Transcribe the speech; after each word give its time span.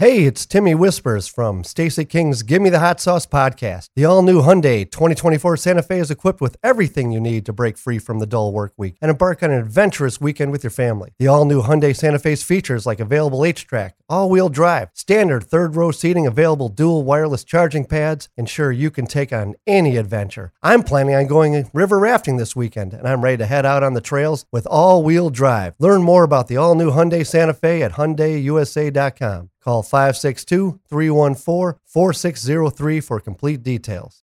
Hey, 0.00 0.24
it's 0.24 0.46
Timmy 0.46 0.74
Whispers 0.74 1.28
from 1.28 1.62
Stacey 1.62 2.06
King's 2.06 2.42
Gimme 2.42 2.70
the 2.70 2.78
Hot 2.78 3.00
Sauce 3.00 3.26
podcast. 3.26 3.90
The 3.94 4.06
all 4.06 4.22
new 4.22 4.40
Hyundai 4.40 4.90
2024 4.90 5.58
Santa 5.58 5.82
Fe 5.82 5.98
is 5.98 6.10
equipped 6.10 6.40
with 6.40 6.56
everything 6.62 7.12
you 7.12 7.20
need 7.20 7.44
to 7.44 7.52
break 7.52 7.76
free 7.76 7.98
from 7.98 8.18
the 8.18 8.24
dull 8.24 8.50
work 8.50 8.72
week 8.78 8.96
and 9.02 9.10
embark 9.10 9.42
on 9.42 9.50
an 9.50 9.58
adventurous 9.58 10.18
weekend 10.18 10.52
with 10.52 10.64
your 10.64 10.70
family. 10.70 11.10
The 11.18 11.26
all 11.26 11.44
new 11.44 11.60
Hyundai 11.60 11.94
Santa 11.94 12.18
Fe's 12.18 12.42
features 12.42 12.86
like 12.86 12.98
available 12.98 13.40
HTRAC, 13.40 13.92
all 14.10 14.28
wheel 14.28 14.48
drive, 14.48 14.90
standard 14.92 15.44
third 15.44 15.76
row 15.76 15.92
seating, 15.92 16.26
available 16.26 16.68
dual 16.68 17.04
wireless 17.04 17.44
charging 17.44 17.84
pads 17.84 18.28
ensure 18.36 18.72
you 18.72 18.90
can 18.90 19.06
take 19.06 19.32
on 19.32 19.54
any 19.66 19.96
adventure. 19.96 20.52
I'm 20.62 20.82
planning 20.82 21.14
on 21.14 21.28
going 21.28 21.70
river 21.72 21.98
rafting 21.98 22.36
this 22.36 22.56
weekend 22.56 22.92
and 22.92 23.06
I'm 23.06 23.22
ready 23.22 23.36
to 23.38 23.46
head 23.46 23.64
out 23.64 23.84
on 23.84 23.94
the 23.94 24.00
trails 24.00 24.44
with 24.50 24.66
all 24.66 25.04
wheel 25.04 25.30
drive. 25.30 25.74
Learn 25.78 26.02
more 26.02 26.24
about 26.24 26.48
the 26.48 26.56
all 26.56 26.74
new 26.74 26.90
Hyundai 26.90 27.24
Santa 27.24 27.54
Fe 27.54 27.82
at 27.82 27.92
HyundaiUSA.com. 27.92 29.50
Call 29.62 29.82
562 29.82 30.80
314 30.88 31.78
4603 31.84 33.00
for 33.00 33.20
complete 33.20 33.62
details. 33.62 34.24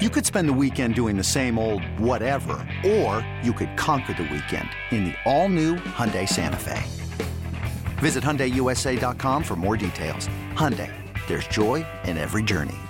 You 0.00 0.08
could 0.08 0.24
spend 0.24 0.48
the 0.48 0.54
weekend 0.54 0.94
doing 0.94 1.18
the 1.18 1.22
same 1.22 1.58
old 1.58 1.84
whatever, 2.00 2.66
or 2.86 3.26
you 3.42 3.52
could 3.52 3.76
conquer 3.76 4.14
the 4.14 4.22
weekend 4.22 4.70
in 4.90 5.04
the 5.04 5.14
all-new 5.26 5.76
Hyundai 5.76 6.26
Santa 6.26 6.56
Fe. 6.56 7.09
Visit 8.00 8.24
HyundaiUSA.com 8.24 9.44
for 9.44 9.56
more 9.56 9.76
details. 9.76 10.28
Hyundai, 10.56 10.90
there's 11.28 11.46
joy 11.48 11.84
in 12.08 12.16
every 12.16 12.42
journey. 12.42 12.80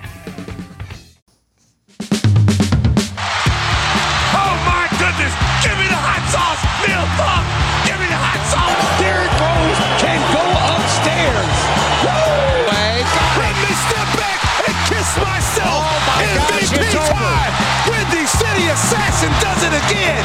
Oh 4.30 4.54
my 4.70 4.86
goodness! 5.02 5.34
Give 5.66 5.74
me 5.82 5.90
the 5.90 5.98
hot 5.98 6.22
sauce, 6.30 6.62
Neil 6.86 7.02
Pop! 7.18 7.42
Give 7.82 7.98
me 7.98 8.06
the 8.06 8.22
hot 8.22 8.38
sauce! 8.54 8.78
Derrick 9.02 9.34
Rose 9.34 9.82
can 9.98 10.22
go 10.30 10.46
upstairs. 10.78 11.58
Woo! 12.06 12.70
Oh 12.70 13.34
Let 13.34 13.54
me 13.66 13.72
step 13.90 14.08
back 14.14 14.38
and 14.62 14.78
kiss 14.86 15.10
myself! 15.18 15.90
Oh 15.90 16.06
my 16.06 16.22
MVP 16.38 16.86
it's 16.86 16.94
time! 17.10 17.52
Windy 17.90 18.30
City 18.30 18.70
Assassin 18.70 19.34
does 19.42 19.58
it 19.66 19.74
again! 19.74 20.22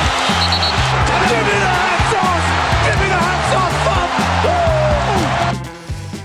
Give 1.25 1.41
me 1.41 1.57
the 1.57 1.73
hot 1.73 2.01
sauce! 2.13 2.54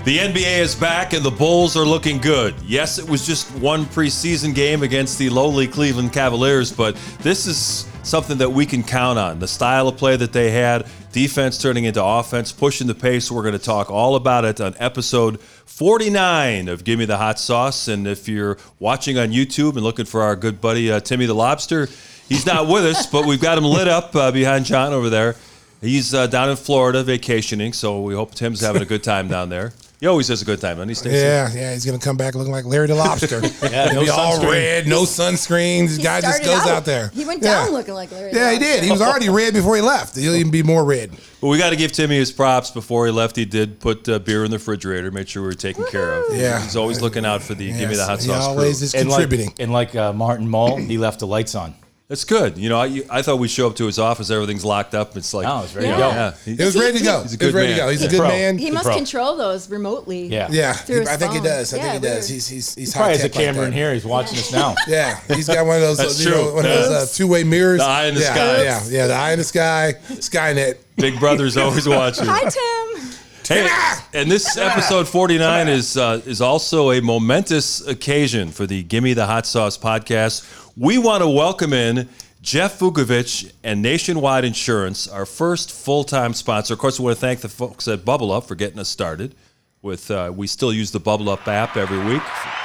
The 0.03 0.17
NBA 0.17 0.57
is 0.57 0.73
back 0.73 1.13
and 1.13 1.23
the 1.23 1.29
Bulls 1.29 1.77
are 1.77 1.85
looking 1.85 2.17
good. 2.17 2.55
Yes, 2.65 2.97
it 2.97 3.07
was 3.07 3.23
just 3.23 3.51
one 3.59 3.85
preseason 3.85 4.55
game 4.55 4.81
against 4.81 5.19
the 5.19 5.29
lowly 5.29 5.67
Cleveland 5.67 6.11
Cavaliers, 6.11 6.71
but 6.71 6.95
this 7.19 7.45
is 7.45 7.87
something 8.01 8.39
that 8.39 8.49
we 8.49 8.65
can 8.65 8.81
count 8.81 9.19
on. 9.19 9.37
The 9.37 9.47
style 9.47 9.87
of 9.87 9.97
play 9.97 10.15
that 10.15 10.33
they 10.33 10.49
had, 10.49 10.87
defense 11.11 11.61
turning 11.61 11.83
into 11.83 12.03
offense, 12.03 12.51
pushing 12.51 12.87
the 12.87 12.95
pace. 12.95 13.29
We're 13.29 13.43
going 13.43 13.53
to 13.53 13.59
talk 13.59 13.91
all 13.91 14.15
about 14.15 14.43
it 14.43 14.59
on 14.59 14.73
episode 14.79 15.39
49 15.39 16.67
of 16.67 16.83
Give 16.83 16.97
Me 16.97 17.05
the 17.05 17.17
Hot 17.17 17.39
Sauce. 17.39 17.87
And 17.87 18.07
if 18.07 18.27
you're 18.27 18.57
watching 18.79 19.19
on 19.19 19.29
YouTube 19.29 19.73
and 19.73 19.83
looking 19.83 20.05
for 20.05 20.23
our 20.23 20.35
good 20.35 20.59
buddy 20.59 20.91
uh, 20.91 20.99
Timmy 20.99 21.27
the 21.27 21.35
Lobster, 21.35 21.87
he's 22.27 22.47
not 22.47 22.67
with 22.67 22.85
us, 22.85 23.05
but 23.05 23.27
we've 23.27 23.39
got 23.39 23.55
him 23.55 23.65
lit 23.65 23.87
up 23.87 24.15
uh, 24.15 24.31
behind 24.31 24.65
John 24.65 24.93
over 24.93 25.11
there. 25.11 25.35
He's 25.79 26.11
uh, 26.11 26.25
down 26.25 26.49
in 26.49 26.55
Florida 26.55 27.03
vacationing, 27.03 27.71
so 27.73 28.01
we 28.01 28.15
hope 28.15 28.33
Tim's 28.33 28.61
having 28.61 28.81
a 28.81 28.85
good 28.85 29.03
time 29.03 29.27
down 29.27 29.49
there. 29.49 29.73
He 30.01 30.07
always 30.07 30.27
has 30.29 30.41
a 30.41 30.45
good 30.45 30.59
time, 30.59 30.77
doesn't 30.77 30.89
he, 30.89 30.95
Stacey? 30.95 31.17
Yeah, 31.17 31.47
yeah, 31.53 31.73
he's 31.73 31.85
gonna 31.85 31.99
come 31.99 32.17
back 32.17 32.33
looking 32.33 32.51
like 32.51 32.65
Larry 32.65 32.87
the 32.87 32.95
Lobster. 32.95 33.39
Yeah, 33.61 33.85
He'll 33.91 33.99
no 33.99 34.03
be 34.05 34.09
all 34.09 34.39
sunscreen. 34.39 34.51
red, 34.51 34.87
no 34.87 35.03
sunscreen. 35.03 35.81
This 35.87 35.97
He 35.97 36.01
guy 36.03 36.21
just 36.21 36.41
goes 36.43 36.59
out- 36.61 36.67
out 36.69 36.85
there. 36.85 37.09
He 37.13 37.23
went 37.23 37.43
Yeah. 37.43 37.65
down 37.65 37.71
looking 37.73 37.93
like 37.93 38.11
Larry. 38.11 38.31
Yeah, 38.33 38.49
he 38.51 38.55
Lobster. 38.57 38.65
did. 38.77 38.83
He 38.83 38.91
was 38.91 39.01
already 39.01 39.29
red 39.29 39.53
before 39.53 39.75
he 39.75 39.81
left. 39.83 40.15
He'll 40.15 40.33
even 40.35 40.51
be 40.51 40.63
more 40.63 40.83
red. 40.83 41.11
But 41.39 41.47
we 41.49 41.59
got 41.59 41.69
to 41.69 41.75
give 41.75 41.91
Timmy 41.91 42.15
his 42.17 42.31
props. 42.31 42.71
Before 42.71 43.05
he 43.05 43.11
left, 43.11 43.35
he 43.35 43.45
did 43.45 43.79
put 43.79 44.09
uh, 44.09 44.17
beer 44.17 44.43
in 44.43 44.49
the 44.49 44.57
refrigerator, 44.57 45.11
made 45.11 45.29
sure 45.29 45.43
we 45.43 45.49
were 45.49 45.53
taken 45.53 45.85
care 45.85 46.13
of. 46.13 46.35
Yeah. 46.35 46.59
He's 46.63 46.75
always 46.75 46.99
looking 46.99 47.23
out 47.23 47.43
for 47.43 47.53
the 47.53 47.67
give 47.67 47.77
me 47.77 47.85
the 47.85 47.91
Yes, 47.93 48.07
hot 48.07 48.19
he 48.21 48.27
sauce 48.27 48.43
always 48.47 48.79
crew. 48.79 48.85
is 48.85 48.95
And 48.95 49.07
like, 49.07 49.19
contributing. 49.29 49.53
and 49.59 49.71
like 49.71 49.95
uh, 49.95 50.13
Martin 50.13 50.47
Mull, 50.49 50.77
he 50.77 50.97
left 50.97 51.19
the 51.19 51.27
lights 51.27 51.53
on. 51.53 51.75
That's 52.11 52.25
good. 52.25 52.57
You 52.57 52.67
know, 52.67 52.77
I, 52.77 53.01
I 53.09 53.21
thought 53.21 53.37
we'd 53.39 53.47
show 53.51 53.67
up 53.67 53.77
to 53.77 53.85
his 53.85 53.97
office, 53.97 54.29
everything's 54.29 54.65
locked 54.65 54.93
up. 54.93 55.15
It's 55.15 55.33
like, 55.33 55.47
oh, 55.47 55.63
it's 55.63 55.73
ready 55.73 55.87
to 55.87 55.93
go. 55.93 56.09
yeah. 56.09 56.33
He- 56.43 56.51
It 56.51 56.65
was 56.65 56.75
ready 56.77 56.97
to 56.97 57.03
go. 57.05 57.21
He's 57.21 57.33
a 57.35 57.37
good 57.37 57.45
was 57.45 57.55
ready 57.55 57.67
to 57.69 57.77
man. 57.77 57.85
go. 57.85 57.89
He's 57.91 58.03
a 58.03 58.07
good 58.09 58.19
pro. 58.19 58.27
man. 58.27 58.57
He 58.57 58.69
must 58.69 58.85
pro. 58.87 58.95
control 58.97 59.37
those 59.37 59.69
remotely. 59.69 60.27
Yeah. 60.27 60.49
yeah, 60.51 60.73
Through 60.73 61.07
I 61.07 61.15
think 61.15 61.31
he 61.31 61.39
does. 61.39 61.73
I 61.73 61.77
Yeah, 61.77 61.83
think 61.83 62.03
he 62.03 62.09
does. 62.09 62.29
weird. 62.29 62.33
He's 62.35 62.47
he's 62.49 62.75
he's 62.75 62.93
Probably 62.93 63.11
has 63.13 63.19
a 63.21 63.23
high-tech 63.29 63.35
like 63.37 63.45
camera 63.45 63.65
in 63.67 63.71
here. 63.71 63.93
He's 63.93 64.03
watching 64.03 64.37
us 64.39 64.51
now. 64.51 64.75
Yeah, 64.89 65.21
he's 65.29 65.47
got 65.47 65.65
one 65.65 65.77
of 65.77 65.83
those. 65.83 65.99
That's 65.99 66.19
you 66.21 66.31
true. 66.31 66.37
know, 66.41 66.53
one 66.55 66.65
of 66.65 66.71
those 66.71 66.89
uh, 67.13 67.15
two-way 67.15 67.45
mirrors. 67.45 67.79
The 67.79 67.85
eye 67.85 68.07
in 68.07 68.15
the 68.15 68.19
yeah, 68.19 68.33
sky. 68.33 68.63
Yeah, 68.63 68.81
yeah, 68.89 69.07
the 69.07 69.13
eye 69.13 69.31
in 69.31 69.39
the 69.39 69.45
sky. 69.45 69.93
Skynet. 70.09 70.79
Big 70.97 71.17
Brother's 71.17 71.55
always 71.55 71.87
watching. 71.97 72.25
Hi, 72.27 72.41
Tim. 72.49 73.11
Hey, 73.47 73.67
and 74.13 74.31
this 74.31 74.55
episode 74.55 75.09
49 75.09 75.67
is 75.67 75.97
uh, 75.97 76.21
is 76.25 76.39
also 76.41 76.91
a 76.91 77.01
momentous 77.01 77.85
occasion 77.85 78.49
for 78.51 78.65
the 78.65 78.81
Gimme 78.83 79.13
the 79.13 79.25
Hot 79.25 79.45
Sauce 79.45 79.77
podcast. 79.77 80.45
We 80.77 80.97
want 80.97 81.21
to 81.21 81.27
welcome 81.27 81.73
in 81.73 82.07
Jeff 82.41 82.79
Vukovic 82.79 83.51
and 83.61 83.81
Nationwide 83.81 84.45
Insurance, 84.45 85.05
our 85.05 85.25
first 85.25 85.69
full 85.69 86.05
time 86.05 86.33
sponsor. 86.33 86.73
Of 86.73 86.79
course, 86.79 86.97
we 86.97 87.05
want 87.05 87.17
to 87.17 87.21
thank 87.21 87.41
the 87.41 87.49
folks 87.49 87.89
at 87.89 88.05
Bubble 88.05 88.31
Up 88.31 88.45
for 88.45 88.55
getting 88.55 88.79
us 88.79 88.87
started. 88.87 89.35
With 89.81 90.09
uh, 90.09 90.31
we 90.33 90.47
still 90.47 90.71
use 90.71 90.91
the 90.91 90.99
Bubble 90.99 91.29
Up 91.29 91.45
app 91.47 91.75
every 91.75 91.99
week 92.05 92.21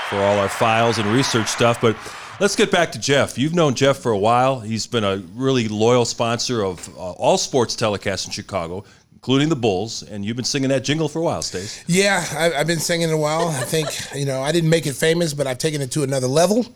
for 0.09 0.17
all 0.17 0.39
our 0.39 0.49
files 0.49 0.99
and 0.99 1.09
research 1.09 1.49
stuff, 1.49 1.81
but. 1.81 1.97
Let's 2.39 2.55
get 2.55 2.71
back 2.71 2.93
to 2.93 2.99
Jeff. 2.99 3.39
You've 3.39 3.55
known 3.55 3.75
Jeff 3.75 3.97
for 3.97 4.13
a 4.13 4.19
while. 4.19 4.61
He's 4.61 4.87
been 4.87 5.05
a 5.05 5.23
really 5.35 5.69
loyal 5.69 6.05
sponsor 6.05 6.63
of 6.63 6.87
uh, 6.91 7.13
all 7.13 7.39
sports 7.39 7.75
telecasts 7.75 8.27
in 8.27 8.33
Chicago, 8.33 8.85
including 9.15 9.49
the 9.49 9.57
Bulls, 9.57 10.03
and 10.03 10.23
you've 10.23 10.37
been 10.37 10.45
singing 10.45 10.69
that 10.69 10.85
jingle 10.85 11.09
for 11.09 11.21
a 11.21 11.23
while, 11.23 11.41
Stace. 11.41 11.83
Yeah, 11.87 12.23
I, 12.33 12.53
I've 12.53 12.67
been 12.67 12.79
singing 12.79 13.09
it 13.09 13.15
a 13.15 13.17
while. 13.17 13.49
I 13.49 13.65
think 13.65 13.89
you 14.15 14.27
know 14.27 14.43
I 14.43 14.53
didn't 14.53 14.69
make 14.69 14.87
it 14.87 14.93
famous, 14.93 15.33
but 15.33 15.47
I've 15.47 15.57
taken 15.57 15.81
it 15.81 15.91
to 15.93 16.03
another 16.03 16.27
level. 16.27 16.67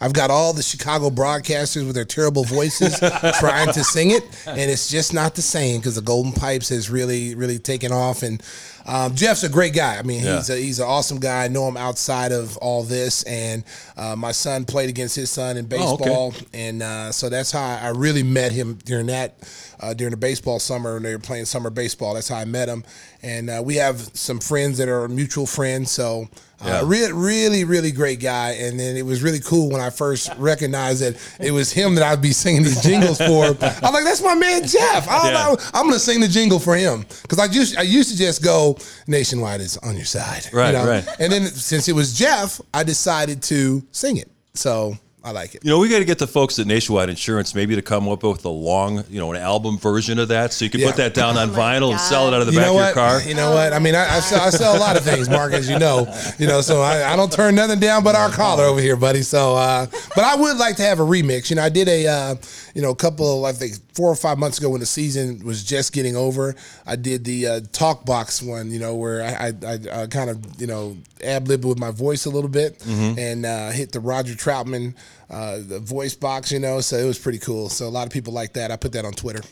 I've 0.00 0.12
got 0.12 0.30
all 0.30 0.52
the 0.52 0.62
Chicago 0.62 1.10
broadcasters 1.10 1.86
with 1.86 1.94
their 1.94 2.04
terrible 2.04 2.44
voices 2.44 2.98
trying 3.38 3.72
to 3.72 3.84
sing 3.84 4.10
it, 4.10 4.22
and 4.46 4.70
it's 4.70 4.88
just 4.88 5.14
not 5.14 5.34
the 5.34 5.42
same 5.42 5.80
because 5.80 5.94
the 5.94 6.02
Golden 6.02 6.32
Pipes 6.32 6.68
has 6.68 6.90
really, 6.90 7.34
really 7.34 7.58
taken 7.58 7.92
off. 7.92 8.22
And 8.22 8.42
um, 8.86 9.14
Jeff's 9.14 9.42
a 9.44 9.48
great 9.48 9.74
guy. 9.74 9.96
I 9.98 10.02
mean, 10.02 10.20
he's 10.20 10.50
a, 10.50 10.56
he's 10.56 10.78
an 10.78 10.86
awesome 10.86 11.18
guy. 11.18 11.44
I 11.44 11.48
know 11.48 11.66
him 11.68 11.76
outside 11.76 12.32
of 12.32 12.56
all 12.58 12.82
this, 12.82 13.22
and 13.24 13.64
uh, 13.96 14.14
my 14.16 14.32
son 14.32 14.64
played 14.64 14.88
against 14.90 15.16
his 15.16 15.30
son 15.30 15.56
in 15.56 15.66
Oh, 15.72 15.94
okay. 15.94 16.04
baseball, 16.04 16.34
and 16.52 16.82
uh, 16.82 17.12
so 17.12 17.28
that's 17.28 17.50
how 17.50 17.62
I 17.64 17.88
really 17.88 18.22
met 18.22 18.52
him 18.52 18.78
during 18.84 19.06
that 19.06 19.34
uh, 19.80 19.94
during 19.94 20.10
the 20.10 20.16
baseball 20.18 20.58
summer 20.58 20.94
when 20.94 21.02
they 21.02 21.12
were 21.14 21.18
playing 21.18 21.44
summer 21.46 21.70
baseball. 21.70 22.14
That's 22.14 22.28
how 22.28 22.36
I 22.36 22.44
met 22.44 22.68
him, 22.68 22.84
and 23.22 23.48
uh, 23.50 23.62
we 23.64 23.76
have 23.76 23.98
some 24.14 24.38
friends 24.40 24.78
that 24.78 24.88
are 24.88 25.08
mutual 25.08 25.46
friends. 25.46 25.90
So. 25.90 26.28
Uh, 26.60 26.66
Yeah. 26.68 26.82
really, 26.86 27.12
really, 27.12 27.64
really 27.64 27.90
great 27.90 28.20
guy, 28.20 28.52
and 28.52 28.78
then 28.80 28.96
it 28.96 29.04
was 29.04 29.22
really 29.22 29.40
cool 29.40 29.68
when 29.70 29.82
I 29.82 29.90
first 29.90 30.30
recognized 30.38 31.02
that 31.02 31.16
it 31.38 31.50
was 31.50 31.72
him 31.72 31.96
that 31.96 32.04
I'd 32.04 32.22
be 32.22 32.32
singing 32.32 32.62
these 32.62 32.80
jingles 32.80 33.18
for. 33.18 33.44
I'm 33.60 33.92
like, 33.92 34.04
"That's 34.04 34.22
my 34.22 34.34
man 34.36 34.62
Jeff. 34.66 35.06
I 35.08 35.30
Yeah. 35.30 35.56
am 35.74 35.86
gonna 35.88 35.98
sing 35.98 36.20
the 36.20 36.28
jingle 36.28 36.58
for 36.60 36.74
him 36.76 37.04
because 37.22 37.38
I 37.40 37.46
used 37.46 37.76
I 37.76 37.82
used 37.82 38.10
to 38.12 38.16
just 38.16 38.40
go 38.42 38.73
nationwide 39.06 39.60
is 39.60 39.76
on 39.78 39.96
your 39.96 40.04
side, 40.04 40.46
you 40.52 40.58
Right, 40.58 40.72
know? 40.72 40.86
right. 40.86 41.06
And 41.18 41.32
then 41.32 41.46
since 41.46 41.88
it 41.88 41.94
was 41.94 42.12
Jeff, 42.14 42.60
I 42.72 42.82
decided 42.84 43.42
to 43.44 43.82
sing 43.92 44.16
it. 44.16 44.30
So 44.54 44.96
I 45.26 45.30
like 45.30 45.54
it. 45.54 45.64
You 45.64 45.70
know, 45.70 45.78
we 45.78 45.88
got 45.88 46.00
to 46.00 46.04
get 46.04 46.18
the 46.18 46.26
folks 46.26 46.58
at 46.58 46.66
Nationwide 46.66 47.08
Insurance 47.08 47.54
maybe 47.54 47.74
to 47.74 47.80
come 47.80 48.06
up 48.10 48.22
with 48.22 48.44
a 48.44 48.48
long, 48.50 49.02
you 49.08 49.18
know, 49.18 49.32
an 49.32 49.40
album 49.40 49.78
version 49.78 50.18
of 50.18 50.28
that, 50.28 50.52
so 50.52 50.66
you 50.66 50.70
can 50.70 50.80
Yeah. 50.80 50.88
put 50.88 50.96
that 50.96 51.14
down 51.14 51.38
on 51.38 51.48
Oh 51.48 51.52
my 51.52 51.58
vinyl 51.78 51.90
and 51.92 52.00
sell 52.00 52.28
it 52.28 52.34
out 52.34 52.42
of 52.42 52.46
the 52.46 52.52
you 52.52 52.58
back 52.58 52.68
of 52.68 52.74
your 52.74 52.92
car. 52.92 53.22
You 53.22 53.34
know 53.34 53.52
what? 53.54 53.72
I 53.72 53.78
mean, 53.78 53.94
I, 53.94 54.16
I, 54.16 54.20
sell, 54.20 54.42
I 54.42 54.50
sell 54.50 54.76
a 54.76 54.78
lot 54.78 54.98
of 54.98 55.02
things, 55.02 55.30
Mark, 55.30 55.54
as 55.54 55.68
you 55.68 55.78
know. 55.78 56.06
You 56.38 56.46
know, 56.46 56.60
so 56.60 56.82
I, 56.82 57.10
I 57.10 57.16
don't 57.16 57.32
turn 57.32 57.54
nothing 57.54 57.80
down 57.80 58.04
but 58.04 58.14
our 58.14 58.28
collar 58.28 58.64
over 58.64 58.80
here, 58.82 58.96
buddy. 58.96 59.22
So, 59.22 59.56
uh, 59.56 59.86
but 60.14 60.24
I 60.24 60.36
would 60.36 60.58
like 60.58 60.76
to 60.76 60.82
have 60.82 61.00
a 61.00 61.04
remix. 61.04 61.48
You 61.48 61.56
know, 61.56 61.62
I 61.62 61.70
did 61.70 61.88
a, 61.88 62.06
uh, 62.06 62.34
you 62.74 62.82
know, 62.82 62.90
a 62.90 62.94
couple, 62.96 63.46
of 63.46 63.54
I 63.54 63.58
think 63.58 63.76
four 63.94 64.10
or 64.10 64.16
five 64.16 64.38
months 64.38 64.58
ago 64.58 64.70
when 64.70 64.80
the 64.80 64.86
season 64.86 65.44
was 65.44 65.62
just 65.64 65.92
getting 65.92 66.16
over. 66.16 66.54
I 66.86 66.96
did 66.96 67.24
the 67.24 67.46
uh, 67.46 67.60
talk 67.72 68.04
box 68.04 68.42
one. 68.42 68.70
You 68.70 68.78
know, 68.80 68.94
where 68.96 69.22
I, 69.22 69.48
I, 69.48 69.52
I, 69.66 70.02
I 70.02 70.06
kind 70.08 70.30
of, 70.30 70.60
you 70.60 70.66
know, 70.66 70.96
ad 71.22 71.46
lib 71.48 71.64
with 71.64 71.78
my 71.78 71.90
voice 71.90 72.26
a 72.26 72.30
little 72.30 72.50
bit 72.50 72.78
Mm-hmm. 72.80 73.18
and 73.18 73.46
uh, 73.46 73.70
hit 73.70 73.92
the 73.92 74.00
Roger 74.00 74.34
Troutman. 74.34 74.94
Uh, 75.30 75.58
the 75.66 75.80
voice 75.80 76.14
box, 76.14 76.52
you 76.52 76.58
know, 76.58 76.80
so 76.80 76.96
it 76.96 77.04
was 77.06 77.18
pretty 77.18 77.38
cool. 77.38 77.68
So 77.68 77.86
a 77.86 77.88
lot 77.88 78.06
of 78.06 78.12
people 78.12 78.32
like 78.32 78.52
that. 78.52 78.70
I 78.70 78.76
put 78.76 78.92
that 78.92 79.04
on 79.04 79.12
Twitter. 79.12 79.42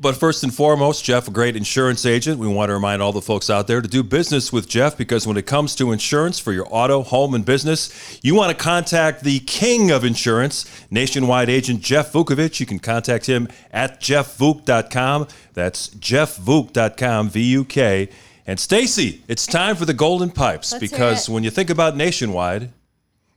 But 0.00 0.16
first 0.16 0.42
and 0.42 0.52
foremost, 0.52 1.04
Jeff, 1.04 1.28
a 1.28 1.30
great 1.30 1.54
insurance 1.54 2.04
agent. 2.04 2.40
We 2.40 2.48
want 2.48 2.70
to 2.70 2.74
remind 2.74 3.00
all 3.02 3.12
the 3.12 3.22
folks 3.22 3.48
out 3.48 3.68
there 3.68 3.80
to 3.80 3.86
do 3.86 4.02
business 4.02 4.52
with 4.52 4.68
Jeff 4.68 4.98
because 4.98 5.28
when 5.28 5.36
it 5.36 5.46
comes 5.46 5.76
to 5.76 5.92
insurance 5.92 6.40
for 6.40 6.52
your 6.52 6.66
auto, 6.70 7.02
home, 7.02 7.34
and 7.34 7.44
business, 7.44 8.18
you 8.20 8.34
want 8.34 8.56
to 8.56 8.62
contact 8.62 9.22
the 9.22 9.38
king 9.40 9.92
of 9.92 10.04
insurance, 10.04 10.64
nationwide 10.90 11.48
agent 11.48 11.82
Jeff 11.82 12.12
Vukovich. 12.12 12.58
You 12.58 12.66
can 12.66 12.80
contact 12.80 13.26
him 13.26 13.46
at 13.70 14.00
jeffvuk.com. 14.00 15.28
That's 15.54 15.88
jeffvuk.com, 15.90 17.30
V 17.30 17.42
U 17.42 17.64
K. 17.64 18.08
And 18.44 18.58
Stacey, 18.58 19.22
it's 19.28 19.46
time 19.46 19.76
for 19.76 19.84
the 19.84 19.94
Golden 19.94 20.30
Pipes 20.30 20.72
Let's 20.72 20.80
because 20.80 21.28
when 21.28 21.44
you 21.44 21.50
think 21.50 21.70
about 21.70 21.96
nationwide, 21.96 22.72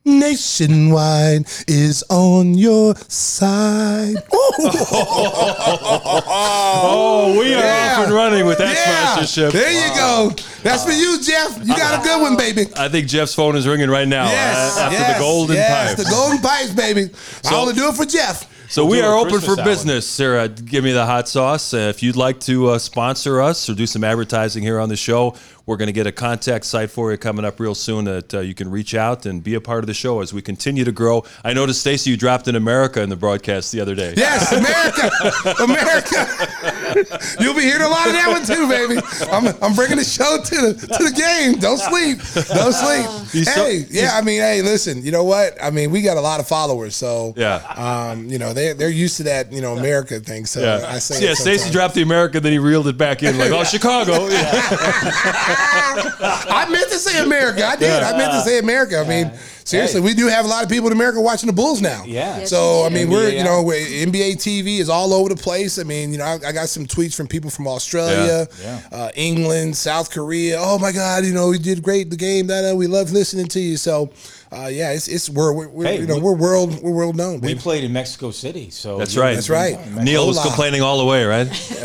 Nationwide 0.05 1.45
is 1.67 2.03
on 2.09 2.53
your 2.55 2.95
side. 3.07 4.15
Oh, 6.31 7.35
we 7.39 7.53
are 7.53 7.59
Yeah. 7.59 7.95
off 7.99 8.05
and 8.05 8.13
running 8.13 8.45
with 8.45 8.57
that 8.59 8.75
yeah, 8.75 9.13
sponsorship. 9.13 9.51
there 9.53 9.71
you 9.71 9.95
go. 9.95 10.31
That's 10.63 10.83
for 10.83 10.91
you, 10.91 11.21
Jeff. 11.21 11.57
You 11.59 11.75
got 11.75 11.99
a 11.99 12.03
good 12.03 12.21
one, 12.21 12.35
baby. 12.37 12.65
I 12.77 12.89
think 12.89 13.07
Jeff's 13.07 13.33
phone 13.33 13.55
is 13.55 13.67
ringing 13.67 13.89
right 13.89 14.07
now 14.07 14.25
Yes, 14.25 14.77
uh, 14.77 14.81
after 14.81 14.97
yes, 14.97 15.13
the 15.13 15.19
golden 15.19 15.55
yes, 15.55 15.95
pipe. 15.95 16.05
the 16.05 16.09
golden 16.11 16.39
pipes, 16.39 16.71
baby. 16.71 17.09
I 17.45 17.49
So- 17.49 17.55
only 17.57 17.73
do 17.73 17.87
it 17.89 17.95
for 17.95 18.05
Jeff. 18.05 18.45
So 18.69 18.85
We'll 18.85 18.91
we 18.97 19.01
are 19.01 19.15
open 19.15 19.31
for 19.31 19.37
Christmas 19.39 19.57
hour. 19.59 19.65
business, 19.65 20.07
Sarah. 20.07 20.47
Give 20.47 20.83
me 20.83 20.91
the 20.91 21.05
hot 21.05 21.27
sauce. 21.27 21.73
Uh, 21.73 21.77
if 21.89 22.03
you'd 22.03 22.15
like 22.15 22.39
to 22.41 22.69
uh, 22.69 22.77
sponsor 22.79 23.41
us 23.41 23.67
or 23.67 23.73
do 23.73 23.87
some 23.87 24.03
advertising 24.03 24.61
here 24.61 24.79
on 24.79 24.89
the 24.89 24.95
show, 24.95 25.33
we're 25.69 25.77
going 25.77 25.85
to 25.85 25.93
get 25.93 26.07
a 26.07 26.11
contact 26.11 26.65
site 26.65 26.89
for 26.89 27.11
you 27.11 27.17
coming 27.17 27.45
up 27.45 27.59
real 27.59 27.75
soon 27.75 28.05
that 28.05 28.33
uh, 28.33 28.39
you 28.39 28.55
can 28.55 28.71
reach 28.71 28.95
out 28.95 29.27
and 29.27 29.43
be 29.43 29.53
a 29.53 29.61
part 29.61 29.83
of 29.83 29.87
the 29.87 29.93
show 29.93 30.19
as 30.19 30.33
we 30.33 30.41
continue 30.41 30.83
to 30.83 30.91
grow. 30.91 31.23
I 31.45 31.53
noticed 31.53 31.81
Stacey, 31.81 32.09
you 32.09 32.17
dropped 32.17 32.47
in 32.47 32.55
America 32.55 33.03
in 33.03 33.09
the 33.09 33.15
broadcast 33.15 33.71
the 33.71 33.79
other 33.79 33.93
day. 33.93 34.15
Yes, 34.17 34.51
America, 34.51 35.11
America. 35.63 37.35
You'll 37.39 37.53
be 37.53 37.61
hearing 37.61 37.83
a 37.83 37.87
lot 37.87 38.07
of 38.07 38.13
that 38.13 38.25
one 38.29 38.43
too, 38.43 38.67
baby. 38.67 38.99
I'm, 39.31 39.45
I'm 39.63 39.75
bringing 39.75 39.97
the 39.97 40.03
show 40.03 40.39
to 40.43 40.55
the 40.73 40.87
to 40.97 41.03
the 41.03 41.11
game. 41.15 41.59
Don't 41.59 41.77
sleep. 41.77 42.17
Don't 42.47 42.73
sleep. 42.73 43.29
He's 43.31 43.53
so- 43.53 43.63
hey, 43.65 43.85
yeah. 43.91 44.17
I 44.17 44.21
mean, 44.21 44.41
hey, 44.41 44.63
listen. 44.63 45.03
You 45.03 45.11
know 45.11 45.23
what? 45.23 45.55
I 45.63 45.69
mean, 45.69 45.91
we 45.91 46.01
got 46.01 46.17
a 46.17 46.21
lot 46.21 46.39
of 46.39 46.47
followers, 46.47 46.95
so 46.95 47.35
Yeah. 47.37 47.57
Um, 47.75 48.25
you 48.25 48.39
know, 48.39 48.53
they 48.53 48.73
they're 48.73 48.89
used 48.89 49.17
to 49.17 49.23
that. 49.23 49.51
You 49.53 49.61
know, 49.61 49.77
America 49.77 50.19
thing. 50.19 50.47
So 50.47 50.61
Yeah, 50.61 50.87
I 50.87 50.97
say, 50.97 51.23
yeah. 51.23 51.35
Stacey 51.35 51.69
dropped 51.69 51.93
the 51.93 52.01
America, 52.01 52.39
then 52.39 52.53
he 52.53 52.57
reeled 52.59 52.87
it 52.87 52.97
back 52.97 53.21
in 53.21 53.37
like, 53.37 53.51
"Oh, 53.51 53.63
Chicago." 53.75 54.27
Yeah. 54.29 55.55
I 55.59 56.67
meant 56.71 56.89
to 56.89 56.97
say 56.97 57.23
America. 57.23 57.65
I 57.65 57.75
did. 57.75 58.03
I 58.03 58.17
meant 58.17 58.31
to 58.31 58.41
say 58.41 58.59
America. 58.59 58.99
I 58.99 59.07
mean, 59.07 59.31
seriously, 59.63 60.01
we 60.01 60.13
do 60.13 60.27
have 60.27 60.45
a 60.45 60.47
lot 60.47 60.63
of 60.63 60.69
people 60.69 60.87
in 60.87 60.93
America 60.93 61.19
watching 61.21 61.47
the 61.47 61.53
Bulls 61.53 61.81
now. 61.81 62.03
Yeah. 62.05 62.39
Yes, 62.39 62.49
so 62.49 62.83
I 62.83 62.89
do. 62.89 62.95
mean, 62.95 63.09
we're 63.09 63.29
you 63.29 63.43
know, 63.43 63.61
we're, 63.63 63.75
NBA 63.85 64.37
TV 64.37 64.79
is 64.79 64.89
all 64.89 65.13
over 65.13 65.29
the 65.29 65.35
place. 65.35 65.77
I 65.79 65.83
mean, 65.83 66.11
you 66.11 66.17
know, 66.17 66.25
I, 66.25 66.39
I 66.47 66.51
got 66.51 66.69
some 66.69 66.85
tweets 66.85 67.15
from 67.15 67.27
people 67.27 67.49
from 67.49 67.67
Australia, 67.67 68.47
Yeah. 68.61 68.81
Uh, 68.91 69.09
England, 69.15 69.75
South 69.75 70.11
Korea. 70.11 70.57
Oh 70.59 70.79
my 70.79 70.91
God, 70.91 71.25
you 71.25 71.33
know, 71.33 71.49
we 71.49 71.59
did 71.59 71.83
great 71.83 72.09
the 72.09 72.17
game. 72.17 72.47
That 72.47 72.71
uh, 72.71 72.75
we 72.75 72.87
love 72.87 73.11
listening 73.11 73.47
to 73.49 73.59
you. 73.59 73.77
So. 73.77 74.11
Uh, 74.51 74.65
yeah, 74.65 74.93
it's 74.93 75.07
it's 75.07 75.29
we're, 75.29 75.53
we're, 75.53 75.67
we're 75.69 75.85
Hey, 75.85 75.99
you 75.99 76.07
know 76.07 76.15
we- 76.15 76.21
we're 76.21 76.35
world 76.35 76.81
we're 76.81 76.91
world 76.91 77.15
known. 77.15 77.39
We 77.39 77.53
played 77.53 77.83
in 77.83 77.93
Mexico 77.93 78.31
City, 78.31 78.71
so 78.71 78.97
That's 78.97 79.15
right. 79.15 79.35
That's 79.35 79.47
right. 79.49 79.77
Neil 80.01 80.25
was 80.27 80.41
complaining 80.41 80.81
all 80.81 80.97
the 80.97 81.05
way, 81.05 81.23
right? 81.23 81.47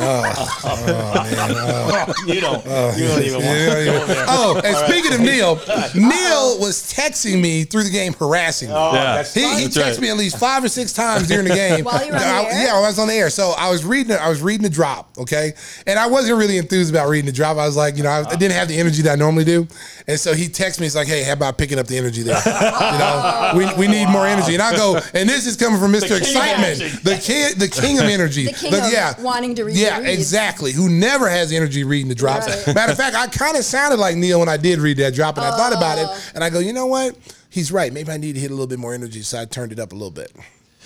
you 2.26 2.40
don't. 2.40 2.64
you 2.96 3.06
don't 3.06 3.22
even 3.22 3.34
want 3.34 3.44
Yeah, 3.44 3.74
to 3.74 3.84
go 3.84 4.06
there. 4.06 4.24
Oh, 4.28 4.60
and 4.64 4.76
speaking 4.88 5.12
of 5.12 5.20
Neil, 5.20 5.56
Neil 5.94 6.58
was 6.58 6.82
texting 6.92 7.40
me 7.40 7.64
through 7.64 7.84
the 7.84 7.90
game, 7.90 8.14
harassing 8.14 8.70
me. 8.70 8.74
Oh, 8.76 8.94
Yeah. 8.94 9.16
that's 9.16 9.34
He, 9.34 9.42
he 9.42 9.66
texted 9.66 9.92
right. 9.92 10.00
me 10.00 10.08
at 10.10 10.16
least 10.16 10.38
five 10.38 10.64
or 10.64 10.68
six 10.68 10.92
times 10.94 11.28
during 11.28 11.46
the 11.46 11.54
game. 11.54 11.84
While 11.84 12.02
you 12.04 12.12
were 12.12 12.16
on 12.16 12.22
the 12.22 12.26
air? 12.54 12.66
Yeah, 12.66 12.74
I 12.76 12.80
was 12.80 12.98
on 12.98 13.08
the 13.08 13.14
air. 13.14 13.28
So 13.30 13.52
I 13.58 13.68
was 13.70 13.84
reading. 13.84 14.16
I 14.16 14.28
was 14.28 14.40
reading 14.40 14.62
the 14.62 14.70
drop. 14.70 15.10
Okay, 15.18 15.52
and 15.86 15.98
I 15.98 16.06
wasn't 16.06 16.38
really 16.38 16.56
enthused 16.58 16.90
about 16.94 17.08
reading 17.08 17.26
the 17.26 17.32
drop. 17.32 17.56
I 17.58 17.66
was 17.66 17.76
like, 17.76 17.96
you 17.96 18.02
know, 18.04 18.10
I, 18.10 18.24
I 18.26 18.36
didn't 18.36 18.52
have 18.54 18.68
the 18.68 18.78
energy 18.78 19.02
that 19.02 19.12
I 19.12 19.16
normally 19.16 19.44
do. 19.44 19.66
And 20.06 20.18
so 20.18 20.32
he 20.34 20.48
texted 20.48 20.80
me. 20.80 20.86
He's 20.86 20.96
like, 20.96 21.08
"Hey, 21.08 21.22
how 21.24 21.32
about 21.34 21.58
picking 21.58 21.78
up 21.78 21.86
the 21.86 21.98
energy 21.98 22.22
there? 22.22 22.40
You 22.60 22.98
know, 22.98 23.52
we, 23.56 23.86
we 23.86 23.86
need 23.88 24.08
more 24.08 24.26
energy." 24.26 24.54
And 24.54 24.62
I 24.62 24.76
go, 24.76 24.98
and 25.14 25.28
this 25.28 25.46
is 25.46 25.56
coming 25.56 25.78
from 25.80 25.92
Mr. 25.92 26.08
king 26.08 26.18
Excitement, 26.18 27.02
the 27.04 27.16
king, 27.16 27.58
the 27.58 27.68
king 27.68 27.98
of 27.98 28.04
energy, 28.04 28.46
The 28.46 28.52
king 28.52 28.74
of 28.74 29.22
wanting 29.22 29.54
to 29.56 29.64
read 29.64 29.76
Yeah, 29.76 29.98
the 30.00 30.06
reads. 30.06 30.18
exactly. 30.20 30.72
Who 30.72 30.88
never 30.88 31.28
has 31.28 31.52
energy 31.52 31.84
reading 31.84 32.08
the 32.08 32.14
drops. 32.14 32.46
Right. 32.66 32.74
Matter 32.74 32.92
of 32.92 32.98
fact, 32.98 33.16
I 33.16 33.26
kind 33.26 33.56
of 33.56 33.64
sounded 33.64 33.98
like 33.98 34.16
Neil 34.16 34.40
when 34.40 34.48
I 34.48 34.56
did 34.56 34.78
read 34.78 34.96
that 34.98 35.14
drop, 35.14 35.36
and 35.36 35.46
I 35.46 35.56
thought 35.56 35.72
about 35.72 35.98
it, 35.98 36.32
and 36.34 36.42
I 36.44 36.50
go, 36.50 36.58
you 36.58 36.72
know 36.72 36.86
what? 36.86 37.16
He's 37.50 37.70
right. 37.70 37.92
Maybe 37.92 38.10
I 38.10 38.16
need 38.16 38.32
to 38.34 38.40
hit 38.40 38.50
a 38.50 38.54
little 38.54 38.66
bit 38.66 38.78
more 38.78 38.94
energy, 38.94 39.22
so 39.22 39.40
I 39.40 39.44
turned 39.44 39.70
it 39.72 39.78
up 39.78 39.92
a 39.92 39.94
little 39.94 40.10
bit. 40.10 40.32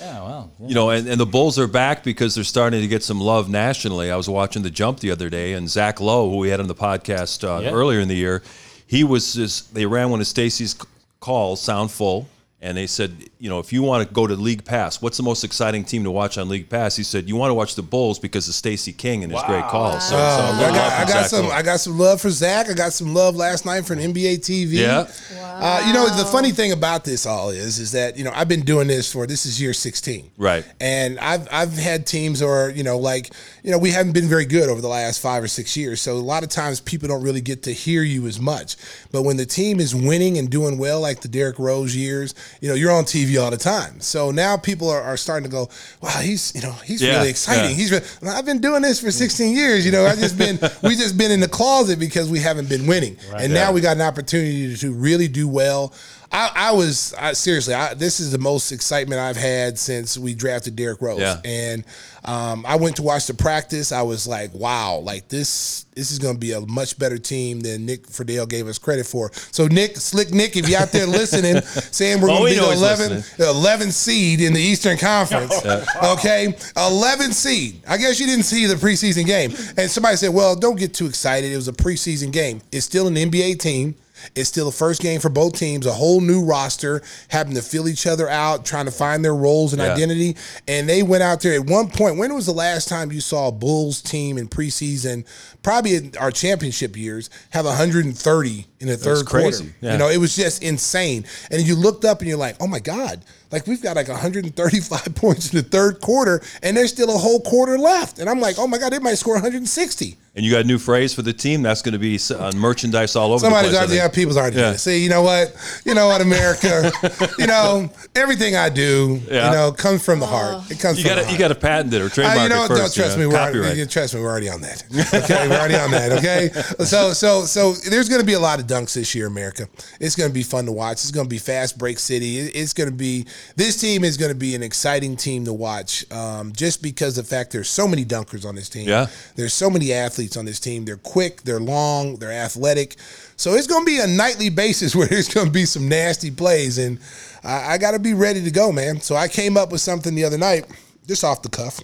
Yeah, 0.00 0.22
well, 0.22 0.50
yeah. 0.60 0.68
You 0.68 0.74
know, 0.74 0.90
and, 0.90 1.08
and 1.08 1.18
the 1.20 1.26
Bulls 1.26 1.58
are 1.58 1.66
back 1.66 2.04
because 2.04 2.34
they're 2.34 2.44
starting 2.44 2.80
to 2.82 2.86
get 2.86 3.02
some 3.02 3.20
love 3.20 3.48
nationally. 3.48 4.10
I 4.12 4.16
was 4.16 4.28
watching 4.28 4.62
the 4.62 4.70
jump 4.70 5.00
the 5.00 5.10
other 5.10 5.28
day, 5.28 5.54
and 5.54 5.68
Zach 5.68 6.00
Lowe, 6.00 6.30
who 6.30 6.36
we 6.36 6.50
had 6.50 6.60
on 6.60 6.68
the 6.68 6.74
podcast 6.74 7.42
uh, 7.42 7.60
Yeah. 7.62 7.70
earlier 7.70 7.98
in 8.00 8.06
the 8.06 8.14
year, 8.14 8.42
he 8.86 9.02
was 9.02 9.34
just, 9.34 9.74
they 9.74 9.86
ran 9.86 10.10
one 10.10 10.20
of 10.20 10.26
Stacey's 10.26 10.72
c- 10.72 10.78
calls, 11.20 11.60
Sound 11.60 11.90
Full, 11.90 12.26
and 12.60 12.76
they 12.76 12.88
said, 12.88 13.12
you 13.38 13.48
know, 13.48 13.60
if 13.60 13.72
you 13.72 13.84
want 13.84 14.06
to 14.06 14.12
go 14.12 14.26
to 14.26 14.34
League 14.34 14.64
Pass, 14.64 15.00
what's 15.00 15.16
the 15.16 15.22
most 15.22 15.44
exciting 15.44 15.84
team 15.84 16.02
to 16.02 16.10
watch 16.10 16.38
on 16.38 16.48
League 16.48 16.68
Pass? 16.68 16.96
He 16.96 17.04
said, 17.04 17.28
you 17.28 17.36
want 17.36 17.50
to 17.50 17.54
watch 17.54 17.76
the 17.76 17.82
Bulls 17.82 18.18
because 18.18 18.48
of 18.48 18.54
Stacey 18.54 18.92
King 18.92 19.22
and 19.22 19.32
his 19.32 19.42
great 19.44 19.64
calls. 19.66 20.08
So, 20.08 20.16
so 20.16 20.18
Oh, 20.18 20.56
good 20.58 20.70
I 20.70 20.74
got, 20.74 20.92
I 20.92 21.12
got 21.12 21.26
some. 21.30 21.46
Lowe. 21.46 21.52
I 21.52 21.62
got 21.62 21.78
some 21.78 21.98
love 21.98 22.20
for 22.20 22.30
Zach. 22.30 22.68
I 22.68 22.72
got 22.74 22.92
some 22.92 23.14
love 23.14 23.36
last 23.36 23.64
night 23.64 23.86
for 23.86 23.92
an 23.92 24.00
NBA 24.00 24.38
TV. 24.38 24.72
Yeah. 24.72 25.06
Uh, 25.40 25.84
you 25.86 25.92
know, 25.92 26.08
the 26.08 26.24
funny 26.24 26.50
thing 26.50 26.72
about 26.72 27.04
this 27.04 27.26
all 27.26 27.50
is, 27.50 27.78
is 27.78 27.92
that 27.92 28.16
you 28.16 28.24
know 28.24 28.32
I've 28.34 28.48
been 28.48 28.62
doing 28.62 28.88
this 28.88 29.12
for 29.12 29.26
this 29.26 29.46
is 29.46 29.60
year 29.60 29.72
sixteen, 29.72 30.30
Right. 30.36 30.64
And 30.80 31.18
I've 31.20 31.48
I've 31.52 31.76
had 31.76 32.06
teams 32.06 32.42
or 32.42 32.70
you 32.70 32.82
know 32.82 32.98
like 32.98 33.30
you 33.62 33.70
know 33.70 33.78
we 33.78 33.90
haven't 33.90 34.12
been 34.12 34.28
very 34.28 34.44
good 34.46 34.68
over 34.68 34.80
the 34.80 34.88
last 34.88 35.20
five 35.20 35.42
or 35.42 35.48
six 35.48 35.76
years. 35.76 36.00
So 36.00 36.14
a 36.14 36.18
lot 36.18 36.42
of 36.42 36.48
times 36.48 36.80
people 36.80 37.08
don't 37.08 37.22
really 37.22 37.40
get 37.40 37.62
to 37.64 37.72
hear 37.72 38.02
you 38.02 38.26
as 38.26 38.40
much. 38.40 38.76
But 39.12 39.22
when 39.22 39.36
the 39.36 39.46
team 39.46 39.80
is 39.80 39.94
winning 39.94 40.38
and 40.38 40.48
doing 40.50 40.78
well, 40.78 41.00
like 41.00 41.20
the 41.20 41.28
Derrick 41.28 41.58
Rose 41.58 41.94
years, 41.94 42.34
you 42.60 42.68
know 42.68 42.74
you're 42.74 42.92
on 42.92 43.04
TV 43.04 43.40
all 43.42 43.50
the 43.50 43.56
time. 43.56 44.00
So 44.00 44.30
now 44.30 44.56
people 44.56 44.88
are, 44.90 45.02
are 45.02 45.16
starting 45.16 45.44
to 45.44 45.50
go, 45.50 45.68
wow, 46.02 46.10
he's 46.20 46.54
you 46.54 46.62
know 46.62 46.72
he's 46.84 47.02
Yeah, 47.02 47.16
really 47.18 47.30
exciting. 47.30 47.70
yeah. 47.70 47.76
He's 47.76 47.92
re- 47.92 48.28
I've 48.30 48.44
been 48.46 48.60
doing 48.60 48.82
this 48.82 49.00
for 49.00 49.10
16 49.10 49.54
years. 49.56 49.84
You 49.86 49.92
know, 49.92 50.06
I 50.06 50.14
just 50.14 50.36
been 50.38 50.58
we 50.82 50.96
just 50.96 51.16
been 51.18 51.30
in 51.30 51.40
the 51.40 51.48
closet 51.48 51.98
because 51.98 52.28
we 52.30 52.38
haven't 52.40 52.68
been 52.68 52.86
winning, 52.86 53.16
and 53.36 53.52
Yeah. 53.52 53.64
now 53.66 53.72
we 53.72 53.80
got 53.80 53.96
an 53.96 54.02
opportunity 54.02 54.76
to 54.76 54.92
really 54.92 55.28
do 55.28 55.46
well. 55.48 55.92
I, 56.30 56.50
I 56.54 56.72
was 56.72 57.14
I, 57.18 57.32
seriously. 57.32 57.72
I, 57.74 57.94
this 57.94 58.20
is 58.20 58.30
the 58.32 58.38
most 58.38 58.70
excitement 58.70 59.20
I've 59.20 59.36
had 59.36 59.78
since 59.78 60.18
we 60.18 60.34
drafted 60.34 60.76
Derrick 60.76 61.00
Rose, 61.00 61.20
Yeah. 61.20 61.40
and 61.44 61.84
um, 62.24 62.66
I 62.66 62.76
went 62.76 62.96
to 62.96 63.02
watch 63.02 63.26
the 63.26 63.32
practice. 63.34 63.92
I 63.92 64.02
was 64.02 64.26
like, 64.26 64.52
wow, 64.52 64.98
like 64.98 65.28
this 65.28 65.86
this 65.94 66.12
is 66.12 66.18
going 66.18 66.34
to 66.34 66.38
be 66.38 66.52
a 66.52 66.60
much 66.60 66.98
better 66.98 67.16
team 67.18 67.60
than 67.60 67.86
Nick 67.86 68.06
Friedell 68.06 68.48
gave 68.48 68.68
us 68.68 68.78
credit 68.78 69.06
for. 69.06 69.32
So 69.52 69.66
Nick, 69.68 69.96
slick 69.96 70.30
Nick, 70.32 70.56
if 70.56 70.68
you're 70.68 70.78
out 70.80 70.92
there 70.92 71.06
listening, 71.06 71.62
saying 71.62 72.20
we're 72.20 72.28
Oh, 72.30 72.38
going 72.40 72.54
to 72.54 72.60
be 72.60 72.64
the 72.66 72.70
he's 72.72 72.82
11, 72.82 73.24
the 73.38 73.48
11 73.48 73.90
seed 73.92 74.40
in 74.42 74.52
the 74.52 74.60
Eastern 74.60 74.98
Conference. 74.98 75.54
Okay, 76.04 76.54
11 76.76 77.32
seed. 77.32 77.80
I 77.88 77.96
guess 77.96 78.20
you 78.20 78.26
didn't 78.26 78.44
see 78.44 78.66
the 78.66 78.74
preseason 78.74 79.26
game. 79.26 79.50
And 79.76 79.90
somebody 79.90 80.16
said, 80.16 80.28
"Well, 80.34 80.54
don't 80.56 80.76
get 80.78 80.94
too 80.94 81.06
excited. 81.06 81.50
It 81.52 81.56
was 81.56 81.68
a 81.68 81.72
preseason 81.72 82.32
game. 82.32 82.60
It's 82.70 82.84
still 82.84 83.06
an 83.08 83.14
NBA 83.14 83.58
team." 83.60 83.94
It's 84.34 84.48
still 84.48 84.66
the 84.66 84.72
first 84.76 85.00
game 85.00 85.20
for 85.20 85.28
both 85.28 85.54
teams, 85.54 85.86
a 85.86 85.92
whole 85.92 86.20
new 86.20 86.42
roster, 86.44 87.02
having 87.28 87.54
to 87.54 87.62
fill 87.62 87.88
each 87.88 88.06
other 88.06 88.28
out, 88.28 88.64
trying 88.64 88.84
to 88.86 88.90
find 88.90 89.24
their 89.24 89.34
roles 89.34 89.72
and 89.72 89.80
Yeah. 89.82 89.92
identity. 89.94 90.36
And 90.66 90.88
they 90.88 91.02
went 91.02 91.22
out 91.22 91.40
there 91.40 91.54
at 91.54 91.66
one 91.66 91.88
point. 91.88 92.16
When 92.18 92.34
was 92.34 92.46
the 92.46 92.52
last 92.52 92.88
time 92.88 93.12
you 93.12 93.20
saw 93.20 93.48
a 93.48 93.52
Bulls 93.52 94.00
team 94.00 94.38
in 94.38 94.48
preseason, 94.48 95.24
probably 95.62 95.94
in 95.96 96.12
our 96.18 96.30
championship 96.30 96.96
years, 96.96 97.30
have 97.50 97.66
130 97.66 98.66
in 98.80 98.88
the 98.88 98.96
third 98.96 99.26
quarter? 99.26 99.58
Yeah. 99.80 99.92
You 99.92 99.98
know, 99.98 100.08
it 100.08 100.18
was 100.18 100.34
just 100.36 100.62
insane. 100.62 101.24
And 101.50 101.62
you 101.66 101.74
looked 101.74 102.04
up 102.04 102.20
and 102.20 102.28
you're 102.28 102.38
like, 102.38 102.56
oh 102.60 102.66
my 102.66 102.78
God, 102.80 103.22
like 103.50 103.66
we've 103.66 103.82
got 103.82 103.96
like 103.96 104.08
135 104.08 105.14
points 105.14 105.52
in 105.52 105.56
the 105.58 105.62
third 105.62 106.00
quarter, 106.00 106.42
and 106.62 106.76
there's 106.76 106.90
still 106.92 107.14
a 107.14 107.18
whole 107.18 107.40
quarter 107.40 107.78
left. 107.78 108.18
And 108.18 108.28
I'm 108.28 108.40
like, 108.40 108.58
oh 108.58 108.66
my 108.66 108.78
God, 108.78 108.92
they 108.92 108.98
might 108.98 109.14
score 109.16 109.34
160. 109.34 110.16
And 110.36 110.44
you 110.44 110.52
got 110.52 110.60
a 110.60 110.64
new 110.64 110.78
phrase 110.78 111.12
for 111.12 111.22
the 111.22 111.32
team. 111.32 111.62
That's 111.62 111.82
going 111.82 111.94
to 111.94 111.98
be 111.98 112.14
s- 112.14 112.30
on 112.30 112.56
merchandise 112.56 113.16
all 113.16 113.32
over 113.32 113.40
Somebody's 113.40 113.72
the 113.72 113.78
place. 113.78 113.80
I 113.80 113.84
already, 113.86 113.96
yeah, 113.96 114.08
people's 114.08 114.36
already 114.36 114.56
Yeah. 114.58 114.76
See, 114.76 115.02
you 115.02 115.08
know 115.08 115.22
what? 115.22 115.52
You 115.84 115.94
know 115.94 116.06
what, 116.06 116.20
America? 116.20 116.92
you 117.38 117.46
know, 117.48 117.90
everything 118.14 118.54
I 118.54 118.68
do, 118.68 119.20
Yeah. 119.28 119.46
you 119.50 119.56
know, 119.56 119.72
comes 119.72 120.04
from 120.04 120.20
the 120.20 120.26
heart. 120.26 120.70
It 120.70 120.78
comes 120.78 120.98
You 120.98 121.04
from 121.04 121.08
got 121.10 121.14
the 121.16 121.20
to 121.22 121.26
heart. 121.26 121.32
you 121.32 121.38
got 121.38 121.48
to 121.48 121.54
patent 121.56 121.92
it 121.94 122.02
or 122.02 122.06
Uh, 122.06 122.08
trademark 122.10 122.42
you 122.42 122.48
know 122.50 122.64
it 122.64 122.68
first. 122.68 122.80
Don't 122.80 122.94
trust 122.94 123.16
you 123.18 123.24
me. 123.24 123.30
know, 123.34 123.36
We're 123.52 123.60
already, 123.62 123.86
trust 123.86 124.14
me. 124.14 124.20
We're 124.20 124.30
already 124.30 124.48
on 124.48 124.60
that. 124.60 124.84
Okay, 125.24 125.48
we're 125.48 125.56
already 125.58 125.74
on 125.74 125.90
that. 125.90 126.12
Okay, 126.12 126.50
so 126.84 127.12
so 127.14 127.44
so 127.44 127.72
there's 127.90 128.08
going 128.08 128.20
to 128.20 128.26
be 128.26 128.34
a 128.34 128.40
lot 128.40 128.60
of 128.60 128.66
dunks 128.66 128.92
this 128.94 129.14
year, 129.16 129.26
America. 129.26 129.66
It's 129.98 130.14
going 130.14 130.30
to 130.30 130.34
be 130.34 130.44
fun 130.44 130.66
to 130.66 130.72
watch. 130.72 130.98
It's 131.02 131.10
going 131.10 131.26
to 131.26 131.30
be 131.30 131.38
fast 131.38 131.78
break 131.78 131.98
city. 131.98 132.38
It's 132.38 132.72
going 132.74 132.88
to 132.90 132.94
be 132.94 133.26
this 133.56 133.80
team 133.80 134.04
is 134.04 134.16
going 134.16 134.30
to 134.32 134.38
be 134.38 134.54
an 134.54 134.62
exciting 134.62 135.16
team 135.16 135.44
to 135.46 135.52
watch, 135.52 136.04
um, 136.12 136.52
just 136.52 136.80
because 136.82 137.18
of 137.18 137.24
the 137.24 137.34
fact 137.34 137.50
there's 137.50 137.68
so 137.70 137.88
many 137.88 138.04
dunkers 138.04 138.46
on 138.46 138.54
this 138.54 138.68
team. 138.68 138.86
Yeah. 138.86 139.06
there's 139.34 139.54
so 139.54 139.68
many 139.68 139.92
athletes 139.92 140.17
on 140.36 140.44
this 140.44 140.60
team. 140.60 140.84
They're 140.84 140.96
quick, 140.96 141.42
they're 141.42 141.60
long, 141.60 142.16
they're 142.16 142.32
athletic. 142.32 142.96
So 143.36 143.54
it's 143.54 143.66
going 143.66 143.84
to 143.84 143.86
be 143.86 144.00
a 144.00 144.06
nightly 144.06 144.50
basis 144.64 144.94
where 144.96 145.06
there's 145.06 145.32
going 145.32 145.46
to 145.46 145.52
be 145.52 145.64
some 145.64 145.88
nasty 145.88 146.30
plays, 146.30 146.78
and 146.78 146.98
I, 147.44 147.74
I 147.74 147.78
got 147.78 147.92
to 147.92 147.98
be 147.98 148.14
ready 148.14 148.42
to 148.42 148.50
go, 148.50 148.72
man. 148.72 149.00
So 149.00 149.16
I 149.16 149.28
came 149.28 149.56
up 149.56 149.70
with 149.72 149.80
something 149.80 150.14
the 150.14 150.24
other 150.24 150.38
night, 150.38 150.66
just 151.06 151.24
off 151.24 151.42
the 151.42 151.48
cuff 151.48 151.80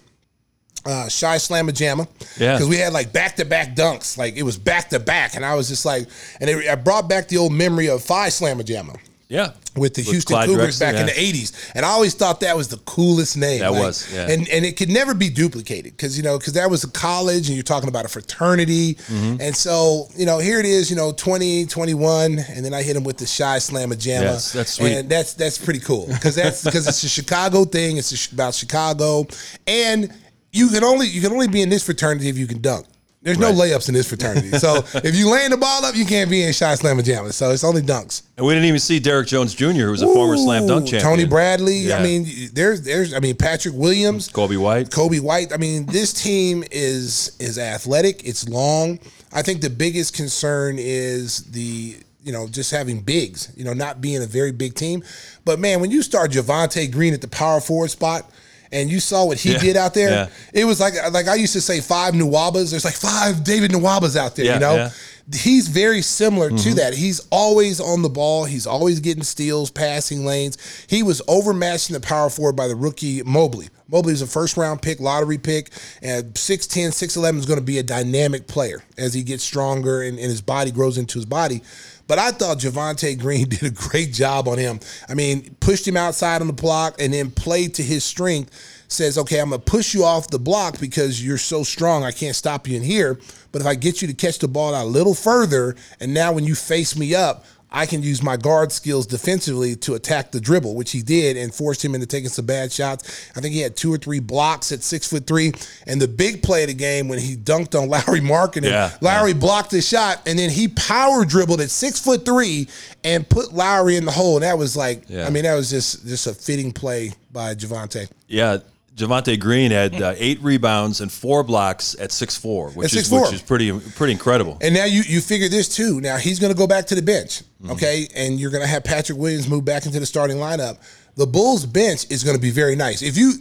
uh, 0.86 1.04
Chi 1.04 1.36
Slamma 1.36 1.70
Jamma. 1.70 2.06
Yeah. 2.38 2.54
Because 2.54 2.68
we 2.68 2.76
had 2.76 2.92
like 2.92 3.12
back 3.12 3.36
to 3.36 3.44
back 3.44 3.74
dunks. 3.74 4.18
Like 4.18 4.36
it 4.36 4.42
was 4.42 4.58
back 4.58 4.90
to 4.90 5.00
back. 5.00 5.34
And 5.34 5.44
I 5.44 5.54
was 5.54 5.68
just 5.68 5.84
like, 5.84 6.06
and 6.40 6.50
it, 6.50 6.68
I 6.68 6.74
brought 6.74 7.08
back 7.08 7.28
the 7.28 7.38
old 7.38 7.52
memory 7.52 7.88
of 7.88 8.02
Phi 8.02 8.28
Slama 8.28 8.64
Jama. 8.64 8.94
Yeah. 9.34 9.52
with 9.76 9.94
the 9.94 10.02
With 10.02 10.10
Houston 10.10 10.34
Clyde 10.34 10.48
Cougars 10.48 10.76
Drexler, 10.78 10.80
back 10.80 10.94
in 11.00 11.06
the 11.06 11.12
'80s, 11.12 11.72
and 11.74 11.84
I 11.84 11.88
always 11.88 12.14
thought 12.14 12.40
that 12.40 12.56
was 12.56 12.68
the 12.68 12.76
coolest 12.78 13.36
name. 13.36 13.60
That 13.60 13.72
was, 13.72 14.12
yeah. 14.14 14.30
and 14.30 14.48
and 14.48 14.64
it 14.64 14.76
could 14.76 14.88
never 14.90 15.12
be 15.14 15.28
duplicated 15.28 15.92
because 15.96 16.16
you 16.16 16.22
know 16.22 16.38
because 16.38 16.52
that 16.54 16.70
was 16.70 16.84
a 16.84 16.90
college 16.90 17.48
and 17.48 17.56
you're 17.56 17.64
talking 17.74 17.88
about 17.88 18.04
a 18.04 18.08
fraternity, 18.08 18.94
Mm-hmm. 18.94 19.40
and 19.40 19.54
so 19.56 20.08
you 20.16 20.26
know 20.26 20.38
here 20.38 20.58
it 20.60 20.66
is, 20.66 20.90
you 20.90 20.96
know 20.96 21.10
20, 21.12 21.66
21, 21.66 22.38
and 22.38 22.64
then 22.64 22.72
I 22.72 22.82
hit 22.82 22.94
him 22.96 23.04
with 23.04 23.18
the 23.18 23.24
Chi 23.26 23.58
slamma 23.58 23.94
jamma. 23.96 24.22
Yes, 24.22 24.52
that's 24.52 24.72
sweet. 24.74 24.92
And 24.92 25.08
that's 25.08 25.34
that's 25.34 25.58
pretty 25.58 25.80
cool 25.80 26.06
because 26.06 26.34
that's 26.36 26.62
because 26.64 26.86
it's 26.86 27.02
a 27.02 27.08
Chicago 27.08 27.64
thing. 27.64 27.96
It's 27.96 28.32
about 28.32 28.54
Chicago, 28.54 29.26
and 29.66 30.12
you 30.52 30.68
can 30.68 30.84
only 30.84 31.08
you 31.08 31.20
can 31.20 31.32
only 31.32 31.48
be 31.48 31.62
in 31.62 31.68
this 31.68 31.84
fraternity 31.84 32.28
if 32.28 32.38
you 32.38 32.46
can 32.46 32.60
dunk. 32.60 32.86
There's 33.24 33.38
no 33.38 33.52
layups 33.52 33.88
in 33.88 33.94
this 33.94 34.06
fraternity. 34.06 34.50
So 34.50 34.76
if 35.02 35.16
you 35.16 35.30
land 35.30 35.54
the 35.54 35.56
ball 35.56 35.82
up, 35.82 35.96
you 35.96 36.04
can't 36.04 36.28
be 36.28 36.42
in 36.42 36.48
Chi 36.48 36.74
slamma 36.74 37.00
jamma. 37.00 37.32
So 37.32 37.52
it's 37.52 37.64
only 37.64 37.80
dunks. 37.80 38.22
And 38.36 38.46
we 38.46 38.52
didn't 38.52 38.68
even 38.68 38.80
see 38.80 39.00
Derrick 39.00 39.28
Jones 39.28 39.54
Jr., 39.54 39.70
who 39.70 39.90
was 39.92 40.02
a 40.02 40.06
former 40.06 40.36
slam 40.36 40.66
dunk 40.66 40.84
Ooh, 40.84 40.90
champion. 40.90 41.02
Tony 41.02 41.24
Bradley. 41.24 41.78
Yeah. 41.78 41.96
I 41.96 42.02
mean, 42.02 42.26
there's 42.52 42.82
there's 42.82 43.14
I 43.14 43.20
mean 43.20 43.34
Patrick 43.34 43.74
Williams, 43.74 44.28
Coby 44.28 44.58
White. 44.58 44.90
Coby 44.90 45.20
White. 45.20 45.54
I 45.54 45.56
mean, 45.56 45.86
this 45.86 46.12
team 46.12 46.64
is 46.70 47.34
is 47.40 47.58
athletic. 47.58 48.28
It's 48.28 48.46
long. 48.46 48.98
I 49.32 49.40
think 49.40 49.62
the 49.62 49.70
biggest 49.70 50.14
concern 50.14 50.76
is 50.78 51.44
the 51.44 51.96
you 52.22 52.32
know 52.32 52.46
just 52.46 52.72
having 52.72 53.00
bigs. 53.00 53.50
You 53.56 53.64
know, 53.64 53.72
not 53.72 54.02
being 54.02 54.22
a 54.22 54.26
very 54.26 54.52
big 54.52 54.74
team. 54.74 55.02
But 55.46 55.58
man, 55.58 55.80
when 55.80 55.90
you 55.90 56.02
start 56.02 56.30
Javonte 56.30 56.92
Green 56.92 57.14
at 57.14 57.22
the 57.22 57.28
power 57.28 57.60
forward 57.60 57.90
spot. 57.90 58.30
And 58.74 58.90
you 58.90 59.00
saw 59.00 59.24
what 59.24 59.38
he 59.38 59.52
Yeah, 59.52 59.58
did 59.58 59.76
out 59.76 59.94
there. 59.94 60.10
yeah. 60.10 60.28
It 60.52 60.64
was 60.66 60.80
like 60.80 60.94
like 61.12 61.28
I 61.28 61.36
used 61.36 61.52
to 61.54 61.60
say 61.60 61.80
five 61.80 62.12
Nwabas. 62.14 62.70
There's 62.70 62.84
like 62.84 62.94
five 62.94 63.44
David 63.44 63.70
Nwabas 63.70 64.16
out 64.16 64.34
there. 64.36 64.44
Yeah, 64.46 64.54
you 64.54 64.60
know, 64.60 64.88
he's 65.32 65.68
very 65.68 66.02
similar 66.02 66.48
Mm-hmm. 66.50 66.70
to 66.70 66.74
that. 66.74 66.92
He's 66.94 67.20
always 67.30 67.80
on 67.80 68.02
the 68.02 68.08
ball. 68.10 68.44
He's 68.44 68.66
always 68.66 69.00
getting 69.00 69.22
steals, 69.22 69.70
passing 69.70 70.26
lanes. 70.26 70.58
He 70.88 71.02
was 71.02 71.22
overmatched 71.28 71.88
in 71.88 71.94
the 71.94 72.00
power 72.00 72.28
forward 72.28 72.56
by 72.56 72.68
the 72.68 72.74
rookie 72.76 73.22
Mobley. 73.22 73.68
Mobley 73.88 74.12
was 74.12 74.22
a 74.22 74.26
first 74.26 74.56
round 74.56 74.82
pick, 74.82 74.98
lottery 74.98 75.38
pick, 75.38 75.68
and 76.02 76.32
6'10, 76.34 76.88
6'11 76.88 77.38
is 77.38 77.46
going 77.46 77.58
to 77.60 77.64
be 77.64 77.78
a 77.78 77.82
dynamic 77.82 78.46
player 78.48 78.82
as 78.98 79.14
he 79.14 79.22
gets 79.22 79.44
stronger 79.44 80.02
and, 80.02 80.18
and 80.18 80.28
his 80.30 80.40
body 80.40 80.70
grows 80.70 80.98
into 80.98 81.18
his 81.18 81.26
body. 81.26 81.62
But 82.06 82.18
I 82.18 82.30
thought 82.32 82.58
Javonte 82.58 83.18
Green 83.18 83.48
did 83.48 83.62
a 83.62 83.70
great 83.70 84.12
job 84.12 84.48
on 84.48 84.58
him. 84.58 84.80
I 85.08 85.14
mean, 85.14 85.56
pushed 85.60 85.86
him 85.86 85.96
outside 85.96 86.40
on 86.40 86.46
the 86.46 86.52
block 86.52 86.96
and 86.98 87.12
then 87.12 87.30
played 87.30 87.74
to 87.74 87.82
his 87.82 88.04
strength. 88.04 88.80
Says, 88.88 89.18
okay, 89.18 89.40
I'm 89.40 89.50
gonna 89.50 89.60
push 89.60 89.94
you 89.94 90.04
off 90.04 90.28
the 90.28 90.38
block 90.38 90.78
because 90.78 91.24
you're 91.24 91.38
so 91.38 91.64
strong. 91.64 92.04
I 92.04 92.12
can't 92.12 92.36
stop 92.36 92.68
you 92.68 92.76
in 92.76 92.82
here. 92.82 93.18
But 93.50 93.62
if 93.62 93.66
I 93.66 93.74
get 93.74 94.02
you 94.02 94.08
to 94.08 94.14
catch 94.14 94.38
the 94.38 94.48
ball 94.48 94.74
out 94.74 94.84
a 94.84 94.88
little 94.88 95.14
further, 95.14 95.74
and 96.00 96.12
now 96.12 96.32
when 96.32 96.44
you 96.44 96.54
face 96.54 96.96
me 96.96 97.14
up, 97.14 97.44
I 97.74 97.86
can 97.86 98.02
use 98.04 98.22
my 98.22 98.36
guard 98.36 98.70
skills 98.70 99.04
defensively 99.04 99.74
to 99.76 99.94
attack 99.94 100.30
the 100.30 100.40
dribble, 100.40 100.76
which 100.76 100.92
he 100.92 101.02
did, 101.02 101.36
and 101.36 101.52
forced 101.52 101.84
him 101.84 101.94
into 101.94 102.06
taking 102.06 102.28
some 102.30 102.46
bad 102.46 102.70
shots. 102.70 103.28
I 103.36 103.40
think 103.40 103.52
he 103.52 103.60
had 103.60 103.76
two 103.76 103.92
or 103.92 103.98
three 103.98 104.20
blocks 104.20 104.70
at 104.70 104.84
six 104.84 105.08
foot 105.08 105.26
three. 105.26 105.52
And 105.86 106.00
the 106.00 106.06
big 106.06 106.42
play 106.42 106.62
of 106.62 106.68
the 106.68 106.74
game 106.74 107.08
when 107.08 107.18
he 107.18 107.34
dunked 107.34 107.78
on 107.78 107.88
Lauri 107.88 108.20
Markkanen, 108.20 108.70
Yeah, 108.70 108.92
Lauri 109.00 109.34
blocked 109.34 109.72
the 109.72 109.82
shot, 109.82 110.22
and 110.26 110.38
then 110.38 110.50
he 110.50 110.68
power 110.68 111.24
dribbled 111.24 111.60
at 111.60 111.70
six 111.70 111.98
foot 111.98 112.24
three 112.24 112.68
and 113.02 113.28
put 113.28 113.52
Lauri 113.52 113.96
in 113.96 114.04
the 114.04 114.12
hole. 114.12 114.36
And 114.36 114.44
that 114.44 114.56
was 114.56 114.76
like, 114.76 115.02
Yeah. 115.08 115.26
I 115.26 115.30
mean, 115.30 115.42
that 115.42 115.54
was 115.54 115.68
just 115.68 116.06
just 116.06 116.28
a 116.28 116.32
fitting 116.34 116.70
play 116.70 117.12
by 117.32 117.56
Javonte. 117.56 118.08
Yeah, 118.28 118.58
Javonte 118.96 119.38
Green 119.40 119.70
had 119.72 120.00
uh, 120.00 120.14
eight 120.16 120.40
rebounds 120.40 121.00
and 121.00 121.10
four 121.10 121.42
blocks 121.42 121.96
at 121.98 122.12
six 122.12 122.36
four, 122.36 122.70
which 122.70 122.92
At 122.92 123.00
is 123.00 123.10
6'4". 123.10 123.22
which 123.22 123.32
is 123.34 123.42
pretty 123.42 123.72
pretty 123.96 124.12
incredible. 124.12 124.56
And 124.60 124.72
now 124.74 124.84
you 124.84 125.02
you 125.06 125.20
figure 125.20 125.48
this 125.48 125.68
too. 125.68 126.00
Now 126.00 126.16
he's 126.16 126.38
going 126.38 126.52
to 126.52 126.56
go 126.58 126.66
back 126.66 126.86
to 126.86 126.94
the 126.94 127.02
bench, 127.02 127.42
Mm-hmm. 127.62 127.72
okay? 127.72 128.06
And 128.14 128.38
you're 128.38 128.50
going 128.50 128.62
to 128.62 128.68
have 128.68 128.84
Patrick 128.84 129.18
Williams 129.18 129.48
move 129.48 129.64
back 129.64 129.86
into 129.86 129.98
the 129.98 130.06
starting 130.06 130.36
lineup. 130.36 130.78
The 131.16 131.26
Bulls 131.26 131.64
bench 131.66 132.06
is 132.10 132.22
going 132.22 132.36
to 132.36 132.42
be 132.42 132.50
very 132.50 132.76
nice. 132.76 133.02
If 133.02 133.16
you 133.16 133.32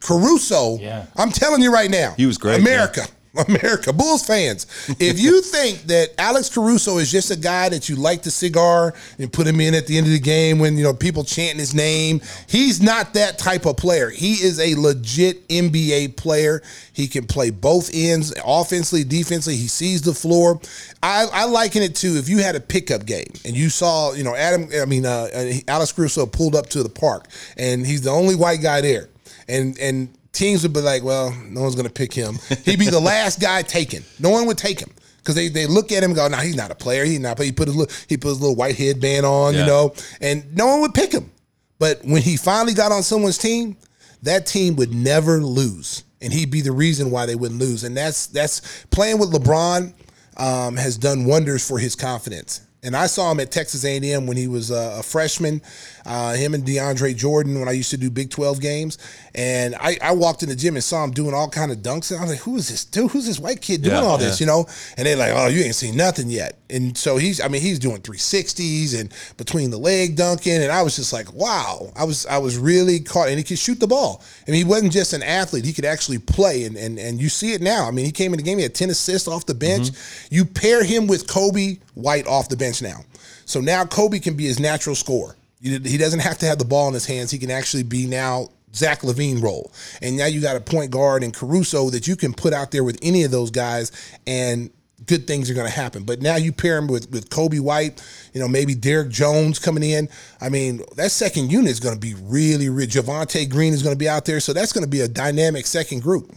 Caruso, 0.00 0.78
Yeah. 0.78 1.06
I'm 1.16 1.30
telling 1.30 1.62
you 1.62 1.72
right 1.72 1.90
now, 1.90 2.14
He 2.16 2.26
was 2.26 2.38
great, 2.38 2.60
America. 2.60 3.02
America, 3.48 3.92
Bulls 3.92 4.26
fans. 4.26 4.66
If 5.00 5.18
you 5.18 5.40
think 5.42 5.82
that 5.84 6.10
Alex 6.18 6.50
Caruso 6.50 6.98
is 6.98 7.10
just 7.10 7.30
a 7.30 7.36
guy 7.36 7.68
that 7.70 7.88
you 7.88 7.96
like 7.96 8.22
the 8.22 8.30
cigar 8.30 8.94
and 9.18 9.32
put 9.32 9.46
him 9.46 9.60
in 9.60 9.74
at 9.74 9.86
the 9.86 9.96
end 9.96 10.06
of 10.06 10.12
the 10.12 10.18
game 10.18 10.58
when 10.58 10.76
you 10.76 10.82
know 10.82 10.92
people 10.92 11.24
chanting 11.24 11.58
his 11.58 11.74
name, 11.74 12.20
he's 12.46 12.82
not 12.82 13.14
that 13.14 13.38
type 13.38 13.64
of 13.64 13.76
player. 13.76 14.10
He 14.10 14.34
is 14.34 14.60
a 14.60 14.74
legit 14.74 15.48
NBA 15.48 16.16
player. 16.16 16.62
He 16.92 17.08
can 17.08 17.26
play 17.26 17.50
both 17.50 17.90
ends, 17.94 18.34
offensively, 18.44 19.04
defensively. 19.04 19.56
He 19.56 19.68
sees 19.68 20.02
the 20.02 20.12
floor. 20.12 20.60
I, 21.02 21.26
I 21.32 21.44
liken 21.46 21.82
it 21.82 21.96
to 21.96 22.18
if 22.18 22.28
you 22.28 22.38
had 22.38 22.54
a 22.54 22.60
pickup 22.60 23.06
game 23.06 23.32
and 23.46 23.56
you 23.56 23.70
saw, 23.70 24.12
you 24.12 24.24
know, 24.24 24.36
Adam. 24.36 24.68
I 24.80 24.84
mean, 24.84 25.06
uh, 25.06 25.28
uh, 25.34 25.52
Alex 25.68 25.92
Caruso 25.92 26.26
pulled 26.26 26.54
up 26.54 26.66
to 26.70 26.82
the 26.82 26.90
park 26.90 27.28
and 27.56 27.86
he's 27.86 28.02
the 28.02 28.10
only 28.10 28.34
white 28.34 28.60
guy 28.60 28.82
there, 28.82 29.08
and 29.48 29.78
and 29.78 30.10
teams 30.32 30.62
would 30.62 30.72
be 30.72 30.80
like, 30.80 31.02
well, 31.02 31.30
no 31.48 31.62
one's 31.62 31.74
going 31.74 31.86
to 31.86 31.92
pick 31.92 32.12
him. 32.12 32.38
He'd 32.64 32.78
be 32.78 32.88
the 32.88 33.00
last 33.12 33.40
guy 33.40 33.62
taken. 33.62 34.02
No 34.18 34.30
one 34.30 34.46
would 34.46 34.58
take 34.58 34.80
him 34.80 34.90
because 35.18 35.34
they, 35.34 35.48
they 35.48 35.66
look 35.66 35.92
at 35.92 36.02
him 36.02 36.10
and 36.10 36.16
go, 36.16 36.26
no, 36.28 36.38
he's 36.38 36.56
not 36.56 36.70
a 36.70 36.74
player. 36.74 37.04
He's 37.04 37.20
not. 37.20 37.38
He 37.38 37.52
put 37.52 37.68
his 37.68 37.76
little, 37.76 37.94
he 38.08 38.16
put 38.16 38.28
his 38.28 38.40
little 38.40 38.56
white 38.56 38.76
headband 38.76 39.24
on, 39.26 39.54
Yeah. 39.54 39.60
you 39.60 39.66
know, 39.66 39.94
and 40.20 40.56
no 40.56 40.66
one 40.66 40.80
would 40.80 40.94
pick 40.94 41.12
him. 41.12 41.30
But 41.78 42.04
when 42.04 42.22
he 42.22 42.36
finally 42.36 42.74
got 42.74 42.92
on 42.92 43.02
someone's 43.02 43.38
team, 43.38 43.76
that 44.22 44.46
team 44.46 44.76
would 44.76 44.94
never 44.94 45.42
lose, 45.42 46.04
and 46.20 46.32
he'd 46.32 46.50
be 46.50 46.60
the 46.60 46.70
reason 46.72 47.10
why 47.10 47.26
they 47.26 47.34
wouldn't 47.34 47.58
lose. 47.58 47.82
And 47.82 47.96
that's 47.96 48.26
that's 48.28 48.84
playing 48.92 49.18
with 49.18 49.32
LeBron 49.32 49.92
um, 50.36 50.76
has 50.76 50.96
done 50.96 51.24
wonders 51.24 51.66
for 51.66 51.78
his 51.80 51.96
confidence. 51.96 52.60
And 52.84 52.96
I 52.96 53.06
saw 53.06 53.30
him 53.30 53.38
at 53.38 53.52
Texas 53.52 53.84
A&M 53.84 54.26
when 54.26 54.36
he 54.36 54.48
was 54.48 54.72
uh, 54.72 54.96
a 54.98 55.04
freshman. 55.04 55.62
Uh, 56.04 56.34
him 56.34 56.52
and 56.52 56.64
DeAndre 56.64 57.16
Jordan 57.16 57.60
when 57.60 57.68
I 57.68 57.72
used 57.72 57.90
to 57.90 57.96
do 57.96 58.10
Big 58.10 58.28
12 58.28 58.60
games, 58.60 58.98
and 59.36 59.76
I, 59.76 59.96
I 60.02 60.12
walked 60.12 60.42
in 60.42 60.48
the 60.48 60.56
gym 60.56 60.74
and 60.74 60.82
saw 60.82 61.04
him 61.04 61.12
doing 61.12 61.32
all 61.32 61.48
kind 61.48 61.70
of 61.70 61.78
dunks, 61.78 62.10
and 62.10 62.18
I 62.18 62.24
was 62.24 62.32
like, 62.32 62.40
"Who 62.40 62.56
is 62.56 62.68
this 62.68 62.84
dude? 62.84 63.12
Who's 63.12 63.24
this 63.24 63.38
white 63.38 63.60
kid 63.60 63.82
doing 63.82 63.94
Yeah, 63.94 64.02
all 64.02 64.18
this?" 64.18 64.40
yeah. 64.40 64.44
You 64.44 64.50
know? 64.50 64.66
And 64.96 65.06
they're 65.06 65.14
like, 65.14 65.30
"Oh, 65.32 65.46
you 65.46 65.62
ain't 65.62 65.76
seen 65.76 65.96
nothing 65.96 66.28
yet." 66.28 66.58
And 66.70 66.98
so 66.98 67.18
he's, 67.18 67.40
I 67.40 67.46
mean, 67.46 67.62
he's 67.62 67.78
doing 67.78 68.00
360s 68.00 68.98
and 68.98 69.14
between 69.36 69.70
the 69.70 69.78
leg 69.78 70.16
dunking, 70.16 70.60
and 70.60 70.72
I 70.72 70.82
was 70.82 70.96
just 70.96 71.12
like, 71.12 71.32
"Wow!" 71.32 71.92
I 71.94 72.02
was, 72.02 72.26
I 72.26 72.38
was 72.38 72.58
really 72.58 72.98
caught, 72.98 73.28
and 73.28 73.38
he 73.38 73.44
could 73.44 73.60
shoot 73.60 73.78
the 73.78 73.86
ball. 73.86 74.24
I 74.48 74.50
mean, 74.50 74.58
he 74.58 74.64
wasn't 74.64 74.92
just 74.92 75.12
an 75.12 75.22
athlete; 75.22 75.64
he 75.64 75.72
could 75.72 75.84
actually 75.84 76.18
play, 76.18 76.64
and 76.64 76.76
and 76.76 76.98
and 76.98 77.20
you 77.22 77.28
see 77.28 77.52
it 77.52 77.62
now. 77.62 77.86
I 77.86 77.92
mean, 77.92 78.06
he 78.06 78.12
came 78.12 78.32
in 78.32 78.38
the 78.38 78.42
game, 78.42 78.58
he 78.58 78.64
had 78.64 78.74
10 78.74 78.90
assists 78.90 79.28
off 79.28 79.46
the 79.46 79.54
bench. 79.54 79.90
You 80.30 80.44
pair 80.44 80.82
him 80.82 81.06
with 81.06 81.28
Coby 81.28 81.78
White 81.94 82.26
off 82.26 82.48
the 82.48 82.56
bench 82.56 82.82
now, 82.82 83.00
so 83.44 83.60
now 83.60 83.84
Coby 83.84 84.22
can 84.22 84.34
be 84.34 84.46
his 84.46 84.58
natural 84.58 84.94
scorer. 84.94 85.36
He 85.60 85.96
doesn't 85.96 86.20
have 86.20 86.38
to 86.38 86.46
have 86.46 86.58
the 86.58 86.64
ball 86.64 86.88
in 86.88 86.94
his 86.94 87.06
hands. 87.06 87.30
He 87.30 87.38
can 87.38 87.50
actually 87.50 87.84
be 87.84 88.06
now 88.06 88.48
Zach 88.74 89.02
LaVine 89.02 89.42
role. 89.42 89.70
And 90.00 90.16
now 90.16 90.26
you 90.26 90.40
got 90.40 90.56
a 90.56 90.60
point 90.60 90.90
guard 90.90 91.22
and 91.22 91.32
Caruso 91.32 91.90
that 91.90 92.08
you 92.08 92.16
can 92.16 92.32
put 92.32 92.52
out 92.52 92.70
there 92.70 92.82
with 92.82 92.98
any 93.02 93.22
of 93.22 93.30
those 93.30 93.50
guys 93.50 93.92
and 94.26 94.70
good 95.06 95.26
things 95.26 95.50
are 95.50 95.54
going 95.54 95.66
to 95.66 95.72
happen. 95.72 96.04
But 96.04 96.20
now 96.20 96.36
you 96.36 96.52
pair 96.52 96.78
him 96.78 96.86
with, 96.86 97.10
with 97.10 97.28
Coby 97.30 97.60
White, 97.60 98.02
you 98.32 98.40
know, 98.40 98.48
maybe 98.48 98.74
Derrick 98.74 99.10
Jones 99.10 99.58
coming 99.58 99.82
in. 99.82 100.08
I 100.40 100.48
mean, 100.48 100.82
that 100.96 101.10
second 101.10 101.50
unit 101.50 101.70
is 101.70 101.80
going 101.80 101.94
to 101.94 102.00
be 102.00 102.14
really, 102.22 102.68
really, 102.68 102.86
Javonte 102.86 103.48
Green 103.48 103.72
is 103.72 103.82
going 103.82 103.94
to 103.94 103.98
be 103.98 104.08
out 104.08 104.24
there. 104.24 104.40
So 104.40 104.52
that's 104.52 104.72
going 104.72 104.84
to 104.84 104.90
be 104.90 105.00
a 105.00 105.08
dynamic 105.08 105.66
second 105.66 106.02
group. 106.02 106.32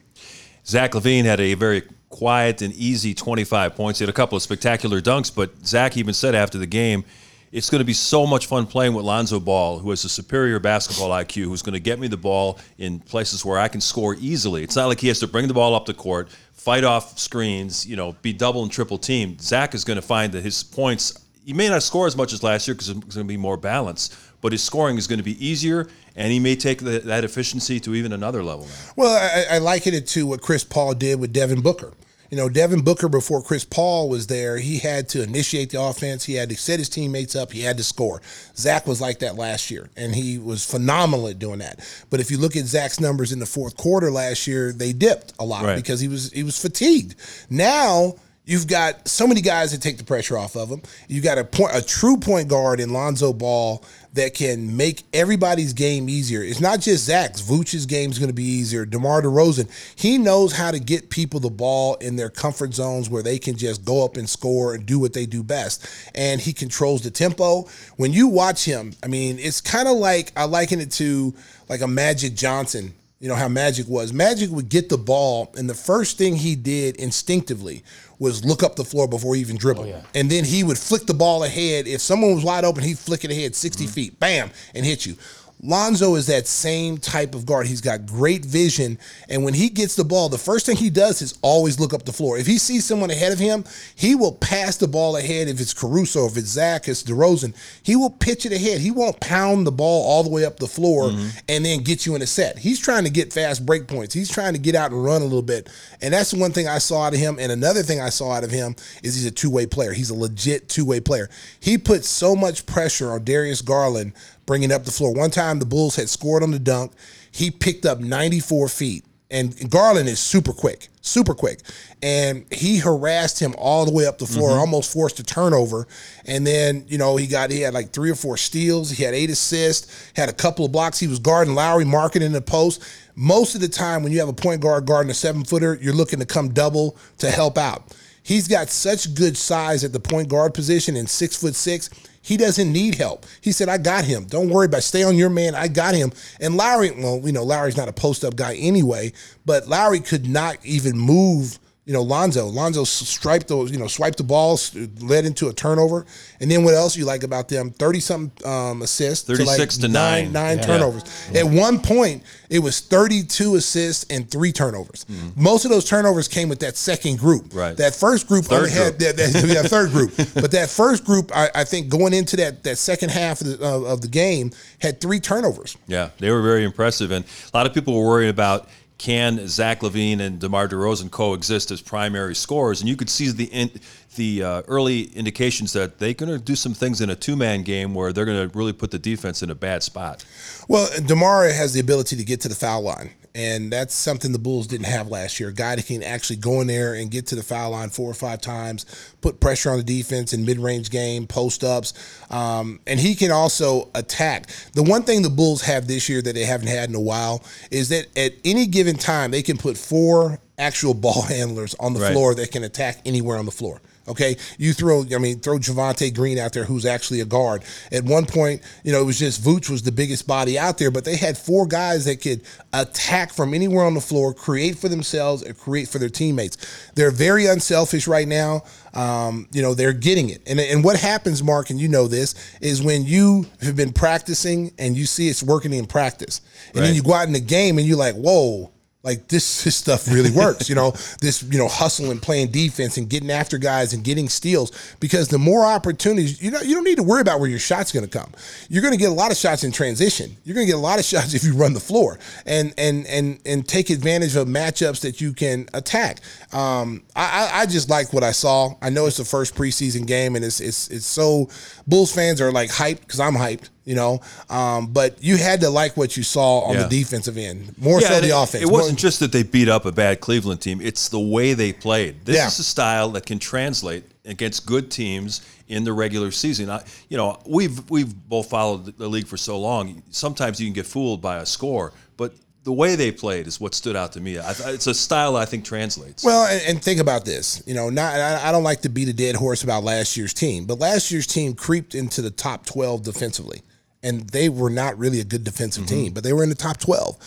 Zach 0.65 0.91
LaVine 0.91 1.25
had 1.25 1.39
a 1.39 1.53
very 1.53 1.83
quiet 2.09 2.61
and 2.61 2.73
easy 2.73 3.13
25 3.13 3.75
points. 3.75 3.99
He 3.99 4.03
had 4.03 4.09
a 4.09 4.13
couple 4.13 4.35
of 4.35 4.41
spectacular 4.41 5.01
dunks, 5.01 5.33
but 5.33 5.51
Zach 5.65 5.97
even 5.97 6.13
said 6.13 6.35
after 6.35 6.57
the 6.57 6.65
game, 6.65 7.03
it's 7.51 7.69
going 7.69 7.79
to 7.79 7.85
be 7.85 7.93
so 7.93 8.27
much 8.27 8.47
fun 8.47 8.67
playing 8.67 8.93
with 8.93 9.05
Lonzo 9.05 9.39
Ball, 9.39 9.79
who 9.79 9.89
has 9.91 10.03
a 10.03 10.09
superior 10.09 10.59
basketball 10.59 11.11
IQ, 11.11 11.45
who's 11.45 11.61
going 11.61 11.73
to 11.73 11.79
get 11.79 11.99
me 11.99 12.07
the 12.07 12.17
ball 12.17 12.59
in 12.77 12.99
places 12.99 13.45
where 13.45 13.57
I 13.57 13.69
can 13.69 13.79
score 13.79 14.15
easily. 14.19 14.61
It's 14.63 14.75
not 14.75 14.87
like 14.87 14.99
he 14.99 15.07
has 15.07 15.19
to 15.21 15.27
bring 15.27 15.47
the 15.47 15.53
ball 15.53 15.73
up 15.73 15.85
the 15.85 15.93
court, 15.93 16.29
fight 16.51 16.83
off 16.83 17.17
screens, 17.17 17.85
you 17.85 17.95
know, 17.95 18.13
be 18.21 18.33
double 18.33 18.63
and 18.63 18.71
triple 18.71 18.97
teamed. 18.97 19.41
Zach 19.41 19.73
is 19.73 19.85
going 19.85 19.95
to 19.95 20.01
find 20.01 20.33
that 20.33 20.41
his 20.41 20.63
points, 20.63 21.17
he 21.45 21.53
may 21.53 21.69
not 21.69 21.81
score 21.81 22.07
as 22.07 22.17
much 22.17 22.33
as 22.33 22.43
last 22.43 22.67
year 22.67 22.75
because 22.75 22.89
it's 22.89 22.99
going 22.99 23.09
to 23.09 23.23
be 23.23 23.37
more 23.37 23.55
balanced, 23.55 24.15
but 24.45 24.51
his 24.51 24.63
scoring 24.63 24.95
is 24.95 25.07
going 25.07 25.17
to 25.17 25.23
be 25.23 25.43
easier, 25.43 25.87
and 26.15 26.31
he 26.31 26.39
may 26.39 26.55
take 26.55 26.77
the, 26.77 26.99
that 26.99 27.23
efficiency 27.23 27.79
to 27.79 27.95
even 27.95 28.13
another 28.13 28.43
level 28.43 28.67
now. 28.67 28.91
Well, 28.95 29.15
I, 29.49 29.55
I 29.55 29.57
liken 29.57 29.95
it 29.95 30.05
to 30.09 30.27
what 30.27 30.39
Chris 30.43 30.63
Paul 30.63 30.93
did 30.93 31.19
with 31.19 31.33
Devin 31.33 31.61
Booker. 31.61 31.93
You 32.29 32.37
know, 32.37 32.47
Devin 32.47 32.83
Booker, 32.83 33.09
before 33.09 33.41
Chris 33.41 33.65
Paul 33.65 34.07
was 34.07 34.27
there, 34.27 34.57
he 34.59 34.77
had 34.77 35.09
to 35.09 35.23
initiate 35.23 35.71
the 35.71 35.81
offense. 35.81 36.25
He 36.25 36.35
had 36.35 36.49
to 36.49 36.55
set 36.57 36.77
his 36.77 36.89
teammates 36.89 37.35
up. 37.35 37.51
He 37.51 37.61
had 37.61 37.77
to 37.77 37.83
score. 37.83 38.21
Zach 38.55 38.85
was 38.85 39.01
like 39.01 39.17
that 39.19 39.35
last 39.35 39.71
year, 39.71 39.89
and 39.97 40.13
he 40.13 40.37
was 40.37 40.63
phenomenal 40.63 41.27
at 41.27 41.39
doing 41.39 41.57
that. 41.57 41.79
But 42.11 42.19
if 42.19 42.29
you 42.29 42.37
look 42.37 42.55
at 42.55 42.65
Zach's 42.65 42.99
numbers 42.99 43.31
in 43.31 43.39
the 43.39 43.47
fourth 43.47 43.75
quarter 43.77 44.11
last 44.11 44.45
year, 44.45 44.73
they 44.73 44.93
dipped 44.93 45.33
a 45.39 45.43
lot 45.43 45.65
Right. 45.65 45.75
because 45.75 45.99
he 45.99 46.07
was 46.07 46.31
he 46.31 46.43
was 46.43 46.61
fatigued. 46.61 47.15
Now 47.49 48.13
You've 48.47 48.67
got 48.67 49.07
so 49.07 49.25
many 49.25 49.41
guys 49.41 49.71
that 49.71 49.81
take 49.81 49.97
the 49.97 50.03
pressure 50.03 50.37
off 50.37 50.55
of 50.55 50.69
him. 50.69 50.83
You 51.07 51.19
got 51.19 51.39
a 51.39 51.43
point, 51.43 51.71
a 51.75 51.81
true 51.83 52.17
point 52.17 52.47
guard 52.47 52.79
in 52.79 52.91
Lonzo 52.93 53.33
Ball 53.33 53.83
that 54.15 54.33
can 54.33 54.75
make 54.75 55.03
everybody's 55.13 55.73
game 55.73 56.09
easier. 56.09 56.41
It's 56.41 56.59
not 56.59 56.79
just 56.79 57.05
Zach's. 57.05 57.41
Vooch's 57.41 57.85
game 57.85 58.11
is 58.11 58.17
going 58.17 58.29
to 58.29 58.33
be 58.33 58.43
easier. 58.43 58.85
DeMar 58.85 59.21
DeRozan, 59.21 59.69
he 59.95 60.17
knows 60.17 60.53
how 60.53 60.71
to 60.71 60.79
get 60.79 61.09
people 61.09 61.39
the 61.39 61.49
ball 61.49 61.95
in 61.95 62.15
their 62.15 62.29
comfort 62.29 62.73
zones 62.73 63.09
where 63.09 63.21
they 63.21 63.37
can 63.37 63.57
just 63.57 63.85
go 63.85 64.03
up 64.03 64.17
and 64.17 64.29
score 64.29 64.73
and 64.73 64.85
do 64.85 64.99
what 64.99 65.13
they 65.13 65.25
do 65.25 65.43
best. 65.43 65.85
And 66.15 66.41
he 66.41 66.53
controls 66.53 67.01
the 67.01 67.11
tempo. 67.11 67.67
When 67.97 68.13
you 68.13 68.27
watch 68.27 68.65
him, 68.65 68.93
I 69.03 69.07
mean, 69.07 69.37
it's 69.37 69.61
kind 69.61 69.87
of 69.87 69.97
like 69.97 70.31
I 70.35 70.45
liken 70.45 70.79
it 70.79 70.91
to 70.93 71.33
like 71.69 71.81
a 71.81 71.87
Magic 71.87 72.35
Johnson 72.35 72.93
you 73.25 73.29
know 73.29 73.35
how 73.35 73.47
Magic 73.47 73.87
was. 73.87 74.13
Magic 74.13 74.51
would 74.51 74.69
get 74.69 74.87
the 74.87 74.99
ball, 74.99 75.51
and 75.57 75.67
the 75.67 75.73
first 75.73 76.19
thing 76.19 76.35
he 76.35 76.55
did 76.55 76.95
instinctively 76.97 77.83
was 78.19 78.45
look 78.45 78.61
up 78.61 78.75
the 78.75 78.83
floor 78.83 79.07
before 79.07 79.33
he 79.33 79.41
even 79.41 79.57
dribbled. 79.57 79.87
Oh, 79.87 79.89
yeah. 79.89 80.03
And 80.13 80.29
then 80.29 80.43
he 80.45 80.63
would 80.63 80.77
flick 80.77 81.07
the 81.07 81.15
ball 81.15 81.43
ahead. 81.43 81.87
If 81.87 82.01
someone 82.01 82.35
was 82.35 82.43
wide 82.43 82.63
open, 82.63 82.83
he'd 82.83 82.99
flick 82.99 83.25
it 83.25 83.31
ahead 83.31 83.55
60 83.55 83.83
mm-hmm. 83.83 83.91
feet, 83.91 84.19
bam, 84.19 84.51
and 84.75 84.85
hit 84.85 85.07
you. 85.07 85.15
Lonzo 85.63 86.15
is 86.15 86.27
that 86.27 86.47
same 86.47 86.97
type 86.97 87.33
of 87.33 87.45
guard. 87.45 87.67
He's 87.67 87.81
got 87.81 88.05
great 88.05 88.45
vision. 88.45 88.99
And 89.29 89.43
when 89.43 89.53
he 89.53 89.69
gets 89.69 89.95
the 89.95 90.03
ball, 90.03 90.29
the 90.29 90.37
first 90.37 90.65
thing 90.65 90.75
he 90.75 90.89
does 90.89 91.21
is 91.21 91.37
always 91.41 91.79
look 91.79 91.93
up 91.93 92.03
the 92.03 92.13
floor. 92.13 92.37
If 92.37 92.45
he 92.45 92.57
sees 92.57 92.85
someone 92.85 93.09
ahead 93.09 93.31
of 93.31 93.39
him, 93.39 93.63
he 93.95 94.15
will 94.15 94.33
pass 94.33 94.77
the 94.77 94.87
ball 94.87 95.15
ahead. 95.17 95.47
If 95.47 95.59
it's 95.59 95.73
Caruso, 95.73 96.27
if 96.27 96.37
it's 96.37 96.47
Zach, 96.47 96.87
it's 96.87 97.03
DeRozan, 97.03 97.55
he 97.81 97.95
will 97.95 98.09
pitch 98.09 98.45
it 98.45 98.51
ahead. 98.51 98.79
He 98.79 98.91
won't 98.91 99.19
pound 99.19 99.65
the 99.65 99.71
ball 99.71 100.05
all 100.05 100.23
the 100.23 100.29
way 100.29 100.45
up 100.45 100.57
the 100.57 100.67
floor 100.67 101.09
mm-hmm. 101.09 101.29
and 101.47 101.65
then 101.65 101.83
get 101.83 102.05
you 102.05 102.15
in 102.15 102.21
a 102.21 102.27
set. 102.27 102.59
He's 102.59 102.79
trying 102.79 103.05
to 103.05 103.09
get 103.09 103.33
fast 103.33 103.65
break 103.65 103.87
points. 103.87 104.13
He's 104.13 104.29
trying 104.29 104.53
to 104.53 104.59
get 104.59 104.75
out 104.75 104.91
and 104.91 105.03
run 105.03 105.21
a 105.21 105.25
little 105.25 105.41
bit. 105.41 105.69
And 106.01 106.13
that's 106.13 106.33
one 106.33 106.51
thing 106.51 106.67
I 106.67 106.77
saw 106.77 107.03
out 107.03 107.13
of 107.13 107.19
him. 107.19 107.37
And 107.39 107.51
another 107.51 107.81
thing 107.81 108.01
I 108.01 108.09
saw 108.09 108.33
out 108.33 108.43
of 108.43 108.51
him 108.51 108.75
is 109.03 109.15
he's 109.15 109.25
a 109.25 109.31
two 109.31 109.49
way 109.49 109.65
player. 109.65 109.93
He's 109.93 110.09
a 110.09 110.15
legit 110.15 110.69
two 110.69 110.85
way 110.85 110.99
player. 110.99 111.29
He 111.59 111.77
puts 111.77 112.07
so 112.07 112.35
much 112.35 112.65
pressure 112.65 113.11
on 113.11 113.23
Darius 113.23 113.61
Garland 113.61 114.13
bringing 114.45 114.71
up 114.71 114.85
the 114.85 114.91
floor. 114.91 115.13
One 115.13 115.31
time 115.31 115.59
the 115.59 115.65
Bulls 115.65 115.95
had 115.95 116.09
scored 116.09 116.43
on 116.43 116.51
the 116.51 116.59
dunk. 116.59 116.91
He 117.31 117.51
picked 117.51 117.85
up 117.85 117.99
94 117.99 118.67
feet. 118.69 119.05
And 119.31 119.69
Garland 119.71 120.07
is 120.07 120.19
super 120.19 120.53
quick, 120.53 120.89
super 121.01 121.33
quick. 121.33 121.59
And 122.03 122.45
he 122.53 122.77
harassed 122.77 123.39
him 123.39 123.55
all 123.57 123.83
the 123.83 123.91
way 123.91 124.05
up 124.05 124.19
the 124.19 124.27
floor, 124.27 124.51
mm-hmm. 124.51 124.59
almost 124.59 124.93
forced 124.93 125.19
a 125.19 125.23
turnover. 125.23 125.87
And 126.25 126.45
then, 126.45 126.85
you 126.87 126.99
know, 126.99 127.17
he 127.17 127.25
got, 127.25 127.49
he 127.49 127.61
had 127.61 127.73
like 127.73 127.91
three 127.91 128.11
or 128.11 128.15
four 128.15 128.37
steals. 128.37 128.91
He 128.91 129.03
had 129.03 129.15
eight 129.15 129.31
assists, 129.31 130.11
had 130.15 130.29
a 130.29 130.33
couple 130.33 130.63
of 130.63 130.71
blocks. 130.71 130.99
He 130.99 131.07
was 131.07 131.17
guarding 131.17 131.55
Lauri, 131.55 131.85
marking 131.85 132.21
in 132.21 132.33
the 132.33 132.41
post. 132.41 132.83
Most 133.15 133.55
of 133.55 133.61
the 133.61 133.67
time, 133.67 134.03
when 134.03 134.11
you 134.11 134.19
have 134.19 134.29
a 134.29 134.33
point 134.33 134.61
guard 134.61 134.85
guarding 134.85 135.09
a 135.09 135.15
seven 135.15 135.43
footer, 135.43 135.79
you're 135.81 135.93
looking 135.93 136.19
to 136.19 136.25
come 136.25 136.49
double 136.49 136.95
to 137.17 137.31
help 137.31 137.57
out. 137.57 137.95
He's 138.21 138.47
got 138.47 138.69
such 138.69 139.13
good 139.15 139.37
size 139.37 139.83
at 139.83 139.91
the 139.91 139.99
point 139.99 140.29
guard 140.29 140.53
position 140.53 140.95
and 140.95 141.09
six 141.09 141.35
foot 141.35 141.55
six. 141.55 141.89
He 142.25 142.37
doesn't 142.37 142.73
need 142.73 142.95
help. 142.95 143.27
He 143.39 143.51
said, 143.51 143.69
I 143.69 143.77
got 143.77 144.03
him. 144.03 144.25
Don't 144.25 144.49
worry 144.49 144.65
about 144.65 144.79
it. 144.79 144.81
Stay 144.81 145.03
on 145.03 145.15
your 145.15 145.29
man. 145.29 145.53
I 145.53 145.67
got 145.67 145.93
him. 145.93 146.11
And 146.41 146.57
Lauri, 146.57 146.89
well, 146.89 147.21
you 147.23 147.31
know, 147.31 147.43
Lauri's 147.43 147.77
not 147.77 147.87
a 147.87 147.93
post 147.93 148.25
up 148.25 148.35
guy 148.35 148.55
anyway, 148.55 149.13
but 149.45 149.67
Lauri 149.67 149.99
could 149.99 150.27
not 150.27 150.57
even 150.65 150.97
move, 150.97 151.59
you 151.85 151.93
know, 151.93 152.01
Lonzo. 152.01 152.47
Lonzo 152.47 152.83
striped 152.83 153.47
those, 153.47 153.71
you 153.71 153.77
know, 153.77 153.85
swiped 153.85 154.17
the 154.17 154.23
balls, 154.23 154.73
led 155.01 155.23
into 155.23 155.49
a 155.49 155.53
turnover. 155.53 156.05
And 156.39 156.49
then 156.49 156.63
what 156.63 156.73
else 156.73 156.97
you 156.97 157.05
like 157.05 157.21
about 157.23 157.47
them? 157.47 157.69
30 157.69 157.99
something 157.99 158.47
um, 158.47 158.81
assists. 158.81 159.27
36 159.27 159.77
to 159.77 159.87
nine. 159.87 160.31
Nine 160.31 160.57
Yeah. 160.57 160.63
turnovers. 160.63 161.03
At 161.35 161.45
one 161.45 161.79
point, 161.79 162.23
it 162.49 162.57
was 162.59 162.79
32 162.79 163.55
assists 163.55 164.05
and 164.09 164.29
three 164.29 164.51
turnovers. 164.51 165.05
Most 165.35 165.65
of 165.65 165.69
those 165.71 165.85
turnovers 165.85 166.27
came 166.27 166.49
with 166.49 166.59
that 166.61 166.75
second 166.75 167.19
group. 167.19 167.45
Mm-hmm. 167.45 167.57
Right. 167.59 167.77
That 167.77 167.93
first 167.93 168.27
group 168.27 168.45
Third 168.45 168.57
only 168.57 168.71
had 168.71 168.97
group. 168.97 169.15
that, 169.15 169.33
that, 169.33 169.45
yeah, 169.47 169.61
third 169.63 169.91
group. 169.91 170.13
But 170.33 170.51
that 170.51 170.69
first 170.69 171.05
group, 171.05 171.31
I, 171.35 171.49
I 171.53 171.63
think 171.63 171.89
going 171.89 172.13
into 172.13 172.35
that 172.37 172.63
that 172.63 172.77
second 172.77 173.09
half 173.11 173.41
of 173.41 173.47
the, 173.47 173.65
of, 173.65 173.83
of 173.83 174.01
the 174.01 174.07
game, 174.07 174.51
had 174.79 174.99
three 174.99 175.19
turnovers. 175.19 175.77
Yeah, 175.87 176.09
they 176.19 176.31
were 176.31 176.41
very 176.41 176.63
impressive, 176.63 177.11
and 177.11 177.23
a 177.53 177.57
lot 177.57 177.65
of 177.67 177.73
people 177.73 177.97
were 177.97 178.05
worried 178.07 178.29
about 178.29 178.69
can 178.97 179.47
Zach 179.47 179.81
LaVine 179.81 180.19
and 180.19 180.39
DeMar 180.39 180.67
DeRozan 180.67 181.11
coexist 181.11 181.71
as 181.71 181.81
primary 181.81 182.35
scorers, 182.35 182.81
and 182.81 182.89
you 182.89 182.95
could 182.95 183.09
see 183.09 183.29
the 183.29 183.45
in, 183.45 183.69
the 184.15 184.43
uh, 184.43 184.61
early 184.67 185.03
indications 185.15 185.73
that 185.73 185.99
they're 185.99 186.13
going 186.13 186.31
to 186.31 186.39
do 186.39 186.55
some 186.55 186.73
things 186.73 187.01
in 187.01 187.09
a 187.09 187.15
two 187.15 187.35
man 187.35 187.63
game 187.63 187.93
where 187.93 188.13
they're 188.13 188.25
going 188.25 188.49
to 188.49 188.57
really 188.57 188.73
put 188.73 188.91
the 188.91 188.99
defense 188.99 189.43
in 189.43 189.49
a 189.49 189.55
bad 189.55 189.83
spot. 189.83 190.23
Well, 190.67 190.89
Demar 191.05 191.49
has 191.49 191.73
the 191.73 191.79
ability 191.79 192.15
to 192.15 192.23
get 192.23 192.41
to 192.41 192.47
the 192.47 192.55
foul 192.55 192.81
line, 192.81 193.11
and 193.35 193.71
that's 193.71 193.93
something 193.93 194.31
the 194.31 194.39
Bulls 194.39 194.65
didn't 194.65 194.85
have 194.87 195.09
last 195.09 195.39
year. 195.39 195.49
A 195.49 195.53
guy 195.53 195.75
that 195.75 195.85
can 195.85 196.01
actually 196.01 196.37
go 196.37 196.61
in 196.61 196.67
there 196.67 196.93
and 196.95 197.11
get 197.11 197.27
to 197.27 197.35
the 197.35 197.43
foul 197.43 197.71
line 197.71 197.89
four 197.89 198.09
or 198.09 198.13
five 198.15 198.39
times, 198.41 198.85
put 199.21 199.39
pressure 199.39 199.69
on 199.69 199.77
the 199.77 199.83
defense 199.83 200.33
in 200.33 200.45
mid-range 200.45 200.89
game, 200.89 201.27
post 201.27 201.63
ups, 201.63 201.93
um, 202.31 202.79
and 202.87 202.99
he 202.99 203.13
can 203.13 203.31
also 203.31 203.89
attack. 203.93 204.47
The 204.73 204.83
one 204.83 205.03
thing 205.03 205.21
the 205.21 205.29
Bulls 205.29 205.61
have 205.63 205.87
this 205.87 206.07
year 206.09 206.21
that 206.21 206.33
they 206.33 206.45
haven't 206.45 206.67
had 206.69 206.89
in 206.89 206.95
a 206.95 207.01
while 207.01 207.43
is 207.69 207.89
that 207.89 208.07
at 208.17 208.33
any 208.45 208.65
given 208.65 208.95
time 208.95 209.31
they 209.31 209.41
can 209.43 209.57
put 209.57 209.77
four 209.77 210.39
actual 210.57 210.93
ball 210.93 211.21
handlers 211.27 211.75
on 211.79 211.93
the 211.93 211.99
Right. 211.99 212.13
floor 212.13 212.33
that 212.35 212.51
can 212.51 212.63
attack 212.63 213.01
anywhere 213.05 213.37
on 213.37 213.45
the 213.45 213.51
floor. 213.51 213.81
Okay, 214.07 214.37
you 214.59 214.73
throw, 214.73 215.03
I 215.13 215.17
mean, 215.17 215.39
throw 215.39 215.57
Javonte 215.57 216.13
Green 216.13 216.37
out 216.37 216.53
there, 216.53 216.63
who's 216.63 216.85
actually 216.85 217.21
a 217.21 217.25
guard. 217.25 217.63
At 217.91 218.03
one 218.03 218.25
point, 218.25 218.61
you 218.83 218.91
know, 218.91 219.01
it 219.01 219.05
was 219.05 219.17
just 219.17 219.43
Vooch 219.43 219.69
was 219.69 219.81
the 219.81 219.91
biggest 219.91 220.27
body 220.27 220.59
out 220.59 220.77
there, 220.77 220.91
but 220.91 221.05
they 221.05 221.15
had 221.15 221.37
four 221.37 221.65
guys 221.65 222.05
that 222.05 222.21
could 222.21 222.41
attack 222.71 223.33
from 223.33 223.53
anywhere 223.55 223.83
on 223.83 223.95
the 223.95 224.01
floor, 224.01 224.33
create 224.33 224.77
for 224.77 224.89
themselves, 224.89 225.41
and 225.41 225.57
create 225.57 225.87
for 225.87 225.97
their 225.97 226.09
teammates. 226.09 226.91
They're 226.93 227.09
very 227.09 227.47
unselfish 227.47 228.07
right 228.07 228.27
now. 228.27 228.63
Um, 228.93 229.47
you 229.51 229.61
know, 229.61 229.73
they're 229.73 229.91
getting 229.91 230.29
it. 230.29 230.41
And, 230.47 230.59
and 230.59 230.83
what 230.83 230.97
happens, 230.97 231.41
Mark, 231.43 231.71
and 231.71 231.79
you 231.79 231.87
know 231.87 232.07
this, 232.07 232.35
is 232.61 232.83
when 232.83 233.05
you 233.05 233.45
have 233.61 233.75
been 233.75 233.91
practicing 233.91 234.71
and 234.77 234.95
you 234.95 235.05
see 235.05 235.27
it's 235.29 235.43
working 235.43 235.73
in 235.73 235.87
practice, 235.87 236.41
and 236.75 236.83
then 236.83 236.93
you 236.93 237.01
go 237.01 237.13
out 237.13 237.27
in 237.27 237.33
the 237.33 237.39
game 237.39 237.77
and 237.77 237.87
you're 237.87 237.97
like, 237.97 238.15
whoa, 238.15 238.71
like 239.05 239.27
this, 239.27 239.63
this 239.63 239.75
stuff 239.75 240.11
really 240.11 240.31
works, 240.31 240.67
you 240.67 240.75
know, 240.75 240.91
this, 241.21 241.43
you 241.43 241.57
know, 241.57 241.67
hustling, 241.67 242.19
playing 242.19 242.51
defense 242.51 242.97
and 242.97 243.09
getting 243.09 243.29
after 243.29 243.57
guys 243.57 243.93
and 243.93 244.03
getting 244.03 244.27
steals 244.27 244.71
because 244.99 245.27
the 245.27 245.37
more 245.37 245.63
opportunities, 245.63 246.41
you 246.41 246.51
know, 246.51 246.59
you 246.61 246.73
don't 246.73 246.83
need 246.83 246.97
to 246.97 247.03
worry 247.03 247.21
about 247.21 247.39
where 247.39 247.49
your 247.49 247.59
shot's 247.59 247.91
going 247.91 248.05
to 248.05 248.09
come. 248.09 248.31
You're 248.67 248.81
going 248.81 248.93
to 248.93 248.99
get 248.99 249.09
a 249.09 249.13
lot 249.13 249.31
of 249.31 249.37
shots 249.37 249.63
in 249.63 249.71
transition. 249.71 250.35
You're 250.43 250.55
going 250.55 250.65
to 250.65 250.71
get 250.71 250.77
a 250.77 250.81
lot 250.81 250.97
of 250.99 251.05
shots 251.15 251.33
if 251.33 251.43
you 251.43 251.53
run 251.53 251.73
the 251.73 251.79
floor 251.79 252.17
and, 252.45 252.73
and, 252.77 253.05
and, 253.05 253.39
and 253.45 253.67
take 253.67 253.91
advantage 253.91 254.35
of 254.35 254.47
matchups 254.47 255.01
that 255.01 255.21
you 255.21 255.33
can 255.33 255.69
attack. 255.73 256.19
Um, 256.51 257.03
I, 257.15 257.49
I, 257.53 257.59
I 257.61 257.65
just 257.67 257.89
like 257.89 258.11
what 258.11 258.23
I 258.23 258.31
saw. 258.31 258.73
I 258.81 258.89
know 258.89 259.05
it's 259.05 259.17
the 259.17 259.25
first 259.25 259.55
preseason 259.55 260.07
game 260.07 260.35
and 260.35 260.43
it's, 260.43 260.59
it's, 260.59 260.89
it's 260.89 261.05
so 261.05 261.49
Bulls 261.85 262.11
fans 262.11 262.41
are 262.41 262.51
like 262.51 262.71
hyped 262.71 263.01
because 263.01 263.19
I'm 263.19 263.35
hyped. 263.35 263.69
You 263.85 263.93
know, 263.93 264.19
um, 264.49 264.87
but 264.87 265.23
you 265.23 265.37
had 265.37 265.61
to 265.61 265.69
like 265.69 265.95
what 265.95 266.17
you 266.17 266.23
saw 266.23 266.61
on 266.61 266.73
Yeah. 266.75 266.83
the 266.87 266.89
defensive 266.89 267.37
end, 267.37 267.75
more 267.77 268.01
so 268.01 268.19
the 268.19 268.29
it, 268.29 268.31
offense. 268.31 268.63
It 268.63 268.69
wasn't 268.71 268.93
More- 268.93 268.99
just 268.99 269.19
that 269.19 269.31
they 269.31 269.43
beat 269.43 269.69
up 269.69 269.85
a 269.85 269.91
bad 269.91 270.21
Cleveland 270.21 270.59
team; 270.61 270.81
it's 270.81 271.07
the 271.09 271.19
way 271.19 271.53
they 271.53 271.71
played. 271.71 272.25
This 272.25 272.35
Yeah. 272.37 272.47
is 272.47 272.57
a 272.57 272.63
style 272.63 273.09
that 273.11 273.27
can 273.27 273.37
translate 273.37 274.03
against 274.25 274.65
good 274.65 274.89
teams 274.89 275.41
in 275.67 275.83
the 275.83 275.93
regular 275.93 276.31
season. 276.31 276.67
I, 276.71 276.81
you 277.09 277.17
know, 277.17 277.37
we've 277.45 277.87
we've 277.91 278.11
both 278.27 278.49
followed 278.49 278.97
the 278.97 279.07
league 279.07 279.27
for 279.27 279.37
so 279.37 279.59
long. 279.59 280.01
Sometimes 280.09 280.59
you 280.59 280.65
can 280.65 280.73
get 280.73 280.87
fooled 280.87 281.21
by 281.21 281.37
a 281.37 281.45
score, 281.45 281.93
but 282.17 282.33
the 282.63 282.73
way 282.73 282.95
they 282.95 283.11
played 283.11 283.45
is 283.45 283.59
what 283.61 283.75
stood 283.75 283.95
out 283.95 284.13
to 284.13 284.19
me. 284.19 284.39
I, 284.39 284.55
it's 284.73 284.87
a 284.87 284.95
style 284.95 285.35
I 285.35 285.45
think 285.45 285.63
translates. 285.63 286.23
Well, 286.23 286.47
and, 286.47 286.59
and 286.67 286.83
think 286.83 286.99
about 286.99 287.23
this. 287.23 287.61
You 287.67 287.75
know, 287.75 287.91
not 287.91 288.15
I, 288.15 288.49
I 288.49 288.51
don't 288.51 288.63
like 288.63 288.81
to 288.81 288.89
beat 288.89 289.09
a 289.09 289.13
dead 289.13 289.35
horse 289.35 289.61
about 289.61 289.83
last 289.83 290.17
year's 290.17 290.33
team, 290.33 290.65
but 290.65 290.79
last 290.79 291.11
year's 291.11 291.27
team 291.27 291.53
creeped 291.53 291.93
into 291.93 292.23
the 292.23 292.31
top 292.31 292.65
twelve 292.65 293.03
defensively, 293.03 293.61
and 294.05 294.29
they 294.29 294.47
were 294.47 294.69
not 294.69 294.97
really 294.97 295.19
a 295.19 295.25
good 295.25 295.43
defensive 295.43 295.85
team, 295.87 296.13
but 296.13 296.23
they 296.23 296.31
were 296.31 296.43
in 296.43 296.49
the 296.49 296.55
top 296.55 296.77
twelve. 296.77 297.17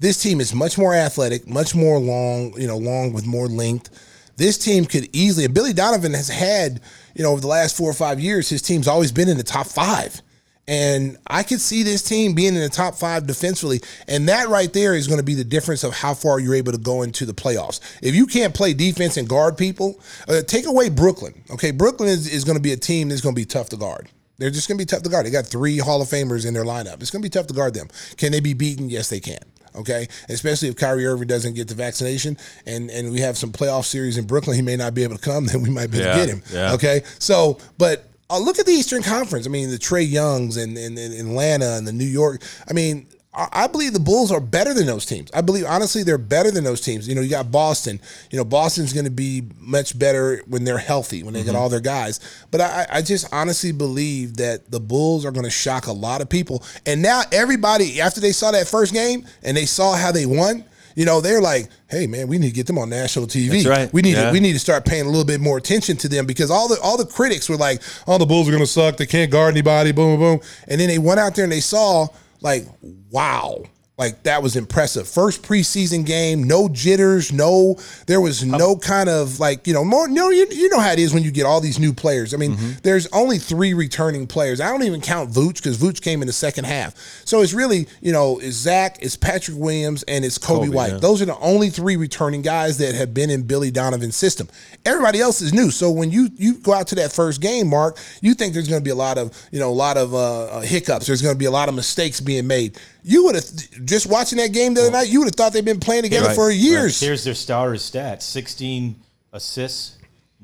This 0.00 0.22
team 0.22 0.40
is 0.40 0.52
much 0.52 0.76
more 0.76 0.92
athletic, 0.92 1.48
much 1.48 1.74
more 1.74 1.98
long. 1.98 2.52
You 2.60 2.66
know, 2.66 2.76
long 2.76 3.14
with 3.14 3.24
more 3.26 3.46
length. 3.46 3.88
This 4.36 4.58
team 4.58 4.84
could 4.84 5.08
easily. 5.12 5.44
And 5.44 5.54
Billy 5.54 5.72
Donovan 5.72 6.12
has 6.12 6.28
had, 6.28 6.80
you 7.14 7.22
know, 7.22 7.30
over 7.30 7.40
the 7.40 7.46
last 7.46 7.76
four 7.76 7.88
or 7.88 7.94
five 7.94 8.18
years, 8.18 8.48
his 8.48 8.60
team's 8.60 8.88
always 8.88 9.12
been 9.12 9.28
in 9.28 9.36
the 9.36 9.44
top 9.44 9.66
five. 9.68 10.20
And 10.66 11.18
I 11.26 11.42
could 11.44 11.60
see 11.60 11.84
this 11.84 12.02
team 12.02 12.34
being 12.34 12.54
in 12.54 12.60
the 12.60 12.68
top 12.68 12.96
five 12.96 13.26
defensively. 13.26 13.80
And 14.08 14.28
that 14.28 14.48
right 14.48 14.72
there 14.72 14.94
is 14.94 15.06
going 15.06 15.20
to 15.20 15.24
be 15.24 15.34
the 15.34 15.44
difference 15.44 15.84
of 15.84 15.92
how 15.92 16.14
far 16.14 16.40
you're 16.40 16.56
able 16.56 16.72
to 16.72 16.78
go 16.78 17.02
into 17.02 17.26
the 17.26 17.34
playoffs. 17.34 17.80
If 18.02 18.14
you 18.14 18.26
can't 18.26 18.54
play 18.54 18.74
defense 18.74 19.16
and 19.16 19.28
guard 19.28 19.56
people, 19.56 20.00
uh, 20.26 20.42
take 20.42 20.66
away 20.66 20.88
Brooklyn. 20.88 21.34
Okay, 21.50 21.70
Brooklyn 21.70 22.08
is, 22.08 22.26
is 22.26 22.44
going 22.44 22.56
to 22.56 22.62
be 22.62 22.72
a 22.72 22.76
team 22.76 23.10
that's 23.10 23.20
going 23.20 23.34
to 23.34 23.40
be 23.40 23.44
tough 23.44 23.68
to 23.68 23.76
guard. 23.76 24.08
They're 24.38 24.50
just 24.50 24.66
going 24.68 24.78
to 24.78 24.82
be 24.82 24.86
tough 24.86 25.02
to 25.02 25.08
guard. 25.10 25.26
They 25.26 25.30
got 25.30 25.46
three 25.46 25.78
Hall 25.78 26.02
of 26.02 26.08
Famers 26.08 26.46
in 26.46 26.54
their 26.54 26.64
lineup. 26.64 27.00
It's 27.00 27.10
going 27.10 27.22
to 27.22 27.26
be 27.26 27.30
tough 27.30 27.46
to 27.48 27.54
guard 27.54 27.74
them. 27.74 27.88
Can 28.16 28.32
they 28.32 28.40
be 28.40 28.52
beaten? 28.54 28.90
Yes, 28.90 29.08
they 29.08 29.20
can. 29.20 29.38
Okay, 29.76 30.06
especially 30.28 30.68
if 30.68 30.76
Kyrie 30.76 31.04
Irving 31.04 31.26
doesn't 31.26 31.54
get 31.54 31.66
the 31.66 31.74
vaccination, 31.74 32.38
and 32.64 32.90
and 32.90 33.10
we 33.10 33.18
have 33.20 33.36
some 33.36 33.50
playoff 33.50 33.86
series 33.86 34.16
in 34.16 34.24
Brooklyn, 34.24 34.54
he 34.54 34.62
may 34.62 34.76
not 34.76 34.94
be 34.94 35.02
able 35.02 35.16
to 35.16 35.20
come. 35.22 35.46
Then 35.54 35.62
we 35.62 35.70
might 35.70 35.90
be 35.90 35.98
able 35.98 36.06
Yeah, 36.10 36.12
to 36.14 36.26
get 36.26 36.28
him. 36.28 36.42
yeah. 36.52 36.72
Okay, 36.74 37.02
so 37.18 37.58
but 37.76 38.08
uh, 38.30 38.38
look 38.38 38.60
at 38.60 38.66
the 38.66 38.72
Eastern 38.72 39.02
Conference. 39.02 39.46
I 39.46 39.50
mean, 39.50 39.70
the 39.70 39.78
Trey 39.78 40.02
Youngs 40.04 40.56
and, 40.56 40.78
and, 40.78 40.96
and 40.96 41.12
Atlanta 41.14 41.74
and 41.76 41.88
the 41.88 41.92
New 41.92 42.04
York. 42.04 42.40
I 42.68 42.72
mean, 42.72 43.06
I 43.34 43.48
I 43.52 43.66
believe 43.66 43.92
the 43.92 44.00
Bulls 44.00 44.30
are 44.32 44.40
better 44.40 44.72
than 44.74 44.86
those 44.86 45.04
teams. 45.06 45.30
I 45.34 45.40
believe 45.40 45.64
honestly 45.66 46.02
they're 46.02 46.18
better 46.18 46.50
than 46.50 46.64
those 46.64 46.80
teams. 46.80 47.08
You 47.08 47.14
know, 47.14 47.20
you 47.20 47.30
got 47.30 47.50
Boston. 47.50 48.00
You 48.30 48.38
know, 48.38 48.44
Boston's 48.44 48.92
going 48.92 49.04
to 49.06 49.10
be 49.10 49.42
much 49.58 49.98
better 49.98 50.42
when 50.46 50.64
they're 50.64 50.78
healthy, 50.78 51.22
when 51.22 51.34
they 51.34 51.40
Mm-hmm. 51.40 51.50
get 51.50 51.56
all 51.56 51.68
their 51.68 51.80
guys. 51.80 52.20
But 52.50 52.60
I, 52.60 52.86
I 52.90 53.02
just 53.02 53.26
honestly 53.32 53.72
believe 53.72 54.36
that 54.36 54.70
the 54.70 54.80
Bulls 54.80 55.24
are 55.24 55.30
going 55.32 55.44
to 55.44 55.50
shock 55.50 55.86
a 55.86 55.92
lot 55.92 56.20
of 56.20 56.28
people. 56.28 56.62
And 56.86 57.02
now 57.02 57.22
everybody, 57.32 58.00
after 58.00 58.20
they 58.20 58.32
saw 58.32 58.50
that 58.52 58.66
first 58.68 58.92
game 58.92 59.26
and 59.42 59.56
they 59.56 59.66
saw 59.66 59.94
how 59.94 60.12
they 60.12 60.26
won. 60.26 60.64
You 60.96 61.04
know, 61.04 61.20
they're 61.20 61.40
like, 61.40 61.68
"Hey, 61.88 62.06
man, 62.06 62.28
we 62.28 62.38
need 62.38 62.50
to 62.50 62.54
get 62.54 62.68
them 62.68 62.78
on 62.78 62.88
national 62.88 63.26
TV. 63.26 63.50
That's 63.50 63.66
right. 63.66 63.92
We 63.92 64.00
need 64.00 64.12
Yeah. 64.14 64.26
to, 64.26 64.30
we 64.32 64.38
need 64.38 64.52
to 64.52 64.60
start 64.60 64.84
paying 64.84 65.06
a 65.06 65.08
little 65.08 65.24
bit 65.24 65.40
more 65.40 65.58
attention 65.58 65.96
to 65.96 66.08
them 66.08 66.24
because 66.24 66.52
all 66.52 66.68
the 66.68 66.80
all 66.80 66.96
the 66.96 67.04
critics 67.04 67.48
were 67.48 67.56
like, 67.56 67.82
"Oh, 68.06 68.16
the 68.16 68.26
Bulls 68.26 68.46
are 68.46 68.52
going 68.52 68.62
to 68.62 68.66
suck. 68.70 68.96
They 68.96 69.06
can't 69.06 69.28
guard 69.28 69.54
anybody." 69.54 69.90
Boom, 69.90 70.20
boom, 70.20 70.38
boom. 70.38 70.48
And 70.68 70.80
then 70.80 70.86
they 70.86 70.98
went 70.98 71.18
out 71.18 71.34
there 71.34 71.42
and 71.42 71.50
they 71.52 71.58
saw 71.58 72.06
like, 72.40 72.66
wow, 73.10 73.62
like 73.96 74.24
that 74.24 74.42
was 74.42 74.56
impressive. 74.56 75.06
First 75.06 75.42
preseason 75.44 76.04
game, 76.04 76.42
no 76.42 76.68
jitters, 76.68 77.32
no, 77.32 77.78
there 78.08 78.20
was 78.20 78.44
no 78.44 78.76
kind 78.76 79.08
of 79.08 79.38
like 79.38 79.68
you 79.68 79.72
know 79.72 79.84
more. 79.84 80.08
No, 80.08 80.30
you, 80.30 80.46
you 80.50 80.68
know 80.70 80.80
how 80.80 80.90
it 80.90 80.98
is 80.98 81.14
when 81.14 81.22
you 81.22 81.30
get 81.30 81.46
all 81.46 81.60
these 81.60 81.78
new 81.78 81.92
players. 81.92 82.34
I 82.34 82.36
mean, 82.36 82.54
Mm-hmm. 82.56 82.70
there's 82.82 83.06
only 83.12 83.38
three 83.38 83.72
returning 83.72 84.26
players. 84.26 84.60
I 84.60 84.68
don't 84.70 84.82
even 84.82 85.00
count 85.00 85.30
Vooch 85.30 85.54
because 85.56 85.78
Vooch 85.78 86.02
came 86.02 86.22
in 86.22 86.26
the 86.26 86.32
second 86.32 86.64
half. 86.64 86.96
So 87.24 87.40
it's 87.40 87.52
really 87.54 87.86
you 88.00 88.12
know 88.12 88.38
it's 88.40 88.56
Zach, 88.56 88.98
it's 89.00 89.16
Patrick 89.16 89.56
Williams, 89.56 90.02
and 90.04 90.24
it's 90.24 90.38
Coby, 90.38 90.68
Coby, 90.68 90.72
White. 90.74 90.92
yeah. 90.94 90.98
Those 90.98 91.22
are 91.22 91.26
the 91.26 91.38
only 91.38 91.70
three 91.70 91.94
returning 91.96 92.42
guys 92.42 92.78
that 92.78 92.96
have 92.96 93.14
been 93.14 93.30
in 93.30 93.42
Billy 93.42 93.70
Donovan's 93.70 94.16
system. 94.16 94.48
Everybody 94.84 95.20
else 95.20 95.40
is 95.40 95.52
new. 95.52 95.70
So 95.70 95.90
when 95.92 96.10
you 96.10 96.30
you 96.34 96.54
go 96.58 96.72
out 96.72 96.88
to 96.88 96.96
that 96.96 97.12
first 97.12 97.40
game, 97.40 97.68
Mark, 97.68 97.96
you 98.20 98.34
think 98.34 98.54
there's 98.54 98.68
going 98.68 98.80
to 98.80 98.84
be 98.84 98.90
a 98.90 98.94
lot 98.96 99.18
of 99.18 99.32
you 99.52 99.60
know 99.60 99.70
a 99.70 99.72
lot 99.72 99.96
of 99.96 100.12
uh, 100.14 100.44
uh, 100.46 100.60
hiccups. 100.62 101.06
There's 101.06 101.22
going 101.22 101.34
to 101.36 101.38
be 101.38 101.44
a 101.44 101.50
lot 101.52 101.68
of 101.68 101.76
mistakes 101.76 102.20
being 102.20 102.48
made. 102.48 102.76
You 103.06 103.24
would 103.24 103.34
have 103.34 103.44
just 103.84 104.06
watching 104.06 104.38
that 104.38 104.52
game 104.52 104.72
the 104.74 104.80
other 104.80 104.90
night. 104.90 105.08
You 105.08 105.20
would 105.20 105.26
have 105.26 105.34
thought 105.34 105.52
they've 105.52 105.64
been 105.64 105.78
playing 105.78 106.04
together 106.04 106.28
Right, 106.28 106.34
for 106.34 106.50
years. 106.50 106.98
Here's 106.98 107.22
their 107.22 107.34
starter 107.34 107.74
stats: 107.74 108.22
16 108.22 108.96
assists, 109.32 109.98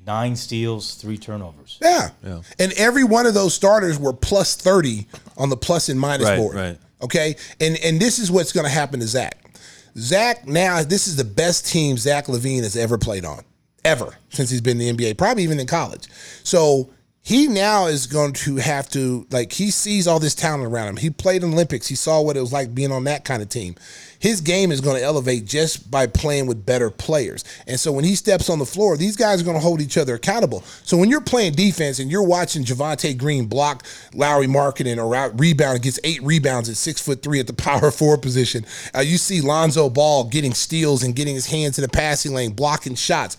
nine 0.07 0.37
steals, 0.37 0.94
three 0.96 1.16
turnovers. 1.16 1.79
Yeah. 1.81 2.11
And 2.59 2.73
every 2.77 3.05
one 3.05 3.25
of 3.27 3.33
those 3.35 3.55
starters 3.55 3.99
were 3.99 4.12
plus 4.12 4.57
30 4.57 5.07
on 5.38 5.49
the 5.49 5.57
plus 5.57 5.88
and 5.88 5.99
minus 5.99 6.27
Right, 6.27 6.37
board. 6.37 6.55
right. 6.55 6.79
Okay. 7.03 7.37
And 7.61 7.79
and 7.79 7.99
this 7.99 8.18
is 8.18 8.31
what's 8.31 8.53
going 8.53 8.64
to 8.66 8.70
happen 8.70 9.01
to 9.01 9.07
Zach. 9.07 9.37
Zach 9.96 10.46
now, 10.46 10.83
this 10.83 11.09
is 11.09 11.16
the 11.16 11.25
best 11.25 11.66
team 11.66 11.96
Zach 11.96 12.27
LaVine 12.27 12.62
has 12.62 12.77
ever 12.77 12.99
played 12.99 13.25
on, 13.25 13.42
ever, 13.87 14.14
since 14.29 14.51
he's 14.51 14.61
been 14.61 14.81
in 14.81 14.96
the 14.96 15.05
NBA, 15.05 15.16
probably 15.18 15.42
even 15.44 15.59
in 15.59 15.66
college. 15.66 16.07
So 16.44 16.90
he 17.22 17.46
now 17.46 17.87
is 17.87 18.06
going 18.06 18.33
to 18.33 18.56
have 18.56 18.88
to, 18.90 19.26
like, 19.30 19.52
he 19.52 19.70
sees 19.70 20.06
all 20.06 20.18
this 20.18 20.35
talent 20.35 20.64
around 20.64 20.88
him. 20.88 20.96
He 20.96 21.11
played 21.11 21.44
Olympics. 21.44 21.87
He 21.87 21.94
saw 21.94 22.22
what 22.22 22.37
it 22.37 22.40
was 22.40 22.52
like 22.52 22.74
being 22.74 22.92
on 22.92 23.04
that 23.04 23.24
kind 23.24 23.42
of 23.42 23.48
team. 23.50 23.74
His 24.18 24.40
game 24.40 24.72
is 24.72 24.80
going 24.80 24.96
to 24.96 25.02
elevate 25.02 25.44
just 25.46 25.90
by 25.90 26.06
playing 26.06 26.46
with 26.46 26.64
better 26.66 26.90
players. 26.90 27.44
And 27.66 27.78
so 27.78 27.92
when 27.92 28.04
he 28.04 28.14
steps 28.14 28.50
on 28.50 28.59
the 28.59 28.66
floor, 28.66 28.96
these 28.96 29.16
guys 29.16 29.40
are 29.40 29.44
going 29.44 29.56
to 29.56 29.62
hold 29.62 29.80
each 29.80 29.96
other 29.96 30.14
accountable. 30.14 30.62
So 30.83 30.96
when 30.96 31.09
you're 31.09 31.20
playing 31.20 31.54
defense 31.54 31.98
and 31.98 32.11
you're 32.11 32.22
watching 32.22 32.64
Javonte 32.64 33.16
Green 33.16 33.46
block 33.46 33.85
Lauri 34.14 34.46
Markkanen 34.46 34.98
or 34.98 35.14
out 35.14 35.38
rebound, 35.38 35.83
gets 35.83 35.98
eight 36.04 36.22
rebounds 36.22 36.68
at 36.68 36.76
six 36.76 37.00
foot 37.00 37.22
three 37.22 37.40
at 37.40 37.46
the 37.46 37.52
power 37.61 37.90
forward 37.90 38.22
position. 38.22 38.64
Uh, 38.94 39.00
you 39.00 39.16
see 39.16 39.40
Lonzo 39.40 39.88
Ball 39.88 40.24
getting 40.24 40.52
steals 40.52 41.02
and 41.02 41.16
getting 41.16 41.35
his 41.35 41.46
hands 41.46 41.78
in 41.78 41.83
the 41.83 41.88
passing 41.88 42.35
lane, 42.35 42.52
blocking 42.52 42.94
shots. 42.94 43.37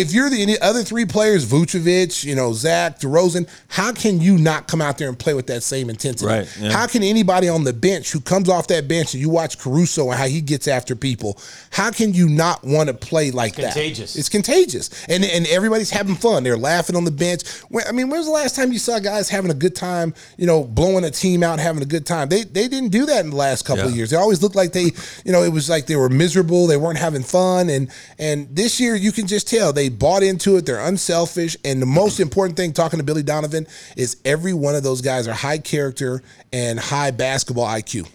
If 0.00 0.12
you're 0.12 0.30
the 0.30 0.58
other 0.60 0.82
three 0.82 1.04
players, 1.04 1.46
Vucevic, 1.46 2.24
you 2.24 2.34
know, 2.34 2.52
Zach, 2.52 3.00
DeRozan, 3.00 3.48
how 3.68 3.92
can 3.92 4.20
you 4.20 4.36
not 4.38 4.68
come 4.68 4.82
out 4.82 4.98
there 4.98 5.08
and 5.08 5.18
play 5.18 5.34
with 5.34 5.46
that 5.46 5.62
same 5.62 5.90
intensity? 5.90 6.26
Right, 6.26 6.58
yeah. 6.60 6.72
How 6.72 6.86
can 6.86 7.02
anybody 7.02 7.48
on 7.48 7.64
the 7.64 7.72
bench 7.72 8.12
who 8.12 8.20
comes 8.20 8.48
off 8.48 8.66
that 8.68 8.88
bench 8.88 9.14
and 9.14 9.20
you 9.20 9.28
watch 9.28 9.58
Caruso 9.58 10.10
and 10.10 10.18
how 10.18 10.26
he 10.26 10.40
gets 10.40 10.68
after 10.68 10.96
people, 10.96 11.38
how 11.70 11.90
can 11.90 12.14
you 12.14 12.28
not 12.28 12.64
want 12.64 12.88
to 12.88 12.94
play 12.94 13.30
like 13.30 13.54
that? 13.56 13.76
contagious. 13.76 14.16
It's 14.16 14.28
contagious. 14.28 14.90
And 15.08 15.24
and 15.24 15.46
everybody's 15.46 15.90
having 15.90 16.14
fun. 16.14 16.42
They're 16.42 16.56
laughing 16.56 16.96
on 16.96 17.04
the 17.04 17.10
bench. 17.10 17.46
When, 17.68 17.86
I 17.86 17.92
mean, 17.92 18.08
when 18.08 18.18
was 18.18 18.26
the 18.26 18.32
last 18.32 18.56
time 18.56 18.72
you 18.72 18.78
saw 18.78 18.98
guys 18.98 19.28
having 19.28 19.50
a 19.50 19.54
good 19.54 19.74
time, 19.74 20.14
you 20.36 20.46
know, 20.46 20.64
blowing 20.64 21.04
a 21.04 21.10
team 21.10 21.42
out, 21.42 21.58
having 21.58 21.82
a 21.82 21.86
good 21.86 22.06
time? 22.06 22.28
They 22.28 22.44
they 22.44 22.68
didn't 22.68 22.90
do 22.90 23.06
that 23.06 23.24
in 23.24 23.30
the 23.30 23.36
last 23.36 23.64
couple 23.64 23.86
of 23.86 23.96
years. 23.96 24.10
They 24.10 24.16
always 24.16 24.42
looked 24.42 24.56
like 24.56 24.72
they, 24.72 24.92
you 25.24 25.32
know, 25.32 25.42
it 25.42 25.52
was 25.52 25.68
like 25.68 25.86
they 25.86 25.96
were 25.96 26.08
miserable, 26.08 26.66
they 26.66 26.76
weren't 26.76 26.98
having 26.98 27.22
fun. 27.22 27.68
And 27.68 27.90
and 28.18 28.48
this 28.54 28.80
year 28.80 28.94
you 28.94 29.12
can 29.12 29.26
just 29.26 29.48
tell 29.48 29.72
they 29.72 29.85
bought 29.88 30.22
into 30.22 30.56
it, 30.56 30.66
they're 30.66 30.84
unselfish. 30.84 31.56
And 31.64 31.80
the 31.80 31.86
most 31.86 32.20
important 32.20 32.56
thing 32.56 32.72
talking 32.72 32.98
to 32.98 33.04
Billy 33.04 33.22
Donovan 33.22 33.66
is 33.96 34.16
every 34.24 34.52
one 34.54 34.74
of 34.74 34.82
those 34.82 35.00
guys 35.00 35.26
are 35.28 35.34
high 35.34 35.58
character 35.58 36.22
and 36.52 36.78
high 36.78 37.10
basketball 37.10 37.66
IQ. 37.66 38.08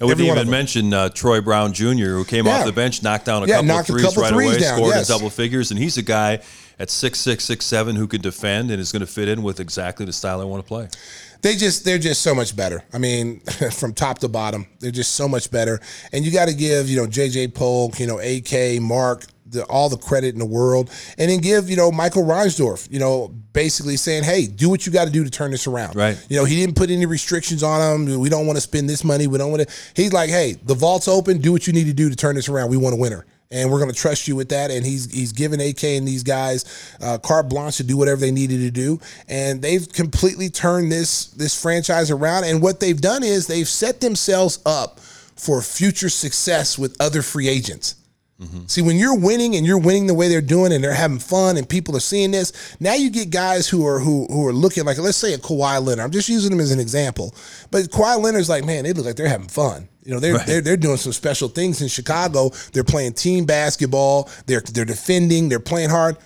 And 0.00 0.08
we 0.08 0.14
didn't 0.14 0.34
even 0.34 0.48
mention 0.50 0.94
uh, 0.94 1.10
Troy 1.10 1.42
Brown 1.42 1.74
Jr., 1.74 2.14
who 2.16 2.24
came 2.24 2.46
Yeah. 2.46 2.60
off 2.60 2.64
the 2.66 2.72
bench, 2.72 3.02
knocked 3.02 3.26
down 3.26 3.42
a 3.42 3.46
Yeah, 3.46 3.56
couple 3.60 3.76
of 3.80 3.86
threes 3.86 4.02
couple 4.04 4.22
right 4.22 4.32
threes 4.32 4.50
away, 4.52 4.58
down, 4.60 4.76
scored 4.78 4.94
yes. 4.94 5.10
in 5.10 5.14
double 5.14 5.28
figures, 5.30 5.70
and 5.70 5.78
he's 5.78 5.98
a 5.98 6.02
guy 6.02 6.40
at 6.78 6.88
six 6.88 7.18
six 7.20 7.44
six 7.44 7.66
seven 7.66 7.96
who 7.96 8.06
can 8.06 8.22
defend 8.22 8.70
and 8.70 8.80
is 8.80 8.92
going 8.92 9.00
to 9.00 9.06
fit 9.06 9.28
in 9.28 9.42
with 9.42 9.60
exactly 9.60 10.06
the 10.06 10.12
style 10.14 10.40
I 10.40 10.44
want 10.44 10.64
to 10.64 10.66
play. 10.66 10.88
they 11.42 11.54
just 11.54 11.84
they're 11.84 11.98
just 11.98 12.22
so 12.22 12.34
much 12.34 12.56
better. 12.56 12.82
I 12.94 12.98
mean, 12.98 13.40
from 13.72 13.92
top 13.92 14.20
to 14.20 14.28
bottom, 14.28 14.66
they're 14.78 14.90
just 14.90 15.14
so 15.16 15.28
much 15.28 15.50
better. 15.50 15.78
And 16.14 16.24
you 16.24 16.32
got 16.32 16.48
to 16.48 16.54
give 16.54 16.88
you 16.88 16.96
know 16.96 17.06
JJ 17.06 17.52
Polk, 17.54 18.00
you 18.00 18.06
know 18.06 18.20
AK, 18.20 18.80
Mark, 18.80 19.26
the, 19.50 19.64
all 19.64 19.88
the 19.88 19.96
credit 19.96 20.32
in 20.34 20.38
the 20.38 20.46
world, 20.46 20.90
and 21.18 21.30
then 21.30 21.40
give 21.40 21.68
you 21.68 21.76
know 21.76 21.90
Michael 21.90 22.24
Reinsdorf, 22.24 22.90
you 22.90 22.98
know, 22.98 23.28
basically 23.52 23.96
saying, 23.96 24.24
hey, 24.24 24.46
do 24.46 24.68
what 24.70 24.86
you 24.86 24.92
got 24.92 25.06
to 25.06 25.10
do 25.10 25.24
to 25.24 25.30
turn 25.30 25.50
this 25.50 25.66
around. 25.66 25.96
Right. 25.96 26.24
You 26.28 26.36
know, 26.36 26.44
he 26.44 26.56
didn't 26.56 26.76
put 26.76 26.90
any 26.90 27.06
restrictions 27.06 27.62
on 27.62 28.08
him. 28.08 28.20
We 28.20 28.28
don't 28.28 28.46
want 28.46 28.56
to 28.56 28.60
spend 28.60 28.88
this 28.88 29.04
money. 29.04 29.26
We 29.26 29.38
don't 29.38 29.50
want 29.50 29.68
to. 29.68 29.74
He's 29.94 30.12
like, 30.12 30.30
hey, 30.30 30.56
the 30.64 30.74
vault's 30.74 31.08
open. 31.08 31.38
Do 31.38 31.52
what 31.52 31.66
you 31.66 31.72
need 31.72 31.84
to 31.84 31.92
do 31.92 32.08
to 32.08 32.16
turn 32.16 32.36
this 32.36 32.48
around. 32.48 32.70
We 32.70 32.76
want 32.76 32.94
a 32.94 32.98
winner. 32.98 33.26
And 33.52 33.68
we're 33.68 33.80
going 33.80 33.90
to 33.90 33.96
trust 33.96 34.28
you 34.28 34.36
with 34.36 34.50
that. 34.50 34.70
And 34.70 34.86
he's 34.86 35.12
he's 35.12 35.32
given 35.32 35.60
AK 35.60 35.82
and 35.82 36.06
these 36.06 36.22
guys 36.22 36.96
uh, 37.00 37.18
carte 37.18 37.48
blanche 37.48 37.78
to 37.78 37.82
do 37.82 37.96
whatever 37.96 38.20
they 38.20 38.30
needed 38.30 38.58
to 38.58 38.70
do. 38.70 39.00
And 39.28 39.60
they've 39.60 39.90
completely 39.92 40.50
turned 40.50 40.92
this 40.92 41.26
this 41.26 41.60
franchise 41.60 42.12
around. 42.12 42.44
And 42.44 42.62
what 42.62 42.78
they've 42.78 43.00
done 43.00 43.24
is 43.24 43.48
they've 43.48 43.68
set 43.68 44.00
themselves 44.00 44.60
up 44.64 45.00
for 45.00 45.62
future 45.62 46.10
success 46.10 46.78
with 46.78 46.96
other 47.00 47.22
free 47.22 47.48
agents. 47.48 47.96
Mm-hmm. 48.40 48.66
See, 48.68 48.80
when 48.80 48.96
you're 48.96 49.18
winning 49.18 49.54
and 49.56 49.66
you're 49.66 49.78
winning 49.78 50.06
the 50.06 50.14
way 50.14 50.28
they're 50.28 50.40
doing 50.40 50.72
and 50.72 50.82
they're 50.82 50.94
having 50.94 51.18
fun 51.18 51.58
and 51.58 51.68
people 51.68 51.94
are 51.94 52.00
seeing 52.00 52.30
this, 52.30 52.76
now 52.80 52.94
you 52.94 53.10
get 53.10 53.28
guys 53.30 53.68
who 53.68 53.86
are 53.86 53.98
who 54.00 54.26
who 54.30 54.46
are 54.46 54.52
looking 54.52 54.84
like 54.84 54.96
let's 54.98 55.18
say 55.18 55.34
a 55.34 55.38
Kawhi 55.38 55.84
Leonard. 55.84 56.02
I'm 56.04 56.10
just 56.10 56.28
using 56.28 56.50
him 56.52 56.60
as 56.60 56.72
an 56.72 56.80
example. 56.80 57.34
But 57.70 57.84
Kawhi 57.90 58.18
Leonard's 58.22 58.48
like, 58.48 58.64
man, 58.64 58.84
they 58.84 58.94
look 58.94 59.04
like 59.04 59.16
they're 59.16 59.28
having 59.28 59.48
fun. 59.48 59.88
You 60.04 60.14
know, 60.14 60.20
they're 60.20 60.34
Right. 60.36 60.46
they're, 60.46 60.60
they're 60.62 60.76
doing 60.78 60.96
some 60.96 61.12
special 61.12 61.48
things 61.48 61.82
in 61.82 61.88
Chicago. 61.88 62.48
They're 62.72 62.82
playing 62.84 63.12
team 63.12 63.44
basketball. 63.44 64.30
They're 64.46 64.62
they're 64.62 64.86
defending. 64.86 65.50
They're 65.50 65.60
playing 65.60 65.90
hard. 65.90 66.16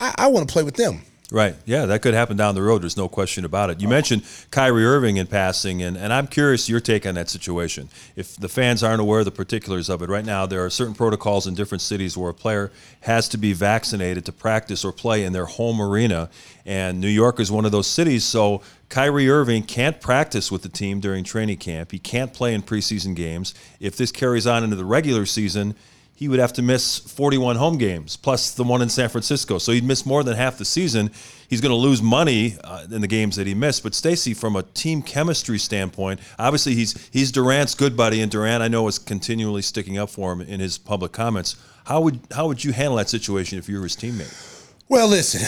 I, 0.00 0.12
I 0.18 0.26
want 0.26 0.48
to 0.48 0.52
play 0.52 0.64
with 0.64 0.74
them. 0.74 1.02
Right. 1.32 1.56
Yeah, 1.64 1.86
that 1.86 2.02
could 2.02 2.12
happen 2.12 2.36
down 2.36 2.54
the 2.54 2.62
road. 2.62 2.82
There's 2.82 2.98
no 2.98 3.08
question 3.08 3.46
about 3.46 3.70
it. 3.70 3.80
You 3.80 3.88
mentioned 3.88 4.24
Kyrie 4.50 4.84
Irving 4.84 5.16
in 5.16 5.26
passing, 5.26 5.82
and, 5.82 5.96
and 5.96 6.12
I'm 6.12 6.26
curious 6.26 6.68
your 6.68 6.80
take 6.80 7.06
on 7.06 7.14
that 7.14 7.30
situation. 7.30 7.88
If 8.14 8.36
the 8.36 8.48
fans 8.48 8.82
aren't 8.82 9.00
aware 9.00 9.20
of 9.20 9.24
the 9.24 9.30
particulars 9.30 9.88
of 9.88 10.02
it, 10.02 10.10
right 10.10 10.24
now 10.24 10.44
there 10.44 10.62
are 10.62 10.68
certain 10.68 10.94
protocols 10.94 11.46
in 11.46 11.54
different 11.54 11.80
cities 11.80 12.14
where 12.14 12.30
a 12.30 12.34
player 12.34 12.70
has 13.00 13.26
to 13.30 13.38
be 13.38 13.54
vaccinated 13.54 14.26
to 14.26 14.32
practice 14.32 14.84
or 14.84 14.92
play 14.92 15.24
in 15.24 15.32
their 15.32 15.46
home 15.46 15.80
arena, 15.80 16.28
and 16.66 17.00
New 17.00 17.08
York 17.08 17.40
is 17.40 17.50
one 17.50 17.64
of 17.64 17.72
those 17.72 17.86
cities. 17.86 18.22
So 18.22 18.60
Kyrie 18.90 19.30
Irving 19.30 19.62
can't 19.62 20.02
practice 20.02 20.52
with 20.52 20.62
the 20.62 20.68
team 20.68 21.00
during 21.00 21.24
training 21.24 21.56
camp. 21.56 21.90
He 21.90 21.98
can't 21.98 22.34
play 22.34 22.52
in 22.52 22.62
preseason 22.62 23.16
games. 23.16 23.54
If 23.80 23.96
this 23.96 24.12
carries 24.12 24.46
on 24.46 24.62
into 24.62 24.76
the 24.76 24.84
regular 24.84 25.24
season, 25.24 25.74
he 26.16 26.28
would 26.28 26.38
have 26.38 26.52
to 26.54 26.62
miss 26.62 26.98
41 26.98 27.56
home 27.56 27.76
games 27.76 28.16
plus 28.16 28.52
the 28.52 28.62
one 28.62 28.80
in 28.82 28.88
San 28.88 29.08
Francisco. 29.08 29.58
So 29.58 29.72
he'd 29.72 29.84
miss 29.84 30.06
more 30.06 30.22
than 30.22 30.36
half 30.36 30.58
the 30.58 30.64
season. 30.64 31.10
He's 31.48 31.60
going 31.60 31.70
to 31.70 31.76
lose 31.76 32.00
money 32.00 32.56
uh, 32.62 32.86
in 32.90 33.00
the 33.00 33.08
games 33.08 33.36
that 33.36 33.46
he 33.46 33.54
missed. 33.54 33.82
But 33.82 33.94
Stacey, 33.94 34.32
from 34.32 34.54
a 34.54 34.62
team 34.62 35.02
chemistry 35.02 35.58
standpoint, 35.58 36.20
obviously 36.38 36.74
he's 36.74 37.08
he's 37.08 37.32
Durant's 37.32 37.74
good 37.74 37.96
buddy, 37.96 38.20
and 38.20 38.30
Durant 38.30 38.62
I 38.62 38.68
know 38.68 38.86
is 38.86 38.98
continually 38.98 39.62
sticking 39.62 39.98
up 39.98 40.08
for 40.08 40.32
him 40.32 40.40
in 40.40 40.60
his 40.60 40.78
public 40.78 41.12
comments. 41.12 41.56
How 41.84 42.00
would 42.00 42.20
how 42.30 42.46
would 42.46 42.62
you 42.62 42.72
handle 42.72 42.96
that 42.96 43.08
situation 43.08 43.58
if 43.58 43.68
you 43.68 43.76
were 43.76 43.82
his 43.82 43.96
teammate? 43.96 44.60
Well, 44.88 45.08
listen, 45.08 45.42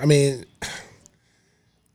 I 0.00 0.04
mean, 0.04 0.44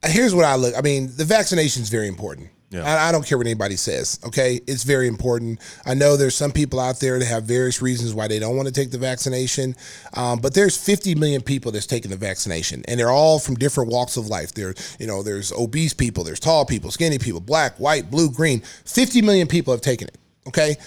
here's 0.06 0.34
what 0.34 0.46
I 0.46 0.56
look. 0.56 0.74
I 0.76 0.82
mean, 0.82 1.12
the 1.16 1.26
vaccination 1.26 1.84
is 1.84 1.90
very 1.90 2.08
important. 2.08 2.50
Yeah. 2.72 2.84
I, 2.84 3.10
I 3.10 3.12
don't 3.12 3.26
care 3.26 3.38
what 3.38 3.48
anybody 3.48 3.76
says. 3.76 4.18
Okay, 4.26 4.62
it's 4.66 4.84
very 4.84 5.08
important. 5.08 5.60
I 5.86 5.94
know 5.94 6.16
there's 6.16 6.36
some 6.36 6.54
people 6.54 6.80
out 6.80 7.02
there 7.02 7.20
that 7.20 7.26
have 7.26 7.44
various 7.44 7.82
reasons 7.82 8.14
why 8.14 8.30
they 8.30 8.40
don't 8.40 8.56
want 8.56 8.70
to 8.70 8.74
take 8.74 8.92
the 8.92 8.98
vaccination, 8.98 9.76
um, 10.14 10.40
but 10.40 10.54
there's 10.54 10.78
50 10.78 11.16
million 11.16 11.42
people 11.42 11.74
that's 11.74 11.86
taking 11.86 12.12
the 12.12 12.18
vaccination, 12.18 12.84
and 12.88 12.98
they're 12.98 13.12
all 13.12 13.40
from 13.40 13.56
different 13.56 13.92
walks 13.92 14.16
of 14.16 14.28
life. 14.28 14.54
There, 14.54 14.74
you 15.00 15.06
know, 15.06 15.22
there's 15.22 15.52
obese 15.52 15.94
people, 15.94 16.24
there's 16.24 16.40
tall 16.40 16.66
people, 16.66 16.92
skinny 16.92 17.20
people, 17.20 17.42
black, 17.42 17.76
white, 17.78 18.10
blue, 18.10 18.32
green. 18.32 18.62
50 18.86 19.22
million 19.22 19.48
people 19.48 19.74
have 19.74 19.82
taken 19.82 20.08
it. 20.08 20.18
Okay. 20.48 20.78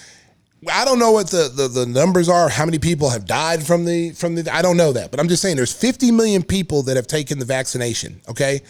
I 0.72 0.86
don't 0.86 0.98
know 0.98 1.12
what 1.12 1.28
the, 1.30 1.52
the, 1.54 1.68
the 1.68 1.84
numbers 1.84 2.30
are, 2.30 2.48
how 2.48 2.64
many 2.64 2.78
people 2.78 3.10
have 3.10 3.26
died 3.26 3.62
from 3.62 3.84
the 3.84 4.12
from 4.12 4.34
the 4.34 4.48
I 4.50 4.62
don't 4.62 4.78
know 4.78 4.92
that, 4.92 5.10
but 5.10 5.20
I'm 5.20 5.28
just 5.28 5.42
saying 5.42 5.56
there's 5.56 5.74
50 5.74 6.10
million 6.12 6.42
people 6.42 6.84
that 6.84 6.96
have 6.96 7.06
taken 7.06 7.38
the 7.38 7.44
vaccination, 7.44 8.22
okay? 8.30 8.62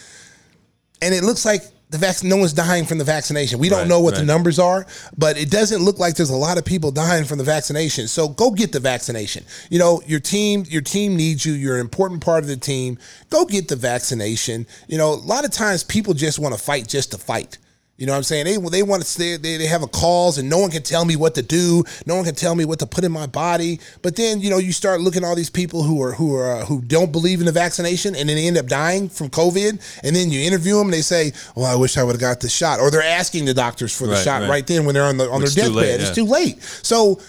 And 1.01 1.15
it 1.15 1.23
looks 1.23 1.45
like 1.45 1.63
the 1.95 1.99
vac- 1.99 2.23
no 2.25 2.37
one's 2.37 2.53
dying 2.53 2.85
from 2.85 2.99
the 2.99 3.05
vaccination. 3.05 3.59
We 3.59 3.69
don't 3.69 3.81
Right, 3.81 3.89
know 3.89 4.01
what 4.01 4.15
the 4.17 4.23
numbers 4.25 4.59
are, 4.59 4.87
but 5.17 5.39
it 5.39 5.51
doesn't 5.51 5.83
look 5.83 5.99
like 5.99 6.15
there's 6.17 6.31
a 6.31 6.37
lot 6.37 6.59
of 6.59 6.65
people 6.65 6.91
dying 6.91 7.25
from 7.25 7.39
the 7.39 7.45
vaccination. 7.45 8.09
So 8.09 8.29
go 8.29 8.51
get 8.51 8.73
the 8.73 8.81
vaccination. 8.81 9.45
You 9.71 9.79
know, 9.79 10.03
your 10.07 10.21
team, 10.21 10.65
your 10.69 10.83
team 10.83 11.17
needs 11.17 11.47
you. 11.47 11.53
You're 11.55 11.77
an 11.77 11.81
important 11.81 12.21
part 12.21 12.43
of 12.45 12.49
the 12.49 12.57
team. 12.57 12.99
Go 13.31 13.45
get 13.45 13.69
the 13.69 13.77
vaccination. 13.77 14.67
You 14.89 14.99
know, 14.99 15.13
a 15.13 15.15
lot 15.15 15.45
of 15.45 15.51
times 15.51 15.85
people 15.85 16.15
just 16.15 16.39
want 16.39 16.55
to 16.55 16.61
fight 16.61 16.89
just 16.89 17.13
to 17.13 17.19
fight. 17.19 17.59
You 17.97 18.07
know 18.07 18.13
what 18.13 18.17
I'm 18.19 18.23
saying? 18.25 18.45
They 18.47 18.57
they 18.71 18.83
want 18.83 19.03
to 19.03 19.09
stay, 19.09 19.37
they, 19.37 19.57
they 19.57 19.67
have 19.67 19.85
a 19.85 19.87
cause 19.87 20.37
and 20.39 20.51
no 20.51 20.59
one 20.59 20.73
can 20.73 20.83
tell 20.83 21.05
me 21.05 21.15
what 21.15 21.37
to 21.37 21.43
do. 21.43 21.85
No 22.07 22.17
one 22.17 22.25
can 22.25 22.35
tell 22.35 22.57
me 22.57 22.65
what 22.65 22.81
to 22.81 22.87
put 22.87 23.05
in 23.05 23.13
my 23.13 23.27
body. 23.27 23.79
But 24.03 24.17
then, 24.17 24.41
you 24.41 24.51
know, 24.51 24.59
you 24.59 24.73
start 24.73 25.01
looking 25.01 25.23
at 25.23 25.29
all 25.29 25.37
these 25.37 25.49
people 25.51 25.85
who 25.85 26.03
are 26.03 26.11
who 26.13 26.35
are 26.35 26.57
uh, 26.57 26.65
who 26.65 26.83
don't 26.83 27.13
believe 27.13 27.39
in 27.39 27.47
the 27.47 27.53
vaccination 27.53 28.17
and 28.17 28.29
then 28.29 28.35
they 28.37 28.49
end 28.49 28.59
up 28.59 28.67
dying 28.67 29.09
from 29.09 29.31
COVID. 29.31 30.01
And 30.03 30.17
then 30.17 30.31
you 30.33 30.41
interview 30.41 30.77
them 30.77 30.89
and 30.89 30.93
they 30.95 31.03
say, 31.03 31.33
"Well, 31.55 31.67
I 31.67 31.77
wish 31.77 31.97
I 31.97 32.03
would 32.03 32.13
have 32.17 32.21
got 32.21 32.41
the 32.41 32.49
shot." 32.49 32.81
Or 32.81 32.91
they're 32.91 33.01
asking 33.01 33.45
the 33.45 33.55
doctors 33.55 33.97
for 33.97 34.07
the 34.09 34.15
Right, 34.15 34.25
shot 34.25 34.41
right. 34.41 34.51
right. 34.51 34.67
then 34.67 34.87
when 34.87 34.95
they're 34.95 35.05
on 35.05 35.17
the 35.17 35.31
on 35.31 35.43
It's 35.45 35.55
their 35.55 35.67
deathbed. 35.67 36.01
It's 36.01 36.15
too 36.17 36.25
late. 36.25 36.61
So 36.83 37.21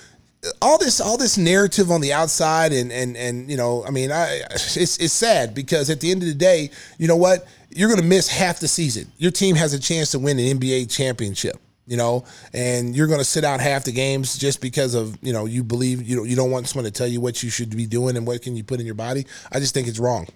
uh, 0.43 0.49
all 0.63 0.79
this 0.79 0.99
all 0.99 1.17
this 1.17 1.37
narrative 1.37 1.91
on 1.91 2.01
the 2.01 2.11
outside 2.11 2.73
and 2.73 2.91
and 2.91 3.15
and 3.15 3.51
you 3.51 3.57
know 3.57 3.85
I 3.85 3.91
mean 3.91 4.11
I 4.11 4.41
it's 4.51 4.97
it's 4.97 5.13
sad 5.13 5.53
because 5.53 5.91
at 5.91 5.99
the 5.99 6.09
end 6.09 6.23
of 6.23 6.27
the 6.27 6.33
day 6.33 6.71
you 6.97 7.07
know 7.07 7.17
what 7.17 7.47
you're 7.75 7.89
going 7.89 8.01
to 8.01 8.07
miss 8.07 8.27
half 8.27 8.59
the 8.59 8.67
season. 8.67 9.11
Your 9.17 9.31
team 9.31 9.55
has 9.55 9.73
a 9.73 9.79
chance 9.79 10.11
to 10.11 10.19
win 10.19 10.39
an 10.39 10.59
NBA 10.59 10.89
championship 10.89 11.59
you 11.87 11.97
know? 11.97 12.23
And 12.53 12.95
you're 12.95 13.07
going 13.07 13.19
to 13.19 13.25
sit 13.25 13.43
out 13.43 13.59
half 13.59 13.83
the 13.83 13.91
games 13.91 14.37
just 14.37 14.61
because 14.61 14.93
of 14.93 15.17
you 15.21 15.33
know 15.33 15.45
you 15.45 15.63
believe 15.63 16.01
you 16.01 16.15
know 16.15 16.23
you 16.23 16.35
don't 16.35 16.51
want 16.51 16.67
someone 16.67 16.85
to 16.85 16.91
tell 16.91 17.07
you 17.07 17.21
what 17.21 17.43
you 17.43 17.49
should 17.49 17.75
be 17.75 17.85
doing 17.85 18.17
and 18.17 18.25
what 18.25 18.41
can 18.41 18.55
you 18.55 18.63
put 18.63 18.79
in 18.79 18.85
your 18.85 18.95
body. 18.95 19.25
I 19.51 19.59
just 19.59 19.73
think 19.73 19.87
it's 19.87 19.99
wrong. 19.99 20.27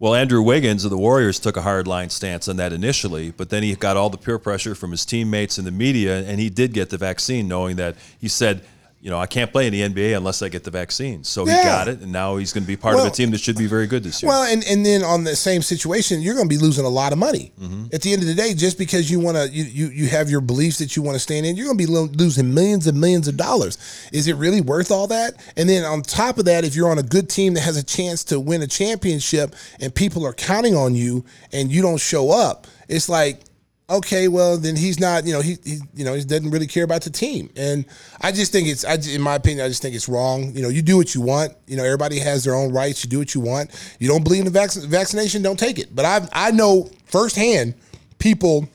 Well, 0.00 0.14
Andrew 0.14 0.42
Wiggins 0.42 0.84
of 0.84 0.90
the 0.90 0.98
Warriors 0.98 1.38
took 1.38 1.56
a 1.56 1.62
hard 1.62 1.86
line 1.86 2.10
stance 2.10 2.48
on 2.48 2.56
that 2.56 2.72
initially, 2.72 3.30
but 3.30 3.50
then 3.50 3.62
he 3.62 3.74
got 3.76 3.96
all 3.96 4.10
the 4.10 4.18
peer 4.18 4.40
pressure 4.40 4.74
from 4.74 4.90
his 4.90 5.06
teammates 5.06 5.56
and 5.56 5.66
the 5.66 5.70
media, 5.70 6.24
and 6.24 6.40
he 6.40 6.50
did 6.50 6.72
get 6.72 6.90
the 6.90 6.98
vaccine, 6.98 7.46
knowing 7.46 7.76
that 7.76 7.94
he 8.20 8.26
said, 8.26 8.64
you 9.04 9.10
know, 9.10 9.18
I 9.18 9.26
can't 9.26 9.52
play 9.52 9.66
in 9.66 9.72
the 9.74 9.82
NBA 9.82 10.16
unless 10.16 10.40
I 10.40 10.48
get 10.48 10.64
the 10.64 10.70
vaccine. 10.70 11.24
So 11.24 11.44
he 11.44 11.52
got 11.52 11.88
it, 11.88 12.00
and 12.00 12.10
now 12.10 12.36
he's 12.36 12.54
going 12.54 12.64
to 12.64 12.66
be 12.66 12.74
part 12.74 12.94
Well- 12.94 13.04
of 13.04 13.12
a 13.12 13.14
team 13.14 13.32
that 13.32 13.38
should 13.38 13.58
be 13.58 13.66
very 13.66 13.86
good 13.86 14.02
this 14.02 14.22
year. 14.22 14.30
Well, 14.30 14.44
and, 14.50 14.64
and 14.64 14.84
then 14.84 15.04
on 15.04 15.24
the 15.24 15.36
same 15.36 15.60
situation, 15.60 16.22
you're 16.22 16.34
going 16.34 16.48
to 16.48 16.54
be 16.54 16.56
losing 16.56 16.86
a 16.86 16.88
lot 16.88 17.12
of 17.12 17.18
money. 17.18 17.52
Mm-hmm. 17.60 17.94
At 17.94 18.00
the 18.00 18.14
end 18.14 18.22
of 18.22 18.28
the 18.28 18.34
day, 18.34 18.54
just 18.54 18.78
because 18.78 19.10
you 19.10 19.20
want 19.20 19.36
to, 19.36 19.46
you, 19.50 19.64
you 19.64 19.88
you 19.88 20.08
have 20.08 20.30
your 20.30 20.40
beliefs 20.40 20.78
that 20.78 20.96
you 20.96 21.02
want 21.02 21.16
to 21.16 21.18
stand 21.18 21.44
in, 21.44 21.54
you're 21.54 21.66
going 21.66 21.76
to 21.76 21.86
be 21.86 21.92
lo- 21.92 22.08
losing 22.14 22.54
millions 22.54 22.86
and 22.86 22.98
millions 22.98 23.28
of 23.28 23.36
dollars. 23.36 23.76
Is 24.10 24.26
it 24.26 24.36
really 24.36 24.62
worth 24.62 24.90
all 24.90 25.06
that? 25.08 25.34
And 25.58 25.68
then 25.68 25.84
on 25.84 26.00
top 26.00 26.38
of 26.38 26.46
that, 26.46 26.64
if 26.64 26.74
you're 26.74 26.88
on 26.90 26.98
a 26.98 27.02
good 27.02 27.28
team 27.28 27.52
that 27.54 27.60
has 27.60 27.76
a 27.76 27.84
chance 27.84 28.24
to 28.24 28.40
win 28.40 28.62
a 28.62 28.66
championship 28.66 29.54
and 29.80 29.94
people 29.94 30.26
are 30.26 30.32
counting 30.32 30.74
on 30.74 30.94
you 30.94 31.26
and 31.52 31.70
you 31.70 31.82
don't 31.82 32.00
show 32.00 32.30
up, 32.30 32.66
it's 32.88 33.10
like, 33.10 33.42
okay, 33.88 34.28
well 34.28 34.56
then 34.58 34.76
he's 34.76 34.98
not, 34.98 35.26
you 35.26 35.32
know, 35.32 35.40
he, 35.40 35.56
he 35.64 35.78
you 35.94 36.04
know, 36.04 36.14
he 36.14 36.24
doesn't 36.24 36.50
really 36.50 36.66
care 36.66 36.84
about 36.84 37.02
the 37.02 37.10
team. 37.10 37.50
And 37.56 37.84
I 38.20 38.32
just 38.32 38.52
think 38.52 38.68
it's, 38.68 38.84
I, 38.84 38.94
in 39.12 39.20
my 39.20 39.34
opinion, 39.34 39.64
I 39.64 39.68
just 39.68 39.82
think 39.82 39.94
it's 39.94 40.08
wrong. 40.08 40.54
You 40.54 40.62
know, 40.62 40.68
you 40.68 40.82
do 40.82 40.96
what 40.96 41.14
you 41.14 41.20
want. 41.20 41.52
You 41.66 41.76
know, 41.76 41.84
everybody 41.84 42.18
has 42.18 42.44
their 42.44 42.54
own 42.54 42.72
rights. 42.72 43.04
You 43.04 43.10
do 43.10 43.18
what 43.18 43.34
you 43.34 43.40
want. 43.40 43.70
You 43.98 44.08
don't 44.08 44.24
believe 44.24 44.46
in 44.46 44.52
the 44.52 44.58
vac- 44.58 44.72
vaccination, 44.72 45.42
don't 45.42 45.58
take 45.58 45.78
it. 45.78 45.94
But 45.94 46.04
I, 46.04 46.28
I 46.32 46.50
know 46.50 46.90
firsthand 47.06 47.74
people 48.18 48.68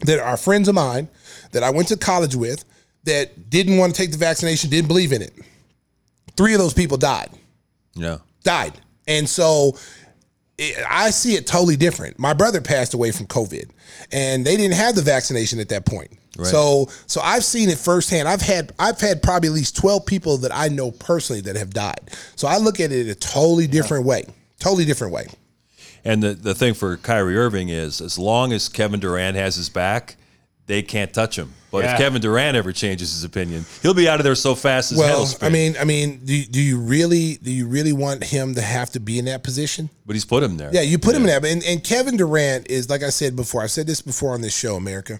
that 0.00 0.18
are 0.18 0.36
friends 0.36 0.68
of 0.68 0.74
mine 0.74 1.08
that 1.52 1.62
I 1.62 1.70
went 1.70 1.88
to 1.88 1.96
college 1.96 2.34
with 2.34 2.64
that 3.04 3.50
didn't 3.50 3.78
want 3.78 3.94
to 3.94 4.00
take 4.00 4.10
the 4.10 4.18
vaccination, 4.18 4.70
didn't 4.70 4.88
believe 4.88 5.12
in 5.12 5.22
it. 5.22 5.32
Three 6.36 6.54
of 6.54 6.58
those 6.58 6.74
people 6.74 6.96
died 6.96 7.30
yeah. 7.94 8.18
died. 8.42 8.72
And 9.06 9.28
so 9.28 9.76
it, 10.58 10.84
I 10.88 11.10
see 11.10 11.34
it 11.34 11.46
totally 11.46 11.76
different. 11.76 12.18
My 12.18 12.34
brother 12.34 12.60
passed 12.60 12.94
away 12.94 13.12
from 13.12 13.26
COVID, 13.26 13.70
and 14.12 14.44
they 14.44 14.56
didn't 14.56 14.76
have 14.76 14.94
the 14.94 15.02
vaccination 15.02 15.60
at 15.60 15.68
that 15.70 15.86
point. 15.86 16.12
Right. 16.36 16.46
So, 16.46 16.88
so 17.06 17.20
I've 17.20 17.44
seen 17.44 17.68
it 17.68 17.78
firsthand. 17.78 18.28
I've 18.28 18.40
had 18.40 18.72
I've 18.78 19.00
had 19.00 19.22
probably 19.22 19.48
at 19.48 19.54
least 19.54 19.76
twelve 19.76 20.06
people 20.06 20.38
that 20.38 20.52
I 20.54 20.68
know 20.68 20.90
personally 20.90 21.42
that 21.42 21.56
have 21.56 21.70
died. 21.70 22.10
So 22.36 22.48
I 22.48 22.56
look 22.58 22.80
at 22.80 22.92
it 22.92 23.08
a 23.08 23.14
totally 23.14 23.66
different 23.66 24.06
way. 24.06 24.24
Totally 24.58 24.84
different 24.84 25.12
way. 25.12 25.26
And 26.04 26.22
the, 26.22 26.34
the 26.34 26.54
thing 26.54 26.74
for 26.74 26.96
Kyrie 26.96 27.36
Irving 27.36 27.68
is 27.68 28.00
as 28.00 28.18
long 28.18 28.52
as 28.52 28.68
Kevin 28.68 28.98
Durant 28.98 29.36
has 29.36 29.56
his 29.56 29.68
back, 29.68 30.16
they 30.66 30.82
can't 30.82 31.12
touch 31.12 31.36
him. 31.36 31.52
But 31.70 31.84
Yeah. 31.84 31.92
if 31.92 31.98
Kevin 31.98 32.20
Durant 32.20 32.54
ever 32.56 32.70
changes 32.72 33.12
his 33.12 33.24
opinion, 33.24 33.64
he'll 33.82 33.94
be 33.94 34.06
out 34.08 34.20
of 34.20 34.24
there 34.24 34.34
so 34.34 34.54
fast 34.54 34.92
as 34.92 35.00
hell 35.00 35.22
Well. 35.22 35.34
I 35.40 35.48
mean, 35.48 35.74
I 35.80 35.84
mean, 35.84 36.20
do, 36.24 36.44
do 36.44 36.60
you 36.60 36.78
really 36.78 37.36
do 37.42 37.50
you 37.50 37.66
really 37.66 37.94
want 37.94 38.22
him 38.24 38.54
to 38.56 38.60
have 38.60 38.90
to 38.90 39.00
be 39.00 39.18
in 39.18 39.24
that 39.24 39.42
position? 39.42 39.88
but 40.04 40.14
he's 40.14 40.24
put 40.26 40.42
him 40.42 40.56
there. 40.58 40.70
Yeah, 40.72 40.82
you 40.82 40.98
put 40.98 41.14
him 41.14 41.22
in 41.22 41.28
that. 41.28 41.44
And, 41.44 41.62
and 41.64 41.82
Kevin 41.82 42.16
Durant 42.18 42.68
is, 42.68 42.90
like 42.90 43.02
I 43.02 43.08
said 43.10 43.34
before, 43.36 43.62
I've 43.62 43.70
said 43.70 43.86
this 43.86 44.02
before 44.02 44.34
on 44.34 44.42
this 44.42 44.54
show, 44.54 44.76
America. 44.76 45.18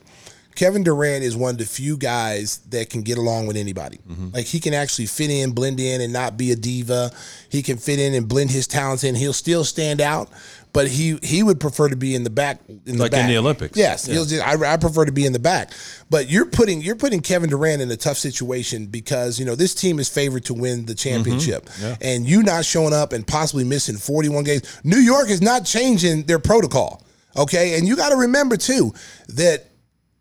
Kevin 0.54 0.82
Durant 0.82 1.24
is 1.24 1.36
one 1.36 1.52
of 1.52 1.58
the 1.58 1.64
few 1.64 1.96
guys 1.96 2.58
that 2.70 2.90
can 2.90 3.02
get 3.02 3.18
along 3.18 3.46
with 3.46 3.56
anybody. 3.56 3.98
Mm-hmm. 4.08 4.28
Like 4.34 4.46
he 4.46 4.60
can 4.60 4.74
actually 4.74 5.06
fit 5.06 5.30
in, 5.30 5.52
blend 5.52 5.80
in, 5.80 6.00
and 6.00 6.12
not 6.12 6.36
be 6.36 6.52
a 6.52 6.56
diva. 6.56 7.10
He 7.48 7.62
can 7.62 7.78
fit 7.78 7.98
in 7.98 8.14
and 8.14 8.28
blend 8.28 8.50
his 8.50 8.66
talents 8.66 9.04
in. 9.04 9.14
He'll 9.14 9.32
still 9.32 9.64
stand 9.64 10.00
out, 10.00 10.28
but 10.72 10.88
he 10.88 11.18
he 11.22 11.42
would 11.42 11.58
prefer 11.58 11.88
to 11.88 11.96
be 11.96 12.14
in 12.14 12.24
the 12.24 12.30
back. 12.30 12.60
In 12.86 12.98
Like 12.98 13.12
the 13.12 13.20
in 13.20 13.26
the 13.28 13.38
Olympics. 13.38 13.76
Yes, 13.78 14.06
Yeah. 14.06 14.14
he'll 14.14 14.24
just, 14.24 14.46
I, 14.46 14.74
I 14.74 14.76
prefer 14.76 15.04
to 15.04 15.12
be 15.12 15.24
in 15.24 15.32
the 15.32 15.38
back. 15.38 15.72
But 16.10 16.28
you're 16.28 16.46
putting 16.46 16.82
you're 16.82 16.96
putting 16.96 17.20
Kevin 17.20 17.48
Durant 17.48 17.80
in 17.80 17.90
a 17.90 17.96
tough 17.96 18.18
situation 18.18 18.86
because 18.86 19.38
you 19.38 19.46
know 19.46 19.54
this 19.54 19.74
team 19.74 19.98
is 19.98 20.08
favored 20.08 20.44
to 20.46 20.54
win 20.54 20.86
the 20.86 20.92
mm-hmm. 20.92 21.08
championship, 21.08 21.70
and 22.00 22.26
you 22.26 22.42
not 22.42 22.64
showing 22.64 22.92
up 22.92 23.12
and 23.12 23.26
possibly 23.26 23.64
missing 23.64 23.96
41 23.96 24.44
games. 24.44 24.80
New 24.84 24.98
York 24.98 25.30
is 25.30 25.40
not 25.40 25.64
changing 25.64 26.24
their 26.24 26.38
protocol, 26.38 27.02
okay? 27.36 27.78
And 27.78 27.88
you 27.88 27.96
got 27.96 28.10
to 28.10 28.16
remember 28.16 28.56
too 28.56 28.92
that 29.28 29.71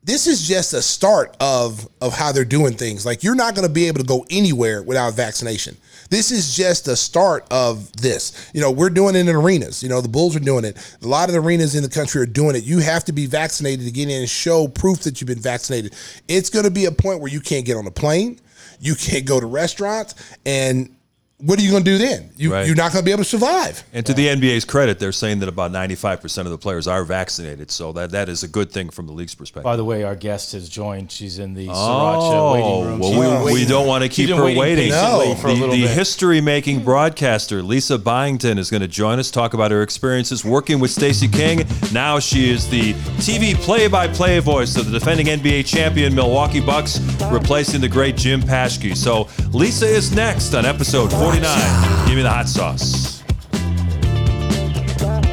this 0.04 0.26
is 0.26 0.48
just 0.48 0.74
a 0.74 0.82
start 0.82 1.38
of 1.40 1.88
of 2.02 2.14
how 2.14 2.32
they're 2.32 2.46
doing 2.46 2.74
things. 2.74 3.06
Like 3.06 3.24
you're 3.24 3.36
not 3.36 3.56
going 3.56 3.68
to 3.68 3.74
be 3.74 3.88
able 3.88 4.00
to 4.00 4.06
go 4.06 4.26
anywhere 4.30 4.82
without 4.82 5.14
vaccination. 5.14 5.78
This 6.10 6.32
is 6.32 6.56
just 6.56 6.88
a 6.88 6.96
start 6.96 7.46
of 7.52 7.92
this. 7.94 8.52
You 8.54 8.62
know, 8.62 8.72
we're 8.72 8.90
doing 8.90 9.16
it 9.16 9.20
in 9.20 9.30
arenas. 9.30 9.82
You 9.82 9.90
know, 9.90 10.02
the 10.02 10.10
Bulls 10.10 10.36
are 10.36 10.42
doing 10.42 10.66
it. 10.66 10.98
A 11.02 11.08
lot 11.08 11.30
of 11.30 11.34
the 11.34 11.40
arenas 11.40 11.76
in 11.76 11.84
the 11.84 11.90
country 11.90 12.22
are 12.22 12.26
doing 12.26 12.56
it. 12.56 12.64
You 12.64 12.80
have 12.80 13.06
to 13.06 13.14
be 13.14 13.28
vaccinated 13.28 13.86
to 13.86 13.92
get 13.92 14.10
in 14.10 14.20
and 14.20 14.30
show 14.30 14.68
proof 14.68 15.00
that 15.04 15.22
you've 15.22 15.30
been 15.30 15.40
vaccinated. 15.40 15.96
It's 16.28 16.50
going 16.50 16.66
to 16.66 16.72
be 16.72 16.86
a 16.86 16.92
point 16.92 17.22
where 17.22 17.32
you 17.32 17.40
can't 17.40 17.66
get 17.66 17.78
on 17.78 17.88
a 17.88 17.92
plane, 17.92 18.40
you 18.80 18.96
can't 18.96 19.26
go 19.26 19.40
to 19.40 19.46
restaurants, 19.46 20.16
and 20.46 20.94
what 21.42 21.60
are 21.60 21.62
you 21.62 21.72
going 21.72 21.84
to 21.84 21.92
do 21.92 21.98
then? 21.98 22.30
You, 22.38 22.52
Right. 22.52 22.66
You're 22.68 22.76
not 22.76 22.92
going 22.92 23.02
to 23.04 23.06
be 23.06 23.12
able 23.12 23.24
to 23.24 23.30
survive. 23.30 23.84
And 23.94 24.06
to 24.06 24.14
the 24.14 24.28
NBA's 24.28 24.66
credit, 24.66 25.00
they're 25.00 25.12
saying 25.12 25.40
that 25.40 25.50
about 25.50 25.72
95% 25.72 26.40
of 26.40 26.50
the 26.50 26.58
players 26.58 26.86
are 26.88 27.04
vaccinated. 27.04 27.72
So 27.72 27.92
that, 27.94 28.12
that 28.12 28.28
is 28.30 28.44
a 28.44 28.48
good 28.48 28.72
thing 28.72 28.90
from 28.90 29.08
the 29.08 29.14
league's 29.14 29.36
perspective. 29.36 29.64
By 29.64 29.76
the 29.76 29.86
way, 29.86 30.04
our 30.04 30.16
guest 30.16 30.52
has 30.54 30.68
joined. 30.70 31.12
She's 31.12 31.40
in 31.40 31.54
the 31.54 31.68
Oh, 31.70 31.74
Sriracha 31.74 32.54
waiting 32.54 32.86
room. 32.86 33.00
well, 33.00 33.42
we, 33.42 33.46
been 33.46 33.54
we 33.54 33.66
don't 33.66 33.88
want 33.88 34.04
to 34.04 34.10
keep 34.10 34.30
her 34.30 34.44
waiting 34.44 34.58
waiting. 34.58 34.90
No. 34.90 35.36
for 35.36 35.48
The, 35.54 35.68
the 35.68 35.88
history-making 35.88 36.84
broadcaster 36.84 37.62
Lisa 37.64 37.98
Byington 37.98 38.58
is 38.58 38.70
going 38.70 38.82
to 38.82 38.88
join 38.88 39.18
us, 39.20 39.32
talk 39.32 39.54
about 39.54 39.72
her 39.72 39.82
experiences 39.82 40.44
working 40.46 40.80
with 40.80 40.92
Stacey 40.92 41.28
King. 41.28 41.66
Now 41.94 42.20
she 42.20 42.52
is 42.52 42.70
the 42.70 42.94
TV 43.24 43.56
play-by-play 43.56 44.40
voice 44.40 44.76
of 44.78 44.86
the 44.92 44.92
defending 45.00 45.28
NBA 45.28 45.66
champion 45.66 46.14
Milwaukee 46.14 46.60
Bucks, 46.60 47.00
replacing 47.32 47.82
the 47.82 47.90
great 47.90 48.18
Jim 48.18 48.42
Paschke. 48.42 48.96
So 48.96 49.28
Lisa 49.52 49.86
is 49.86 50.14
next 50.14 50.54
on 50.54 50.66
episode 50.66 51.12
49. 51.32 52.08
Give 52.08 52.17
me 52.17 52.24
the 52.24 52.30
hot 52.30 52.50
sauce. 52.50 53.24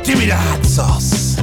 Give 0.04 0.16
me 0.16 0.26
the 0.26 0.36
hot 0.36 0.64
sauce. 0.64 1.38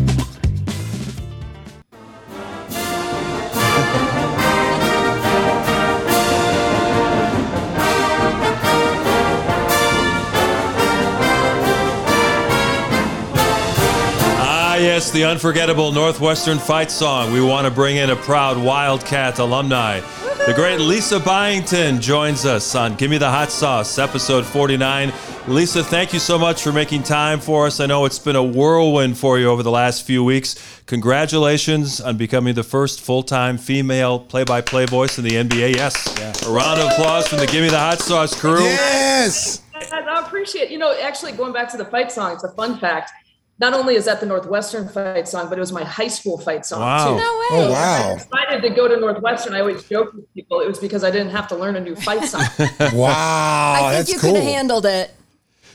Ah, 14.39 14.77
yes, 14.77 15.11
the 15.11 15.25
unforgettable 15.25 15.91
Northwestern 15.91 16.59
fight 16.59 16.91
song. 16.91 17.33
We 17.33 17.41
want 17.41 17.65
to 17.65 17.71
bring 17.71 17.97
in 17.97 18.09
a 18.09 18.15
proud 18.15 18.57
Wildcat 18.57 19.39
alumni. 19.39 19.99
The 20.43 20.53
great 20.53 20.79
Lisa 20.79 21.19
Byington 21.19 21.99
joins 21.99 22.45
us 22.45 22.75
on 22.75 22.95
Gimme 22.97 23.17
the 23.17 23.29
Hot 23.29 23.51
Sauce, 23.51 23.97
episode 23.97 24.45
49. 24.45 25.11
Lisa, 25.47 25.83
thank 25.83 26.13
you 26.13 26.19
so 26.19 26.37
much 26.37 26.61
for 26.61 26.71
making 26.71 27.01
time 27.01 27.39
for 27.39 27.65
us. 27.65 27.79
I 27.79 27.87
know 27.87 28.05
it's 28.05 28.19
been 28.19 28.35
a 28.35 28.43
whirlwind 28.43 29.17
for 29.17 29.39
you 29.39 29.49
over 29.49 29.63
the 29.63 29.71
last 29.71 30.05
few 30.05 30.23
weeks. 30.23 30.81
Congratulations 30.85 31.99
on 31.99 32.17
becoming 32.17 32.53
the 32.53 32.63
first 32.63 33.01
full 33.01 33.23
time 33.23 33.57
female 33.57 34.19
play 34.19 34.43
by 34.43 34.61
play 34.61 34.85
voice 34.85 35.17
in 35.17 35.23
the 35.23 35.31
NBA. 35.31 35.75
Yes. 35.75 36.15
Yeah. 36.19 36.47
A 36.47 36.53
round 36.53 36.79
of 36.79 36.91
applause 36.91 37.27
from 37.27 37.39
the 37.39 37.47
Gimme 37.47 37.69
the 37.69 37.79
Hot 37.79 37.99
Sauce 37.99 38.39
crew. 38.39 38.61
Yes. 38.61 39.63
I 39.73 40.01
I 40.01 40.25
appreciate, 40.25 40.69
you 40.69 40.77
know, 40.77 40.95
actually 41.01 41.31
going 41.31 41.53
back 41.53 41.71
to 41.71 41.77
the 41.77 41.85
fight 41.85 42.11
song, 42.11 42.33
it's 42.33 42.43
a 42.43 42.51
fun 42.51 42.77
fact. 42.77 43.11
Not 43.57 43.73
only 43.73 43.95
is 43.95 44.03
that 44.05 44.19
the 44.19 44.25
Northwestern 44.25 44.89
fight 44.89 45.27
song, 45.29 45.47
but 45.47 45.57
it 45.57 45.61
was 45.61 45.71
my 45.71 45.83
high 45.85 46.09
school 46.09 46.37
fight 46.37 46.65
song 46.65 46.81
Wow. 46.81 47.05
too. 47.05 47.11
No 47.11 47.17
way. 47.39 47.47
Oh 47.51 47.71
wow. 47.71 48.11
I 48.13 48.15
decided 48.17 48.61
to 48.67 48.69
go 48.75 48.87
to 48.89 48.99
Northwestern. 48.99 49.53
I 49.53 49.61
always 49.61 49.81
joke 49.83 50.13
with 50.13 50.33
people 50.33 50.59
it 50.59 50.67
was 50.67 50.77
because 50.79 51.03
I 51.05 51.11
didn't 51.11 51.29
have 51.31 51.47
to 51.49 51.55
learn 51.55 51.75
a 51.77 51.79
new 51.79 51.95
fight 51.95 52.25
song. 52.25 52.43
Wow. 52.93 53.73
I 53.73 53.79
think 53.79 53.97
that's 53.97 54.11
you 54.11 54.19
cool. 54.19 54.31
could 54.33 54.43
have 54.43 54.51
handled 54.53 54.85
it. 54.85 55.11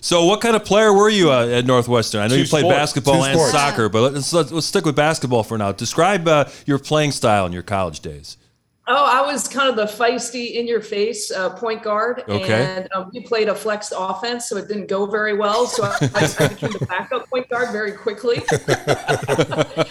So, 0.02 0.24
what 0.24 0.40
kind 0.40 0.56
of 0.56 0.64
player 0.64 0.92
were 0.94 1.10
you 1.10 1.30
uh, 1.30 1.46
at 1.46 1.66
Northwestern? 1.66 2.22
I 2.22 2.26
know 2.26 2.34
Two 2.34 2.40
you 2.42 2.46
played 2.48 2.62
sports. 2.62 2.76
basketball 2.78 3.14
Two 3.16 3.22
and 3.24 3.34
sports. 3.38 3.52
soccer, 3.52 3.88
but 3.90 4.12
let's, 4.14 4.32
let's, 4.32 4.50
let's 4.50 4.66
stick 4.66 4.86
with 4.86 4.96
basketball 4.96 5.42
for 5.42 5.58
now. 5.58 5.72
Describe 5.72 6.26
uh, 6.26 6.46
your 6.64 6.78
playing 6.78 7.12
style 7.12 7.44
in 7.44 7.52
your 7.52 7.62
college 7.62 8.00
days. 8.00 8.38
Oh, 8.86 9.04
I 9.06 9.20
was 9.30 9.46
kind 9.46 9.68
of 9.68 9.76
the 9.76 9.84
feisty, 9.84 10.54
in 10.54 10.66
your 10.66 10.80
face 10.80 11.30
uh, 11.30 11.50
point 11.50 11.82
guard. 11.82 12.24
Okay. 12.28 12.76
And 12.76 12.88
um, 12.92 13.10
we 13.12 13.20
played 13.20 13.48
a 13.48 13.54
flexed 13.54 13.92
offense, 13.96 14.48
so 14.48 14.56
it 14.56 14.66
didn't 14.66 14.88
go 14.88 15.06
very 15.06 15.36
well. 15.36 15.66
So 15.66 15.84
I, 15.84 15.96
I 16.40 16.48
became 16.48 16.72
the 16.72 16.86
backup 16.86 17.28
point 17.30 17.48
guard 17.48 17.70
very 17.70 17.92
quickly. 17.92 18.42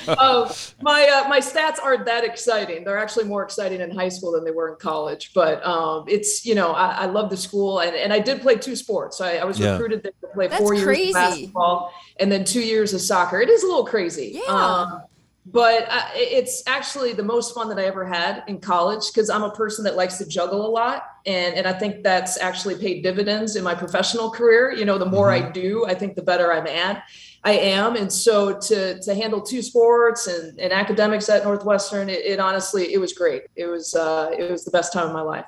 uh, 0.08 0.54
my 0.82 1.08
uh, 1.08 1.30
my 1.30 1.39
stats 1.39 1.78
aren't 1.82 2.06
that 2.06 2.25
exciting. 2.25 2.84
They're 2.84 2.97
actually 2.97 3.25
more 3.25 3.43
exciting 3.43 3.80
in 3.80 3.89
high 3.91 4.10
school 4.10 4.34
than 4.34 4.43
they 4.43 4.52
were 4.52 4.69
in 4.69 4.75
college. 4.75 5.32
But 5.34 5.65
um, 5.65 6.04
it's 6.08 6.45
you 6.45 6.56
know 6.56 6.71
I, 6.73 6.89
I 6.91 7.06
love 7.06 7.30
the 7.30 7.38
school, 7.38 7.80
and, 7.80 7.95
and 7.95 8.12
I 8.12 8.19
did 8.19 8.41
play 8.41 8.56
two 8.58 8.75
sports. 8.75 9.21
I, 9.21 9.38
I 9.38 9.45
was 9.45 9.60
Yeah. 9.60 9.73
recruited 9.73 10.04
there 10.04 10.13
to 10.21 10.28
play 10.34 10.47
That's 10.47 10.62
four 10.62 10.73
years 10.73 11.10
of 11.10 11.13
basketball 11.13 11.93
and 12.19 12.30
then 12.30 12.43
two 12.43 12.62
years 12.62 12.93
of 12.93 13.02
soccer. 13.02 13.39
It 13.39 13.49
is 13.49 13.63
a 13.63 13.67
little 13.67 13.86
crazy. 13.86 14.41
Yeah. 14.43 14.54
Um, 14.54 15.04
but 15.45 15.88
I, 15.89 16.12
it's 16.15 16.62
actually 16.67 17.13
the 17.13 17.23
most 17.23 17.56
fun 17.56 17.69
that 17.69 17.80
I 17.80 17.86
ever 17.86 18.06
had 18.06 18.43
in 18.47 18.60
college 18.60 19.08
because 19.08 19.30
I'm 19.30 19.43
a 19.43 19.52
person 19.52 19.84
that 19.86 19.95
likes 19.95 20.17
to 20.19 20.25
juggle 20.25 20.65
a 20.65 20.69
lot, 20.69 21.04
and 21.25 21.56
and 21.56 21.65
I 21.65 21.73
think 21.73 22.04
that's 22.04 22.39
actually 22.39 22.75
paid 22.75 23.02
dividends 23.04 23.56
in 23.56 23.63
my 23.63 23.73
professional 23.73 24.30
career. 24.30 24.71
You 24.71 24.86
know, 24.86 24.97
the 24.97 25.06
more 25.06 25.32
I 25.32 25.49
do, 25.49 25.86
I 25.86 25.95
think 25.95 26.15
the 26.15 26.21
better 26.21 26.54
I'm 26.54 26.67
at. 26.67 27.04
I 27.43 27.54
am, 27.54 27.95
and 27.95 28.12
so 28.12 28.60
to 28.60 28.99
to 29.02 29.15
handle 29.15 29.41
two 29.41 29.62
sports 29.62 30.28
and, 30.28 30.60
and 30.60 30.73
academics 30.73 31.30
at 31.30 31.43
Northwestern, 31.43 32.10
it, 32.10 32.25
it 32.25 32.39
honestly 32.39 32.93
it 32.93 32.99
was 32.99 33.13
great. 33.13 33.43
It 33.56 33.65
was 33.65 33.95
uh, 33.95 34.32
it 34.38 34.52
was 34.52 34.65
the 34.65 34.71
best 34.71 34.93
time 34.93 35.08
of 35.08 35.13
my 35.13 35.21
life. 35.21 35.45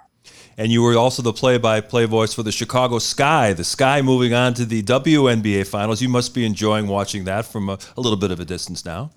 And 0.57 0.71
you 0.71 0.81
were 0.81 0.95
also 0.97 1.21
the 1.21 1.33
play-by-play 1.33 2.05
voice 2.05 2.33
for 2.33 2.43
the 2.43 2.51
Chicago 2.51 2.99
Sky. 2.99 3.53
The 3.53 3.63
Sky 3.63 4.01
moving 4.01 4.33
on 4.33 4.53
to 4.55 4.65
the 4.65 4.83
WNBA 4.83 5.65
Finals. 5.65 6.01
You 6.01 6.09
must 6.09 6.35
be 6.35 6.45
enjoying 6.45 6.87
watching 6.87 7.23
that 7.23 7.45
from 7.45 7.69
a, 7.69 7.79
a 7.97 8.01
little 8.01 8.17
bit 8.17 8.31
of 8.31 8.39
a 8.39 8.45
distance 8.45 8.85
now. 8.85 9.11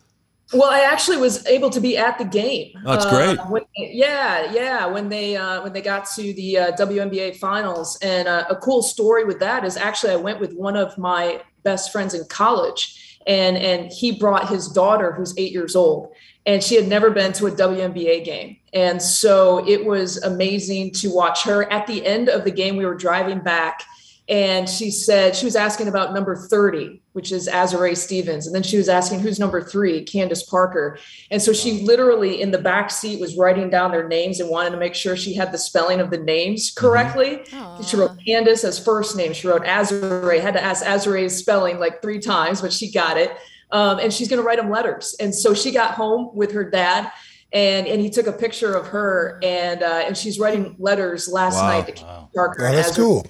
Well, 0.52 0.70
I 0.70 0.80
actually 0.80 1.16
was 1.16 1.44
able 1.46 1.70
to 1.70 1.80
be 1.80 1.96
at 1.96 2.18
the 2.18 2.24
game. 2.24 2.72
That's 2.85 3.07
great. 3.07 3.38
Uh, 3.38 3.46
when, 3.46 3.62
yeah, 3.76 4.52
yeah. 4.52 4.87
When 4.87 5.09
they 5.09 5.37
uh, 5.37 5.62
when 5.62 5.72
they 5.72 5.80
got 5.80 6.07
to 6.16 6.35
the 6.35 6.59
uh, 6.59 6.72
WNBA 6.72 7.37
finals, 7.37 7.98
and 8.02 8.28
uh, 8.28 8.44
a 8.50 8.57
cool 8.57 8.83
story 8.83 9.24
with 9.24 9.40
that 9.40 9.64
is 9.64 9.76
actually 9.76 10.12
I 10.12 10.16
went 10.16 10.40
with 10.40 10.52
one 10.54 10.76
of 10.76 10.96
my 10.98 11.40
best 11.62 11.90
friends 11.92 12.12
in 12.12 12.24
college, 12.26 13.18
and 13.26 13.57
and 13.57 13.90
he 13.90 14.12
brought 14.12 14.48
his 14.48 14.68
daughter 14.68 15.12
who's 15.12 15.37
eight 15.38 15.52
years 15.52 15.74
old, 15.74 16.12
and 16.44 16.62
she 16.62 16.74
had 16.74 16.88
never 16.88 17.11
been 17.11 17.33
to 17.33 17.46
a 17.46 17.50
WNBA 17.50 18.24
game, 18.24 18.59
and 18.74 19.00
so 19.00 19.66
it 19.66 19.85
was 19.85 20.22
amazing 20.24 20.92
to 20.92 21.09
watch 21.09 21.42
her. 21.44 21.70
At 21.72 21.87
the 21.87 22.04
end 22.04 22.28
of 22.28 22.44
the 22.44 22.50
game, 22.50 22.76
we 22.76 22.85
were 22.85 22.94
driving 22.94 23.40
back 23.40 23.83
and 24.28 24.68
she 24.68 24.90
said 24.90 25.37
she 25.37 25.44
was 25.44 25.56
asking 25.56 25.88
about 25.88 26.14
number 26.14 26.34
30 26.37 27.02
which 27.14 27.30
is 27.30 27.48
Azurá 27.48 27.96
Stevens. 27.96 28.46
And 28.46 28.54
then 28.54 28.64
she 28.64 28.76
was 28.76 28.88
asking 28.88 29.20
who's 29.20 29.38
number 29.38 29.62
three? 29.62 30.02
Candace 30.02 30.42
parker. 30.42 30.98
And 31.30 31.40
so 31.40 31.52
she 31.52 31.84
literally 31.84 32.42
in 32.42 32.50
the 32.50 32.58
back 32.58 32.90
seat 32.90 33.20
was 33.20 33.37
writing 33.37 33.70
down 33.70 33.92
their 33.92 34.08
names 34.08 34.40
and 34.40 34.50
wanted 34.50 34.70
to 34.70 34.78
make 34.78 34.96
sure 34.96 35.16
she 35.16 35.32
had 35.32 35.52
the 35.52 35.58
spelling 35.58 36.00
of 36.00 36.10
the 36.10 36.18
names 36.18 36.72
correctly. 36.76 37.44
She 37.87 37.96
wrote 37.96 38.18
candace 38.26 38.64
as 38.64 38.84
first 38.84 39.16
name. 39.16 39.32
She 39.32 39.46
wrote 39.46 39.62
Azurá 39.62 40.40
had 40.40 40.54
to 40.54 40.62
ask 40.62 40.84
Azurá's 40.84 41.37
spelling 41.37 41.78
like 41.78 42.02
three 42.02 42.18
times 42.18 42.60
but 42.60 42.72
she 42.72 42.90
got 42.90 43.16
it. 43.16 43.30
Um, 43.70 44.00
and 44.00 44.12
she's 44.12 44.26
going 44.28 44.42
to 44.42 44.46
write 44.46 44.58
them 44.58 44.70
letters. 44.70 45.14
And 45.20 45.32
so 45.32 45.54
she 45.54 45.70
got 45.70 45.94
home 45.94 46.34
with 46.34 46.50
her 46.50 46.68
dad 46.68 47.12
and 47.52 47.87
and 47.87 48.00
he 48.00 48.10
took 48.10 48.26
a 48.26 48.32
picture 48.32 48.74
of 48.74 48.88
her 48.88 49.38
and 49.40 49.84
uh, 49.84 50.02
and 50.04 50.16
she's 50.16 50.40
writing 50.40 50.74
letters 50.80 51.28
last 51.28 51.54
Wow. 51.54 51.68
night 51.68 51.87
to 51.87 51.92
Candace 51.92 52.30
Parker. 52.34 52.62
That's 52.72 52.90
Azure 52.90 53.00
cool. 53.00 53.26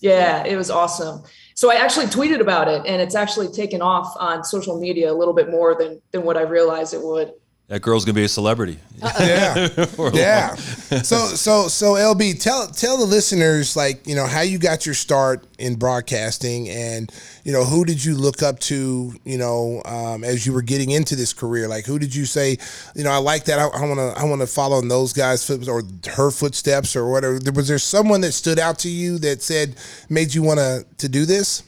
Yeah, 0.00 0.44
it 0.44 0.56
was 0.56 0.70
awesome. 0.70 1.22
So 1.54 1.70
I 1.70 1.76
actually 1.76 2.06
tweeted 2.06 2.40
about 2.40 2.68
it, 2.68 2.82
and 2.86 3.00
it's 3.00 3.14
actually 3.14 3.48
taken 3.48 3.80
off 3.80 4.14
on 4.18 4.44
social 4.44 4.78
media 4.78 5.10
a 5.10 5.14
little 5.14 5.34
bit 5.34 5.50
more 5.50 5.74
than 5.74 6.00
than 6.12 6.22
what 6.22 6.36
I 6.36 6.42
realized 6.42 6.94
it 6.94 7.02
would. 7.02 7.32
That 7.68 7.82
girl's 7.82 8.04
gonna 8.04 8.14
be 8.14 8.22
a 8.22 8.28
celebrity. 8.28 8.78
Yeah, 9.02 9.68
yeah. 10.14 10.54
So, 10.54 11.16
so, 11.26 11.66
so, 11.66 11.94
LB, 11.94 12.40
tell 12.40 12.68
tell 12.68 12.96
the 12.96 13.04
listeners 13.04 13.74
like 13.74 14.06
you 14.06 14.14
know 14.14 14.24
how 14.24 14.42
you 14.42 14.58
got 14.58 14.86
your 14.86 14.94
start 14.94 15.44
in 15.58 15.74
broadcasting, 15.74 16.68
and 16.68 17.12
you 17.42 17.52
know 17.52 17.64
who 17.64 17.84
did 17.84 18.04
you 18.04 18.14
look 18.14 18.40
up 18.40 18.60
to, 18.60 19.12
you 19.24 19.36
know, 19.36 19.82
um, 19.84 20.22
as 20.22 20.46
you 20.46 20.52
were 20.52 20.62
getting 20.62 20.90
into 20.90 21.16
this 21.16 21.32
career. 21.32 21.66
Like, 21.66 21.86
who 21.86 21.98
did 21.98 22.14
you 22.14 22.24
say, 22.24 22.56
you 22.94 23.02
know, 23.02 23.10
I 23.10 23.16
like 23.16 23.46
that. 23.46 23.58
I 23.58 23.66
want 23.84 23.98
to, 23.98 24.14
I 24.16 24.22
want 24.22 24.42
to 24.42 24.46
follow 24.46 24.78
in 24.78 24.86
those 24.86 25.12
guys' 25.12 25.44
footsteps 25.44 25.68
or 25.68 25.82
her 26.12 26.30
footsteps 26.30 26.94
or 26.94 27.10
whatever. 27.10 27.40
Was 27.52 27.66
there 27.66 27.80
someone 27.80 28.20
that 28.20 28.32
stood 28.32 28.60
out 28.60 28.78
to 28.80 28.88
you 28.88 29.18
that 29.18 29.42
said 29.42 29.74
made 30.08 30.32
you 30.32 30.42
want 30.44 30.60
to 30.60 30.86
to 30.98 31.08
do 31.08 31.24
this? 31.24 31.64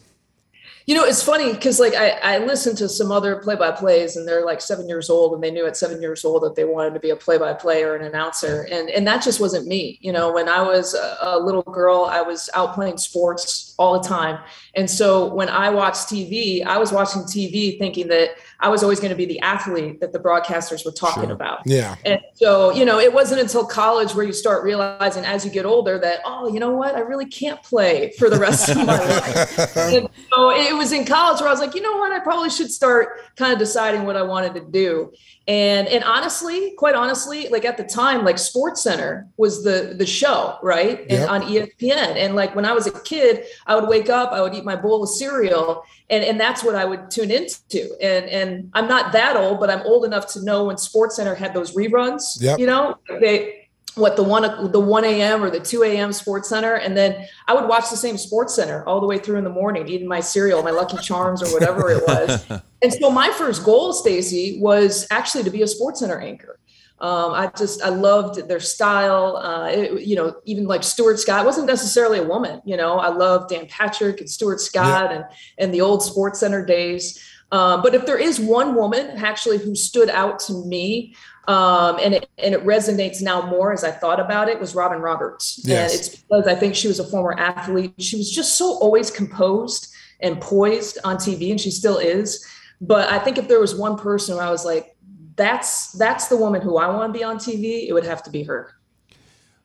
You 0.88 0.94
know, 0.94 1.05
it's 1.05 1.22
funny 1.22 1.53
because 1.53 1.79
like 1.79 1.94
I, 1.94 2.12
I 2.22 2.38
listened 2.38 2.79
to 2.79 2.88
some 2.88 3.12
other 3.12 3.37
play-by-plays, 3.37 4.16
and 4.16 4.27
they're 4.27 4.46
like 4.46 4.62
seven 4.62 4.88
years 4.88 5.11
old, 5.11 5.35
and 5.35 5.42
they 5.42 5.51
knew 5.51 5.66
at 5.66 5.77
seven 5.77 6.01
years 6.01 6.24
old 6.24 6.44
that 6.44 6.55
they 6.55 6.64
wanted 6.64 6.94
to 6.94 7.01
be 7.01 7.11
a 7.11 7.16
play-by-play 7.16 7.85
or 7.85 7.94
an 7.94 8.07
announcer, 8.07 8.66
and 8.72 8.88
and 8.88 9.07
that 9.07 9.22
just 9.22 9.38
wasn't 9.38 9.66
me. 9.66 9.98
You 10.01 10.12
know, 10.12 10.33
when 10.33 10.48
I 10.48 10.62
was 10.62 10.94
a, 10.94 11.18
a 11.20 11.38
little 11.38 11.61
girl, 11.61 12.07
I 12.07 12.22
was 12.22 12.48
out 12.55 12.74
playing 12.74 12.96
sports 12.96 13.74
all 13.79 14.01
the 14.01 14.09
time, 14.09 14.42
and 14.77 14.90
so 14.90 15.27
when 15.27 15.51
I 15.51 15.68
watched 15.68 16.09
TV, 16.09 16.64
I 16.64 16.79
was 16.79 16.90
watching 16.90 17.20
TV 17.24 17.79
thinking 17.79 18.09
that 18.09 18.37
I 18.61 18.68
was 18.68 18.83
always 18.83 18.99
going 18.99 19.11
to 19.11 19.16
be 19.16 19.25
the 19.25 19.38
athlete 19.40 20.01
that 20.01 20.12
the 20.12 20.18
broadcasters 20.18 20.85
were 20.85 20.90
talking 20.90 21.31
about. 21.31 21.61
Yeah, 21.64 21.94
And 22.05 22.21
so, 22.35 22.73
you 22.73 22.85
know, 22.85 22.99
it 22.99 23.12
wasn't 23.12 23.40
until 23.40 23.64
college 23.64 24.14
where 24.14 24.25
you 24.25 24.33
start 24.33 24.64
realizing 24.64 25.25
as 25.25 25.44
you 25.44 25.51
get 25.51 25.64
older 25.64 25.97
that, 26.01 26.21
oh, 26.25 26.53
you 26.53 26.59
know 26.59 26.73
what, 26.73 26.97
I 26.97 27.01
really 27.01 27.27
can't 27.27 27.62
play 27.62 28.12
for 28.18 28.29
the 28.29 28.38
rest 28.38 28.68
of 28.68 28.79
my 28.79 28.99
life. 28.99 29.77
And 29.88 30.09
so 30.33 30.51
it 30.51 30.77
was 30.77 30.92
in 30.92 31.05
college 31.05 31.40
where 31.40 31.49
I 31.49 31.53
was 31.53 31.61
like, 31.61 31.75
you 31.75 31.81
know 31.81 31.97
what, 31.99 32.11
I 32.12 32.18
probably 32.18 32.51
should 32.51 32.71
start 32.71 33.21
kind 33.37 33.53
of 33.53 33.59
deciding 33.59 34.05
what 34.05 34.16
I 34.16 34.23
wanted 34.23 34.55
to 34.55 34.61
do. 34.61 35.12
And 35.49 35.89
and 35.89 36.05
honestly, 36.05 36.75
quite 36.77 36.95
honestly, 36.95 37.49
like 37.49 37.65
at 37.65 37.79
the 37.79 37.85
time, 37.85 38.23
like 38.23 38.39
Sports 38.39 38.83
Center 38.83 39.27
was 39.39 39.65
the 39.65 39.95
the 39.97 40.05
show, 40.05 40.59
right? 40.63 41.01
And 41.01 41.11
Yep. 41.11 41.31
on 41.31 41.43
ESPN. 41.43 42.17
And 42.17 42.35
like 42.37 42.55
when 42.55 42.67
I 42.67 42.73
was 42.73 42.87
a 42.87 42.93
kid, 43.01 43.45
I 43.67 43.75
would 43.75 43.89
wake 43.89 44.11
up, 44.11 44.31
I 44.33 44.43
would 44.43 44.55
eat 44.55 44.67
my 44.67 44.77
bowl 44.77 45.03
of 45.03 45.09
cereal, 45.09 45.85
and 46.11 46.23
and 46.23 46.39
that's 46.39 46.63
what 46.63 46.75
I 46.75 46.85
would 46.85 47.11
tune 47.11 47.31
into. 47.31 47.97
And 48.03 48.27
and 48.27 48.71
I'm 48.75 48.87
not 48.87 49.13
that 49.13 49.37
old, 49.37 49.59
but 49.59 49.71
I'm 49.71 49.81
old 49.87 50.05
enough 50.05 50.27
to 50.35 50.45
know 50.45 50.65
when 50.65 50.77
Sports 50.77 51.17
Center 51.17 51.35
had 51.35 51.55
those 51.55 51.75
reruns. 51.75 52.41
Yep. 52.43 52.59
You 52.59 52.67
know, 52.67 52.99
they 53.09 53.68
what 53.94 54.16
the 54.16 54.22
one 54.22 54.72
the 54.72 54.81
1 54.81 55.05
a.m. 55.05 55.42
or 55.42 55.51
the 55.51 55.61
2 55.61 55.83
a.m. 55.83 56.12
Sports 56.12 56.48
Center, 56.48 56.74
and 56.74 56.96
then 56.96 57.27
I 57.46 57.55
would 57.55 57.68
watch 57.68 57.90
the 57.90 57.96
same 57.96 58.16
Sports 58.16 58.55
Center 58.55 58.85
all 58.87 59.01
the 59.01 59.07
way 59.07 59.18
through 59.18 59.37
in 59.37 59.44
the 59.44 59.51
morning, 59.51 59.88
eating 59.88 60.09
my 60.09 60.20
cereal, 60.20 60.62
my 60.62 60.70
Lucky 60.70 60.98
Charms, 60.98 61.42
or 61.42 61.53
whatever 61.53 61.90
it 61.90 62.03
was. 62.07 62.46
and 62.83 62.92
so 62.92 63.11
my 63.11 63.31
first 63.31 63.64
goal, 63.64 63.92
Stacey, 63.92 64.59
was 64.61 65.07
actually 65.11 65.44
to 65.44 65.51
be 65.51 65.62
a 65.62 65.66
Sports 65.66 66.01
Center 66.01 66.20
anchor. 66.20 66.59
Um, 67.01 67.33
I 67.33 67.51
just 67.57 67.81
I 67.83 67.90
loved 67.90 68.48
their 68.48 68.61
style. 68.61 69.37
Uh, 69.37 69.68
it, 69.68 70.03
you 70.03 70.16
know, 70.16 70.37
even 70.44 70.66
like 70.66 70.83
Stuart 70.83 71.20
Scott 71.20 71.46
wasn't 71.46 71.66
necessarily 71.66 72.18
a 72.18 72.24
woman. 72.24 72.61
You 72.64 72.77
know, 72.77 72.98
I 72.98 73.09
love 73.09 73.48
Dan 73.48 73.66
Patrick 73.68 74.20
and 74.20 74.29
Stuart 74.29 74.61
Scott 74.61 75.12
and 75.12 75.24
and 75.59 75.72
the 75.72 75.81
old 75.81 76.03
Sports 76.03 76.40
Center 76.40 76.64
days. 76.64 77.22
Um, 77.51 77.83
but 77.83 77.94
if 77.94 78.05
there 78.05 78.18
is 78.18 78.38
one 78.38 78.74
woman 78.74 79.11
actually 79.16 79.59
who 79.59 79.74
stood 79.74 80.11
out 80.11 80.38
to 80.40 80.53
me, 80.66 81.14
um, 81.49 81.99
and 81.99 82.15
it 82.15 82.29
and 82.37 82.55
it 82.55 82.65
resonates 82.65 83.23
now 83.23 83.41
more 83.47 83.73
as 83.73 83.83
I 83.83 83.91
thought 83.91 84.21
about 84.21 84.51
it, 84.51 84.61
was 84.61 84.75
Robin 84.75 85.01
Roberts. 85.01 85.61
Yes. 85.65 85.93
And 85.93 85.99
it's 85.99 86.17
because 86.17 86.47
I 86.47 86.55
think 86.55 86.75
she 86.75 86.89
was 86.89 87.01
a 87.01 87.05
former 87.05 87.33
athlete. 87.33 87.95
She 87.99 88.17
was 88.17 88.31
just 88.31 88.57
so 88.59 88.77
always 88.79 89.11
composed 89.11 89.91
and 90.21 90.39
poised 90.43 90.99
on 91.05 91.17
TV, 91.17 91.51
and 91.51 91.59
she 91.59 91.71
still 91.71 91.97
is. 91.97 92.47
But 92.83 93.11
I 93.11 93.19
think 93.19 93.39
if 93.39 93.49
there 93.49 93.61
was 93.61 93.75
one 93.75 93.97
person 93.97 94.35
who 94.35 94.41
I 94.41 94.51
was 94.51 94.67
like, 94.67 94.95
that's 95.37 95.93
that's 95.93 96.29
the 96.29 96.37
woman 96.37 96.61
who 96.61 96.77
I 96.77 96.87
want 96.89 97.15
to 97.15 97.19
be 97.19 97.25
on 97.25 97.39
TV, 97.39 97.89
it 97.89 97.95
would 97.95 98.05
have 98.05 98.23
to 98.25 98.31
be 98.31 98.43
her. 98.43 98.75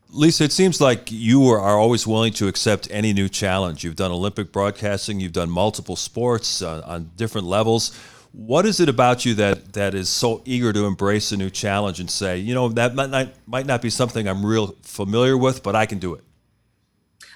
Lisa, 0.10 0.46
it 0.46 0.54
seems 0.54 0.80
like 0.80 1.12
you 1.12 1.50
are 1.50 1.60
are 1.60 1.78
always 1.78 2.08
willing 2.08 2.32
to 2.34 2.48
accept 2.48 2.88
any 2.91 3.12
new 3.12 3.28
challenge. 3.28 3.84
You've 3.84 3.98
done 3.98 4.12
Olympic 4.12 4.54
broadcasting, 4.54 5.19
you've 5.19 5.34
done 5.34 5.50
multiple 5.50 5.98
sports 5.98 6.62
uh, 6.62 6.82
on 6.86 7.12
different 7.17 7.46
levels. 7.46 7.91
What 8.34 8.65
is 8.65 8.80
it 8.80 8.89
about 8.89 9.26
you 9.26 9.36
that, 9.36 9.74
that 9.74 9.93
is 9.93 10.10
so 10.10 10.41
eager 10.43 10.74
to 10.74 10.86
embrace 10.86 11.32
a 11.32 11.38
new 11.38 11.52
challenge 11.52 12.00
and 12.00 12.10
say, 12.10 12.39
you 12.39 12.54
know, 12.54 12.67
that 12.69 12.96
might 12.96 13.12
not, 13.12 13.30
might 13.46 13.67
not 13.67 13.82
be 13.82 13.91
something 13.91 14.28
I'm 14.28 14.43
real 14.43 14.76
familiar 14.82 15.38
with, 15.38 15.62
but 15.62 15.76
I 15.76 15.86
can 15.86 16.00
do 16.00 16.15
it? 16.15 16.24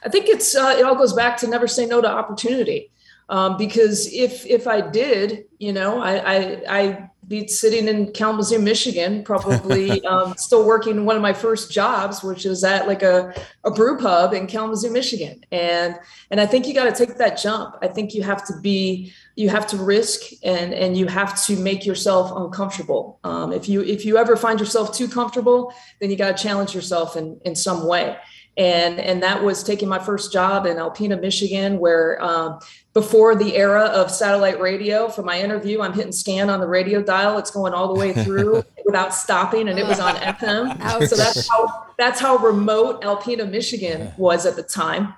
I 0.04 0.10
think 0.10 0.28
it's 0.28 0.56
uh, 0.56 0.76
it 0.78 0.84
all 0.84 0.96
goes 0.96 1.14
back 1.14 1.38
to 1.38 1.48
never 1.48 1.68
say 1.68 1.86
no 1.86 2.02
to 2.02 2.10
opportunity. 2.10 2.92
Um, 3.30 3.58
because 3.58 4.12
if 4.14 4.46
if 4.46 4.68
I 4.68 4.82
did, 4.82 5.46
you 5.60 5.74
know, 5.74 6.00
I 6.00 6.36
I 6.36 6.62
I'd 6.70 7.10
be 7.28 7.48
sitting 7.48 7.88
in 7.88 8.12
Kalamazoo, 8.14 8.60
Michigan, 8.60 9.24
probably 9.24 10.04
um, 10.06 10.34
still 10.38 10.66
working 10.66 11.06
one 11.06 11.16
of 11.16 11.22
my 11.22 11.34
first 11.34 11.72
jobs, 11.72 12.24
which 12.24 12.46
is 12.46 12.64
at 12.64 12.88
like 12.88 13.04
a, 13.04 13.34
a 13.64 13.72
brew 13.72 13.98
pub 13.98 14.34
in 14.34 14.48
Kalamazoo, 14.48 14.92
Michigan. 14.92 15.44
And 15.52 15.96
and 16.32 16.40
I 16.40 16.46
think 16.46 16.68
you 16.68 16.74
got 16.74 16.86
to 16.86 17.06
take 17.06 17.18
that 17.18 17.38
jump. 17.38 17.76
I 17.82 17.88
think 17.88 18.14
you 18.14 18.24
have 18.24 18.46
to 18.48 18.54
be 18.62 19.14
you 19.36 19.50
have 19.50 19.68
to 19.68 19.78
risk 19.78 20.22
and 20.44 20.74
and 20.74 20.98
you 20.98 21.08
have 21.08 21.44
to 21.46 21.58
make 21.58 21.86
yourself 21.86 22.32
uncomfortable. 22.36 23.20
Um, 23.24 23.52
if 23.52 23.68
you 23.68 23.82
if 23.82 24.06
you 24.06 24.18
ever 24.18 24.38
find 24.38 24.60
yourself 24.60 24.96
too 24.96 25.08
comfortable, 25.08 25.74
then 26.00 26.10
you 26.10 26.16
got 26.16 26.38
to 26.38 26.44
challenge 26.44 26.74
yourself 26.74 27.18
in 27.18 27.40
in 27.44 27.56
some 27.56 27.86
way. 27.88 28.18
and 28.58 29.00
and 29.00 29.22
that 29.22 29.44
was 29.44 29.64
taking 29.64 29.88
my 29.88 30.00
first 30.00 30.34
job 30.34 30.66
in 30.66 30.78
Alpena, 30.78 31.20
Michigan, 31.20 31.78
where 31.78 32.22
um, 32.24 32.60
before 32.98 33.36
the 33.36 33.56
era 33.56 33.84
of 33.84 34.10
satellite 34.10 34.60
radio, 34.60 35.08
for 35.08 35.22
my 35.22 35.40
interview, 35.40 35.82
I'm 35.82 35.94
hitting 35.94 36.12
scan 36.12 36.50
on 36.50 36.60
the 36.60 36.66
radio 36.66 37.00
dial. 37.00 37.38
It's 37.38 37.52
going 37.52 37.72
all 37.72 37.94
the 37.94 38.00
way 38.00 38.12
through 38.12 38.64
without 38.86 39.14
stopping, 39.14 39.70
and 39.70 39.78
it 39.78 39.86
was 39.86 40.00
on 40.00 40.16
FM. 40.16 41.08
So 41.08 41.16
that's 41.16 41.48
how 41.48 41.86
that's 42.00 42.20
how 42.20 42.38
remote 42.38 43.04
Alpena, 43.04 43.48
Michigan 43.48 44.12
was 44.18 44.48
at 44.48 44.56
the 44.56 44.64
time. 44.64 45.14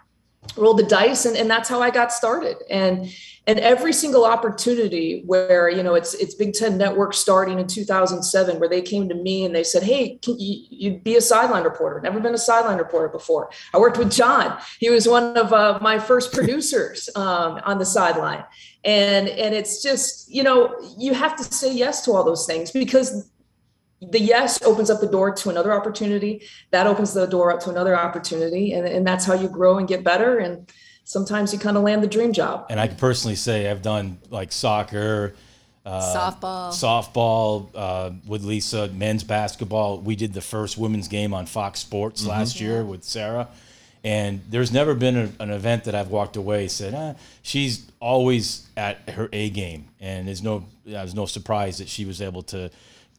Rolled 0.58 0.80
the 0.80 0.84
dice, 0.84 1.26
and, 1.26 1.38
and 1.38 1.50
that's 1.50 1.70
how 1.70 1.82
I 1.82 1.90
got 1.90 2.12
started. 2.12 2.58
And 2.70 3.10
and 3.50 3.58
every 3.62 3.94
single 3.94 4.26
opportunity 4.26 5.24
where 5.26 5.70
you 5.70 5.82
know 5.82 5.96
it's 5.96 6.14
it's 6.14 6.36
Big 6.36 6.54
Ten 6.54 6.78
Network 6.78 7.16
starting 7.16 7.58
in 7.58 7.66
2007, 7.66 8.60
where 8.60 8.70
they 8.70 8.80
came 8.80 9.10
to 9.10 9.16
me 9.16 9.44
and 9.44 9.56
they 9.56 9.64
said, 9.64 9.82
"Hey, 9.82 10.20
you 10.28 10.66
you'd 10.70 11.04
be 11.04 11.16
a 11.16 11.22
sideline 11.22 11.64
reporter? 11.64 12.00
Never 12.00 12.20
been 12.20 12.36
a 12.36 12.38
sideline 12.38 12.78
reporter 12.78 13.08
before." 13.08 13.50
I 13.74 13.80
worked 13.80 13.98
with 13.98 14.12
John; 14.12 14.56
he 14.80 14.92
was 14.92 15.08
one 15.08 15.36
of 15.36 15.52
uh, 15.52 15.80
my 15.82 15.98
first 15.98 16.32
producers 16.32 17.10
um, 17.16 17.60
on 17.66 17.80
the 17.80 17.86
sideline, 17.86 18.44
and 18.84 19.28
and 19.28 19.56
it's 19.56 19.82
just 19.82 20.30
you 20.30 20.44
know 20.44 20.76
you 21.00 21.16
have 21.16 21.36
to 21.38 21.44
say 21.44 21.74
yes 21.74 22.06
to 22.06 22.12
all 22.12 22.24
those 22.24 22.46
things 22.46 22.70
because 22.70 23.32
the 24.00 24.20
yes 24.20 24.62
opens 24.62 24.92
up 24.92 25.02
the 25.02 25.08
door 25.08 25.34
to 25.34 25.50
another 25.50 25.74
opportunity. 25.74 26.44
That 26.70 26.86
opens 26.86 27.14
the 27.14 27.26
door 27.26 27.52
up 27.52 27.62
to 27.62 27.72
another 27.72 27.98
opportunity. 27.98 28.74
And, 28.74 28.88
and 28.88 29.06
that's 29.06 29.26
how 29.26 29.34
you 29.34 29.50
grow 29.50 29.78
and 29.78 29.88
get 29.90 30.06
better. 30.06 30.38
And 30.38 30.72
sometimes 31.10 31.52
you 31.52 31.58
kind 31.58 31.76
of 31.76 31.82
land 31.82 32.04
the 32.04 32.08
dream 32.08 32.32
job. 32.32 32.68
And 32.70 32.80
I 32.80 32.88
can 32.88 32.96
personally 32.96 33.36
say 33.36 33.68
I've 33.68 33.82
done 33.82 34.20
like 34.30 34.52
soccer, 34.52 35.34
uh, 35.84 36.02
softball, 36.16 36.70
softball 36.70 37.70
uh, 37.74 38.12
with 38.28 38.44
Lisa, 38.44 38.90
men's 38.90 39.24
basketball. 39.24 40.00
We 40.02 40.16
did 40.16 40.34
the 40.34 40.42
first 40.42 40.78
women's 40.78 41.08
game 41.08 41.34
on 41.34 41.48
Fox 41.48 41.80
Sports 41.80 42.22
mm-hmm. 42.22 42.30
last 42.30 42.62
year 42.62 42.86
with 42.86 43.04
Sarah. 43.04 43.48
And 44.04 44.42
there's 44.50 44.72
never 44.72 44.94
been 44.94 45.18
a, 45.18 45.44
an 45.44 45.50
event 45.50 45.86
that 45.86 45.96
I've 45.96 46.10
walked 46.10 46.36
away 46.36 46.68
said, 46.68 46.94
ah, 46.94 47.20
she's 47.42 47.90
always 48.00 48.68
at 48.78 49.10
her 49.10 49.30
A 49.34 49.50
game, 49.50 49.90
and 50.00 50.28
there's 50.28 50.44
no, 50.44 50.64
there's 50.86 51.16
no 51.16 51.26
surprise 51.26 51.80
that 51.80 51.90
she 51.90 52.06
was 52.06 52.22
able 52.22 52.44
to 52.44 52.70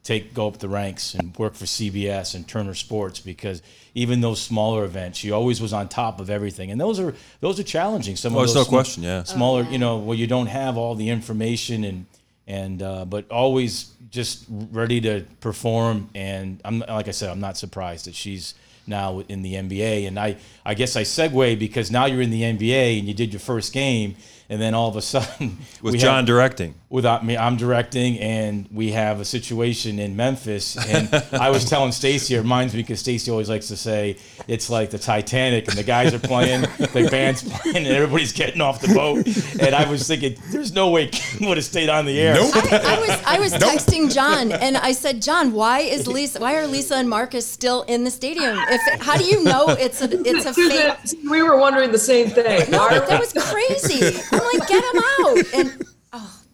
take 0.03 0.32
go 0.32 0.48
up 0.48 0.59
the 0.59 0.68
ranks 0.68 1.14
and 1.14 1.36
work 1.36 1.55
for 1.55 1.66
CBS 1.66 2.34
and 2.34 2.48
Turner 2.48 2.74
Sports 2.74 3.20
because 3.20 3.62
even 3.94 4.20
those 4.20 4.40
smaller 4.40 4.84
events, 4.84 5.18
she 5.18 5.30
always 5.30 5.61
was 5.61 5.72
on 5.72 5.88
top 5.88 6.20
of 6.20 6.30
everything, 6.30 6.70
and 6.70 6.80
those 6.80 6.98
are 6.98 7.14
those 7.40 7.59
are 7.61 7.64
challenging. 7.64 8.16
Some 8.16 8.34
oh, 8.34 8.40
of 8.40 8.46
those 8.46 8.55
no 8.55 8.62
sm- 8.64 8.70
question, 8.70 9.03
yeah. 9.03 9.22
Smaller, 9.24 9.62
you 9.64 9.78
know, 9.78 9.98
where 9.98 10.16
you 10.16 10.26
don't 10.26 10.46
have 10.46 10.76
all 10.76 10.94
the 10.94 11.09
information 11.09 11.84
and 11.84 12.07
and 12.46 12.82
uh, 12.82 13.05
but 13.05 13.30
always 13.30 13.92
just 14.11 14.44
ready 14.48 15.01
to 15.03 15.24
perform. 15.40 16.11
And 16.14 16.61
I'm 16.64 16.80
like 16.80 17.09
I 17.09 17.12
said, 17.12 17.30
I'm 17.30 17.40
not 17.40 17.57
surprised 17.57 18.07
that 18.07 18.14
she's 18.14 18.55
now 18.86 19.20
in 19.20 19.42
the 19.42 19.55
NBA. 19.55 20.09
And 20.09 20.18
I 20.18 20.36
I 20.64 20.74
guess 20.74 20.96
I 20.96 21.03
segue 21.03 21.59
because 21.59 21.90
now 21.90 22.07
you're 22.07 22.22
in 22.22 22.30
the 22.30 22.42
NBA 22.42 22.98
and 22.98 23.09
you 23.09 23.14
did 23.14 23.32
your 23.32 23.40
first 23.40 23.72
game 23.72 24.16
and 24.51 24.61
then 24.61 24.74
all 24.74 24.88
of 24.88 24.96
a 24.96 25.03
sudden 25.03 25.59
with 25.82 25.96
John 25.96 26.16
have, 26.16 26.26
directing. 26.26 26.74
Without 26.90 27.24
me 27.24 27.36
I'm 27.36 27.57
directing 27.57 28.18
and 28.18 28.68
we 28.72 28.90
have 28.90 29.20
a 29.20 29.24
situation 29.24 30.01
in 30.01 30.16
Memphis. 30.16 30.76
And 30.76 31.09
I 31.32 31.51
was 31.51 31.64
telling 31.70 31.92
Stacey 31.92 32.34
it 32.34 32.38
reminds 32.38 32.74
me 32.74 32.82
because 32.82 32.98
Stacey 32.98 33.30
always 33.30 33.48
likes 33.48 33.68
to 33.68 33.76
say 33.76 34.16
it's 34.48 34.68
like 34.68 34.90
the 34.90 34.98
Titanic 34.98 35.68
and 35.68 35.78
the 35.78 35.84
guys 35.84 36.12
are 36.12 36.18
playing 36.18 36.62
the 36.62 37.09
band's 37.11 37.48
playing 37.48 37.76
and 37.76 37.86
everybody's 37.86 38.32
getting 38.32 38.61
off 38.61 38.80
the 38.80 38.92
boat. 38.92 39.24
And 39.62 39.72
I 39.72 39.88
was 39.88 40.07
thinking 40.07 40.36
there's 40.51 40.72
no 40.72 40.90
way 40.90 41.07
Ken 41.07 41.48
would 41.48 41.57
have 41.57 41.64
stayed 41.64 41.88
on 41.88 42.05
the 42.05 42.20
air. 42.20 42.34
Nope. 42.34 42.57
I, 42.57 42.96
I 42.96 43.01
was 43.01 43.22
I 43.24 43.38
was 43.38 43.53
nope. 43.53 43.62
texting 43.62 44.12
John 44.12 44.51
and 44.51 44.76
I 44.76 44.90
said 44.90 45.22
John 45.22 45.53
why 45.53 45.80
is 45.80 46.09
Lisa 46.09 46.40
why 46.40 46.57
are 46.57 46.66
Lisa 46.66 46.96
and 46.96 47.09
Marcus 47.09 47.46
still 47.46 47.82
in 47.82 48.03
the 48.03 48.11
stadium? 48.11 48.59
If 48.68 49.01
how 49.01 49.16
do 49.16 49.24
you 49.24 49.44
know 49.44 49.68
it's 49.68 50.03
a 50.03 50.11
it's 50.26 50.44
a 50.44 50.53
fake 50.53 51.20
we 51.30 51.40
were 51.40 51.57
wondering 51.57 51.92
the 51.92 51.98
same 51.98 52.30
thing. 52.30 52.68
No 52.68 52.88
that 52.88 53.20
was 53.20 53.32
crazy 53.32 54.18
I'm 54.41 54.59
like, 54.59 54.68
get 54.68 54.84
him 54.84 55.03
out. 55.20 55.36
And 55.55 55.84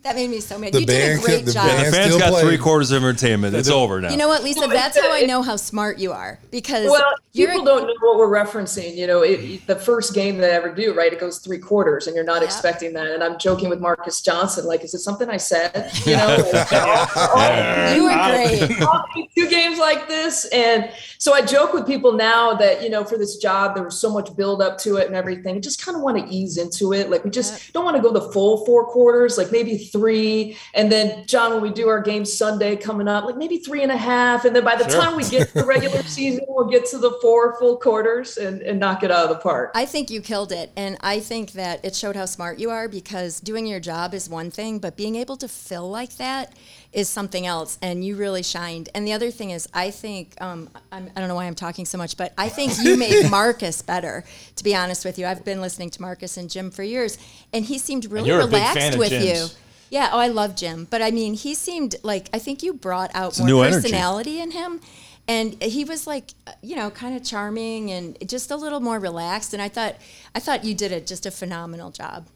that 0.07 0.15
made 0.15 0.31
me 0.31 0.39
so 0.39 0.57
mad. 0.57 0.73
The 0.73 0.81
you 0.81 0.87
did 0.87 1.19
a 1.19 1.21
great 1.21 1.45
the 1.47 1.53
job. 1.53 1.67
the 1.67 1.91
fans 1.91 2.17
got 2.17 2.31
playing. 2.31 2.47
three 2.47 2.59
quarters 2.59 2.93
of 2.93 3.03
entertainment. 3.03 3.57
It's 3.57 3.69
over 3.69 4.01
now. 4.01 4.11
You 4.11 4.17
know 4.17 4.29
what, 4.29 4.45
Lisa? 4.45 4.67
That's 4.69 4.99
how 4.99 5.13
I 5.13 5.23
know 5.23 5.43
how 5.43 5.57
smart 5.57 5.99
you 5.99 6.13
are 6.13 6.39
because 6.53 6.89
well, 6.89 7.03
people 7.35 7.65
don't 7.65 7.87
know 7.87 7.95
what 8.01 8.19
we're 8.19 8.29
referencing. 8.29 8.95
You 8.95 9.09
know, 9.09 9.23
it, 9.23 9.67
the 9.67 9.75
first 9.75 10.15
game 10.15 10.39
they 10.39 10.51
ever 10.53 10.73
do, 10.73 10.95
right? 10.95 11.13
It 11.13 11.19
goes 11.19 11.39
three 11.39 11.59
quarters, 11.59 12.07
and 12.07 12.15
you're 12.15 12.25
not 12.25 12.45
expecting 12.45 12.93
that. 12.93 13.09
And 13.09 13.23
I'm 13.23 13.37
joking 13.39 13.69
with 13.69 13.81
Marcus 13.81 14.21
Johnson, 14.21 14.65
like, 14.65 14.85
is 14.85 14.95
it 14.95 15.01
something 15.01 15.29
I 15.29 15.39
said? 15.39 15.91
You 16.07 16.17
know, 16.17 16.37
like, 16.53 16.69
oh, 16.73 17.95
you 17.95 18.05
were 18.05 18.15
great. 18.29 19.29
Two 19.35 19.49
games 19.49 19.79
like 19.79 20.07
this, 20.07 20.45
and 20.53 20.89
so 21.19 21.35
I 21.35 21.43
joke 21.43 21.73
with 21.73 21.85
people 21.85 22.13
now 22.13 22.55
that 22.55 22.81
you 22.83 22.91
know, 22.91 23.03
for 23.03 23.19
this 23.19 23.39
job, 23.39 23.75
there 23.75 23.83
was 23.83 23.99
so 23.99 24.13
much 24.13 24.37
build 24.37 24.63
up 24.63 24.79
to 24.79 24.97
it 24.97 25.09
and 25.09 25.17
everything. 25.17 25.61
Just 25.61 25.85
kind 25.85 25.97
of 25.97 26.03
want 26.03 26.17
to 26.19 26.33
ease 26.33 26.59
into 26.59 26.93
it. 26.93 27.11
Like, 27.11 27.25
we 27.25 27.31
just 27.31 27.73
don't 27.73 27.85
want 27.85 27.97
to 27.97 28.03
go 28.03 28.13
the 28.13 28.31
full 28.31 28.65
four 28.65 28.87
quarters. 28.87 29.37
Like 29.37 29.51
maybe 29.51 29.77
three. 29.97 30.57
And 30.75 30.91
then, 30.91 31.27
John, 31.27 31.53
when 31.53 31.63
we 31.63 31.71
do 31.71 31.89
our 31.89 32.01
game 32.01 32.25
Sunday 32.25 32.77
coming 32.77 33.09
up, 33.09 33.25
like 33.25 33.37
maybe 33.37 33.59
three 33.59 33.83
and 33.83 33.93
a 33.93 33.97
half. 33.97 34.45
And 34.45 34.55
then 34.55 34.65
by 34.65 34.77
the 34.77 34.89
sure. 34.89 35.01
time 35.01 35.17
we 35.17 35.25
get 35.25 35.49
to 35.49 35.55
the 35.55 35.65
regular 35.65 36.03
season, 36.05 36.45
we'll 36.49 36.69
get 36.69 36.87
to 36.87 36.99
the 36.99 37.13
four 37.23 37.59
full 37.59 37.77
quarters 37.77 38.37
and, 38.37 38.63
and 38.63 38.79
knock 38.79 39.03
it 39.03 39.11
out 39.11 39.25
of 39.25 39.31
the 39.31 39.37
park. 39.37 39.73
I 39.75 39.87
think 39.87 40.11
you 40.11 40.21
killed 40.21 40.53
it. 40.53 40.71
And 40.77 40.97
I 41.01 41.21
think 41.21 41.53
that 41.53 41.85
it 41.85 41.95
showed 41.95 42.17
how 42.17 42.27
smart 42.27 42.59
you 42.59 42.71
are 42.71 42.89
because 42.89 43.41
doing 43.41 43.67
your 43.67 43.81
job 43.81 44.15
is 44.15 44.29
one 44.29 44.51
thing, 44.51 44.79
but 44.79 44.97
being 44.97 45.17
able 45.17 45.37
to 45.39 45.49
fill 45.49 45.91
like 45.91 46.17
that 46.17 46.53
is 46.93 47.09
something 47.09 47.47
else. 47.47 47.79
And 47.83 48.05
you 48.05 48.17
really 48.17 48.43
shined. 48.43 48.89
And 48.95 49.07
the 49.07 49.13
other 49.13 49.31
thing 49.31 49.51
is, 49.51 49.69
I 49.75 49.91
think, 49.91 50.35
um, 50.41 50.71
I'm, 50.91 51.05
I 51.05 51.09
do 51.09 51.21
not 51.21 51.29
know 51.29 51.35
why 51.35 51.45
I'm 51.45 51.55
talking 51.55 51.85
so 51.85 51.99
much, 51.99 52.17
but 52.17 52.33
I 52.39 52.49
think 52.49 52.73
you 52.83 52.97
made 52.99 53.31
Marcus 53.31 53.83
better, 53.83 54.25
to 54.57 54.65
be 54.65 54.75
honest 54.75 55.05
with 55.05 55.19
you. 55.19 55.27
I've 55.27 55.45
been 55.45 55.61
listening 55.61 55.91
to 55.91 56.03
Marcus 56.03 56.37
and 56.37 56.49
Jim 56.49 56.71
for 56.71 56.83
years, 56.83 57.19
and 57.53 57.65
he 57.65 57.79
seemed 57.79 58.11
really 58.11 58.33
relaxed 58.33 58.99
with 58.99 59.13
you. 59.13 59.47
Yeah, 59.91 60.11
oh, 60.13 60.19
I 60.19 60.29
love 60.29 60.57
Jim, 60.57 60.87
but 60.91 61.01
I 61.01 61.11
mean, 61.11 61.35
he 61.35 61.55
seemed 61.55 61.97
like 62.03 62.29
I 62.33 62.39
think 62.39 62.63
you 62.63 62.75
brought 62.75 63.11
out 63.15 63.39
it's 63.39 63.41
more 63.41 63.65
personality 63.65 64.41
energy. 64.41 64.57
in 64.57 64.63
him, 64.63 64.81
and 65.29 65.63
he 65.63 65.85
was 65.85 66.07
like, 66.07 66.33
you 66.63 66.77
know, 66.77 66.91
kind 66.91 67.17
of 67.17 67.25
charming 67.25 67.91
and 67.91 68.17
just 68.29 68.51
a 68.51 68.57
little 68.57 68.81
more 68.81 68.99
relaxed. 68.99 69.53
And 69.53 69.63
I 69.63 69.69
thought, 69.69 69.97
I 70.35 70.41
thought 70.41 70.65
you 70.65 70.75
did 70.75 70.93
a 70.93 71.01
just 71.01 71.27
a 71.27 71.31
phenomenal 71.31 71.91
job. 71.91 72.27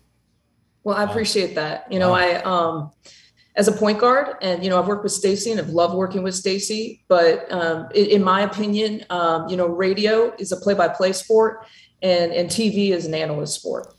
Well, 0.85 0.97
I 0.97 1.05
appreciate 1.05 1.55
that. 1.57 1.91
You 1.93 1.99
know, 1.99 2.13
I 2.13 2.37
um, 2.43 2.93
as 3.57 3.67
a 3.67 3.73
point 3.73 3.99
guard, 3.99 4.37
and 4.43 4.63
you 4.63 4.71
know, 4.71 4.79
I've 4.79 4.87
worked 4.87 5.03
with 5.03 5.13
Stacey 5.13 5.51
and 5.51 5.61
I've 5.61 5.71
loved 5.71 5.95
working 5.95 6.23
with 6.23 6.37
Stacey. 6.37 7.05
But 7.09 7.51
um, 7.53 7.89
in, 7.95 8.07
in, 8.07 8.25
my 8.25 8.43
opinion, 8.43 9.05
um, 9.11 9.49
you 9.49 9.57
know, 9.57 9.67
radio 9.67 10.35
is 10.39 10.53
a 10.53 10.57
play-by-play 10.57 11.13
sport, 11.13 11.67
and 12.01 12.33
and 12.33 12.49
TV 12.49 12.91
is 12.91 13.07
an 13.07 13.15
analyst 13.15 13.57
sport 13.57 13.95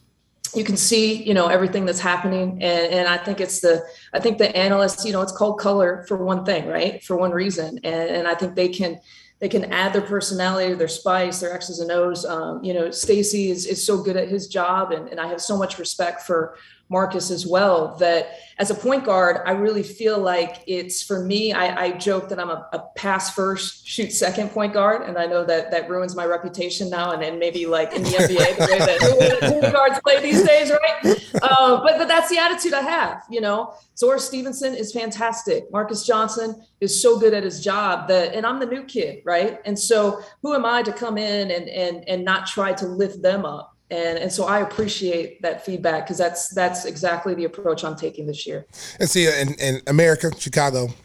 you 0.53 0.63
can 0.63 0.77
see 0.77 1.23
you 1.23 1.33
know 1.33 1.47
everything 1.47 1.85
that's 1.85 1.99
happening. 1.99 2.61
And, 2.61 2.93
and 2.93 3.07
i 3.07 3.17
think 3.17 3.39
it's 3.39 3.59
the 3.59 3.83
i 4.13 4.19
think 4.19 4.37
the 4.37 4.55
analysts 4.55 5.05
you 5.05 5.13
know 5.13 5.21
it's 5.21 5.31
called 5.31 5.59
color 5.59 6.05
for 6.07 6.17
one 6.17 6.45
thing 6.45 6.67
right? 6.67 7.03
For 7.03 7.15
one 7.15 7.31
reason. 7.31 7.79
And, 7.83 8.09
and 8.09 8.27
i 8.27 8.35
think 8.35 8.55
they 8.55 8.69
can 8.69 8.99
they 9.39 9.49
can 9.49 9.65
add 9.65 9.93
their 9.93 10.01
personality 10.01 10.73
their 10.73 10.87
spice 10.87 11.39
their 11.39 11.53
x's 11.53 11.79
and 11.79 11.91
o's. 11.91 12.25
Um, 12.25 12.63
you 12.63 12.73
know 12.73 12.91
stacey 12.91 13.49
is, 13.49 13.65
is 13.65 13.85
so 13.85 14.01
good 14.01 14.17
at 14.17 14.29
his 14.29 14.47
job. 14.47 14.91
And, 14.91 15.07
and 15.09 15.19
i 15.19 15.27
have 15.27 15.41
so 15.41 15.57
much 15.57 15.77
respect 15.79 16.21
for 16.23 16.55
Marcus 16.91 17.31
as 17.31 17.47
well. 17.47 17.95
That 17.95 18.37
as 18.59 18.69
a 18.69 18.75
point 18.75 19.05
guard, 19.05 19.37
I 19.45 19.51
really 19.53 19.81
feel 19.81 20.19
like 20.19 20.61
it's 20.67 21.01
for 21.01 21.23
me. 21.23 21.53
I, 21.53 21.85
I 21.85 21.91
joke 21.93 22.29
that 22.29 22.39
I'm 22.39 22.49
a, 22.49 22.67
a, 22.73 22.79
pass 22.95 23.33
first, 23.33 23.87
shoot 23.87 24.11
second 24.11 24.49
point 24.49 24.73
guard, 24.73 25.03
and 25.03 25.17
I 25.17 25.25
know 25.25 25.43
that 25.45 25.71
that 25.71 25.89
ruins 25.89 26.15
my 26.15 26.25
reputation 26.25 26.89
now. 26.89 27.11
And 27.11 27.23
then 27.23 27.39
maybe 27.39 27.65
like 27.65 27.93
in 27.93 28.03
the 28.03 28.09
NBA, 28.09 28.57
the 28.57 29.15
way 29.19 29.29
that 29.29 29.39
point 29.61 29.73
guards 29.73 29.99
play 30.01 30.21
these 30.21 30.43
days, 30.43 30.69
right? 30.69 31.31
Uh, 31.41 31.81
but 31.81 31.97
but 31.97 32.07
that's 32.07 32.29
the 32.29 32.37
attitude 32.37 32.73
I 32.73 32.81
have. 32.81 33.23
You 33.29 33.41
know, 33.41 33.73
Zora 33.97 34.19
Stevenson 34.19 34.75
is 34.75 34.91
fantastic. 34.91 35.71
Marcus 35.71 36.05
Johnson 36.05 36.61
is 36.81 37.01
so 37.01 37.17
good 37.17 37.33
at 37.33 37.43
his 37.43 37.63
job 37.63 38.09
that, 38.09 38.35
and 38.35 38.45
I'm 38.45 38.59
the 38.59 38.65
new 38.65 38.83
kid, 38.83 39.21
right? 39.25 39.59
And 39.65 39.79
so 39.79 40.21
who 40.41 40.53
am 40.53 40.65
I 40.65 40.83
to 40.83 40.91
come 40.91 41.17
in 41.17 41.51
and 41.51 41.69
and 41.69 42.07
and 42.07 42.25
not 42.25 42.47
try 42.47 42.73
to 42.73 42.85
lift 42.85 43.21
them 43.21 43.45
up? 43.45 43.70
And 43.91 44.17
and 44.17 44.31
so 44.31 44.45
I 44.45 44.61
appreciate 44.61 45.41
that 45.41 45.65
feedback 45.65 46.05
because 46.05 46.17
that's 46.17 46.49
that's 46.49 46.85
exactly 46.85 47.33
the 47.33 47.43
approach 47.43 47.83
I'm 47.83 47.95
taking 47.95 48.25
this 48.25 48.47
year. 48.47 48.65
And 48.99 49.09
see, 49.09 49.27
uh, 49.27 49.31
in, 49.31 49.53
in 49.55 49.81
America, 49.87 50.31
Chicago, 50.37 50.87
Here 50.87 50.95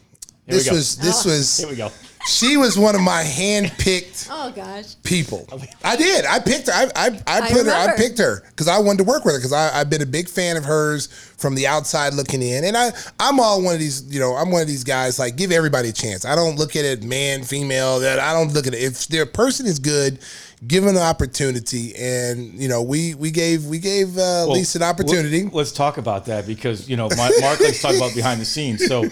this 0.45 0.71
was 0.71 0.97
this 0.97 1.25
oh. 1.25 1.29
was. 1.29 1.57
Here 1.57 1.69
we 1.69 1.75
go. 1.75 1.91
She 2.25 2.57
was 2.57 2.77
one 2.77 2.93
of 2.93 2.99
my 2.99 3.21
hand-picked 3.21 4.27
oh 4.31 4.51
gosh 4.53 4.95
people. 5.03 5.47
I 5.83 5.95
did. 5.95 6.25
I 6.25 6.39
picked 6.39 6.67
her. 6.67 6.73
I 6.73 6.89
I, 6.95 7.21
I 7.27 7.51
put 7.51 7.67
I 7.67 7.87
her. 7.87 7.93
I 7.93 7.95
picked 7.95 8.17
her 8.19 8.43
because 8.49 8.67
I 8.67 8.79
wanted 8.79 8.99
to 8.99 9.03
work 9.05 9.23
with 9.23 9.33
her 9.35 9.39
because 9.39 9.53
I've 9.53 9.89
been 9.89 10.01
a 10.01 10.05
big 10.05 10.27
fan 10.27 10.57
of 10.57 10.65
hers 10.65 11.07
from 11.37 11.55
the 11.55 11.67
outside 11.67 12.13
looking 12.13 12.41
in. 12.41 12.63
And 12.63 12.75
I 12.75 12.91
I'm 13.19 13.39
all 13.39 13.61
one 13.61 13.75
of 13.75 13.79
these. 13.79 14.03
You 14.13 14.19
know, 14.19 14.35
I'm 14.35 14.49
one 14.51 14.61
of 14.61 14.67
these 14.67 14.83
guys 14.83 15.19
like 15.19 15.35
give 15.35 15.51
everybody 15.51 15.89
a 15.89 15.93
chance. 15.93 16.25
I 16.25 16.35
don't 16.35 16.57
look 16.57 16.75
at 16.75 16.85
it 16.85 17.03
man, 17.03 17.43
female. 17.43 17.99
That 17.99 18.19
I 18.19 18.33
don't 18.33 18.53
look 18.53 18.67
at 18.67 18.73
it. 18.73 18.81
If 18.81 19.07
their 19.07 19.25
person 19.25 19.65
is 19.65 19.79
good, 19.79 20.19
give 20.65 20.85
an 20.85 20.97
opportunity. 20.97 21.93
And 21.95 22.53
you 22.53 22.67
know, 22.67 22.81
we 22.81 23.13
we 23.15 23.31
gave 23.31 23.65
we 23.65 23.79
gave 23.79 24.17
uh, 24.17 24.47
well, 24.47 24.53
Lisa 24.53 24.79
an 24.79 24.83
opportunity. 24.83 25.49
Let's 25.51 25.71
talk 25.71 25.97
about 25.97 26.25
that 26.25 26.47
because 26.47 26.89
you 26.89 26.97
know 26.97 27.09
Mark, 27.15 27.33
let's 27.39 27.81
talk 27.81 27.95
about 27.95 28.15
behind 28.15 28.41
the 28.41 28.45
scenes. 28.45 28.85
So 28.85 29.05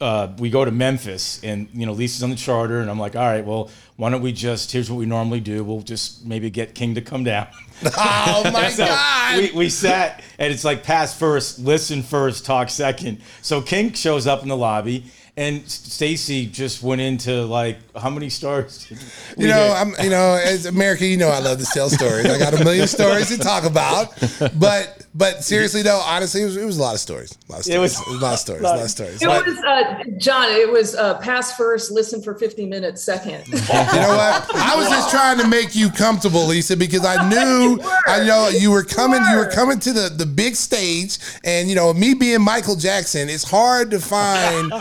uh, 0.00 0.32
we 0.38 0.50
go 0.50 0.64
to 0.64 0.70
Memphis, 0.70 1.42
and 1.44 1.68
you 1.72 1.86
know 1.86 1.92
Lisa's 1.92 2.22
on 2.22 2.30
the 2.30 2.36
charter, 2.36 2.80
and 2.80 2.90
I'm 2.90 2.98
like, 2.98 3.16
all 3.16 3.22
right, 3.22 3.44
well, 3.44 3.70
why 3.96 4.10
don't 4.10 4.22
we 4.22 4.32
just? 4.32 4.72
Here's 4.72 4.90
what 4.90 4.96
we 4.96 5.06
normally 5.06 5.40
do. 5.40 5.64
We'll 5.64 5.82
just 5.82 6.26
maybe 6.26 6.50
get 6.50 6.74
King 6.74 6.94
to 6.96 7.00
come 7.00 7.24
down. 7.24 7.48
Oh 7.84 8.48
my 8.52 8.68
So 8.68 8.86
God. 8.86 9.38
We, 9.38 9.50
we 9.52 9.68
sat 9.68 10.22
and 10.38 10.52
it's 10.52 10.62
like 10.64 10.84
pass 10.84 11.18
first, 11.18 11.58
listen 11.58 12.04
first, 12.04 12.46
talk 12.46 12.70
second. 12.70 13.20
So 13.40 13.60
King 13.60 13.92
shows 13.92 14.24
up 14.28 14.42
in 14.42 14.48
the 14.48 14.56
lobby 14.56 15.06
and 15.36 15.66
Stacey 15.68 16.46
just 16.46 16.82
went 16.82 17.00
into 17.00 17.44
like 17.44 17.78
how 17.96 18.10
many 18.10 18.28
stars? 18.28 18.90
You 19.38 19.48
know? 19.48 19.74
I'm. 19.74 19.94
You 20.02 20.10
know, 20.10 20.34
as 20.42 20.66
America, 20.66 21.06
you 21.06 21.16
know, 21.16 21.28
I 21.28 21.38
love 21.38 21.58
to 21.58 21.64
tell 21.64 21.88
stories. 21.88 22.26
I 22.26 22.38
got 22.38 22.54
a 22.54 22.62
million 22.62 22.86
stories 22.98 23.28
to 23.28 23.38
talk 23.38 23.64
about, 23.64 24.14
but 24.58 25.01
but 25.14 25.44
seriously 25.44 25.82
though, 25.82 26.00
honestly, 26.04 26.42
it 26.42 26.46
was, 26.46 26.56
it 26.56 26.64
was 26.64 26.78
a 26.78 26.80
lot 26.82 26.94
of 26.94 27.00
stories. 27.00 27.36
A 27.48 27.52
lot 27.52 27.58
of 27.58 27.64
stories. 27.64 27.76
It 27.76 27.78
was- 27.80 28.00
It 28.00 28.08
was, 28.08 28.16
a 28.20 28.24
lot 28.24 28.32
of 28.34 28.38
stories. 28.40 28.62
A 28.62 28.64
lot 28.64 28.80
of 28.82 28.90
stories. 28.90 29.22
It 29.22 29.26
But 29.26 29.46
was 29.46 29.58
uh, 29.58 30.04
John. 30.18 30.48
It 30.50 30.70
was 30.70 30.94
uh, 30.94 31.18
pass 31.18 31.56
first, 31.56 31.90
listen 31.90 32.22
for 32.22 32.34
50 32.34 32.66
minutes 32.66 33.02
second. 33.02 33.46
you 33.48 33.54
know 33.54 34.14
what? 34.16 34.54
I 34.54 34.74
was 34.76 34.88
just 34.88 35.10
trying 35.10 35.38
to 35.38 35.46
make 35.48 35.74
you 35.74 35.90
comfortable, 35.90 36.46
Lisa, 36.46 36.76
because 36.76 37.04
I 37.04 37.28
knew 37.32 37.80
I 38.06 38.24
know 38.24 38.48
you 38.48 38.70
were 38.70 38.84
coming. 38.84 39.20
You 39.30 39.36
were 39.36 39.50
coming 39.50 39.78
to 39.80 39.92
the 39.92 40.08
the 40.08 40.26
big 40.26 40.56
stage, 40.56 41.18
and 41.44 41.68
you 41.68 41.74
know, 41.74 41.92
me 41.92 42.14
being 42.14 42.40
Michael 42.40 42.76
Jackson, 42.76 43.28
it's 43.28 43.44
hard 43.48 43.90
to 43.90 43.98
find 44.00 44.72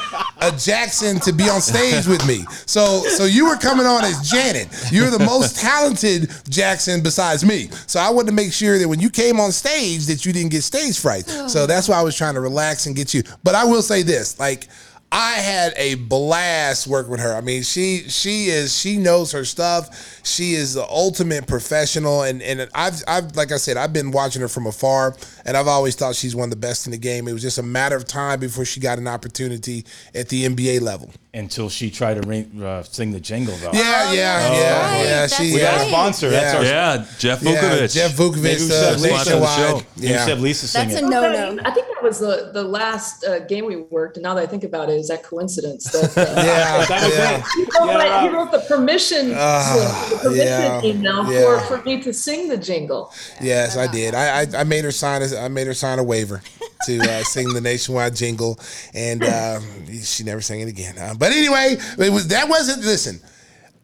a 0.41 0.51
Jackson 0.57 1.19
to 1.21 1.31
be 1.33 1.49
on 1.49 1.61
stage 1.61 2.07
with 2.07 2.25
me. 2.27 2.45
So 2.65 3.03
so 3.09 3.25
you 3.25 3.45
were 3.47 3.57
coming 3.57 3.85
on 3.85 4.03
as 4.05 4.21
Janet. 4.29 4.67
You're 4.91 5.09
the 5.09 5.19
most 5.25 5.59
talented 5.59 6.31
Jackson 6.49 7.01
besides 7.01 7.43
me. 7.45 7.69
So 7.87 7.99
I 7.99 8.09
wanted 8.09 8.27
to 8.27 8.33
make 8.35 8.53
sure 8.53 8.77
that 8.77 8.87
when 8.87 8.99
you 8.99 9.09
came 9.09 9.39
on 9.39 9.51
stage 9.51 10.05
that 10.05 10.20
you 10.25 10.33
didn't 10.33 10.51
get 10.51 10.63
stage 10.63 10.99
fright. 10.99 11.25
So 11.51 11.65
that's 11.65 11.89
why 11.89 11.97
I 11.97 12.01
was 12.01 12.15
trying 12.15 12.35
to 12.35 12.39
relax 12.39 12.85
and 12.85 12.95
get 12.95 13.13
you. 13.13 13.23
But 13.43 13.55
I 13.55 13.65
will 13.65 13.81
say 13.81 14.03
this, 14.03 14.39
like 14.39 14.67
I 15.11 15.33
had 15.33 15.73
a 15.75 15.95
blast 15.95 16.87
working 16.87 17.11
with 17.11 17.19
her. 17.19 17.35
I 17.35 17.41
mean, 17.41 17.63
she 17.63 18.07
she 18.07 18.45
is 18.45 18.77
she 18.77 18.95
knows 18.95 19.33
her 19.33 19.43
stuff. 19.43 20.21
She 20.23 20.53
is 20.53 20.73
the 20.75 20.87
ultimate 20.87 21.47
professional, 21.47 22.23
and 22.23 22.41
and 22.41 22.69
I've 22.73 23.03
I've 23.07 23.35
like 23.35 23.51
I 23.51 23.57
said, 23.57 23.75
I've 23.75 23.91
been 23.91 24.11
watching 24.11 24.41
her 24.41 24.47
from 24.47 24.67
afar, 24.67 25.17
and 25.45 25.55
I've 25.57 25.67
always 25.67 25.95
thought 25.95 26.15
she's 26.15 26.35
one 26.35 26.45
of 26.45 26.49
the 26.51 26.55
best 26.67 26.85
in 26.87 26.91
the 26.91 26.97
game. 26.97 27.27
It 27.27 27.33
was 27.33 27.41
just 27.41 27.57
a 27.57 27.63
matter 27.63 27.95
of 27.95 28.05
time 28.05 28.39
before 28.39 28.65
she 28.65 28.79
got 28.79 28.97
an 28.97 29.07
opportunity 29.07 29.85
at 30.15 30.29
the 30.29 30.45
NBA 30.47 30.81
level. 30.81 31.11
until 31.33 31.69
she 31.69 31.89
tried 31.89 32.21
to 32.21 32.27
ring, 32.27 32.61
uh, 32.61 32.83
sing 32.83 33.11
the 33.13 33.19
jingle 33.19 33.55
though. 33.57 33.71
Yeah, 33.71 34.11
yeah, 34.11 34.11
that's 34.11 34.13
yeah, 34.13 34.81
right. 34.81 34.97
yeah. 35.05 35.21
That's 35.21 35.35
She 35.37 35.53
We 35.53 35.59
got 35.61 35.73
a 35.75 35.77
right. 35.77 35.87
sponsor. 35.87 36.29
That's 36.29 36.53
Yeah. 36.53 36.59
our. 36.59 36.65
Yeah, 36.65 37.05
Jeff 37.19 37.41
yeah, 37.43 37.87
Jeff 37.87 38.19
Maybe 38.19 38.31
Vukovic, 38.31 38.43
we 38.43 38.49
uh, 38.51 38.57
should 38.57 38.99
sponsor 38.99 38.99
the 38.99 39.07
nationwide. 39.07 39.57
show. 39.57 39.75
Maybe 39.75 39.85
we 40.01 40.07
Yeah. 40.09 40.25
should 40.25 40.39
Lisa 40.41 40.67
sing 40.67 40.89
That's 40.89 41.01
it. 41.01 41.05
a 41.05 41.09
no 41.09 41.21
no. 41.55 41.61
I 41.63 41.71
think 41.71 41.87
that 41.87 42.03
was 42.03 42.19
the 42.19 42.51
the 42.53 42.63
last 42.63 43.23
uh, 43.25 43.39
game 43.39 43.65
we 43.65 43.77
worked. 43.77 44.17
And 44.17 44.23
now 44.23 44.33
that 44.33 44.41
I 44.43 44.45
think 44.47 44.65
about 44.65 44.89
it, 44.89 44.95
is 44.99 45.07
that 45.07 45.23
coincidence? 45.23 45.85
That, 45.91 46.17
uh, 46.17 46.33
yeah, 46.45 46.85
That 46.89 47.01
was 47.07 47.17
yeah. 47.17 47.43
He 47.55 47.61
wrote, 47.61 47.87
Yeah, 47.91 47.97
my- 47.97 48.21
he 48.23 48.29
wrote 48.35 48.51
the 48.51 48.59
permission, 48.67 49.27
slip, 49.27 50.09
the 50.11 50.17
permission 50.23 50.47
yeah, 50.47 50.83
email 50.83 51.31
yeah. 51.31 51.65
for, 51.65 51.77
for 51.77 51.83
me 51.85 52.01
to 52.01 52.11
sing 52.13 52.49
the 52.49 52.57
jingle. 52.57 53.13
Yes, 53.39 53.77
I 53.77 53.87
did. 53.87 54.13
I, 54.15 54.41
I 54.41 54.47
I 54.57 54.63
made 54.65 54.83
her 54.83 54.91
sign 54.91 55.21
a 55.21 55.30
I 55.33 55.47
made 55.47 55.67
her 55.67 55.73
sign 55.73 55.99
a 55.99 56.03
waiver 56.03 56.41
to 56.85 56.99
uh, 56.99 57.23
sing 57.23 57.53
the 57.53 57.61
nationwide 57.61 58.15
jingle, 58.15 58.59
and 58.93 59.23
um, 59.23 59.63
she 60.01 60.23
never 60.23 60.41
sang 60.41 60.61
it 60.61 60.67
again. 60.67 60.97
Uh, 60.97 61.13
but 61.17 61.31
anyway, 61.31 61.77
it 61.97 62.11
was 62.11 62.27
that 62.29 62.47
wasn't. 62.49 62.83
Listen, 62.83 63.19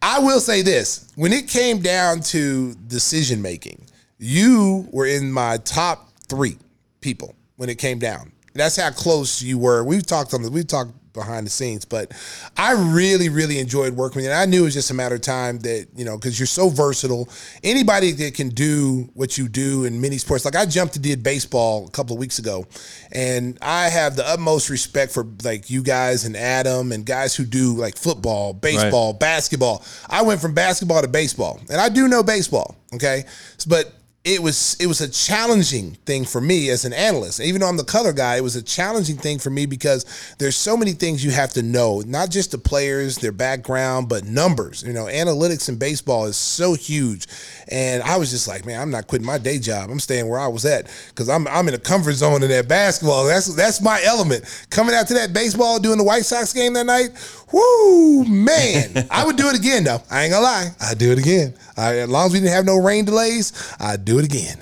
I 0.02 0.18
will 0.20 0.40
say 0.40 0.62
this: 0.62 1.10
when 1.16 1.32
it 1.32 1.48
came 1.48 1.80
down 1.80 2.20
to 2.20 2.74
decision 2.86 3.42
making, 3.42 3.84
you 4.18 4.88
were 4.92 5.06
in 5.06 5.30
my 5.32 5.58
top 5.58 6.10
three 6.28 6.58
people 7.00 7.34
when 7.56 7.68
it 7.68 7.78
came 7.78 7.98
down. 7.98 8.32
That's 8.54 8.76
how 8.76 8.90
close 8.90 9.42
you 9.42 9.58
were. 9.58 9.84
We've 9.84 10.04
talked 10.04 10.34
on 10.34 10.42
the 10.42 10.50
we've 10.50 10.66
talked 10.66 10.92
behind 11.12 11.46
the 11.46 11.50
scenes, 11.50 11.84
but 11.84 12.12
I 12.56 12.72
really, 12.72 13.28
really 13.28 13.58
enjoyed 13.58 13.94
working 13.94 14.16
with 14.16 14.24
you. 14.26 14.30
And 14.30 14.40
I 14.40 14.46
knew 14.46 14.62
it 14.62 14.66
was 14.66 14.74
just 14.74 14.90
a 14.90 14.94
matter 14.94 15.16
of 15.16 15.20
time 15.20 15.58
that, 15.60 15.88
you 15.96 16.04
know, 16.04 16.16
because 16.16 16.38
you're 16.38 16.46
so 16.46 16.68
versatile. 16.68 17.28
Anybody 17.62 18.12
that 18.12 18.34
can 18.34 18.50
do 18.50 19.08
what 19.14 19.38
you 19.38 19.48
do 19.48 19.84
in 19.84 20.00
many 20.00 20.18
sports, 20.18 20.44
like 20.44 20.56
I 20.56 20.66
jumped 20.66 20.96
and 20.96 21.02
did 21.02 21.22
baseball 21.22 21.86
a 21.86 21.90
couple 21.90 22.14
of 22.14 22.20
weeks 22.20 22.38
ago, 22.38 22.66
and 23.12 23.58
I 23.62 23.88
have 23.88 24.16
the 24.16 24.26
utmost 24.26 24.70
respect 24.70 25.12
for 25.12 25.26
like 25.42 25.70
you 25.70 25.82
guys 25.82 26.24
and 26.24 26.36
Adam 26.36 26.92
and 26.92 27.04
guys 27.04 27.34
who 27.34 27.44
do 27.44 27.74
like 27.74 27.96
football, 27.96 28.52
baseball, 28.52 29.12
basketball. 29.12 29.84
I 30.08 30.22
went 30.22 30.40
from 30.40 30.54
basketball 30.54 31.02
to 31.02 31.08
baseball, 31.08 31.60
and 31.70 31.80
I 31.80 31.88
do 31.88 32.08
know 32.08 32.22
baseball, 32.22 32.76
okay? 32.94 33.24
But 33.66 33.92
it 34.28 34.42
was 34.42 34.76
it 34.78 34.86
was 34.86 35.00
a 35.00 35.08
challenging 35.08 35.92
thing 36.04 36.26
for 36.26 36.38
me 36.38 36.68
as 36.68 36.84
an 36.84 36.92
analyst. 36.92 37.40
Even 37.40 37.62
though 37.62 37.68
I'm 37.68 37.78
the 37.78 37.84
color 37.84 38.12
guy, 38.12 38.36
it 38.36 38.42
was 38.42 38.56
a 38.56 38.62
challenging 38.62 39.16
thing 39.16 39.38
for 39.38 39.48
me 39.48 39.64
because 39.64 40.04
there's 40.38 40.56
so 40.56 40.76
many 40.76 40.92
things 40.92 41.24
you 41.24 41.30
have 41.30 41.54
to 41.54 41.62
know, 41.62 42.02
not 42.06 42.30
just 42.30 42.50
the 42.50 42.58
players, 42.58 43.16
their 43.16 43.32
background, 43.32 44.10
but 44.10 44.24
numbers. 44.24 44.82
You 44.82 44.92
know, 44.92 45.06
analytics 45.06 45.70
in 45.70 45.78
baseball 45.78 46.26
is 46.26 46.36
so 46.36 46.74
huge. 46.74 47.26
And 47.68 48.02
I 48.02 48.18
was 48.18 48.30
just 48.30 48.46
like, 48.46 48.66
man, 48.66 48.82
I'm 48.82 48.90
not 48.90 49.06
quitting 49.06 49.26
my 49.26 49.38
day 49.38 49.58
job. 49.58 49.88
I'm 49.90 50.00
staying 50.00 50.28
where 50.28 50.38
I 50.38 50.48
was 50.48 50.66
at 50.66 50.90
because 51.08 51.30
I'm 51.30 51.48
I'm 51.48 51.66
in 51.68 51.74
a 51.74 51.78
comfort 51.78 52.12
zone 52.12 52.42
in 52.42 52.50
that 52.50 52.68
basketball. 52.68 53.26
That's 53.26 53.54
that's 53.54 53.80
my 53.80 53.98
element. 54.04 54.44
Coming 54.68 54.94
out 54.94 55.08
to 55.08 55.14
that 55.14 55.32
baseball, 55.32 55.80
doing 55.80 55.96
the 55.96 56.04
White 56.04 56.26
Sox 56.26 56.52
game 56.52 56.74
that 56.74 56.84
night, 56.84 57.10
whoo, 57.52 58.24
man. 58.24 59.06
I 59.10 59.24
would 59.24 59.36
do 59.36 59.48
it 59.48 59.56
again 59.58 59.84
though. 59.84 60.02
I 60.10 60.24
ain't 60.24 60.32
gonna 60.32 60.44
lie. 60.44 60.68
I'd 60.80 60.98
do 60.98 61.12
it 61.12 61.18
again. 61.18 61.54
I, 61.76 61.98
as 61.98 62.08
long 62.08 62.26
as 62.26 62.32
we 62.32 62.40
didn't 62.40 62.52
have 62.52 62.64
no 62.64 62.76
rain 62.78 63.04
delays, 63.04 63.52
I'd 63.80 64.04
do 64.04 64.18
it 64.18 64.24
again. 64.24 64.58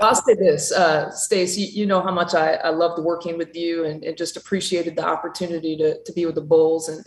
I'll 0.00 0.14
say 0.14 0.34
this, 0.34 0.72
uh, 0.72 1.10
Stace, 1.10 1.56
you, 1.58 1.66
you 1.66 1.86
know 1.86 2.00
how 2.00 2.12
much 2.12 2.34
I, 2.34 2.54
I 2.54 2.70
loved 2.70 3.02
working 3.02 3.36
with 3.36 3.54
you 3.54 3.84
and, 3.84 4.02
and 4.04 4.16
just 4.16 4.36
appreciated 4.36 4.96
the 4.96 5.04
opportunity 5.04 5.76
to, 5.76 6.02
to 6.02 6.12
be 6.12 6.26
with 6.26 6.36
the 6.36 6.40
Bulls. 6.40 6.88
And, 6.88 7.04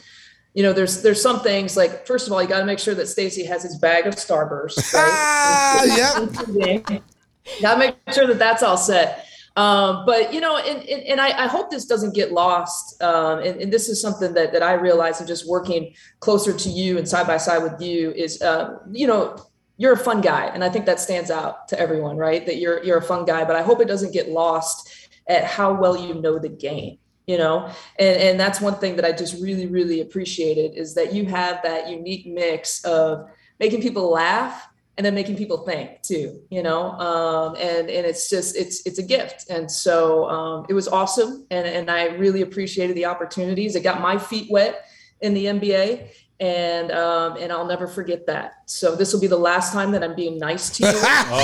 you 0.53 0.61
know, 0.61 0.73
there's 0.73 1.01
there's 1.01 1.21
some 1.21 1.39
things 1.39 1.77
like, 1.77 2.05
first 2.05 2.27
of 2.27 2.33
all, 2.33 2.41
you 2.41 2.47
got 2.47 2.59
to 2.59 2.65
make 2.65 2.77
sure 2.79 2.93
that 2.95 3.07
Stacey 3.07 3.45
has 3.45 3.63
his 3.63 3.77
bag 3.79 4.05
of 4.05 4.15
Starburst. 4.15 4.93
Ah, 4.95 5.81
Right? 5.87 5.97
yep. 5.97 7.01
got 7.61 7.73
to 7.73 7.79
make 7.79 7.95
sure 8.13 8.27
that 8.27 8.37
that's 8.37 8.61
all 8.63 8.77
set. 8.77 9.27
Um, 9.57 10.05
but, 10.05 10.33
you 10.33 10.39
know, 10.39 10.57
and, 10.57 10.87
and, 10.87 11.03
and 11.03 11.21
I, 11.21 11.43
I 11.43 11.47
hope 11.47 11.69
this 11.69 11.85
doesn't 11.85 12.15
get 12.15 12.31
lost. 12.31 13.01
Um, 13.01 13.39
and, 13.39 13.61
and 13.61 13.73
this 13.73 13.89
is 13.89 14.01
something 14.01 14.33
that, 14.33 14.53
that 14.53 14.63
I 14.63 14.73
realize 14.73 15.19
in 15.19 15.27
just 15.27 15.47
working 15.47 15.93
closer 16.19 16.53
to 16.53 16.69
you 16.69 16.97
and 16.97 17.07
side 17.07 17.27
by 17.27 17.37
side 17.37 17.61
with 17.61 17.81
you 17.81 18.11
is, 18.11 18.41
uh, 18.41 18.77
you 18.91 19.07
know, 19.07 19.35
you're 19.81 19.93
a 19.93 19.97
fun 19.97 20.21
guy 20.21 20.45
and 20.45 20.63
i 20.63 20.69
think 20.69 20.85
that 20.85 20.99
stands 20.99 21.31
out 21.31 21.67
to 21.67 21.79
everyone 21.79 22.15
right 22.15 22.45
that 22.45 22.57
you're 22.57 22.83
you're 22.83 22.99
a 22.99 23.01
fun 23.01 23.25
guy 23.25 23.43
but 23.43 23.55
i 23.55 23.63
hope 23.63 23.81
it 23.81 23.87
doesn't 23.87 24.13
get 24.13 24.29
lost 24.29 25.09
at 25.27 25.43
how 25.43 25.73
well 25.73 25.97
you 25.97 26.13
know 26.13 26.37
the 26.37 26.49
game 26.49 26.99
you 27.25 27.35
know 27.35 27.67
and 27.97 28.17
and 28.21 28.39
that's 28.39 28.61
one 28.61 28.75
thing 28.75 28.95
that 28.95 29.05
i 29.05 29.11
just 29.11 29.41
really 29.41 29.65
really 29.65 30.01
appreciated 30.01 30.77
is 30.77 30.93
that 30.93 31.13
you 31.13 31.25
have 31.25 31.63
that 31.63 31.89
unique 31.89 32.27
mix 32.27 32.85
of 32.85 33.27
making 33.59 33.81
people 33.81 34.11
laugh 34.11 34.67
and 34.97 35.05
then 35.05 35.15
making 35.15 35.37
people 35.37 35.65
think 35.65 36.01
too 36.01 36.41
you 36.49 36.61
know? 36.61 36.91
Um, 36.91 37.55
and 37.55 37.89
and 37.89 38.05
it's 38.05 38.29
just 38.29 38.55
it's 38.55 38.85
it's 38.85 38.99
a 38.99 39.03
gift. 39.03 39.49
And 39.49 39.69
so 39.71 40.29
um, 40.29 40.65
it 40.69 40.73
was 40.73 40.87
awesome. 40.87 41.45
And 41.49 41.67
and 41.67 41.89
i 41.89 42.05
really 42.05 42.41
appreciated 42.41 42.95
the 42.95 43.05
opportunities. 43.05 43.75
It 43.75 43.83
got 43.83 44.01
my 44.01 44.17
feet 44.17 44.49
wet 44.51 44.85
in 45.21 45.33
the 45.33 45.45
nba 45.45 46.09
and 46.41 46.91
um, 46.91 47.37
and 47.37 47.51
I'll 47.51 47.67
never 47.67 47.87
forget 47.87 48.25
that. 48.25 48.60
So 48.71 48.95
this 48.95 49.11
will 49.13 49.19
be 49.19 49.27
the 49.27 49.37
last 49.37 49.73
time 49.73 49.91
that 49.91 50.01
I'm 50.01 50.15
being 50.15 50.37
nice 50.39 50.69
to 50.71 50.83
you. 50.83 50.91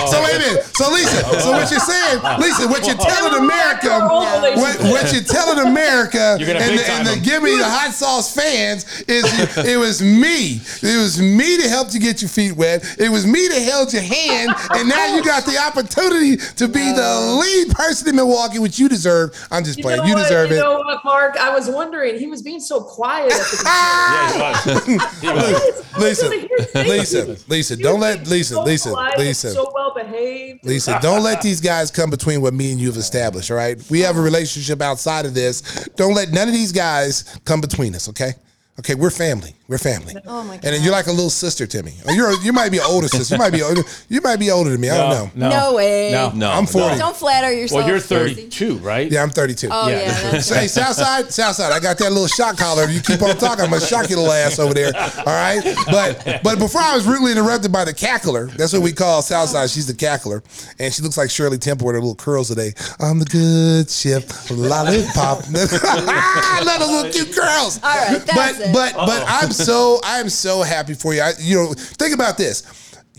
So 0.08 0.24
wait 0.24 0.36
a 0.36 0.40
minute. 0.40 0.64
So 0.76 0.90
Lisa, 0.92 1.24
so 1.42 1.52
what 1.52 1.70
you're 1.70 1.80
saying, 1.82 2.22
Lisa, 2.40 2.68
what 2.68 2.86
you're 2.88 2.96
telling 2.96 3.44
America, 3.44 4.00
what, 4.56 4.80
what 4.80 5.12
you're 5.14 5.24
telling 5.24 5.68
America, 5.68 6.38
You're 6.40 6.48
gonna 6.48 6.60
and, 6.60 6.72
big 6.72 6.80
the, 6.80 6.86
time 6.86 7.08
and 7.08 7.22
the 7.22 7.26
give 7.26 7.44
me 7.44 7.58
the 7.58 7.66
hot 7.68 7.92
sauce 7.94 8.34
fans 8.34 8.86
is 9.08 9.26
it 9.58 9.78
was 9.78 10.02
me. 10.02 10.62
It 10.82 10.98
was 11.02 11.22
me 11.22 11.58
to 11.62 11.68
help 11.70 11.94
you 11.94 12.00
get 12.00 12.22
your 12.22 12.30
feet 12.30 12.54
wet. 12.54 12.96
It 12.98 13.10
was 13.10 13.26
me 13.28 13.48
to 13.50 13.60
held 13.60 13.92
your 13.92 14.02
hand, 14.04 14.52
and 14.72 14.88
now 14.88 15.16
you 15.16 15.24
got 15.24 15.46
the 15.46 15.58
opportunity 15.58 16.38
to 16.38 16.68
be 16.68 16.92
the 16.94 17.38
lead 17.42 17.74
person 17.76 18.08
in 18.10 18.16
Milwaukee, 18.16 18.60
which 18.60 18.80
you 18.80 18.88
deserve. 18.88 19.36
I'm 19.52 19.64
just 19.64 19.78
You 19.80 19.84
playing. 19.84 20.00
know 20.02 20.06
You 20.06 20.14
what? 20.16 20.24
deserve 20.24 20.50
you 20.52 20.58
it. 20.58 20.60
know 20.60 20.78
what, 20.80 21.04
Mark? 21.04 21.36
I 21.38 21.54
was 21.54 21.70
wondering. 21.70 22.18
He 22.18 22.28
was 22.28 22.42
being 22.42 22.60
so 22.62 22.82
quiet 22.82 23.32
at 23.32 23.38
the 23.38 23.64
Ah! 23.66 24.64
Yeah, 25.22 25.34
he 25.34 25.54
was. 25.54 25.86
He 25.92 25.98
was. 25.98 26.06
Lisa, 26.08 26.30
beginning. 26.30 27.17
Lisa, 27.26 27.44
Lisa, 27.50 27.78
don't 27.78 28.00
let 28.00 28.28
Lisa, 28.28 28.60
Lisa, 28.62 28.94
Lisa. 29.18 29.52
so 29.52 29.72
well 29.74 29.94
behaved. 29.94 30.66
Lisa, 30.66 31.00
don't 31.02 31.24
let 31.24 31.42
these 31.42 31.60
guys 31.62 31.92
come 31.92 32.10
between 32.10 32.42
what 32.42 32.54
me 32.54 32.72
and 32.72 32.80
you've 32.80 32.98
established, 32.98 33.52
all 33.52 33.58
right? 33.58 33.82
We 33.90 34.00
have 34.02 34.18
a 34.18 34.22
relationship 34.22 34.82
outside 34.82 35.26
of 35.26 35.34
this. 35.34 35.62
Don't 35.96 36.14
let 36.14 36.30
none 36.32 36.48
of 36.48 36.54
these 36.54 36.72
guys 36.72 37.24
come 37.46 37.62
between 37.62 37.96
us, 37.96 38.08
okay? 38.10 38.34
Okay, 38.80 38.96
we're 38.96 39.10
family. 39.10 39.57
We're 39.68 39.78
family. 39.78 40.16
Oh 40.26 40.44
my 40.44 40.54
And 40.56 40.64
then 40.64 40.82
you're 40.82 40.94
like 40.94 41.08
a 41.08 41.12
little 41.12 41.30
sister 41.30 41.68
to 41.68 41.84
me. 41.84 41.94
Or 42.06 42.14
You're 42.14 42.42
you 42.42 42.54
might 42.54 42.72
be 42.72 42.78
an 42.78 42.86
older 42.88 43.10
sister. 43.10 43.36
You 43.36 43.40
might 43.40 43.52
be 43.52 43.62
older. 43.62 43.82
You 44.08 44.22
might 44.22 44.38
be 44.38 44.50
older 44.50 44.70
than 44.70 44.80
me. 44.80 44.90
I 44.90 44.98
don't 44.98 45.36
know. 45.36 45.50
No 45.50 45.74
way. 45.74 46.12
No, 46.12 46.32
No, 46.32 46.50
I'm 46.52 46.66
40. 46.66 46.98
Don't 46.98 47.16
flatter 47.16 47.52
yourself. 47.52 47.82
Well, 47.82 47.90
you're 47.90 48.00
32, 48.00 48.78
right? 48.78 49.12
Yeah, 49.12 49.24
I'm 49.24 49.30
32. 49.30 49.68
Oh 49.70 49.90
yeah. 49.90 50.00
Yeah. 50.00 50.32
that's 50.32 50.46
Say 50.58 50.68
Southside, 50.68 51.34
Southside. 51.34 51.74
I 51.74 51.82
got 51.82 51.98
that 51.98 52.12
little 52.12 52.28
shock 52.28 52.58
collar. 52.58 52.84
If 52.84 52.94
you 52.94 53.02
keep 53.02 53.22
on 53.22 53.36
talking, 53.36 53.66
I'm 53.66 53.72
gonna 53.72 53.86
shock 53.86 54.10
your 54.10 54.20
little 54.20 54.34
ass 54.34 54.58
over 54.58 54.74
there. 54.74 54.96
All 54.96 55.26
right. 55.26 55.62
But 55.88 56.40
but 56.44 56.60
before 56.60 56.82
I 56.82 56.96
was 56.96 57.06
rudely 57.06 57.34
interrupted 57.34 57.72
by 57.72 57.84
the 57.84 57.94
cackler. 57.94 58.50
That's 58.56 58.72
what 58.72 58.82
we 58.82 58.94
call 58.94 59.22
Southside. 59.22 59.70
She's 59.70 59.88
the 59.88 59.94
cackler, 59.94 60.42
and 60.80 60.94
she 60.94 61.02
looks 61.02 61.18
like 61.18 61.30
Shirley 61.30 61.58
Temple 61.58 61.88
with 61.88 61.96
her 61.96 62.02
little 62.02 62.16
curls 62.16 62.48
today. 62.48 62.74
I'm 63.00 63.20
the 63.20 63.26
good 63.26 63.90
ship, 63.90 64.30
lollipop. 64.50 65.44
I 65.54 66.62
love 66.64 66.80
those 66.80 66.90
little 66.90 67.12
cute 67.12 67.36
curls. 67.36 67.80
All 67.84 67.90
right, 67.90 68.26
that's 68.26 68.60
but 68.60 68.68
it. 68.68 68.74
but 68.74 68.94
but 68.96 69.24
I'm 69.28 69.52
so 69.58 70.00
I'm 70.04 70.30
so 70.30 70.62
happy 70.62 70.94
for 70.94 71.14
you. 71.14 71.22
I, 71.22 71.32
you 71.40 71.56
know, 71.56 71.74
think 71.74 72.14
about 72.14 72.38
this. 72.38 72.64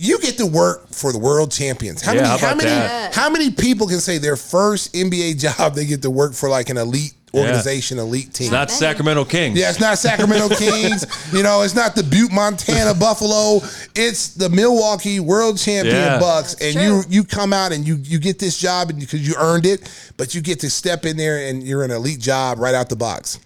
You 0.01 0.20
get 0.20 0.36
to 0.39 0.47
work 0.47 0.89
for 0.91 1.12
the 1.12 1.18
world 1.18 1.51
champions. 1.51 2.03
How 2.03 2.12
Yeah, 2.12 2.22
many 2.22 2.28
how 2.39 2.39
how 2.49 2.55
many 2.55 2.70
that? 2.70 3.14
how 3.14 3.28
many 3.30 3.51
people 3.51 3.89
can 3.89 3.99
say 4.01 4.18
their 4.18 4.36
first 4.36 4.95
NBA 4.95 5.41
job 5.57 5.74
they 5.74 5.86
get 5.86 6.03
to 6.03 6.11
work 6.11 6.34
for 6.34 6.49
like 6.49 6.68
an 6.70 6.76
elite 6.76 7.14
organization, 7.34 7.99
elite 7.99 8.32
team? 8.32 8.45
It's 8.47 8.53
not 8.53 8.70
Sacramento 8.70 9.24
Kings. 9.24 9.59
Yeah, 9.59 9.70
it's 9.70 9.80
not 9.80 9.99
Sacramento 9.99 10.49
Kings. 10.57 11.05
You 11.32 11.43
know, 11.43 11.62
it's 11.62 11.74
not 11.74 11.97
the 11.97 12.05
Butte, 12.05 12.30
Montana 12.32 12.95
Buffalo. 12.99 13.61
It's 13.97 14.34
the 14.34 14.49
Milwaukee 14.49 15.18
World 15.18 15.59
Champion 15.59 15.97
Yeah. 15.97 16.20
Bucks, 16.20 16.55
and 16.55 16.74
you 16.76 17.03
true. 17.03 17.11
you 17.11 17.24
come 17.24 17.53
out 17.53 17.72
and 17.72 17.84
you 17.84 17.97
you 17.97 18.20
get 18.20 18.39
this 18.39 18.57
job 18.57 18.91
and 18.91 19.01
because 19.01 19.26
you 19.26 19.34
earned 19.36 19.66
it, 19.66 19.91
but 20.16 20.32
you 20.32 20.41
get 20.41 20.61
to 20.61 20.70
step 20.70 21.07
in 21.07 21.16
there 21.16 21.49
and 21.49 21.62
you're 21.64 21.82
an 21.82 21.91
elite 21.91 22.20
job 22.20 22.61
right 22.61 22.74
out 22.74 22.89
the 22.89 22.95
box. 22.97 23.41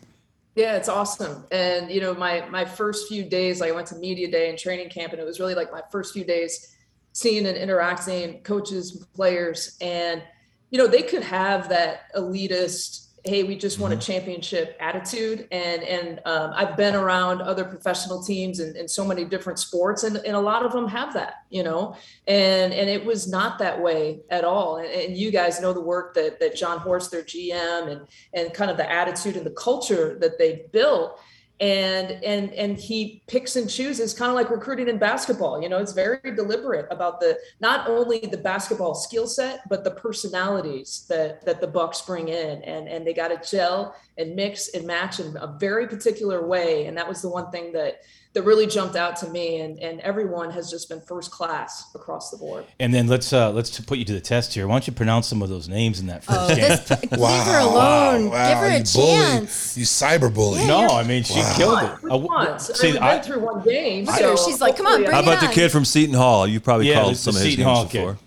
Yeah, 0.55 0.77
it's 0.77 0.89
awesome. 0.89 1.47
And 1.51 1.91
you 1.91 2.01
know, 2.01 2.15
my 2.15 2.47
my 2.51 2.65
first 2.65 3.09
few 3.09 3.25
days, 3.25 3.61
like 3.61 3.73
I 3.73 3.75
went 3.75 3.87
to 3.89 3.97
media 3.97 4.31
day 4.31 4.51
and 4.51 4.59
training 4.59 4.91
camp, 4.91 5.13
and 5.13 5.21
it 5.21 5.25
was 5.25 5.41
really 5.41 5.55
like 5.55 5.73
my 5.73 5.83
first 5.91 6.13
few 6.13 6.25
days 6.25 6.75
seeing 7.13 7.47
and 7.47 7.57
interacting 7.57 8.43
coaches, 8.43 9.07
players, 9.15 9.77
and 9.81 10.23
you 10.71 10.79
know, 10.79 10.87
they 10.87 11.03
could 11.03 11.23
have 11.23 11.69
that 11.69 12.13
elitist, 12.17 13.02
hey, 13.25 13.45
we 13.45 13.57
just 13.57 13.79
won 13.79 13.93
a 13.93 13.97
championship 13.97 14.77
attitude. 14.81 15.47
And 15.53 15.83
and 15.83 16.21
um, 16.25 16.53
I've 16.55 16.77
been 16.77 16.95
around 16.95 17.41
other 17.41 17.65
professional 17.65 18.23
teams 18.23 18.59
in, 18.61 18.77
in 18.77 18.89
so 18.89 19.05
many 19.05 19.25
different 19.25 19.59
sports, 19.59 20.03
and, 20.03 20.17
and 20.17 20.35
a 20.35 20.41
lot 20.41 20.65
of 20.65 20.73
them 20.73 20.89
have 20.89 21.15
that, 21.15 21.45
you 21.51 21.63
know. 21.63 21.97
And 22.27 22.73
and 22.73 22.91
it 22.91 23.05
was 23.05 23.29
not 23.29 23.59
that 23.61 23.81
way 23.81 24.21
at 24.31 24.45
all. 24.45 24.79
And, 24.79 24.89
and 24.89 25.17
you 25.17 25.31
guys 25.31 25.61
know 25.61 25.73
the 25.73 25.81
work 25.81 26.15
that 26.15 26.41
that 26.41 26.57
Jon 26.57 26.79
Horst, 26.79 27.11
their 27.11 27.23
GM, 27.23 27.91
and 27.91 28.01
and 28.35 28.55
kind 28.55 28.71
of 28.71 28.77
the 28.77 28.91
attitude 28.91 29.37
and 29.37 29.47
the 29.47 29.51
culture 29.51 30.19
that 30.21 30.39
they 30.39 30.67
built 30.73 31.21
and 31.61 32.11
and 32.25 32.53
and 32.55 32.79
he 32.79 33.23
picks 33.27 33.57
and 33.57 33.69
chooses 33.69 34.15
kind 34.15 34.31
of 34.31 34.35
like 34.35 34.51
recruiting 34.51 34.89
in 34.89 34.99
basketball 34.99 35.63
you 35.63 35.69
know 35.69 35.79
it's 35.79 35.93
very 35.93 36.19
deliberate 36.35 36.87
about 36.91 37.21
the 37.21 37.39
not 37.61 37.89
only 37.89 38.19
the 38.21 38.37
basketball 38.37 38.95
skill 38.95 39.27
set 39.27 39.61
but 39.69 39.85
the 39.85 39.91
personalities 39.91 41.07
that 41.09 41.45
that 41.45 41.61
the 41.61 41.67
bucks 41.67 42.03
bring 42.03 42.29
in. 42.29 42.63
And 42.63 42.89
and 42.89 43.07
they 43.07 43.15
got 43.15 43.29
to 43.29 43.51
gel 43.51 43.95
and 44.19 44.37
mix 44.37 44.69
and 44.69 44.87
match 44.87 45.21
in 45.21 45.37
a 45.37 45.47
very 45.59 45.87
particular 45.87 46.47
way. 46.47 46.87
And 46.87 46.97
that 46.97 47.09
was 47.09 47.23
the 47.23 47.29
one 47.29 47.51
thing 47.51 47.73
that 47.73 48.03
that 48.35 48.43
really 48.45 48.67
jumped 48.67 48.97
out 48.97 49.15
to 49.17 49.29
me 49.29 49.61
and 49.61 49.79
and 49.79 50.01
everyone 50.01 50.51
has 50.51 50.71
just 50.71 50.89
been 50.89 51.01
first 51.03 51.31
class 51.31 51.85
across 51.95 52.31
the 52.31 52.37
board 52.39 52.65
And 52.81 52.93
then 52.95 53.07
let's 53.07 53.33
uh, 53.33 53.51
let's 53.53 53.79
put 53.81 53.99
you 53.99 54.05
to 54.07 54.13
the 54.15 54.21
test 54.21 54.55
here. 54.55 54.67
Why 54.67 54.75
don't 54.75 54.87
you 54.87 54.93
pronounce 54.95 55.27
some 55.29 55.43
of 55.43 55.49
those 55.51 55.69
names 55.69 56.01
in 56.01 56.07
that 56.07 56.25
first 56.25 56.39
Oh, 56.41 56.49
game? 56.49 56.57
this, 56.61 56.91
leave 56.91 57.11
her 57.53 57.59
alone. 57.61 58.31
Wow, 58.31 58.49
Give 58.49 58.59
her 58.59 58.65
a 58.67 58.79
you 58.79 58.85
bully. 58.95 59.17
chance. 59.39 59.77
You 59.77 59.85
cyber 59.85 60.33
bully. 60.33 60.67
no, 60.67 60.87
I 60.89 61.03
mean 61.03 61.25
she 61.25 61.43
killed 61.57 61.83
it. 61.83 62.03
Which 62.03 62.13
Uh, 62.13 62.19
ones? 62.19 62.71
I 62.71 62.75
see, 62.75 62.99
I- 62.99 63.17
been 63.19 63.25
through 63.25 63.41
one 63.41 63.63
game 63.63 64.07
Look 64.07 64.15
at 64.15 64.39
so 64.39 64.49
She's 64.51 64.61
like, 64.61 64.77
"Come 64.77 64.87
on, 64.87 64.93
hopefully 64.93 65.05
bring 65.07 65.15
I- 65.15 65.23
How 65.25 65.33
about 65.39 65.47
the 65.49 65.55
kid 65.55 65.71
from 65.71 65.85
Seton 65.85 66.15
Hall? 66.15 66.47
You 66.47 66.59
probably 66.61 66.89
Yeah, 66.89 67.03
called 67.03 67.17
some 67.19 67.37
of 67.37 67.43
his 67.43 67.51
Seton 67.53 67.65
names 67.67 67.77
Hall 67.77 67.87
kid. 67.87 67.99
before. 67.99 68.19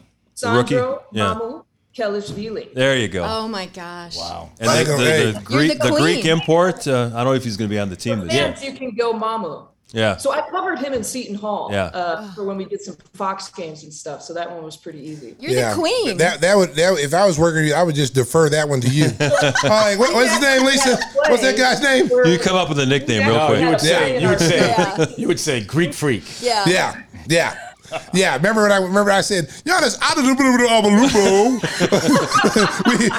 The 0.42 0.52
rookie? 0.52 0.76
Sandro 0.76 1.04
Yeah. 1.14 1.24
Mamu 1.40 1.64
Kelishvili. 1.98 2.74
There 2.74 2.96
you 2.98 3.08
go. 3.08 3.24
Oh 3.28 3.48
my 3.48 3.66
gosh. 3.68 4.18
wow. 4.18 4.50
And 4.60 4.70
the, 4.70 4.92
the, 4.92 4.98
the, 4.98 5.04
Hey. 5.40 5.44
Greek, 5.44 5.80
the 5.80 5.90
the, 5.90 5.96
Greek 5.98 6.26
import. 6.26 6.86
Uh, 6.88 7.06
I 7.14 7.24
don't 7.24 7.26
know 7.26 7.34
if 7.34 7.44
he's 7.44 7.58
going 7.58 7.70
to 7.70 7.74
be 7.74 7.80
on 7.80 7.90
the 7.90 7.96
team 7.96 8.20
this 8.20 8.34
year. 8.34 8.54
You 8.62 8.78
can 8.78 8.94
go 8.96 9.14
Mamu. 9.14 9.68
Yeah. 9.92 10.18
So 10.18 10.32
I 10.32 10.42
covered 10.50 10.80
him 10.80 10.94
in 10.94 11.04
Seton 11.04 11.36
Hall 11.36 11.70
Yeah. 11.72 11.86
uh, 11.86 12.32
for 12.34 12.44
when 12.44 12.58
we 12.58 12.66
did 12.66 12.82
some 12.82 12.98
Fox 13.14 13.50
games 13.50 13.84
and 13.84 13.94
stuff. 13.94 14.22
So 14.24 14.34
that 14.34 14.52
one 14.52 14.64
was 14.64 14.76
pretty 14.76 15.00
easy. 15.00 15.36
You're 15.40 15.54
the 15.54 15.74
queen. 15.76 16.18
That 16.18 16.42
that 16.42 16.58
would 16.58 16.74
that 16.76 17.00
if 17.00 17.14
I 17.14 17.26
was 17.26 17.40
working 17.40 17.62
with 17.62 17.70
you, 17.70 17.76
I 17.76 17.84
would 17.84 17.96
just 17.96 18.14
defer 18.14 18.50
that 18.50 18.68
one 18.68 18.82
to 18.82 18.90
you. 18.90 19.06
All 19.22 19.30
right, 19.70 19.96
what, 19.98 20.14
what's 20.14 20.32
his 20.34 20.42
name, 20.42 20.66
Lisa? 20.66 20.98
What's 21.28 21.44
that 21.44 21.56
guy's 21.58 21.82
name? 21.82 22.10
You 22.26 22.38
come 22.40 22.56
up 22.58 22.68
with 22.68 22.80
a 22.80 22.86
nickname 22.86 23.28
real 23.28 23.38
No, 23.38 23.48
quick. 23.48 23.62
you 23.62 23.70
would 23.70 23.80
say 23.82 24.14
Yeah. 24.16 24.20
you 24.20 24.30
would 24.30 24.40
say 24.40 24.58
Yeah. 24.58 25.06
you 25.18 25.28
would 25.28 25.40
say 25.40 25.64
Greek 25.64 25.94
freak. 25.94 26.24
yeah. 26.42 26.66
Yeah, 26.68 27.04
yeah. 27.28 27.56
Yeah, 28.14 28.36
remember 28.38 28.64
when 28.64 28.72
I 28.72 28.78
remember 28.78 29.12
I 29.12 29.22
said, 29.22 29.48
Giannis, 29.66 29.98
out 30.02 30.18
of 30.18 30.24
the 30.26 30.32
Abalubo 30.32 31.62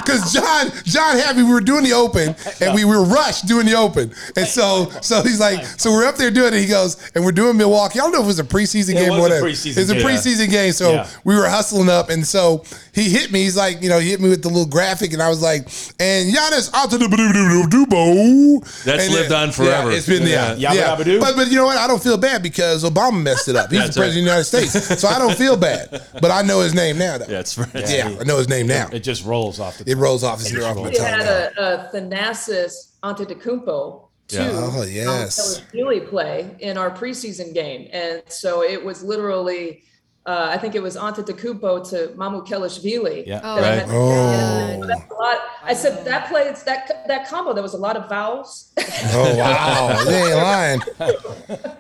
because 0.01 0.33
John 0.35 0.71
John 0.85 1.17
had 1.19 1.37
me. 1.37 1.43
We 1.43 1.53
were 1.53 1.61
doing 1.61 1.85
the 1.85 1.93
open, 1.93 2.35
and 2.61 2.75
we 2.75 2.85
were 2.85 3.05
rushed 3.05 3.47
doing 3.47 3.67
the 3.67 3.75
open, 3.75 4.13
and 4.37 4.47
so 4.47 4.91
so 5.03 5.23
he's 5.23 5.41
like, 5.41 5.65
so 5.79 5.91
we're 5.93 6.07
up 6.07 6.17
there 6.17 6.31
doing 6.31 6.55
it. 6.55 6.61
He 6.61 6.67
goes, 6.67 7.11
and 7.15 7.25
we're 7.25 7.33
doing 7.33 7.57
Milwaukee. 7.57 7.99
I 8.01 8.03
don't 8.03 8.13
know 8.13 8.19
if 8.21 8.25
it 8.25 8.29
was 8.29 8.39
a 8.39 8.45
preseason 8.45 8.91
It 8.91 8.95
game 8.95 9.11
was 9.11 9.19
or 9.19 9.19
a 9.19 9.23
whatever. 9.23 9.47
preseason 9.47 9.77
It's 9.79 9.91
a 9.91 9.97
preseason 9.97 10.51
game, 10.51 10.73
so 10.73 10.93
Yeah. 10.93 11.09
we 11.25 11.35
were 11.37 11.49
hustling 11.49 11.89
up, 11.89 12.11
and 12.11 12.27
so 12.27 12.65
he 12.93 13.11
hit 13.11 13.31
me. 13.33 13.43
He's 13.43 13.57
like, 13.57 13.83
you 13.83 13.89
know, 13.89 13.99
he 13.99 14.11
hit 14.11 14.21
me 14.21 14.29
with 14.29 14.43
the 14.43 14.49
little 14.49 14.67
graphic, 14.67 15.13
and 15.13 15.23
I 15.23 15.29
was 15.29 15.43
like, 15.43 15.63
and 16.01 16.33
Giannis 16.35 16.71
out 16.75 16.91
to 16.91 16.99
the 16.99 17.07
dubo. 17.07 18.61
That's 18.85 19.05
And 19.05 19.15
lived 19.15 19.31
then- 19.31 19.49
on 19.49 19.53
forever. 19.53 19.91
Yeah, 19.91 19.97
it's 19.97 20.07
been 20.07 20.23
yeah, 20.27 20.55
Yeah. 20.57 20.73
Yeah. 20.73 20.97
But 21.21 21.37
but 21.37 21.49
you 21.49 21.57
know 21.57 21.67
what? 21.67 21.77
I 21.77 21.87
don't 21.87 22.03
feel 22.03 22.17
bad 22.17 22.43
because 22.43 22.85
Obama 22.85 23.21
messed 23.23 23.49
it 23.49 23.57
up. 23.57 23.71
He's 23.71 23.81
the 23.87 23.93
president 23.93 24.09
of 24.09 24.15
the 24.15 24.21
United 24.21 24.45
States, 24.45 24.56
so 24.65 25.09
I 25.09 25.19
don't 25.19 25.37
feel 25.37 25.57
bad. 25.57 26.03
But 26.21 26.31
I 26.31 26.43
know 26.43 26.61
his 26.61 26.75
name 26.75 26.99
now. 26.99 27.19
Though. 27.19 27.27
That's 27.27 27.57
right. 27.59 27.69
Yeah, 27.75 28.17
I 28.21 28.25
know 28.25 28.39
his 28.39 28.49
name 28.49 28.67
now. 28.67 28.89
It 28.93 29.01
just 29.01 29.25
rolls 29.25 29.61
off 29.61 29.79
the 29.79 29.91
It 29.91 29.97
rolls 29.97 30.25
off 30.25 30.41
his 30.41 30.57
off 30.63 30.77
my 30.77 30.83
We 30.89 30.95
tongue. 30.97 31.07
had 31.07 31.53
now. 31.57 31.63
a, 31.63 31.75
a 31.87 31.91
Thanasis 31.93 32.93
Antetokounmpo 33.03 34.09
too. 34.29 34.37
Yeah. 34.37 34.51
Oh, 34.55 34.83
um, 34.83 34.89
yes. 34.89 35.63
really 35.73 36.01
play 36.01 36.55
in 36.61 36.77
our 36.77 36.91
preseason 36.91 37.55
game, 37.55 37.89
and 37.93 38.23
so 38.29 38.63
it 38.63 38.85
was 38.85 39.03
literally. 39.03 39.83
Uh, 40.27 40.49
I 40.51 40.59
think 40.59 40.75
it 40.75 40.83
was 40.83 40.97
Antetokounmpo 40.97 41.89
to 41.91 42.09
Mamukelashvili. 42.17 43.25
Yeah. 43.27 43.41
Oh, 43.45 43.61
that 43.61 43.65
I 43.65 43.77
Right. 43.77 43.87
had 43.87 43.89
Oh. 43.91 44.81
So 44.83 44.87
that's 44.89 45.11
a 45.11 45.15
lot. 45.15 45.39
I 45.63 45.73
said 45.75 46.05
that 46.05 46.29
play. 46.29 46.43
It's 46.49 46.65
that 46.65 47.05
that 47.07 47.29
combo. 47.29 47.53
There 47.53 47.63
was 47.63 47.75
a 47.75 47.79
lot 47.79 47.97
of 47.97 48.09
vowels. 48.09 48.73
Oh 49.15 49.37
wow, 49.37 50.01
you 50.05 50.11
ain't 50.11 50.35
lying. 50.37 50.81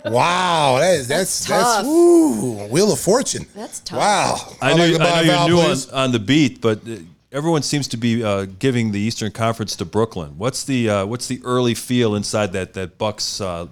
Wow, 0.04 0.78
that 0.80 0.94
is 0.94 1.08
that's 1.08 1.46
that's, 1.46 1.76
tough. 1.78 1.84
ooh, 1.86 2.66
Wheel 2.68 2.92
of 2.92 3.00
Fortune. 3.00 3.46
That's 3.54 3.80
tough. 3.80 3.98
Wow, 3.98 4.36
I 4.62 4.72
like 4.72 4.76
knew, 4.92 4.98
the 4.98 5.04
I 5.04 5.22
knew 5.22 5.32
you 5.32 5.48
knew 5.48 5.58
on, 5.60 5.66
Please. 5.66 5.88
on 5.90 6.12
the 6.12 6.18
beat, 6.20 6.60
but 6.60 6.78
uh, 6.88 6.96
everyone 7.32 7.62
seems 7.62 7.88
to 7.88 7.96
be 7.96 8.22
uh, 8.22 8.46
giving 8.58 8.92
the 8.92 9.00
Eastern 9.00 9.32
Conference 9.32 9.74
to 9.76 9.84
Brooklyn. 9.84 10.34
What's 10.38 10.64
the 10.64 10.88
uh, 10.88 11.06
what's 11.06 11.26
the 11.26 11.40
early 11.44 11.74
feel 11.74 12.14
inside 12.14 12.52
that 12.52 12.74
that 12.74 12.96
Bucks 12.98 13.40
uh, 13.40 13.66
ho- 13.66 13.70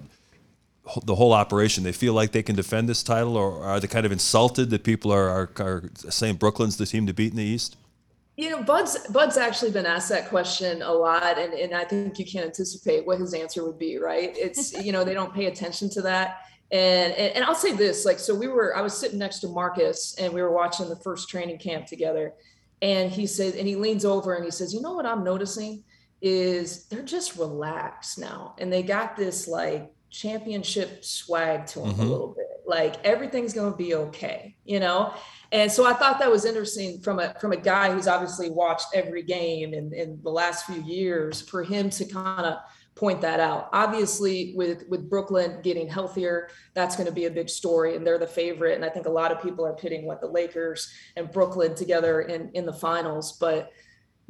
the 1.03 1.15
whole 1.15 1.33
operation? 1.33 1.83
They 1.83 1.91
feel 1.91 2.13
like 2.13 2.31
they 2.31 2.43
can 2.43 2.55
defend 2.55 2.87
this 2.89 3.03
title, 3.03 3.37
or 3.37 3.63
are 3.63 3.79
they 3.79 3.87
kind 3.87 4.05
of 4.05 4.11
insulted 4.11 4.69
that 4.69 4.83
people 4.83 5.11
are 5.11 5.29
are, 5.29 5.51
are 5.59 5.89
saying 6.09 6.35
Brooklyn's 6.35 6.77
the 6.77 6.85
team 6.85 7.05
to 7.07 7.13
beat 7.13 7.31
in 7.31 7.37
the 7.37 7.43
East? 7.43 7.77
You 8.37 8.49
know, 8.49 8.63
Bud's 8.63 8.97
Bud's 9.07 9.37
actually 9.37 9.71
been 9.71 9.85
asked 9.85 10.09
that 10.09 10.27
question 10.27 10.81
a 10.81 10.91
lot, 10.91 11.39
and, 11.39 11.53
and 11.53 11.73
I 11.73 11.85
think 11.85 12.19
you 12.19 12.25
can 12.25 12.43
anticipate 12.43 13.05
what 13.07 13.19
his 13.19 13.33
answer 13.33 13.63
would 13.63 13.79
be, 13.79 13.97
right? 13.97 14.35
It's 14.37 14.73
you 14.85 14.91
know 14.91 15.03
they 15.03 15.13
don't 15.13 15.33
pay 15.33 15.45
attention 15.45 15.89
to 15.91 16.01
that, 16.01 16.41
and, 16.71 17.13
and 17.13 17.35
and 17.35 17.45
I'll 17.45 17.55
say 17.55 17.71
this, 17.71 18.05
like 18.05 18.19
so 18.19 18.35
we 18.35 18.47
were 18.47 18.75
I 18.75 18.81
was 18.81 18.97
sitting 18.97 19.19
next 19.19 19.39
to 19.39 19.47
Marcus, 19.47 20.15
and 20.19 20.33
we 20.33 20.41
were 20.41 20.51
watching 20.51 20.89
the 20.89 20.97
first 20.97 21.29
training 21.29 21.59
camp 21.59 21.85
together, 21.87 22.33
and 22.81 23.09
he 23.09 23.25
said, 23.25 23.55
and 23.55 23.67
he 23.67 23.75
leans 23.75 24.03
over 24.03 24.35
and 24.35 24.43
he 24.43 24.51
says, 24.51 24.73
you 24.73 24.81
know 24.81 24.93
what 24.93 25.05
I'm 25.05 25.23
noticing 25.23 25.83
is 26.21 26.85
they're 26.85 27.03
just 27.03 27.37
relaxed 27.37 28.19
now, 28.19 28.55
and 28.59 28.71
they 28.71 28.83
got 28.83 29.15
this 29.15 29.47
like 29.47 29.94
championship 30.15 31.03
swag 31.03 31.65
to 31.67 31.79
them 31.79 31.89
a 31.89 31.91
mm-hmm. 31.93 32.01
little 32.03 32.33
bit, 32.35 32.47
like 32.65 33.03
everything's 33.03 33.53
gonna 33.53 33.75
be 33.75 33.95
okay, 33.95 34.55
you 34.63 34.79
know. 34.79 35.13
And 35.51 35.71
so 35.71 35.85
I 35.85 35.93
thought 35.93 36.19
that 36.19 36.31
was 36.31 36.45
interesting 36.45 37.01
from 37.01 37.19
a 37.19 37.33
from 37.39 37.51
a 37.51 37.57
guy 37.57 37.91
who's 37.91 38.07
obviously 38.07 38.49
watched 38.49 38.87
every 38.93 39.23
game 39.23 39.73
in, 39.73 39.93
in 39.93 40.19
the 40.23 40.29
last 40.29 40.65
few 40.65 40.81
years 40.83 41.41
for 41.41 41.63
him 41.63 41.89
to 41.91 42.05
kind 42.05 42.45
of 42.45 42.57
point 42.95 43.19
that 43.21 43.41
out. 43.41 43.69
Obviously, 43.73 44.53
with 44.55 44.83
with 44.89 45.09
Brooklyn 45.09 45.59
getting 45.61 45.87
healthier, 45.87 46.49
that's 46.73 46.95
going 46.95 47.07
to 47.07 47.13
be 47.13 47.25
a 47.25 47.31
big 47.31 47.49
story, 47.49 47.95
and 47.95 48.07
they're 48.07 48.17
the 48.17 48.25
favorite. 48.25 48.75
And 48.75 48.85
I 48.85 48.89
think 48.89 49.05
a 49.05 49.11
lot 49.11 49.31
of 49.31 49.41
people 49.41 49.65
are 49.65 49.75
pitting 49.75 50.05
what 50.05 50.21
the 50.21 50.27
Lakers 50.27 50.89
and 51.17 51.29
Brooklyn 51.29 51.75
together 51.75 52.21
in 52.21 52.51
in 52.53 52.65
the 52.65 52.73
finals, 52.73 53.37
but. 53.37 53.71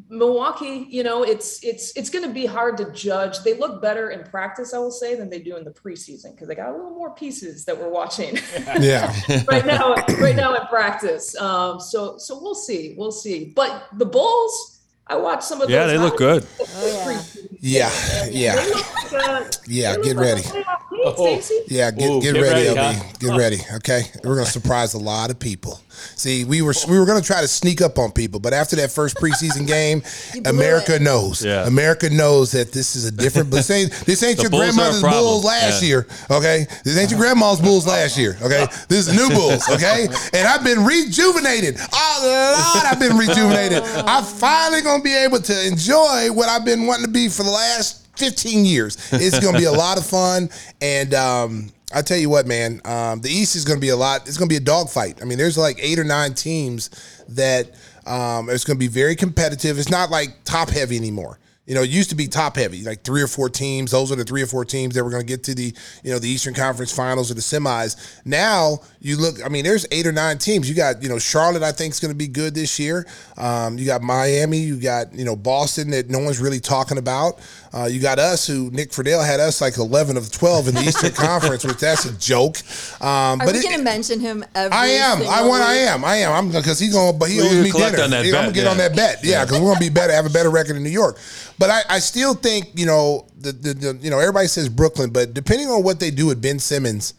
Milwaukee, 0.09 0.85
you 0.89 1.03
know, 1.03 1.23
it's 1.23 1.63
it's 1.63 1.91
it's 1.97 2.09
going 2.09 2.23
to 2.25 2.31
be 2.31 2.45
hard 2.45 2.77
to 2.77 2.91
judge. 2.91 3.39
They 3.43 3.57
look 3.57 3.81
better 3.81 4.11
in 4.11 4.23
practice, 4.23 4.73
I 4.73 4.77
will 4.77 4.91
say, 4.91 5.15
than 5.15 5.29
they 5.29 5.39
do 5.39 5.55
in 5.57 5.63
the 5.63 5.71
preseason 5.71 6.31
because 6.33 6.47
they 6.47 6.55
got 6.55 6.69
a 6.69 6.71
little 6.73 6.91
more 6.91 7.15
pieces 7.15 7.65
that 7.65 7.77
we're 7.77 7.89
watching. 7.89 8.37
Yeah, 8.79 9.11
right 9.47 9.65
now, 9.65 9.95
right 10.19 10.35
now 10.35 10.53
in 10.55 10.65
practice. 10.67 11.35
Um, 11.39 11.79
so 11.79 12.17
so 12.17 12.39
we'll 12.41 12.55
see, 12.55 12.93
we'll 12.97 13.11
see. 13.11 13.45
But 13.55 13.87
the 13.93 14.05
Bulls, 14.05 14.81
I 15.07 15.15
watched 15.15 15.43
some 15.43 15.61
of 15.61 15.69
Yeah, 15.69 15.87
those 15.87 15.91
they 15.93 15.97
look 15.97 16.17
good. 16.17 16.45
Oh, 16.59 17.25
yeah, 17.59 17.89
yeah, 18.29 18.55
They 18.55 18.69
look 18.73 19.11
like 19.13 19.27
a- 19.27 19.49
yeah. 19.67 19.95
they 19.95 20.01
Get 20.03 20.15
like 20.17 20.27
a 20.27 20.35
ready. 20.35 20.65
Playoff 21.13 21.41
Stacey? 21.43 21.63
Yeah, 21.67 21.91
get, 21.91 22.09
Ooh, 22.09 22.21
get, 22.21 22.33
get 22.33 22.41
ready, 22.41 22.67
ready, 22.67 22.79
LB. 22.79 22.93
huh? 22.95 23.03
Get 23.19 23.37
ready. 23.37 23.57
Okay, 23.75 24.01
we're 24.23 24.35
gonna 24.35 24.45
surprise 24.47 24.93
a 24.93 24.99
lot 24.99 25.29
of 25.31 25.39
people. 25.39 25.79
See, 26.15 26.43
we 26.43 26.61
were 26.61 26.73
we 26.89 26.99
were 26.99 27.05
gonna 27.05 27.21
try 27.21 27.41
to 27.41 27.47
sneak 27.47 27.81
up 27.81 27.97
on 27.97 28.11
people, 28.11 28.39
but 28.39 28.51
after 28.53 28.75
that 28.77 28.91
first 28.91 29.15
preseason 29.17 29.65
game, 29.75 30.03
America 30.45 30.95
it. 30.95 31.01
knows. 31.01 31.43
Yeah. 31.43 31.65
America 31.65 32.09
knows 32.09 32.51
that 32.51 32.71
this 32.73 32.95
is 32.95 33.05
a 33.05 33.11
different. 33.11 33.49
This 33.51 33.69
ain't 33.71 33.91
this 34.05 34.21
ain't 34.23 34.41
your 34.41 34.49
Bulls 34.49 34.75
grandmother's. 34.75 35.01
Bulls 35.01 35.45
last 35.45 35.81
Yeah. 35.81 35.87
year. 35.87 36.07
Okay, 36.29 36.67
this 36.83 36.97
ain't 36.97 37.11
your 37.11 37.19
grandma's 37.19 37.61
Bulls 37.61 37.87
last 37.87 38.17
year. 38.17 38.37
Okay, 38.41 38.65
this 38.89 39.07
is 39.07 39.15
new 39.15 39.29
Bulls. 39.29 39.67
Okay, 39.69 40.07
and 40.33 40.47
I've 40.47 40.63
been 40.63 40.83
rejuvenated. 40.83 41.77
Oh 41.93 42.73
Lord, 42.75 42.85
I've 42.85 42.99
been 42.99 43.17
rejuvenated. 43.17 43.83
I'm 44.05 44.23
finally 44.23 44.81
gonna 44.81 45.01
be 45.03 45.15
able 45.15 45.39
to 45.41 45.67
enjoy 45.67 46.29
what 46.33 46.49
I've 46.49 46.65
been 46.65 46.85
wanting 46.87 47.05
to 47.05 47.11
be 47.11 47.29
for 47.29 47.43
the 47.43 47.51
last 47.51 48.04
15 48.17 48.65
years. 48.65 48.97
It's 49.13 49.39
going 49.39 49.53
to 49.53 49.59
be 49.59 49.65
a 49.65 49.71
lot 49.85 49.97
of 49.97 50.05
fun. 50.05 50.49
And 50.81 51.13
um, 51.13 51.69
I 51.93 52.01
tell 52.01 52.17
you 52.17 52.29
what, 52.29 52.47
man, 52.47 52.81
um, 52.85 53.21
the 53.21 53.29
East 53.29 53.55
is 53.55 53.65
going 53.65 53.77
to 53.77 53.81
be 53.81 53.89
a 53.89 53.95
lot. 53.95 54.27
It's 54.27 54.37
going 54.37 54.49
to 54.49 54.53
be 54.53 54.57
a 54.57 54.65
dogfight. 54.65 55.21
I 55.21 55.25
mean, 55.25 55.37
there's 55.37 55.57
like 55.57 55.77
eight 55.79 55.99
or 55.99 56.03
nine 56.03 56.33
teams 56.33 56.89
that 57.29 57.71
um, 58.05 58.49
it's 58.49 58.63
going 58.63 58.77
to 58.77 58.79
be 58.79 58.87
very 58.87 59.15
competitive. 59.15 59.79
It's 59.79 59.89
not 59.89 60.09
like 60.09 60.43
top 60.43 60.69
heavy 60.69 60.97
anymore. 60.97 61.39
You 61.65 61.73
know, 61.73 61.81
it 61.81 61.89
used 61.89 62.11
to 62.11 62.15
be 62.15 62.27
top 62.27 62.57
heavy, 62.57 62.83
like 62.83 63.03
three 63.03 63.23
or 63.23 63.27
four 63.27 63.49
teams. 63.49 63.89
Those 63.89 64.11
are 64.11 64.15
the 64.15 64.23
three 64.23 64.43
or 64.43 64.45
four 64.45 64.65
teams 64.65 64.93
that 64.93 65.03
were 65.03 65.09
going 65.09 65.23
to 65.23 65.27
get 65.27 65.43
to 65.45 65.55
the, 65.55 65.73
you 66.03 66.11
know, 66.11 66.19
the 66.19 66.29
Eastern 66.29 66.53
Conference 66.53 66.91
Finals 66.91 67.31
or 67.31 67.33
the 67.33 67.41
semis. 67.41 68.21
Now 68.23 68.81
you 69.05 69.17
look. 69.17 69.35
I 69.45 69.49
mean, 69.49 69.63
there's 69.63 69.85
eight 69.91 70.07
or 70.07 70.11
nine 70.11 70.39
teams. 70.39 70.67
You 70.67 70.73
got, 70.73 71.03
you 71.03 71.09
know, 71.09 71.19
Charlotte. 71.19 71.61
I 71.61 71.71
think 71.71 71.93
is 71.93 71.99
going 71.99 72.11
to 72.11 72.17
be 72.17 72.27
good 72.27 72.55
this 72.55 72.79
year. 72.79 73.05
Um, 73.37 73.77
you 73.77 73.85
got 73.85 74.01
Miami. 74.01 74.57
You 74.57 74.77
got, 74.77 75.13
you 75.13 75.23
know, 75.23 75.35
Boston 75.35 75.91
that 75.91 76.09
no 76.09 76.17
one's 76.17 76.39
really 76.39 76.59
talking 76.59 76.97
about. 76.97 77.37
Uh, 77.71 77.85
you 77.85 77.99
got 77.99 78.17
us, 78.17 78.47
who 78.47 78.71
Nick 78.71 78.89
Friedell 78.89 79.23
had 79.23 79.39
us 79.39 79.61
like 79.61 79.77
11 79.77 80.17
of 80.17 80.31
12 80.31 80.69
in 80.69 80.73
the 80.75 80.81
Eastern 80.81 81.11
Conference, 81.27 81.63
which 81.63 81.77
that's 81.77 82.05
a 82.05 82.17
joke. 82.17 82.57
Um, 82.99 83.39
Are 83.41 83.45
but 83.45 83.53
we 83.53 83.59
it- 83.59 83.63
going 83.63 83.77
to 83.77 83.83
mention 83.83 84.19
him 84.19 84.43
every 84.55 84.71
I 84.75 84.85
am. 84.87 85.17
I 85.17 85.21
single 85.21 85.49
want. 85.49 85.61
I 85.63 85.73
am. 85.75 86.03
I 86.03 86.15
am. 86.15 86.31
I'm 86.31 86.51
because 86.51 86.79
he's 86.79 86.93
going. 86.93 87.19
But 87.19 87.29
he 87.29 87.37
Well, 87.37 87.45
owes 87.47 87.53
you 87.57 87.63
me 87.63 87.69
collect 87.71 87.97
dinner. 87.97 88.05
on 88.05 88.09
that 88.09 88.25
I'm 88.25 88.31
bet, 88.31 88.41
gonna 88.41 88.53
get 88.53 88.63
yeah. 88.63 88.71
on 88.71 88.77
that 88.77 88.95
bet. 88.95 89.19
Yeah, 89.23 89.45
because 89.45 89.59
we're 89.61 89.67
gonna 89.73 89.79
be 89.79 89.89
better, 89.89 90.13
have 90.13 90.25
a 90.25 90.29
better 90.31 90.49
record 90.49 90.77
in 90.77 90.83
New 90.83 90.89
York. 90.89 91.19
But 91.59 91.69
I, 91.69 91.81
I 91.89 91.99
still 91.99 92.33
think 92.33 92.71
you 92.73 92.85
know 92.87 93.27
the, 93.39 93.51
the 93.51 93.73
the 93.73 93.99
you 94.01 94.09
know 94.09 94.17
everybody 94.19 94.47
says 94.47 94.67
Brooklyn, 94.67 95.11
but 95.11 95.33
depending 95.35 95.67
on 95.67 95.83
what 95.83 95.99
they 95.99 96.09
do 96.11 96.25
with 96.25 96.41
Ben 96.41 96.57
Simmons 96.57 97.13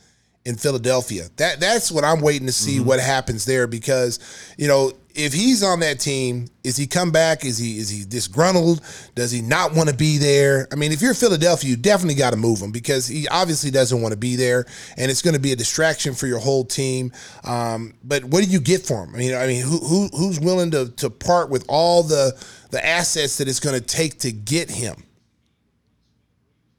in 0.47 0.57
Philadelphia, 0.57 1.25
that 1.37 1.61
that's 1.61 1.93
what 1.93 2.05
I'm 2.05 2.21
waiting 2.23 2.47
to 2.47 2.53
see 2.53 2.77
Mm-hmm. 2.79 2.87
what 2.87 3.01
happens 3.01 3.45
there 3.45 3.67
because 3.67 4.19
you 4.57 4.69
know. 4.69 4.93
If 5.19 5.33
he's 5.33 5.63
on 5.63 5.81
that 5.81 5.99
team, 5.99 6.45
is 6.63 6.77
he 6.77 6.87
come 6.87 7.11
back? 7.11 7.43
Is 7.47 7.57
he 7.57 7.79
is 7.79 7.89
he 7.89 8.05
disgruntled? 8.05 8.83
Does 9.15 9.31
he 9.31 9.41
not 9.41 9.75
want 9.75 9.89
to 9.89 9.97
be 9.97 10.19
there? 10.19 10.69
I 10.71 10.75
mean, 10.75 10.93
if 10.93 11.01
you're 11.01 11.15
Philadelphia, 11.15 11.71
you 11.71 11.77
definitely 11.79 12.17
got 12.17 12.33
to 12.33 12.37
move 12.37 12.59
him 12.61 12.71
because 12.71 13.07
he 13.07 13.27
obviously 13.29 13.71
doesn't 13.71 14.03
want 14.03 14.13
to 14.13 14.19
be 14.19 14.37
there, 14.37 14.67
and 14.99 15.11
it's 15.11 15.23
going 15.23 15.33
to 15.33 15.41
be 15.41 15.53
a 15.53 15.57
distraction 15.57 16.13
for 16.13 16.27
your 16.27 16.39
whole 16.39 16.67
team. 16.67 17.13
Um, 17.45 17.95
but 18.05 18.27
what 18.27 18.45
do 18.45 18.51
you 18.51 18.61
get 18.61 18.85
for 18.85 19.05
him? 19.05 19.15
I 19.15 19.19
mean, 19.19 19.35
I 19.35 19.47
mean, 19.47 19.63
who, 19.65 19.79
who 19.79 20.09
who's 20.09 20.39
willing 20.39 20.71
to 20.73 20.91
to 20.91 21.09
part 21.09 21.49
with 21.49 21.65
all 21.67 22.03
the 22.03 22.33
the 22.71 22.85
assets 22.87 23.39
that 23.39 23.49
it's 23.49 23.59
going 23.61 23.75
to 23.75 23.81
take 23.81 24.19
to 24.19 24.33
get 24.33 24.69
him? 24.69 25.03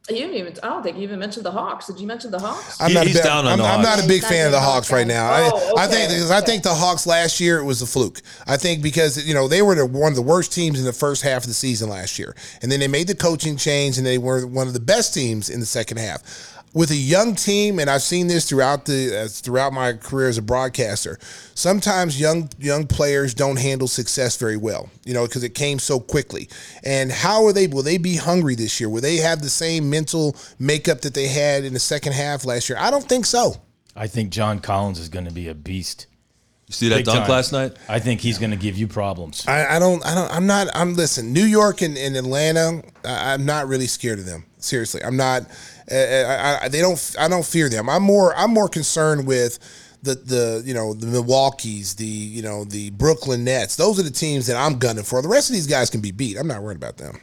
You 0.10 0.16
didn't 0.16 0.36
even. 0.36 0.54
I 0.64 0.70
don't 0.70 0.84
think 0.84 0.96
you 0.96 1.04
even 1.04 1.20
mentioned 1.20 1.46
the 1.46 1.52
Hawks. 1.52 1.88
Did 1.88 2.00
you 2.00 2.08
mention 2.08 2.32
the 2.32 2.40
Hawks? 2.40 2.80
I'm 2.80 2.88
He- 2.90 2.94
not 2.94 3.04
a 3.04 3.08
he's 3.08 3.18
big, 3.18 3.24
down 3.26 3.46
on 3.46 3.54
I'm, 3.54 3.58
the 3.60 3.66
I'm 3.66 3.82
not 3.82 4.02
a 4.04 4.08
big 4.08 4.22
fan 4.22 4.46
of 4.46 4.52
the 4.54 4.60
Hawks 4.60 4.90
right 4.90 5.06
now. 5.06 5.30
I, 5.30 5.50
Oh, 5.52 5.76
I 5.78 5.88
think 5.88 6.06
okay, 6.06 6.16
because 6.16 6.32
I 6.32 6.40
think 6.40 6.64
the 6.64 6.74
Hawks 6.74 7.06
last 7.06 7.42
year 7.42 7.60
it 7.60 7.66
was 7.66 7.82
a 7.82 7.86
fluke. 7.86 8.22
I 8.48 8.56
think 8.56 8.82
because 8.82 9.28
you 9.28 9.34
know 9.34 9.50
they 9.50 9.62
were 9.62 9.76
the, 9.76 9.86
one 9.86 10.12
of 10.14 10.16
the 10.16 10.22
worst 10.22 10.54
teams 10.54 10.80
in 10.80 10.86
the 10.86 10.94
first 10.94 11.24
half 11.24 11.44
of 11.44 11.48
the 11.48 11.54
season 11.54 11.90
last 11.90 12.18
year, 12.18 12.36
and 12.62 12.72
then 12.72 12.80
they 12.80 12.88
made 12.88 13.08
the 13.08 13.16
coaching 13.16 13.58
change, 13.58 13.98
and 13.98 14.08
they 14.08 14.18
were 14.18 14.48
one 14.48 14.68
of 14.68 14.74
the 14.74 14.80
best 14.80 15.14
teams 15.14 15.50
in 15.50 15.60
the 15.60 15.66
second 15.66 15.98
half. 15.98 16.54
With 16.74 16.92
a 16.92 16.96
young 16.96 17.34
team, 17.34 17.80
and 17.80 17.90
I've 17.90 18.04
seen 18.04 18.28
this 18.28 18.48
throughout 18.48 18.86
the 18.86 19.24
uh, 19.24 19.28
throughout 19.28 19.74
my 19.74 19.94
career 19.94 20.30
as 20.30 20.38
a 20.38 20.44
broadcaster. 20.44 21.18
Sometimes 21.56 22.20
young 22.20 22.50
young 22.60 22.86
players 22.86 23.34
don't 23.34 23.58
handle 23.58 23.88
success 23.88 24.38
very 24.38 24.58
well, 24.58 24.90
you 25.04 25.14
know, 25.14 25.26
because 25.26 25.44
it 25.44 25.56
came 25.56 25.80
so 25.80 26.00
quickly. 26.00 26.50
And 26.84 27.12
how 27.12 27.46
are 27.46 27.54
they? 27.54 27.66
Will 27.68 27.84
they 27.84 27.98
be 27.98 28.18
hungry 28.18 28.54
this 28.54 28.80
year? 28.80 28.90
Will 28.90 29.02
they 29.02 29.16
have 29.18 29.42
the 29.42 29.50
same 29.50 29.90
mental 29.90 30.36
makeup 30.60 31.02
that 31.02 31.16
they 31.16 31.28
had 31.28 31.64
in 31.64 31.74
the 31.74 31.80
second 31.80 32.14
half 32.14 32.46
last 32.46 32.70
year? 32.70 32.78
I 32.80 32.92
don't 32.92 33.08
think 33.08 33.26
so. 33.26 33.56
I 33.96 34.06
think 34.06 34.30
John 34.30 34.60
Collins 34.60 35.00
is 35.00 35.10
going 35.10 35.26
to 35.26 35.34
be 35.34 35.48
a 35.48 35.56
beast. 35.56 36.06
You 36.68 36.74
see 36.74 36.90
that 36.90 36.98
Big 36.98 37.06
dunk 37.06 37.20
time. 37.22 37.30
last 37.30 37.54
night? 37.54 37.78
I 37.88 38.00
think 38.00 38.20
he's 38.20 38.38
going 38.38 38.52
to 38.52 38.58
give 38.58 38.78
you 38.78 38.88
problems. 38.88 39.48
I, 39.48 39.78
I 39.78 39.80
don't. 39.80 40.06
I 40.06 40.14
don't. 40.14 40.30
I'm 40.32 40.46
not. 40.46 40.68
I'm 40.76 40.96
listen. 40.96 41.32
New 41.32 41.46
York 41.46 41.82
and, 41.82 41.98
and 41.98 42.18
Atlanta. 42.18 42.84
I, 43.06 43.34
I'm 43.34 43.46
not 43.46 43.68
really 43.68 43.88
scared 43.88 44.20
of 44.20 44.26
them. 44.26 44.46
Seriously, 44.58 45.02
I'm 45.04 45.16
not. 45.16 45.44
Uh, 45.92 45.96
I, 45.96 46.66
I, 46.66 46.68
they 46.70 46.82
don't. 46.82 47.16
I 47.20 47.28
don't 47.28 47.46
fear 47.46 47.70
them. 47.70 47.90
I'm 47.90 48.04
more. 48.04 48.36
I'm 48.36 48.52
more 48.52 48.68
concerned 48.68 49.26
with 49.26 49.60
the 50.04 50.16
the 50.16 50.64
you 50.66 50.74
know 50.74 50.94
the 50.94 51.08
Milwaukee's, 51.08 51.96
the 51.96 52.06
you 52.06 52.42
know 52.42 52.64
the 52.64 52.90
Brooklyn 52.92 53.44
Nets. 53.44 53.76
Those 53.76 54.00
are 54.00 54.04
the 54.04 54.12
teams 54.12 54.48
that 54.48 54.58
I'm 54.58 54.80
gunning 54.80 55.04
for. 55.04 55.22
The 55.22 55.28
rest 55.28 55.50
of 55.50 55.54
these 55.54 55.68
guys 55.68 55.90
can 55.90 56.02
be 56.02 56.12
beat. 56.12 56.38
I'm 56.38 56.48
not 56.48 56.62
worried 56.62 56.78
about 56.78 56.98
them. 56.98 57.20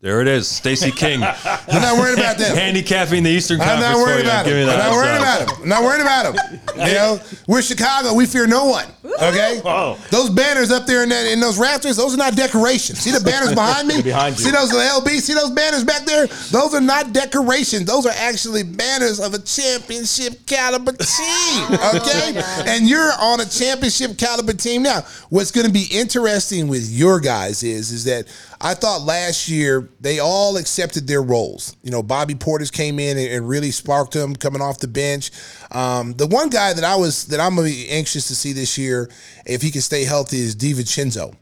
There 0.00 0.20
it 0.20 0.28
is, 0.28 0.46
Stacey 0.46 0.92
King, 0.92 1.24
I'm 1.24 1.82
not 1.82 1.98
worried 1.98 2.20
about 2.20 2.38
them. 2.38 2.56
handicapping 2.56 3.24
the 3.24 3.30
Eastern 3.30 3.60
I'm 3.60 3.66
Conference. 3.66 3.96
not 3.96 4.06
worried 4.06 4.24
about 4.26 4.46
him. 4.46 4.68
I'm 4.68 4.78
not 4.78 4.92
worried 4.92 5.16
about 5.16 5.40
him. 5.40 5.62
I'm 5.62 5.68
not 5.68 5.82
worried 5.82 6.00
about 6.00 6.26
him. 6.36 6.60
You 6.76 6.94
know, 6.94 7.20
we're 7.48 7.62
Chicago. 7.62 8.14
We 8.14 8.26
fear 8.26 8.46
no 8.46 8.66
one. 8.66 8.86
Okay. 9.20 9.60
Whoa. 9.64 9.98
Those 10.12 10.30
banners 10.30 10.70
up 10.70 10.86
there 10.86 11.02
in 11.02 11.08
that 11.08 11.26
in 11.26 11.40
those 11.40 11.58
rafters, 11.58 11.96
those 11.96 12.14
are 12.14 12.16
not 12.16 12.36
decorations. 12.36 13.00
See 13.00 13.10
the 13.10 13.18
banners 13.18 13.52
behind 13.52 13.88
me? 13.88 14.00
behind 14.02 14.38
you. 14.38 14.44
See 14.44 14.50
those 14.52 14.70
LB? 14.70 15.08
See 15.20 15.34
those 15.34 15.50
banners 15.50 15.82
back 15.82 16.04
there? 16.04 16.28
Those 16.28 16.74
are 16.74 16.80
not 16.80 17.12
decorations. 17.12 17.84
Those 17.86 18.06
are 18.06 18.14
actually 18.16 18.62
banners 18.62 19.18
of 19.18 19.34
a 19.34 19.40
championship 19.40 20.46
caliber 20.46 20.92
team. 20.92 21.64
Okay. 21.96 22.40
and 22.68 22.88
you're 22.88 23.10
on 23.18 23.40
a 23.40 23.46
championship 23.46 24.16
caliber 24.16 24.52
team 24.52 24.84
now. 24.84 25.00
What's 25.30 25.50
going 25.50 25.66
to 25.66 25.72
be 25.72 25.86
interesting 25.90 26.68
with 26.68 26.88
your 26.88 27.18
guys 27.18 27.64
is 27.64 27.90
is 27.90 28.04
that 28.04 28.26
I 28.60 28.74
thought 28.74 29.02
last 29.02 29.48
year 29.48 29.88
they 30.00 30.18
all 30.18 30.56
accepted 30.56 31.06
their 31.06 31.22
roles. 31.22 31.76
You 31.82 31.90
know, 31.90 32.02
Bobby 32.02 32.34
Portis 32.34 32.72
came 32.72 32.98
in 32.98 33.16
and, 33.16 33.28
and 33.28 33.48
really 33.48 33.70
sparked 33.70 34.12
them 34.12 34.34
coming 34.34 34.60
off 34.60 34.80
the 34.80 34.88
bench. 34.88 35.30
Um, 35.70 36.14
the 36.14 36.26
one 36.26 36.48
guy 36.48 36.72
that 36.72 36.84
I 36.84 36.96
was 36.96 37.26
that 37.26 37.40
I'm 37.40 37.54
gonna 37.54 37.68
be 37.68 37.88
anxious 37.88 38.26
to 38.28 38.34
see 38.34 38.52
this 38.52 38.76
year, 38.76 39.08
if 39.46 39.62
he 39.62 39.70
can 39.70 39.80
stay 39.80 40.04
healthy, 40.04 40.38
is 40.38 40.56
DiVincenzo. 40.56 41.34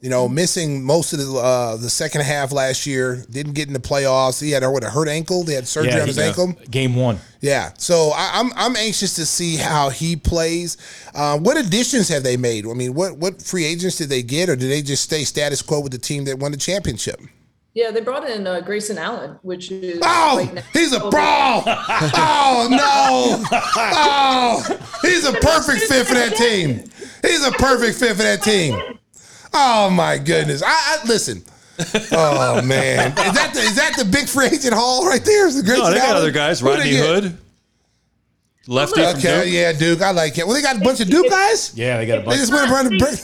You 0.00 0.10
know, 0.10 0.28
missing 0.28 0.84
most 0.84 1.12
of 1.12 1.18
the 1.18 1.36
uh, 1.36 1.76
the 1.76 1.90
second 1.90 2.20
half 2.20 2.52
last 2.52 2.86
year, 2.86 3.24
didn't 3.30 3.54
get 3.54 3.66
in 3.66 3.72
the 3.74 3.80
playoffs. 3.80 4.40
He 4.40 4.52
had 4.52 4.62
a, 4.62 4.70
what 4.70 4.84
a 4.84 4.90
hurt 4.90 5.08
ankle. 5.08 5.42
They 5.42 5.54
had 5.54 5.66
surgery 5.66 6.00
on 6.00 6.06
his 6.06 6.18
ankle. 6.18 6.54
Game 6.70 6.94
one. 6.94 7.18
Yeah, 7.40 7.72
so 7.78 8.10
I, 8.14 8.30
I'm 8.34 8.52
I'm 8.54 8.76
anxious 8.76 9.14
to 9.16 9.26
see 9.26 9.56
how 9.56 9.90
he 9.90 10.14
plays. 10.14 10.76
Uh, 11.14 11.38
what 11.38 11.56
additions 11.56 12.08
have 12.10 12.22
they 12.22 12.36
made? 12.36 12.64
I 12.66 12.74
mean, 12.74 12.94
what 12.94 13.16
what 13.16 13.42
free 13.42 13.64
agents 13.64 13.96
did 13.96 14.08
they 14.08 14.22
get, 14.22 14.48
or 14.48 14.54
did 14.54 14.70
they 14.70 14.82
just 14.82 15.02
stay 15.02 15.24
status 15.24 15.62
quo 15.62 15.80
with 15.80 15.92
the 15.92 15.98
team 15.98 16.24
that 16.26 16.38
won 16.38 16.52
the 16.52 16.58
championship? 16.58 17.20
Yeah, 17.74 17.90
they 17.92 18.00
brought 18.00 18.28
in 18.28 18.46
uh, 18.46 18.60
Grayson 18.60 18.98
Allen, 18.98 19.38
which 19.42 19.70
is 19.70 20.00
Oh, 20.02 20.38
right 20.52 20.64
he's 20.72 20.92
a 20.92 20.98
brawl! 20.98 21.62
Oh 21.66 22.68
no! 22.70 23.58
Oh, 23.76 24.80
he's 25.02 25.24
a 25.24 25.32
perfect 25.32 25.82
fit 25.82 26.06
for 26.06 26.14
that 26.14 26.34
team. 26.36 26.82
He's 27.22 27.44
a 27.46 27.52
perfect 27.52 27.98
fit 27.98 28.16
for 28.16 28.22
that 28.22 28.42
team. 28.42 28.80
Oh 29.54 29.90
my 29.90 30.18
goodness! 30.18 30.62
I, 30.62 30.68
I 30.68 30.98
listen. 31.06 31.42
Oh 32.12 32.60
man, 32.64 33.08
is 33.10 33.14
that 33.34 33.52
the, 33.54 33.60
is 33.60 33.76
that 33.76 33.94
the 33.96 34.04
big 34.04 34.28
free 34.28 34.46
agent 34.46 34.74
haul 34.74 35.06
right 35.06 35.24
there? 35.24 35.46
Is 35.46 35.62
the 35.62 35.76
No, 35.76 35.90
they 35.90 35.98
got 35.98 36.16
other 36.16 36.30
guys. 36.32 36.60
Who 36.60 36.66
they 36.70 36.74
Rodney 36.76 36.90
get? 36.90 37.06
Hood, 37.24 37.38
lefty 38.66 38.94
from 39.02 39.16
Okay, 39.18 39.44
Duke. 39.44 39.52
yeah, 39.54 39.72
Duke. 39.72 40.02
I 40.02 40.10
like 40.10 40.36
it. 40.38 40.46
Well, 40.46 40.54
they 40.54 40.62
got 40.62 40.76
a 40.76 40.80
bunch 40.80 41.00
of 41.00 41.08
Duke 41.08 41.28
guys. 41.30 41.72
Yeah, 41.76 41.98
they 41.98 42.06
got 42.06 42.18
a 42.18 42.20
They 42.20 42.26
bunch. 42.26 42.38
just 42.38 42.52
went 42.52 42.70
around 42.70 42.86
the 42.86 42.98
break. 42.98 43.18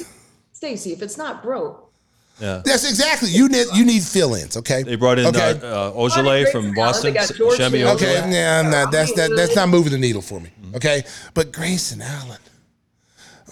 Stacey, 0.53 0.93
if 0.93 1.03
it's 1.03 1.19
not 1.19 1.43
broke, 1.43 1.93
Yeah. 2.41 2.63
That's 2.65 2.89
exactly 2.89 3.29
you 3.31 3.49
need. 3.49 3.67
You 3.75 3.85
need 3.85 4.03
fill-ins. 4.03 4.57
Okay. 4.57 4.83
They 4.83 4.97
brought 4.97 5.19
in 5.19 5.27
Okay. 5.27 5.61
uh, 5.63 5.67
uh, 5.67 5.93
Ojeleye 5.93 6.51
from 6.51 6.73
Boston, 6.75 7.13
they 7.13 7.19
got 7.21 7.35
George 7.35 7.59
Shemi 7.59 7.79
Hill. 7.79 7.89
Okay, 7.91 8.15
yeah, 8.31 8.61
I'm 8.65 8.71
not, 8.71 8.91
that's 8.91 9.13
that, 9.15 9.31
that's 9.37 9.55
not 9.55 9.69
moving 9.69 9.93
the 9.93 9.99
needle 9.99 10.23
for 10.23 10.41
me. 10.41 10.51
Okay, 10.75 11.03
but 11.35 11.53
Grayson 11.53 12.01
Allen. 12.03 12.39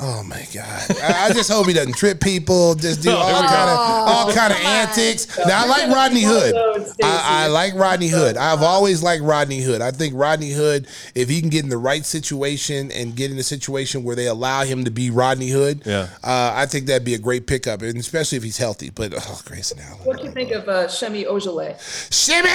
Oh 0.00 0.22
my 0.24 0.44
God! 0.54 0.90
I, 1.02 1.26
I 1.28 1.32
just 1.32 1.50
hope 1.50 1.66
he 1.66 1.74
doesn't 1.74 1.94
trip 1.96 2.18
people. 2.20 2.74
Just 2.74 3.02
do 3.02 3.10
all 3.14 3.42
kind 3.42 3.70
of 3.70 3.78
all 3.78 4.32
kind 4.32 4.52
of 4.52 4.58
antics. 4.60 5.38
Now 5.38 5.64
I 5.64 5.66
like 5.66 5.94
Rodney 5.94 6.22
Hood. 6.24 6.54
I, 7.02 7.44
I 7.44 7.46
like 7.48 7.74
Rodney 7.74 8.08
Hood. 8.08 8.36
I've 8.36 8.62
always 8.62 9.02
liked 9.02 9.22
Rodney 9.22 9.60
Hood. 9.60 9.80
I 9.82 9.90
think 9.90 10.14
Rodney 10.16 10.50
Hood, 10.50 10.88
if 11.14 11.28
he 11.28 11.40
can 11.40 11.50
get 11.50 11.62
in 11.62 11.70
the 11.70 11.76
right 11.76 12.04
situation 12.04 12.90
and 12.90 13.14
get 13.14 13.30
in 13.30 13.38
a 13.38 13.42
situation 13.42 14.02
where 14.02 14.16
they 14.16 14.26
allow 14.26 14.64
him 14.64 14.84
to 14.84 14.90
be 14.90 15.10
Rodney 15.10 15.50
Hood, 15.50 15.82
Yeah. 15.84 16.08
uh, 16.24 16.52
I 16.54 16.66
think 16.66 16.86
that'd 16.86 17.04
be 17.04 17.14
a 17.14 17.18
great 17.18 17.46
pickup, 17.46 17.82
and 17.82 17.96
especially 17.98 18.38
if 18.38 18.44
he's 18.44 18.58
healthy. 18.58 18.90
But 18.90 19.12
oh, 19.16 19.40
Grayson 19.44 19.78
Allen. 19.78 19.98
what 20.04 20.18
do 20.18 20.24
you 20.24 20.32
think 20.32 20.52
of 20.52 20.68
uh, 20.68 20.88
Semi 20.88 21.24
Ojeleye? 21.24 21.76
Shimmy, 22.12 22.48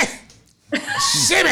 shimmy. 1.28 1.52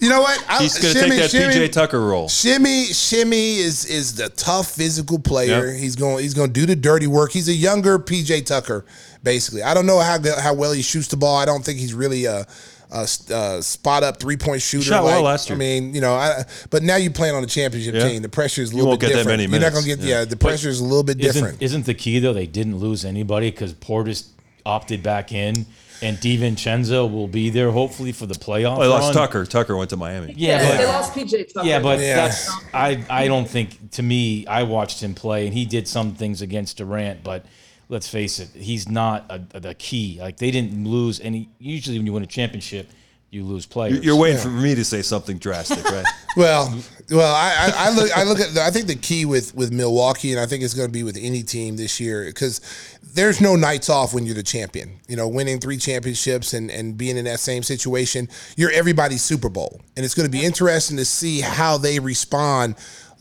You 0.00 0.08
know 0.08 0.20
what? 0.22 0.44
I- 0.48 0.62
He's 0.62 0.78
going 0.78 0.94
to 0.94 1.00
shimmy, 1.00 1.10
take 1.16 1.20
that 1.20 1.30
shimmy. 1.30 1.54
PJ 1.68 1.72
Tucker 1.72 2.00
role. 2.00 2.28
Shimmy, 2.28 2.84
Shimmy 2.86 3.56
is 3.58 3.84
is 3.84 4.14
the 4.14 4.28
tough 4.30 4.70
physical 4.70 5.18
player. 5.18 5.66
Yep. 5.70 5.78
He's 5.80 5.96
going 5.96 6.22
he's 6.22 6.34
going 6.34 6.52
to 6.52 6.60
do 6.60 6.66
the 6.66 6.76
dirty 6.76 7.06
work. 7.06 7.32
He's 7.32 7.48
a 7.48 7.52
younger 7.54 7.98
PJ 7.98 8.46
Tucker, 8.46 8.84
basically. 9.22 9.62
I 9.62 9.74
don't 9.74 9.86
know 9.86 9.98
how 10.00 10.18
how 10.40 10.54
well 10.54 10.72
he 10.72 10.82
shoots 10.82 11.08
the 11.08 11.16
ball. 11.16 11.36
I 11.36 11.44
don't 11.44 11.64
think 11.64 11.78
he's 11.78 11.94
really 11.94 12.24
a 12.24 12.46
a, 12.90 13.08
a 13.30 13.62
spot 13.62 14.04
up 14.04 14.20
three 14.20 14.36
point 14.36 14.62
shooter. 14.62 14.84
Shot 14.84 15.04
well 15.04 15.16
like, 15.16 15.24
last 15.24 15.48
year. 15.48 15.56
I 15.56 15.58
mean, 15.58 15.94
you 15.94 16.00
know, 16.00 16.14
I, 16.14 16.44
but 16.70 16.82
now 16.84 16.96
you're 16.96 17.10
playing 17.12 17.34
on 17.34 17.42
a 17.42 17.46
championship 17.46 17.94
Yeah. 17.94 18.08
team. 18.08 18.22
The 18.22 18.28
pressure 18.28 18.62
is 18.62 18.70
a 18.70 18.72
You 18.72 18.76
little 18.78 18.90
won't 18.90 19.00
bit 19.00 19.08
get 19.08 19.12
that 19.14 19.18
different. 19.20 19.40
many 19.40 19.50
You're 19.52 19.60
not 19.60 19.72
going 19.72 19.84
to 19.84 19.96
get 19.96 19.98
Yeah. 19.98 20.18
yeah. 20.20 20.24
The 20.26 20.36
pressure 20.36 20.68
is 20.68 20.78
a 20.80 20.84
little 20.84 21.02
bit 21.02 21.18
different. 21.18 21.54
Isn't, 21.56 21.62
isn't 21.62 21.86
the 21.86 21.94
key 21.94 22.20
though? 22.20 22.32
They 22.32 22.46
didn't 22.46 22.76
lose 22.78 23.04
anybody 23.04 23.50
because 23.50 23.74
Portis 23.74 24.28
opted 24.64 25.02
back 25.02 25.32
in, 25.32 25.66
and 26.02 26.16
DiVincenzo 26.18 27.10
will 27.10 27.28
be 27.28 27.50
there 27.50 27.70
hopefully 27.70 28.12
for 28.12 28.26
the 28.26 28.34
playoff. 28.34 28.76
Oh, 28.78 28.80
they 28.82 28.86
lost 28.88 29.14
run. 29.14 29.26
Tucker. 29.26 29.44
Tucker 29.46 29.76
went 29.76 29.90
to 29.90 29.96
Miami. 29.96 30.34
Yeah, 30.36 30.60
Yeah, 30.62 30.68
but 30.70 30.76
they 30.78 30.86
lost 30.86 31.12
PJ 31.14 31.52
Tucker. 31.54 31.66
Yeah, 31.66 31.80
but 31.80 31.98
Yeah. 32.00 32.16
that's 32.16 32.50
I 32.72 33.04
I 33.08 33.26
don't 33.28 33.48
think 33.48 33.90
to 33.92 34.02
me 34.02 34.46
I 34.46 34.64
watched 34.64 35.02
him 35.02 35.14
play 35.14 35.46
and 35.46 35.54
he 35.54 35.64
did 35.64 35.86
some 35.88 36.14
things 36.14 36.42
against 36.42 36.76
Durant, 36.78 37.22
but 37.22 37.46
let's 37.88 38.08
face 38.08 38.38
it, 38.38 38.48
he's 38.54 38.88
not 38.88 39.24
a, 39.30 39.60
the 39.60 39.74
key. 39.74 40.18
Like 40.20 40.38
they 40.38 40.50
didn't 40.50 40.86
lose 40.88 41.20
any. 41.20 41.48
Usually, 41.58 41.98
when 41.98 42.06
you 42.06 42.12
win 42.12 42.22
a 42.22 42.26
championship, 42.26 42.88
you 43.34 43.44
lose 43.44 43.66
players. 43.66 44.04
You're 44.04 44.16
waiting 44.16 44.40
for 44.40 44.48
me 44.48 44.74
to 44.74 44.84
say 44.84 45.02
something 45.02 45.38
drastic, 45.38 45.84
right? 45.84 46.06
Well, 46.36 46.76
well, 47.10 47.32
I, 47.32 47.52
I, 47.52 47.86
I 47.86 47.90
look, 47.94 48.18
I 48.18 48.24
look 48.24 48.40
at, 48.40 48.58
I 48.58 48.72
think 48.72 48.88
the 48.88 48.96
key 48.96 49.24
with 49.24 49.54
with 49.54 49.72
Milwaukee, 49.72 50.32
and 50.32 50.40
I 50.40 50.46
think 50.46 50.64
it's 50.64 50.74
going 50.74 50.88
to 50.88 50.92
be 50.92 51.04
with 51.04 51.16
any 51.16 51.44
team 51.44 51.76
this 51.76 52.00
year, 52.00 52.24
because 52.24 52.60
there's 53.00 53.40
no 53.40 53.54
nights 53.54 53.88
off 53.88 54.12
when 54.12 54.26
you're 54.26 54.34
the 54.34 54.42
champion. 54.42 54.98
You 55.06 55.14
know, 55.14 55.28
winning 55.28 55.60
three 55.60 55.76
championships 55.76 56.52
and 56.52 56.72
and 56.72 56.98
being 56.98 57.16
in 57.16 57.24
that 57.26 57.38
same 57.38 57.62
situation, 57.62 58.28
you're 58.56 58.72
everybody's 58.72 59.22
Super 59.22 59.48
Bowl, 59.48 59.80
and 59.96 60.04
it's 60.04 60.16
going 60.16 60.26
to 60.26 60.36
be 60.36 60.44
interesting 60.44 60.96
to 60.96 61.04
see 61.04 61.40
how 61.40 61.78
they 61.78 62.00
respond 62.00 62.74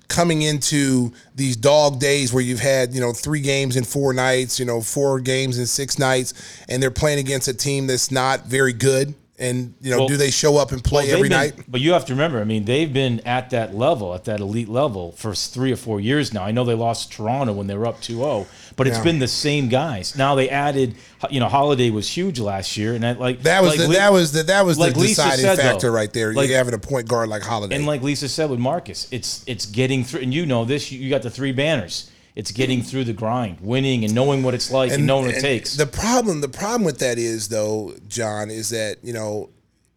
coming 0.07 0.41
into 0.41 1.11
these 1.36 1.55
dog 1.55 1.99
days 1.99 2.34
where 2.34 2.43
you've 2.43 2.59
had 2.59 2.95
you 2.95 3.01
know 3.01 3.14
three 3.14 3.41
games 3.41 3.78
in 3.78 3.84
four 3.84 4.11
nights 4.11 4.59
you 4.59 4.66
know 4.66 4.82
four 4.82 5.20
games 5.20 5.57
in 5.57 5.66
six 5.66 5.97
nights 5.97 6.34
and 6.68 6.84
they're 6.84 6.91
playing 6.91 7.20
against 7.20 7.47
a 7.47 7.53
team 7.53 7.88
that's 7.88 8.11
not 8.11 8.45
very 8.45 8.74
good 8.74 9.16
and 9.40 9.74
you 9.82 9.90
know 9.90 10.00
Well- 10.00 10.08
do 10.08 10.16
they 10.18 10.30
show 10.30 10.58
up 10.58 10.72
and 10.72 10.84
play 10.84 11.08
Well, 11.08 11.16
every 11.18 11.28
they've 11.30 11.38
night 11.56 11.66
But 11.68 11.82
you 11.82 11.94
have 11.94 12.06
to 12.06 12.14
remember, 12.14 12.40
I 12.40 12.44
mean, 12.44 12.66
they've 12.66 12.92
been 12.94 13.20
at 13.22 13.50
that 13.50 13.74
level, 13.76 14.14
at 14.14 14.26
that 14.26 14.40
elite 14.40 14.70
level 14.70 15.14
for 15.18 15.34
three 15.34 15.72
or 15.72 15.76
four 15.76 16.00
years 16.00 16.34
now. 16.34 16.44
I 16.44 16.52
know 16.52 16.64
they 16.64 16.76
lost 16.76 17.12
Toronto 17.12 17.52
when 17.54 17.66
they 17.66 17.76
were 17.76 17.88
up 17.88 18.00
2-0, 18.02 18.46
but 18.76 18.86
it's 18.86 18.98
Yeah. 18.98 19.04
been 19.04 19.18
the 19.20 19.28
same 19.28 19.70
guys. 19.70 20.16
Now 20.16 20.36
they 20.36 20.50
added, 20.50 20.94
you 21.32 21.40
know, 21.40 21.50
Holiday 21.50 21.90
was 21.90 22.08
huge 22.08 22.40
last 22.40 22.78
year, 22.78 22.94
and 22.94 23.04
that 23.04 23.20
like 23.20 23.42
That 23.44 23.64
was 23.64 23.72
like 23.78 23.88
the, 23.88 23.94
that 23.96 24.14
was 24.14 24.32
the 24.34 24.44
that 24.44 24.66
was 24.68 24.78
like 24.78 24.94
the 24.94 25.02
deciding 25.02 25.40
said, 25.46 25.58
factor 25.58 25.88
though, 25.88 25.94
right 25.96 26.14
there. 26.14 26.32
like- 26.34 26.50
you 26.50 26.56
having 26.56 26.76
a 26.76 26.80
point 26.80 27.08
guard 27.08 27.28
like 27.30 27.42
Holiday. 27.42 27.76
And 27.76 27.88
like 27.88 28.04
Lisa 28.04 28.30
said 28.30 28.52
with 28.52 28.60
Marcus, 28.60 29.08
it's 29.10 29.44
it's 29.48 29.66
getting 29.66 30.04
through, 30.04 30.22
and 30.22 30.32
you 30.34 30.46
know 30.46 30.64
this. 30.64 30.92
You 30.92 31.10
got 31.10 31.24
the 31.24 31.32
three 31.32 31.52
banners. 31.52 32.06
It's 32.36 32.52
getting 32.52 32.82
through 32.82 33.04
the 33.04 33.14
grind, 33.14 33.60
winning, 33.62 34.04
and 34.04 34.16
knowing 34.16 34.42
what 34.42 34.56
it's 34.56 34.72
like, 34.72 34.92
and, 34.92 35.06
knowing 35.06 35.28
what 35.28 35.36
it 35.36 35.42
takes. 35.42 35.76
The 35.76 35.86
problem, 35.86 36.42
the 36.42 36.50
problem 36.50 36.84
with 36.84 36.98
that 37.00 37.20
is 37.20 37.50
though, 37.50 37.94
John, 38.08 38.50
is 38.50 38.70
that 38.70 38.98
you 39.04 39.14
know 39.14 39.50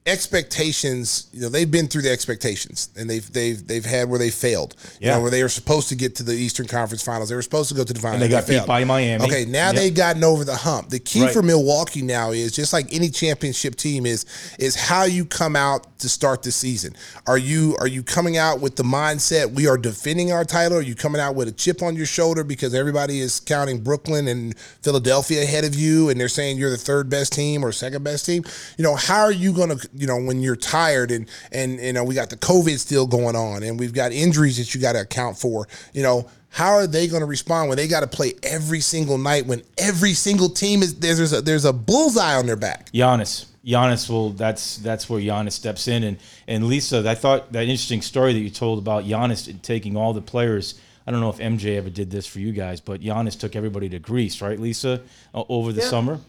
expectations. 0.07 1.29
You 1.33 1.43
know 1.43 1.49
they've 1.49 1.71
been 1.71 1.89
through 1.89 2.03
the 2.03 2.11
expectations, 2.11 2.89
and 2.97 3.09
they've 3.09 3.31
they've 3.33 3.67
they've 3.67 3.85
had 3.85 4.09
where 4.09 4.19
they 4.19 4.31
failed. 4.31 4.75
You 5.01 5.09
Yeah. 5.09 5.15
know 5.17 5.23
where 5.23 5.31
they 5.31 5.43
were 5.43 5.49
supposed 5.49 5.89
to 5.89 5.95
get 5.95 6.15
to 6.17 6.23
the 6.23 6.33
Eastern 6.35 6.67
Conference 6.67 7.03
Finals. 7.03 7.29
They 7.29 7.35
were 7.35 7.43
supposed 7.43 7.69
to 7.71 7.75
go 7.75 7.85
to 7.85 7.93
the 7.93 8.01
finals. 8.01 8.23
And 8.23 8.31
they 8.31 8.35
got 8.35 8.47
beat 8.47 8.55
failed. 8.57 8.67
by 8.69 8.85
Miami. 8.85 9.25
Okay, 9.25 9.45
now 9.45 9.67
Yep. 9.69 9.75
they've 9.77 9.95
gotten 9.95 10.25
over 10.25 10.45
the 10.45 10.57
hump. 10.57 10.91
The 10.91 10.99
key 10.99 11.23
Right. 11.23 11.33
for 11.33 11.43
Milwaukee 11.43 12.03
now 12.03 12.33
is 12.33 12.53
just 12.53 12.73
like 12.73 12.89
any 12.93 13.09
championship 13.11 13.77
team 13.77 14.07
is 14.07 14.25
is 14.59 14.75
how 14.77 15.05
you 15.05 15.25
come 15.25 15.57
out 15.57 15.99
to 16.01 16.09
start 16.09 16.43
the 16.43 16.53
season. 16.53 16.95
Are 17.27 17.39
you 17.39 17.77
are 17.81 17.89
you 17.89 18.03
coming 18.03 18.37
out 18.37 18.61
with 18.61 18.77
the 18.77 18.83
mindset 18.85 19.53
we 19.53 19.67
are 19.67 19.79
defending 19.79 20.33
our 20.33 20.45
title? 20.45 20.79
Are 20.79 20.83
you 20.83 20.95
coming 20.95 21.21
out 21.21 21.35
with 21.35 21.49
a 21.49 21.53
chip 21.53 21.83
on 21.83 21.97
your 21.97 22.07
shoulder 22.07 22.45
because 22.45 22.75
everybody 22.75 23.21
is 23.21 23.41
counting 23.41 23.79
Brooklyn 23.81 24.29
and 24.29 24.55
Philadelphia 24.83 25.43
ahead 25.43 25.65
of 25.65 25.75
you 25.75 26.09
and 26.11 26.21
they're 26.21 26.29
saying 26.29 26.59
you're 26.59 26.71
the 26.71 26.77
third 26.77 27.09
best 27.09 27.33
team 27.33 27.65
or 27.65 27.73
second 27.73 28.05
best 28.05 28.27
team? 28.27 28.45
You 28.77 28.83
know, 28.85 28.95
how 28.95 29.23
are 29.23 29.33
you 29.33 29.53
going 29.53 29.77
to, 29.77 29.89
you 29.99 30.07
know, 30.07 30.17
when 30.21 30.41
you're 30.43 30.57
tired 30.57 31.11
and 31.11 31.29
and 31.53 31.81
you 31.81 31.93
know, 31.93 32.05
we 32.05 32.15
got 32.15 32.31
the 32.31 32.37
COVID 32.37 32.79
still 32.79 33.07
going 33.07 33.37
on 33.37 33.63
and 33.63 33.79
we've 33.79 33.93
got 33.95 34.13
injuries 34.13 34.57
that 34.59 34.75
you 34.75 34.81
got 34.81 34.93
to 34.93 35.01
account 35.01 35.39
for, 35.39 35.67
you 35.93 36.03
know, 36.03 36.29
how 36.51 36.73
are 36.73 36.87
they 36.87 37.07
going 37.07 37.21
to 37.21 37.27
respond 37.27 37.69
when 37.69 37.77
they 37.77 37.87
got 37.87 38.01
to 38.01 38.07
play 38.07 38.33
every 38.43 38.81
single 38.81 39.19
night 39.19 39.47
when 39.47 39.63
every 39.79 40.15
single 40.15 40.49
team 40.49 40.83
is 40.83 40.95
there's 40.95 41.19
there's 41.19 41.33
a, 41.33 41.41
there's 41.43 41.65
a 41.65 41.73
bullseye 41.73 42.35
on 42.35 42.47
their 42.47 42.57
back? 42.57 42.91
Giannis. 42.93 43.47
Giannis 43.67 44.09
will. 44.09 44.31
That's 44.31 44.77
that's 44.79 45.11
where 45.11 45.21
Giannis 45.21 45.53
steps 45.53 45.89
in. 45.89 46.05
And 46.05 46.17
and 46.47 46.65
Lisa, 46.67 47.03
I 47.09 47.15
thought 47.15 47.53
that 47.53 47.63
interesting 47.65 48.01
story 48.01 48.33
that 48.33 48.39
you 48.39 48.49
told 48.51 48.79
about 48.79 49.05
Giannis 49.05 49.61
taking 49.63 49.97
all 49.97 50.13
the 50.13 50.23
players. 50.23 50.81
I 51.07 51.11
don't 51.13 51.21
know 51.21 51.31
if 51.31 51.39
MJ 51.39 51.77
ever 51.77 51.91
did 51.91 52.11
this 52.11 52.27
for 52.27 52.41
you 52.41 52.53
guys, 52.53 52.81
but 52.81 53.01
Giannis 53.01 53.39
took 53.39 53.55
everybody 53.55 53.89
to 53.91 53.99
Greece, 53.99 54.41
right, 54.41 54.59
Lisa, 54.59 55.03
over 55.35 55.73
the 55.73 55.81
Yeah. 55.83 55.89
summer. 55.89 56.21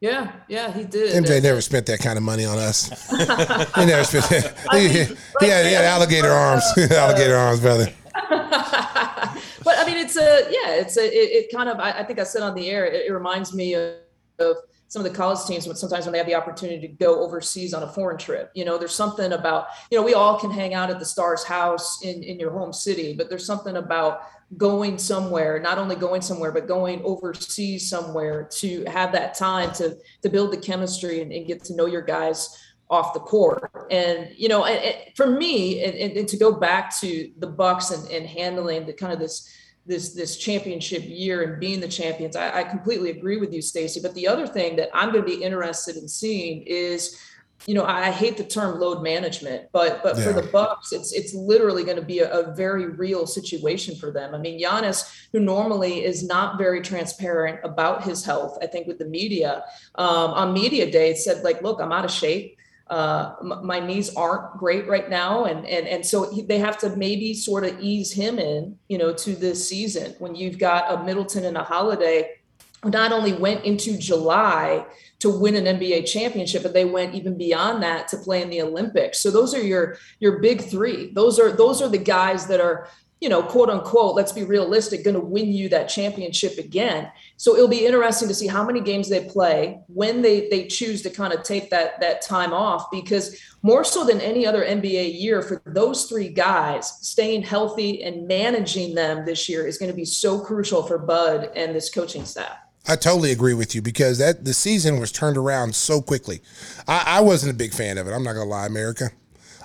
Yeah, 0.00 0.32
yeah, 0.48 0.72
he 0.72 0.84
did. 0.84 1.24
MJ 1.24 1.42
never 1.42 1.60
spent 1.62 1.86
that 1.86 2.00
kind 2.00 2.18
of 2.18 2.22
money 2.22 2.44
on 2.44 2.58
us. 2.58 2.90
he 3.10 3.86
never 3.86 4.04
spent 4.04 4.28
that. 4.28 4.54
He, 4.72 4.88
he, 4.88 5.04
he 5.40 5.48
had, 5.48 5.66
he 5.66 5.72
had 5.72 5.84
alligator 5.84 6.30
arms, 6.30 6.62
alligator 6.90 7.36
arms, 7.36 7.60
brother. 7.60 7.90
but 8.28 9.78
I 9.78 9.84
mean, 9.86 9.96
it's 9.96 10.16
a 10.16 10.48
yeah, 10.50 10.74
it's 10.74 10.98
a 10.98 11.04
it, 11.04 11.44
it 11.44 11.52
kind 11.54 11.70
of 11.70 11.80
I, 11.80 11.92
I 11.92 12.04
think 12.04 12.18
I 12.18 12.24
said 12.24 12.42
on 12.42 12.54
the 12.54 12.68
air. 12.68 12.84
It, 12.84 13.06
it 13.06 13.12
reminds 13.12 13.54
me 13.54 13.74
of, 13.74 13.94
of 14.38 14.56
some 14.88 15.04
of 15.04 15.10
the 15.10 15.16
college 15.16 15.44
teams 15.46 15.66
when 15.66 15.76
sometimes 15.76 16.04
when 16.04 16.12
they 16.12 16.18
have 16.18 16.26
the 16.26 16.34
opportunity 16.34 16.86
to 16.86 16.94
go 16.94 17.20
overseas 17.22 17.74
on 17.74 17.82
a 17.82 17.88
foreign 17.88 18.18
trip. 18.18 18.50
You 18.54 18.64
know, 18.64 18.78
there's 18.78 18.94
something 18.94 19.32
about 19.32 19.66
you 19.90 19.98
know 19.98 20.04
we 20.04 20.14
all 20.14 20.38
can 20.38 20.50
hang 20.50 20.74
out 20.74 20.90
at 20.90 20.98
the 20.98 21.04
Stars 21.04 21.44
house 21.44 22.02
in 22.02 22.22
in 22.22 22.38
your 22.38 22.52
home 22.52 22.72
city, 22.72 23.14
but 23.14 23.28
there's 23.28 23.46
something 23.46 23.76
about 23.76 24.20
going 24.56 24.96
somewhere 24.96 25.58
not 25.58 25.76
only 25.76 25.96
going 25.96 26.22
somewhere 26.22 26.52
but 26.52 26.68
going 26.68 27.02
overseas 27.02 27.90
somewhere 27.90 28.44
to 28.44 28.84
have 28.84 29.10
that 29.10 29.34
time 29.34 29.72
to 29.72 29.96
to 30.22 30.28
build 30.28 30.52
the 30.52 30.56
chemistry 30.56 31.20
and, 31.20 31.32
and 31.32 31.48
get 31.48 31.64
to 31.64 31.74
know 31.74 31.86
your 31.86 32.00
guys 32.00 32.56
off 32.88 33.14
the 33.14 33.20
court. 33.20 33.70
And 33.90 34.30
you 34.36 34.48
know, 34.48 34.64
and 34.64 34.96
for 35.16 35.26
me, 35.26 35.84
and, 35.84 35.94
and, 35.94 36.16
and 36.16 36.28
to 36.28 36.36
go 36.36 36.52
back 36.52 36.96
to 37.00 37.30
the 37.38 37.46
Bucks 37.46 37.90
and, 37.90 38.08
and 38.10 38.26
handling 38.26 38.86
the 38.86 38.92
kind 38.92 39.12
of 39.12 39.18
this 39.18 39.50
this 39.86 40.14
this 40.14 40.36
championship 40.36 41.02
year 41.04 41.42
and 41.42 41.60
being 41.60 41.80
the 41.80 41.88
champions, 41.88 42.36
I, 42.36 42.60
I 42.60 42.64
completely 42.64 43.10
agree 43.10 43.38
with 43.38 43.52
you, 43.52 43.62
Stacey. 43.62 44.00
But 44.00 44.14
the 44.14 44.26
other 44.28 44.46
thing 44.46 44.76
that 44.76 44.90
I'm 44.92 45.12
going 45.12 45.24
to 45.24 45.36
be 45.36 45.42
interested 45.42 45.96
in 45.96 46.08
seeing 46.08 46.62
is. 46.62 47.18
You 47.66 47.72
know, 47.72 47.86
I 47.86 48.10
hate 48.10 48.36
the 48.36 48.44
term 48.44 48.78
load 48.78 49.02
management, 49.02 49.70
but 49.72 50.02
but 50.02 50.18
for 50.18 50.34
the 50.34 50.42
Bucks, 50.52 50.92
it's 50.92 51.14
it's 51.14 51.32
literally 51.32 51.84
going 51.84 51.96
to 51.96 52.02
be 52.02 52.18
a, 52.18 52.30
a 52.30 52.54
very 52.54 52.90
real 52.90 53.26
situation 53.26 53.96
for 53.96 54.12
them. 54.12 54.34
I 54.34 54.38
mean, 54.38 54.60
Giannis, 54.60 55.10
who 55.32 55.40
normally 55.40 56.04
is 56.04 56.22
not 56.22 56.58
very 56.58 56.82
transparent 56.82 57.60
about 57.64 58.04
his 58.04 58.26
health, 58.26 58.58
I 58.60 58.66
think 58.66 58.86
with 58.86 58.98
the 58.98 59.06
media, 59.06 59.64
um, 59.94 60.32
on 60.32 60.52
media 60.52 60.88
day, 60.90 61.14
said 61.14 61.44
like, 61.44 61.62
"Look, 61.62 61.80
I'm 61.80 61.92
out 61.92 62.04
of 62.04 62.10
shape 62.10 62.55
uh, 62.88 63.34
my 63.42 63.80
knees 63.80 64.14
aren't 64.14 64.58
great 64.58 64.86
right 64.86 65.10
now, 65.10 65.44
and 65.44 65.66
and 65.66 65.88
and 65.88 66.06
so 66.06 66.32
he, 66.32 66.42
they 66.42 66.58
have 66.58 66.78
to 66.78 66.94
maybe 66.96 67.34
sort 67.34 67.64
of 67.64 67.80
ease 67.80 68.12
him 68.12 68.38
in, 68.38 68.78
you 68.88 68.96
know, 68.96 69.12
to 69.12 69.34
this 69.34 69.68
season 69.68 70.14
when 70.18 70.36
you've 70.36 70.58
got 70.58 70.92
a 70.92 71.02
Middleton 71.02 71.44
and 71.44 71.56
a 71.56 71.64
Holiday 71.64 72.36
who 72.82 72.90
not 72.90 73.10
only 73.10 73.32
went 73.32 73.64
into 73.64 73.98
July 73.98 74.86
to 75.18 75.30
win 75.30 75.56
an 75.56 75.78
NBA 75.78 76.06
championship, 76.06 76.62
but 76.62 76.74
they 76.74 76.84
went 76.84 77.14
even 77.14 77.36
beyond 77.36 77.82
that 77.82 78.06
to 78.08 78.18
play 78.18 78.42
in 78.42 78.50
the 78.50 78.62
Olympics. 78.62 79.18
So 79.18 79.32
those 79.32 79.52
are 79.52 79.62
your 79.62 79.96
your 80.20 80.38
big 80.38 80.62
three. 80.62 81.10
Those 81.12 81.40
are 81.40 81.50
those 81.50 81.82
are 81.82 81.88
the 81.88 81.98
guys 81.98 82.46
that 82.46 82.60
are 82.60 82.88
you 83.20 83.30
know, 83.30 83.42
quote 83.42 83.70
unquote, 83.70 84.14
let's 84.14 84.32
be 84.32 84.44
realistic, 84.44 85.02
going 85.02 85.14
to 85.14 85.20
win 85.20 85.50
you 85.50 85.70
that 85.70 85.88
championship 85.88 86.58
again. 86.58 87.10
So 87.38 87.54
it'll 87.54 87.68
be 87.68 87.86
interesting 87.86 88.28
to 88.28 88.34
see 88.34 88.46
how 88.46 88.64
many 88.64 88.80
games 88.80 89.08
they 89.08 89.24
play 89.24 89.80
when 89.88 90.20
they 90.20 90.48
they 90.50 90.66
choose 90.66 91.02
to 91.02 91.10
kind 91.10 91.32
of 91.32 91.42
take 91.42 91.70
that 91.70 91.98
that 92.00 92.20
time 92.20 92.52
off 92.52 92.90
because 92.90 93.40
more 93.62 93.84
so 93.84 94.04
than 94.04 94.20
any 94.20 94.46
other 94.46 94.64
NBA 94.64 95.18
year 95.18 95.40
for 95.40 95.62
those 95.64 96.04
three 96.04 96.28
guys, 96.28 96.88
staying 97.00 97.42
healthy 97.42 98.02
and 98.02 98.28
managing 98.28 98.94
them 98.94 99.24
this 99.24 99.48
year 99.48 99.66
is 99.66 99.78
going 99.78 99.90
to 99.90 99.96
be 99.96 100.04
so 100.04 100.38
crucial 100.38 100.82
for 100.82 100.98
Bud 100.98 101.50
and 101.56 101.74
this 101.74 101.90
coaching 101.90 102.24
staff. 102.24 102.58
I 102.86 102.96
totally 102.96 103.32
agree 103.32 103.54
with 103.54 103.74
you 103.74 103.82
because 103.82 104.18
that 104.18 104.44
the 104.44 104.54
season 104.54 105.00
was 105.00 105.10
turned 105.10 105.36
around 105.36 105.74
so 105.74 106.00
quickly. 106.00 106.42
I, 106.86 107.02
I 107.06 107.20
wasn't 107.20 107.52
a 107.52 107.56
big 107.56 107.72
fan 107.72 107.98
of 107.98 108.06
it. 108.06 108.12
I'm 108.12 108.22
not 108.22 108.34
gonna 108.34 108.44
lie, 108.44 108.66
America. 108.66 109.10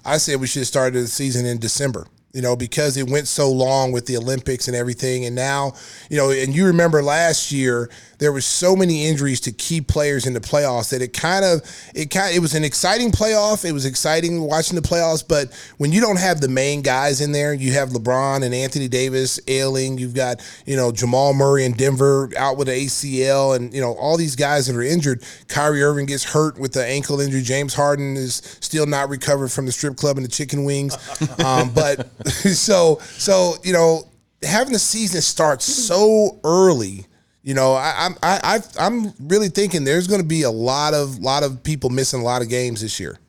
I 0.05 0.17
said 0.17 0.39
we 0.39 0.47
should 0.47 0.61
have 0.61 0.67
started 0.67 1.03
the 1.03 1.07
season 1.07 1.45
in 1.45 1.59
December. 1.59 2.07
You 2.33 2.41
know, 2.41 2.55
because 2.55 2.95
it 2.95 3.09
went 3.09 3.27
so 3.27 3.51
long 3.51 3.91
with 3.91 4.05
the 4.05 4.15
Olympics 4.15 4.67
and 4.67 4.75
everything, 4.75 5.25
and 5.25 5.35
now, 5.35 5.73
you 6.09 6.17
know, 6.17 6.31
and 6.31 6.55
you 6.55 6.65
remember 6.65 7.03
last 7.03 7.51
year 7.51 7.89
there 8.21 8.31
was 8.31 8.45
so 8.45 8.75
many 8.75 9.07
injuries 9.07 9.41
to 9.41 9.51
key 9.51 9.81
players 9.81 10.27
in 10.27 10.33
the 10.33 10.39
playoffs 10.39 10.91
that 10.91 11.01
it 11.01 11.11
kind 11.11 11.43
of 11.43 11.63
it 11.95 12.11
kind 12.11 12.35
it 12.35 12.39
was 12.39 12.53
an 12.53 12.63
exciting 12.63 13.11
playoff. 13.11 13.65
It 13.65 13.71
was 13.71 13.83
exciting 13.83 14.41
watching 14.41 14.75
the 14.75 14.87
playoffs, 14.87 15.27
but 15.27 15.51
when 15.79 15.91
you 15.91 15.99
don't 15.99 16.19
have 16.19 16.39
the 16.39 16.47
main 16.47 16.83
guys 16.83 17.19
in 17.19 17.31
there, 17.31 17.51
you 17.51 17.73
have 17.73 17.89
LeBron 17.89 18.43
and 18.43 18.53
Anthony 18.53 18.87
Davis 18.87 19.39
ailing. 19.47 19.97
You've 19.97 20.13
got 20.13 20.39
you 20.67 20.75
know 20.75 20.91
Jamal 20.91 21.33
Murray 21.33 21.65
in 21.65 21.73
Denver 21.73 22.29
out 22.37 22.57
with 22.57 22.69
an 22.69 22.75
ACL, 22.75 23.55
and 23.55 23.73
you 23.73 23.81
know 23.81 23.93
all 23.93 24.17
these 24.17 24.35
guys 24.35 24.67
that 24.67 24.75
are 24.75 24.83
injured. 24.83 25.23
Kyrie 25.47 25.81
Irving 25.81 26.05
gets 26.05 26.23
hurt 26.23 26.59
with 26.59 26.73
the 26.73 26.85
ankle 26.85 27.19
injury. 27.19 27.41
James 27.41 27.73
Harden 27.73 28.17
is 28.17 28.35
still 28.59 28.85
not 28.85 29.09
recovered 29.09 29.51
from 29.51 29.65
the 29.65 29.71
strip 29.71 29.97
club 29.97 30.17
and 30.17 30.23
the 30.23 30.31
chicken 30.31 30.63
wings. 30.63 30.95
Um, 31.41 31.71
but 31.73 32.07
so 32.27 32.99
so 33.01 33.55
you 33.63 33.73
know 33.73 34.03
having 34.43 34.73
the 34.73 34.79
season 34.79 35.21
start 35.21 35.61
so 35.61 36.39
early 36.43 37.07
you 37.43 37.53
know, 37.53 37.73
I, 37.73 37.93
I'm 37.97 38.15
I, 38.21 38.39
I 38.43 38.59
I'm 38.79 39.13
really 39.19 39.49
thinking 39.49 39.83
there's 39.83 40.07
going 40.07 40.21
to 40.21 40.27
be 40.27 40.43
a 40.43 40.51
lot 40.51 40.93
of 40.93 41.19
lot 41.19 41.43
of 41.43 41.63
people 41.63 41.89
missing 41.89 42.21
a 42.21 42.23
lot 42.23 42.41
of 42.41 42.49
games 42.49 42.81
this 42.81 42.99
year. 42.99 43.19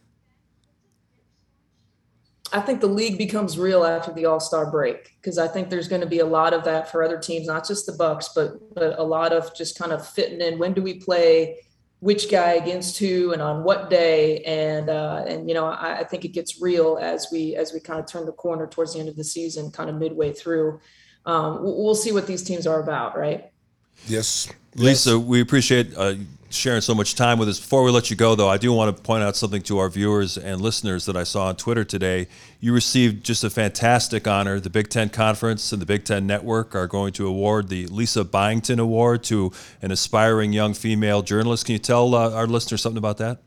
I 2.54 2.60
think 2.60 2.82
the 2.82 2.86
league 2.86 3.16
becomes 3.16 3.58
real 3.58 3.84
after 3.84 4.12
the 4.12 4.26
All 4.26 4.40
Star 4.40 4.70
break 4.70 5.16
because 5.16 5.38
I 5.38 5.48
think 5.48 5.70
there's 5.70 5.88
going 5.88 6.02
to 6.02 6.06
be 6.06 6.18
a 6.18 6.26
lot 6.26 6.52
of 6.52 6.64
that 6.64 6.90
for 6.90 7.02
other 7.02 7.18
teams, 7.18 7.46
not 7.46 7.66
just 7.66 7.86
the 7.86 7.92
Bucks, 7.92 8.30
but 8.34 8.74
but 8.74 8.98
a 8.98 9.02
lot 9.02 9.32
of 9.32 9.54
just 9.56 9.78
kind 9.78 9.92
of 9.92 10.06
fitting 10.06 10.40
in. 10.40 10.58
When 10.58 10.74
do 10.74 10.82
we 10.82 10.94
play? 10.94 11.58
Which 12.00 12.28
guy 12.28 12.54
against 12.54 12.98
who 12.98 13.32
and 13.32 13.40
on 13.40 13.62
what 13.62 13.88
day? 13.88 14.42
And 14.42 14.90
uh, 14.90 15.24
and 15.26 15.48
you 15.48 15.54
know, 15.54 15.66
I, 15.66 16.00
I 16.00 16.04
think 16.04 16.26
it 16.26 16.32
gets 16.32 16.60
real 16.60 16.98
as 17.00 17.28
we 17.32 17.56
as 17.56 17.72
we 17.72 17.80
kind 17.80 17.98
of 17.98 18.06
turn 18.06 18.26
the 18.26 18.32
corner 18.32 18.66
towards 18.66 18.92
the 18.92 19.00
end 19.00 19.08
of 19.08 19.16
the 19.16 19.24
season, 19.24 19.70
kind 19.70 19.88
of 19.88 19.96
midway 19.96 20.32
through. 20.32 20.80
Um, 21.24 21.62
we'll 21.62 21.94
see 21.94 22.12
what 22.12 22.26
these 22.26 22.42
teams 22.42 22.66
are 22.66 22.82
about, 22.82 23.16
right? 23.16 23.51
Yes, 24.06 24.48
Lisa, 24.74 25.18
we 25.18 25.40
appreciate 25.40 25.94
uh, 25.96 26.14
sharing 26.50 26.80
so 26.80 26.94
much 26.94 27.14
time 27.14 27.38
with 27.38 27.48
us. 27.48 27.60
Before 27.60 27.82
we 27.82 27.90
let 27.90 28.10
you 28.10 28.16
go, 28.16 28.34
though, 28.34 28.48
I 28.48 28.58
do 28.58 28.72
want 28.72 28.94
to 28.94 29.02
point 29.02 29.22
out 29.22 29.36
something 29.36 29.62
to 29.62 29.78
our 29.78 29.88
viewers 29.88 30.36
and 30.36 30.60
listeners 30.60 31.06
that 31.06 31.16
I 31.16 31.24
saw 31.24 31.46
on 31.46 31.56
Twitter 31.56 31.84
today. 31.84 32.28
You 32.60 32.72
received 32.72 33.24
just 33.24 33.44
a 33.44 33.50
fantastic 33.50 34.26
honor. 34.26 34.60
The 34.60 34.70
Big 34.70 34.88
Ten 34.88 35.08
Conference 35.08 35.72
and 35.72 35.80
the 35.80 35.86
Big 35.86 36.04
Ten 36.04 36.26
Network 36.26 36.74
are 36.74 36.86
going 36.86 37.12
to 37.14 37.26
award 37.26 37.68
the 37.68 37.86
Lisa 37.86 38.24
Byington 38.24 38.78
Award 38.78 39.22
to 39.24 39.52
an 39.80 39.90
aspiring 39.90 40.52
young 40.52 40.74
female 40.74 41.22
journalist. 41.22 41.66
Can 41.66 41.74
you 41.74 41.78
tell 41.78 42.14
uh, 42.14 42.30
our 42.32 42.46
listeners 42.46 42.82
something 42.82 42.98
about 42.98 43.18
that? 43.18 43.42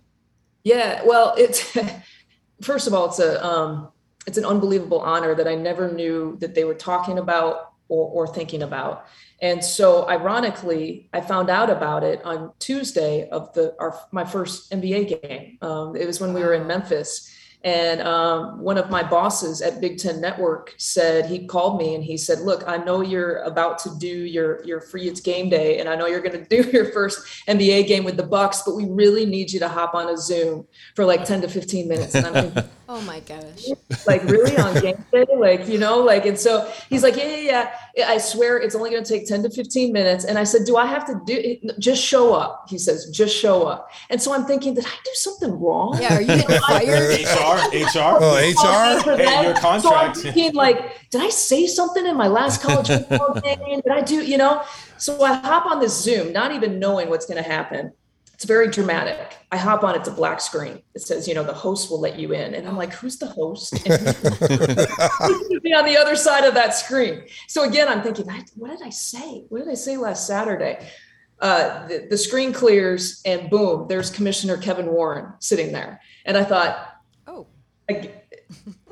Yeah, 0.64 1.04
well, 1.06 1.36
it's 1.38 1.78
first 2.62 2.88
of 2.88 2.94
all, 2.94 3.08
it's 3.08 3.20
a 3.20 3.46
um, 3.46 3.90
it's 4.28 4.38
an 4.38 4.46
unbelievable 4.46 5.00
honor 5.00 5.36
that 5.36 5.48
I 5.48 5.56
never 5.56 5.92
knew 5.92 6.38
that 6.40 6.56
they 6.56 6.64
were 6.64 6.74
talking 6.74 7.20
about 7.20 7.74
or, 7.88 8.10
or 8.10 8.34
thinking 8.34 8.64
about. 8.64 9.06
And 9.46 9.64
so, 9.64 10.10
ironically, 10.10 11.08
I 11.14 11.22
found 11.22 11.52
out 11.52 11.70
about 11.70 12.04
it 12.04 12.20
on 12.26 12.52
Tuesday 12.58 13.30
of 13.30 13.54
the 13.54 13.76
our 13.80 13.96
my 14.12 14.26
first 14.26 14.72
NBA 14.72 15.22
game. 15.22 15.60
Um, 15.62 15.96
it 15.96 16.08
was 16.08 16.20
when 16.20 16.34
we 16.34 16.42
were 16.42 16.56
in 16.56 16.66
Memphis, 16.66 17.32
and 17.64 18.02
um, 18.02 18.60
one 18.60 18.80
of 18.80 18.90
my 18.90 19.04
bosses 19.04 19.62
at 19.62 19.80
Big 19.80 20.00
Ten 20.00 20.20
Network 20.20 20.74
said 20.80 21.28
he 21.28 21.46
called 21.46 21.78
me 21.78 21.94
and 21.94 22.04
he 22.04 22.18
said, 22.18 22.40
"Look, 22.40 22.64
I 22.66 22.78
know 22.78 23.02
you're 23.02 23.38
about 23.44 23.78
to 23.80 23.92
do 24.00 24.08
your 24.08 24.66
your 24.66 24.82
free 24.82 25.08
it's 25.08 25.22
game 25.22 25.48
day, 25.50 25.78
and 25.78 25.88
I 25.88 25.96
know 25.96 26.08
you're 26.08 26.22
going 26.22 26.44
to 26.44 26.64
do 26.64 26.68
your 26.72 26.92
first 26.92 27.20
NBA 27.48 27.86
game 27.86 28.04
with 28.04 28.18
the 28.18 28.26
Bucks, 28.26 28.64
but 28.66 28.76
we 28.76 28.86
really 28.86 29.28
need 29.28 29.52
you 29.52 29.60
to 29.60 29.70
hop 29.70 29.94
on 29.94 30.10
a 30.10 30.18
Zoom 30.18 30.66
for 30.96 31.06
like 31.06 31.24
10 31.24 31.42
to 31.42 31.48
15 31.48 31.88
minutes." 31.88 32.16
And 32.88 32.98
I'm 32.98 33.02
thinking, 33.02 33.02
Oh 33.02 33.02
my 33.02 33.20
gosh. 33.22 34.06
like 34.08 34.24
really 34.24 34.58
on 34.58 34.80
game 34.82 35.04
day 35.12 35.26
like 35.38 35.68
you 35.68 35.78
know 35.78 36.00
like 36.00 36.26
and 36.26 36.38
so 36.38 36.72
he's 36.90 37.02
like 37.04 37.16
yeah 37.16 37.36
yeah 37.38 37.72
yeah 37.96 38.10
i 38.10 38.18
swear 38.18 38.58
it's 38.58 38.76
only 38.76 38.92
going 38.92 39.04
to 39.04 39.10
take 39.10 39.28
10 39.28 39.44
to 39.44 39.50
15 39.50 39.92
minutes 39.92 40.26
and 40.26 40.38
i 40.38 40.44
said 40.44 40.62
do 40.66 40.78
i 40.78 40.86
have 40.86 41.06
to 41.08 41.20
do 41.26 41.34
it? 41.36 41.80
just 41.80 42.04
show 42.04 42.34
up 42.34 42.66
he 42.70 42.78
says 42.78 43.10
just 43.12 43.36
show 43.36 43.64
up 43.64 43.90
and 44.10 44.22
so 44.22 44.34
i'm 44.34 44.46
thinking 44.46 44.74
did 44.74 44.86
i 44.86 44.90
do 45.04 45.12
something 45.14 45.60
wrong 45.60 45.98
Yeah, 46.00 46.16
are 46.18 46.22
you 46.22 46.28
getting 46.28 46.60
fired? 46.68 47.20
HR, 47.20 47.76
HR. 47.76 48.18
Oh, 48.22 48.36
HR. 48.38 49.16
Hey, 49.18 49.26
them? 49.26 49.44
your 49.44 49.80
So 49.80 49.94
I'm 49.96 50.14
thinking, 50.14 50.54
like, 50.54 51.10
did 51.10 51.22
I 51.22 51.30
say 51.30 51.68
something 51.68 52.06
in 52.06 52.16
my 52.16 52.28
last 52.28 52.62
college 52.62 52.88
football 52.88 53.40
game? 53.42 53.82
Did 53.82 53.92
I 53.92 54.02
do, 54.02 54.24
you 54.24 54.38
know? 54.38 54.62
So 54.98 55.24
I 55.24 55.34
hop 55.34 55.66
on 55.66 55.80
this 55.80 56.00
Zoom, 56.02 56.34
not 56.34 56.52
even 56.52 56.80
knowing 56.80 57.10
what's 57.10 57.26
going 57.26 57.42
to 57.42 57.50
happen. 57.50 57.94
It's 58.36 58.44
very 58.44 58.68
dramatic. 58.68 59.38
I 59.50 59.56
hop 59.56 59.86
on, 59.86 59.96
it's 59.96 60.10
a 60.10 60.12
black 60.12 60.42
screen. 60.42 60.82
It 60.94 61.02
says, 61.02 61.26
you 61.26 61.34
know, 61.34 61.44
the 61.44 61.54
host 61.54 61.90
will 61.90 62.02
let 62.02 62.20
you 62.20 62.34
in. 62.34 62.54
And 62.54 62.68
I'm 62.68 62.76
like, 62.76 62.92
who's 62.92 63.18
the 63.18 63.28
host? 63.28 63.74
Be 65.64 65.74
on 65.74 65.86
the 65.86 65.98
other 65.98 66.18
side 66.18 66.44
of 66.44 66.54
that 66.54 66.74
screen. 66.74 67.24
So 67.48 67.64
again, 67.64 67.88
I'm 67.88 68.02
thinking, 68.02 68.28
what 68.56 68.72
did 68.72 68.86
I 68.86 68.90
say? 68.90 69.46
What 69.48 69.60
did 69.60 69.70
I 69.70 69.76
say 69.76 69.96
last 69.96 70.28
Saturday? 70.28 70.86
Uh, 71.40 71.88
the, 71.88 72.08
the 72.10 72.18
screen 72.18 72.52
clears 72.52 73.22
and 73.26 73.50
boom, 73.50 73.88
there's 73.88 74.10
Commissioner 74.10 74.58
Kevin 74.58 74.88
Warren 74.88 75.32
sitting 75.40 75.72
there. 75.72 76.02
And 76.26 76.36
I 76.36 76.44
thought, 76.44 76.94
Oh, 77.28 77.48
I, 77.90 78.12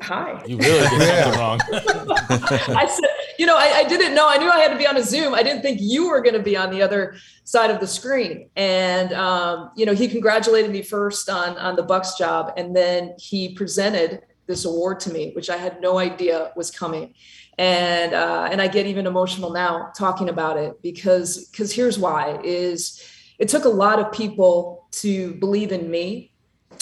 hi. 0.04 0.44
You 0.48 0.58
really 0.58 0.90
did 0.90 1.24
something 1.24 1.40
wrong. 1.40 1.60
I 1.72 2.86
said, 2.88 3.10
you 3.40 3.46
know, 3.46 3.58
I, 3.58 3.78
I 3.78 3.84
didn't 3.86 4.14
know. 4.14 4.28
I 4.28 4.38
knew 4.38 4.50
I 4.50 4.60
had 4.60 4.72
to 4.72 4.78
be 4.78 4.86
on 4.86 4.98
a 4.98 5.04
Zoom. 5.04 5.34
I 5.34 5.42
didn't 5.42 5.62
think 5.62 5.80
you 5.82 6.10
were 6.10 6.22
going 6.22 6.36
to 6.36 6.44
be 6.44 6.56
on 6.58 6.70
the 6.70 6.82
other 6.82 7.16
side 7.44 7.72
of 7.72 7.80
the 7.80 7.88
screen. 7.88 8.50
And 8.56 9.14
um, 9.14 9.72
you 9.76 9.86
know, 9.86 9.94
he 9.94 10.08
congratulated 10.08 10.72
me 10.72 10.82
first 10.82 11.30
on 11.30 11.58
on 11.58 11.76
the 11.76 11.84
Bucks 11.84 12.18
job, 12.18 12.54
and 12.58 12.76
then 12.76 13.16
he 13.18 13.54
presented 13.54 14.22
this 14.46 14.66
award 14.66 15.00
to 15.02 15.12
me, 15.12 15.32
which 15.32 15.50
I 15.50 15.58
had 15.58 15.82
no 15.82 15.98
idea 15.98 16.52
was 16.56 16.70
coming. 16.70 17.14
And 17.58 18.14
uh, 18.14 18.50
and 18.52 18.62
I 18.62 18.68
get 18.68 18.86
even 18.88 19.08
emotional 19.08 19.52
now 19.52 19.92
talking 19.96 20.30
about 20.30 20.58
it 20.58 20.82
because 20.82 21.48
because 21.48 21.72
here's 21.72 21.98
why 21.98 22.40
is 22.44 23.02
it 23.40 23.48
took 23.48 23.66
a 23.66 23.70
lot 23.70 24.00
of 24.00 24.12
people 24.12 24.88
to 24.92 25.34
believe 25.36 25.72
in 25.72 25.90
me 25.90 26.33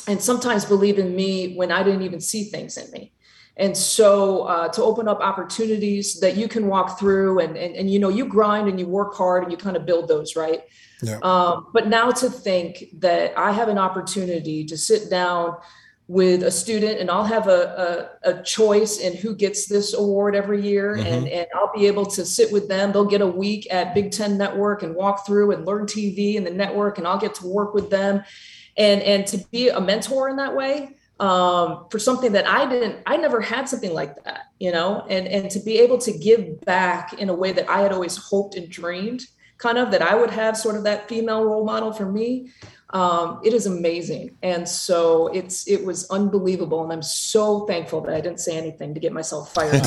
and 0.08 0.22
sometimes 0.22 0.66
believe 0.66 1.00
in 1.00 1.16
me 1.16 1.56
when 1.56 1.72
I 1.72 1.84
didn't 1.84 2.02
even 2.04 2.20
see 2.20 2.46
things 2.46 2.78
in 2.78 2.90
me. 2.92 3.14
And 3.58 3.76
so 3.76 4.44
uh, 4.44 4.70
to 4.70 4.82
open 4.82 5.08
up 5.08 5.20
opportunities 5.20 6.20
that 6.22 6.38
you 6.38 6.48
can 6.48 6.68
walk 6.68 6.98
through 6.98 7.40
and, 7.40 7.58
and, 7.58 7.76
and, 7.76 7.92
you 7.92 8.00
know, 8.00 8.10
you 8.10 8.26
grind 8.26 8.68
and 8.68 8.80
you 8.80 8.88
work 8.88 9.14
hard 9.14 9.44
and 9.44 9.52
you 9.52 9.58
kind 9.58 9.76
of 9.76 9.86
build 9.86 10.08
those, 10.08 10.36
right? 10.36 10.64
Yeah. 11.04 11.20
Um, 11.22 11.68
but 11.74 11.88
now 11.88 12.12
to 12.12 12.30
think 12.30 12.86
that 13.00 13.38
I 13.38 13.52
have 13.52 13.68
an 13.68 13.78
opportunity 13.78 14.66
to 14.66 14.78
sit 14.78 15.10
down 15.10 15.58
with 16.08 16.44
a 16.44 16.52
student 16.52 17.00
and 17.00 17.10
I'll 17.10 17.24
have 17.24 17.48
a, 17.48 18.18
a, 18.24 18.32
a 18.32 18.44
choice 18.44 19.00
in 19.00 19.16
who 19.16 19.36
gets 19.36 19.68
this 19.68 19.94
award 19.94 20.36
every 20.36 20.62
year. 20.62 20.96
And, 20.96 21.28
and 21.28 21.48
I'll 21.56 21.72
be 21.74 21.88
able 21.88 22.06
to 22.08 22.26
sit 22.26 22.52
with 22.52 22.68
them. 22.68 22.92
They'll 22.92 23.06
get 23.06 23.22
a 23.22 23.28
week 23.28 23.68
at 23.72 23.94
Big 23.94 24.12
Ten 24.12 24.38
Network 24.38 24.84
and 24.84 24.96
walk 24.96 25.26
through 25.26 25.52
and 25.52 25.66
learn 25.66 25.86
TV 25.86 26.36
and 26.36 26.46
the 26.46 26.52
network, 26.52 26.98
and 26.98 27.08
I'll 27.08 27.20
get 27.20 27.36
to 27.36 27.48
work 27.48 27.74
with 27.74 27.90
them. 27.90 28.24
And, 28.78 29.02
and 29.02 29.28
to 29.28 29.38
be 29.52 29.70
a 29.70 29.82
mentor 29.82 30.30
in 30.30 30.38
that 30.38 30.56
way, 30.56 30.96
um, 31.20 31.86
for 31.92 32.00
something 32.00 32.32
that 32.32 32.48
I 32.48 32.68
didn't, 32.68 32.98
I 33.06 33.16
never 33.18 33.42
had 33.42 33.70
something 33.70 33.94
like 33.94 34.24
that, 34.24 34.48
you 34.60 34.72
know, 34.72 35.06
and, 35.08 35.28
and 35.28 35.52
to 35.52 35.60
be 35.60 35.78
able 35.80 36.00
to 36.00 36.12
give 36.12 36.62
back 36.62 37.14
in 37.14 37.30
a 37.30 37.34
way 37.34 37.52
that 37.52 37.70
I 37.70 37.82
had 37.82 37.92
always 37.92 38.18
hoped 38.18 38.56
and 38.56 38.68
dreamed 38.68 39.28
kind 39.62 39.78
of 39.78 39.92
that 39.92 40.02
I 40.02 40.16
would 40.16 40.32
have 40.32 40.58
sort 40.58 40.76
of 40.76 40.84
that 40.86 41.08
female 41.08 41.44
role 41.46 41.64
model 41.64 41.94
for 41.94 42.12
me. 42.12 42.50
Um, 42.90 43.40
it 43.44 43.54
is 43.54 43.68
amazing. 43.68 44.36
And 44.42 44.68
so 44.68 45.28
it's, 45.28 45.68
it 45.68 45.86
was 45.86 46.10
unbelievable. 46.10 46.84
And 46.84 46.92
I'm 46.92 47.04
so 47.04 47.66
thankful 47.66 48.02
that 48.02 48.14
I 48.14 48.20
didn't 48.20 48.40
say 48.40 48.58
anything 48.58 48.94
to 48.96 49.00
get 49.00 49.14
myself 49.14 49.54
fired. 49.54 49.84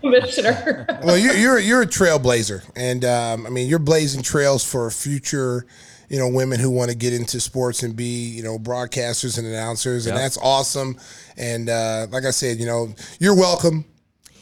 Commissioner. 0.00 0.86
well, 1.02 1.18
you're 1.18 1.34
you're 1.34 1.58
you're 1.58 1.82
a 1.82 1.86
trailblazer, 1.86 2.62
and 2.76 3.04
um, 3.04 3.46
I 3.46 3.50
mean 3.50 3.68
you're 3.68 3.80
blazing 3.80 4.22
trails 4.22 4.64
for 4.64 4.88
future, 4.90 5.66
you 6.08 6.18
know, 6.18 6.28
women 6.28 6.58
who 6.60 6.70
want 6.70 6.90
to 6.90 6.96
get 6.96 7.12
into 7.12 7.40
sports 7.40 7.82
and 7.82 7.94
be 7.96 8.28
you 8.28 8.42
know 8.42 8.58
broadcasters 8.58 9.38
and 9.38 9.46
announcers, 9.46 10.06
and 10.06 10.16
Yeah. 10.16 10.22
that's 10.22 10.38
awesome. 10.38 10.96
And 11.36 11.68
uh, 11.68 12.06
like 12.10 12.24
I 12.24 12.30
said, 12.30 12.58
you 12.58 12.66
know, 12.66 12.94
you're 13.18 13.36
welcome. 13.36 13.84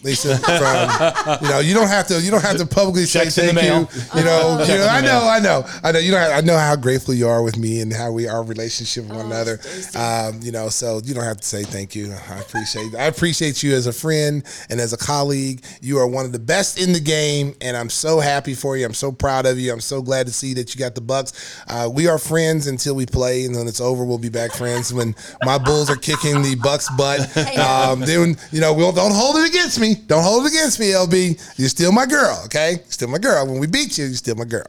Lisa, 0.02 0.36
from, 0.38 1.38
you 1.44 1.48
know, 1.50 1.58
you 1.60 1.74
don't 1.74 1.88
have 1.88 2.06
to. 2.08 2.20
You 2.20 2.30
don't 2.30 2.42
have 2.42 2.58
to 2.58 2.66
publicly 2.66 3.04
say 3.06 3.24
Checks 3.24 3.38
in 3.38 3.54
the 3.54 3.60
thank 3.60 3.92
you. 3.94 4.18
You 4.20 4.24
know, 4.24 4.58
Checks 4.58 4.68
you 4.68 4.74
know, 4.76 4.84
the 4.84 4.90
I 4.90 5.00
mail. 5.00 5.20
know, 5.20 5.28
I 5.28 5.38
know, 5.40 5.64
I 5.82 5.92
know. 5.92 5.98
You 5.98 6.12
know, 6.12 6.18
I 6.18 6.40
know 6.42 6.56
how 6.56 6.76
grateful 6.76 7.14
you 7.14 7.28
are 7.28 7.42
with 7.42 7.56
me 7.56 7.80
and 7.80 7.92
how 7.92 8.12
we 8.12 8.28
our 8.28 8.42
relationship 8.44 9.04
with 9.04 9.16
one 9.16 9.26
another. 9.26 9.58
Um, 9.96 10.40
you 10.42 10.52
know, 10.52 10.68
so 10.68 11.00
you 11.04 11.14
don't 11.14 11.24
have 11.24 11.38
to 11.38 11.46
say 11.46 11.62
thank 11.64 11.94
you. 11.96 12.12
I 12.30 12.38
appreciate 12.38 12.94
I 12.94 13.04
appreciate 13.06 13.62
you 13.62 13.74
as 13.74 13.86
a 13.86 13.92
friend 13.92 14.44
and 14.70 14.80
as 14.80 14.92
a 14.92 14.96
colleague. 14.96 15.64
You 15.80 15.98
are 15.98 16.06
one 16.06 16.24
of 16.24 16.32
the 16.32 16.38
best 16.38 16.78
in 16.80 16.92
the 16.92 17.00
game, 17.00 17.54
and 17.60 17.76
I'm 17.76 17.90
so 17.90 18.20
happy 18.20 18.54
for 18.54 18.76
you. 18.76 18.84
I'm 18.86 18.94
so 18.94 19.10
proud 19.10 19.46
of 19.46 19.58
you. 19.58 19.72
I'm 19.72 19.80
so 19.80 20.02
glad 20.02 20.26
to 20.26 20.32
see 20.32 20.54
that 20.54 20.74
you 20.74 20.78
got 20.78 20.94
the 20.94 21.00
Bucks. 21.00 21.62
Uh, 21.68 21.88
we 21.92 22.06
are 22.06 22.18
friends 22.18 22.66
until 22.66 22.94
we 22.94 23.06
play, 23.06 23.44
and 23.44 23.56
when 23.56 23.66
it's 23.66 23.80
over, 23.80 24.04
we'll 24.04 24.18
be 24.18 24.28
back 24.28 24.52
friends. 24.52 24.92
When 24.92 25.14
my 25.42 25.58
Bulls 25.58 25.90
are 25.90 25.96
kicking 25.96 26.42
the 26.42 26.54
Bucks' 26.56 26.88
butt, 26.96 27.20
um, 27.58 28.00
then 28.00 28.36
you 28.52 28.60
know 28.60 28.72
we'll 28.74 28.92
don't 28.92 29.12
hold 29.14 29.36
it 29.36 29.48
against 29.48 29.80
me. 29.80 29.85
Don't 29.94 30.22
hold 30.22 30.44
it 30.46 30.52
against 30.52 30.80
me, 30.80 30.86
LB. 30.92 31.58
You're 31.58 31.68
still 31.68 31.92
my 31.92 32.06
girl, 32.06 32.42
okay? 32.46 32.78
Still 32.88 33.08
my 33.08 33.18
girl. 33.18 33.46
When 33.46 33.58
we 33.58 33.66
beat 33.66 33.98
you, 33.98 34.06
you're 34.06 34.14
still 34.14 34.34
my 34.36 34.44
girl. 34.44 34.66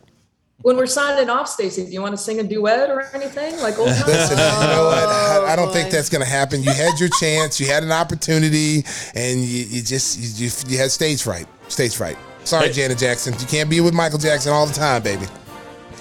when 0.62 0.76
we're 0.76 0.88
signing 0.88 1.30
off, 1.30 1.48
Stacey, 1.48 1.86
do 1.86 1.92
you 1.92 2.02
want 2.02 2.14
to 2.14 2.18
sing 2.18 2.40
a 2.40 2.44
duet 2.44 2.90
or 2.90 3.02
anything? 3.14 3.58
Like 3.60 3.78
old 3.78 3.90
times? 3.94 4.08
Listen, 4.08 4.38
you 4.38 4.68
know 4.68 4.86
what? 4.86 4.98
I, 4.98 5.46
I 5.50 5.54
oh, 5.54 5.56
don't 5.56 5.72
think 5.72 5.92
that's 5.92 6.10
going 6.10 6.24
to 6.24 6.30
happen. 6.30 6.64
You 6.64 6.72
had 6.72 7.00
your 7.00 7.10
chance, 7.20 7.60
you 7.60 7.68
had 7.68 7.84
an 7.84 7.92
opportunity, 7.92 8.84
and 9.16 9.40
you, 9.42 9.66
you 9.66 9.82
just 9.82 10.20
you, 10.20 10.46
you, 10.46 10.52
you 10.68 10.78
had 10.78 10.92
stage 10.92 11.22
fright. 11.24 11.48
Stage 11.70 11.96
fright. 11.96 12.18
Sorry, 12.44 12.72
Janet 12.72 12.98
Jackson. 12.98 13.34
You 13.40 13.46
can't 13.46 13.70
be 13.70 13.82
with 13.82 13.94
Michael 13.94 14.20
Jackson 14.20 14.54
all 14.54 14.66
the 14.66 14.74
time, 14.74 15.04
baby. 15.04 15.26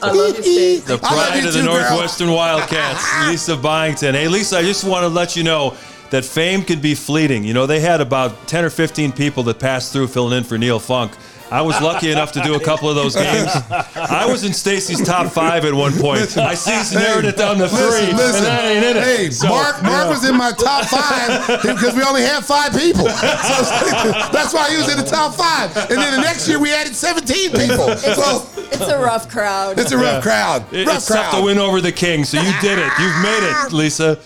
I 0.03 0.13
love 0.13 0.37
you, 0.37 0.43
Stacey. 0.43 0.81
The 0.81 0.99
pride 0.99 1.41
you 1.41 1.49
of 1.49 1.55
the 1.55 1.61
too, 1.61 1.67
girl. 1.67 1.75
Northwestern 1.75 2.31
Wildcats, 2.31 3.27
Lisa 3.29 3.57
Byington. 3.57 4.15
Hey, 4.15 4.29
Lisa, 4.29 4.59
I 4.59 4.63
just 4.63 4.85
want 4.85 5.03
to 5.03 5.09
let 5.09 5.37
you 5.37 5.43
know 5.43 5.77
that 6.11 6.25
fame 6.25 6.63
can 6.63 6.81
be 6.81 6.95
fleeting. 6.95 7.45
You 7.45 7.55
know, 7.55 7.67
they 7.67 7.81
had 7.81 8.01
about 8.01 8.47
10 8.49 8.65
or 8.65 8.71
15 8.71 9.13
people 9.13 9.43
that 9.45 9.59
passed 9.59 9.93
through 9.93 10.09
filling 10.09 10.37
in 10.39 10.45
for 10.45 10.57
Neil 10.59 10.79
Funk 10.79 11.13
I 11.49 11.63
was 11.63 11.81
lucky 11.81 12.11
enough 12.11 12.33
to 12.33 12.41
do 12.43 12.57
a 12.57 12.61
couple 12.61 12.89
of 12.91 12.97
those 12.97 13.15
games. 13.27 13.49
I 13.95 14.27
was 14.27 14.43
in 14.43 14.53
Stacey's 14.53 15.01
top 15.07 15.31
five 15.31 15.65
at 15.65 15.73
one 15.73 15.93
point. 15.93 16.37
I 16.37 16.55
see 16.55 16.73
he's 16.75 16.93
narrowed 16.93 17.25
it 17.25 17.37
down 17.37 17.59
to 17.59 17.69
three, 17.69 17.79
Listen, 17.79 18.17
listen. 18.17 18.45
and 18.47 18.53
I 18.53 18.73
ain't 18.73 18.85
in 18.85 18.97
it. 18.97 19.03
Hey, 19.05 19.31
So, 19.31 19.47
Mark, 19.47 19.81
Mark 19.81 20.09
was 20.11 20.29
in 20.29 20.37
my 20.37 20.51
top 20.51 20.87
five 20.87 21.63
because 21.63 21.95
we 21.95 22.03
only 22.03 22.23
had 22.23 22.45
five 22.45 22.73
people. 22.73 23.05
So 23.07 23.13
that's 24.33 24.53
why 24.53 24.71
he 24.73 24.77
was 24.77 24.91
in 24.91 24.99
the 24.99 25.09
top 25.09 25.35
five. 25.37 25.71
And 25.89 25.99
then 25.99 26.17
the 26.17 26.21
next 26.21 26.49
year 26.49 26.59
we 26.59 26.73
added 26.75 26.97
17 26.97 27.53
people. 27.53 27.97
So 27.97 28.45
It's 28.57 28.81
a 28.89 28.99
rough 28.99 29.29
crowd. 29.29 29.79
it's 29.79 29.93
a 29.93 29.97
rough 29.99 30.25
crowd. 30.25 30.65
It- 30.75 30.89
rough 30.89 30.97
it's 30.97 31.07
tough 31.07 31.31
crowd. 31.31 31.39
to 31.39 31.45
win 31.47 31.59
over 31.59 31.81
the 31.81 31.93
king. 31.93 32.25
so 32.25 32.43
you 32.43 32.53
did 32.61 32.77
it. 32.81 32.91
You've 32.99 33.23
made 33.23 33.45
it, 33.49 33.73
Lisa. 33.73 34.19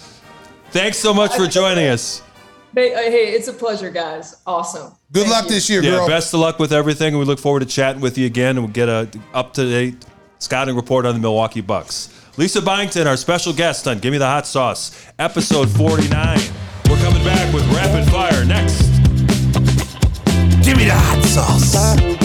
Thanks 0.72 0.98
so 0.98 1.12
much 1.12 1.34
for 1.34 1.46
joining 1.46 1.88
us. 1.88 2.22
Hey, 2.74 2.94
uh, 2.94 3.00
it's 3.02 3.48
a 3.48 3.52
pleasure, 3.52 3.90
guys. 3.90 4.36
Awesome. 4.46 4.92
Good 5.12 5.22
Thank 5.24 5.32
luck 5.34 5.44
you. 5.46 5.50
this 5.50 5.68
year, 5.68 5.82
Yeah, 5.82 5.90
girl. 5.90 6.06
best 6.08 6.32
of 6.32 6.38
luck 6.40 6.58
with 6.60 6.72
everything, 6.72 7.08
and 7.08 7.18
we 7.18 7.24
look 7.24 7.40
forward 7.40 7.60
to 7.60 7.66
chatting 7.66 8.00
with 8.00 8.16
you 8.16 8.26
again, 8.26 8.50
and 8.56 8.60
we'll 8.60 8.68
get 8.72 8.88
a 8.88 9.08
up 9.34 9.52
to 9.54 9.68
date 9.68 10.04
scouting 10.38 10.76
report 10.76 11.04
on 11.06 11.14
the 11.14 11.20
Milwaukee 11.20 11.60
Bucks. 11.60 12.08
Lisa 12.36 12.62
Byington, 12.62 13.06
our 13.08 13.16
special 13.16 13.52
guest 13.52 13.88
on 13.88 13.98
Give 13.98 14.12
Me 14.12 14.18
the 14.18 14.26
Hot 14.26 14.46
Sauce, 14.46 15.04
episode 15.18 15.68
49. 15.68 16.38
We're 16.88 16.96
coming 16.98 17.24
back 17.24 17.52
with 17.52 17.64
rapid 17.74 18.08
fire 18.10 18.44
next. 18.44 18.80
Give 20.64 20.76
me 20.76 20.84
the 20.84 20.94
hot 20.94 21.24
sauce. 21.24 22.19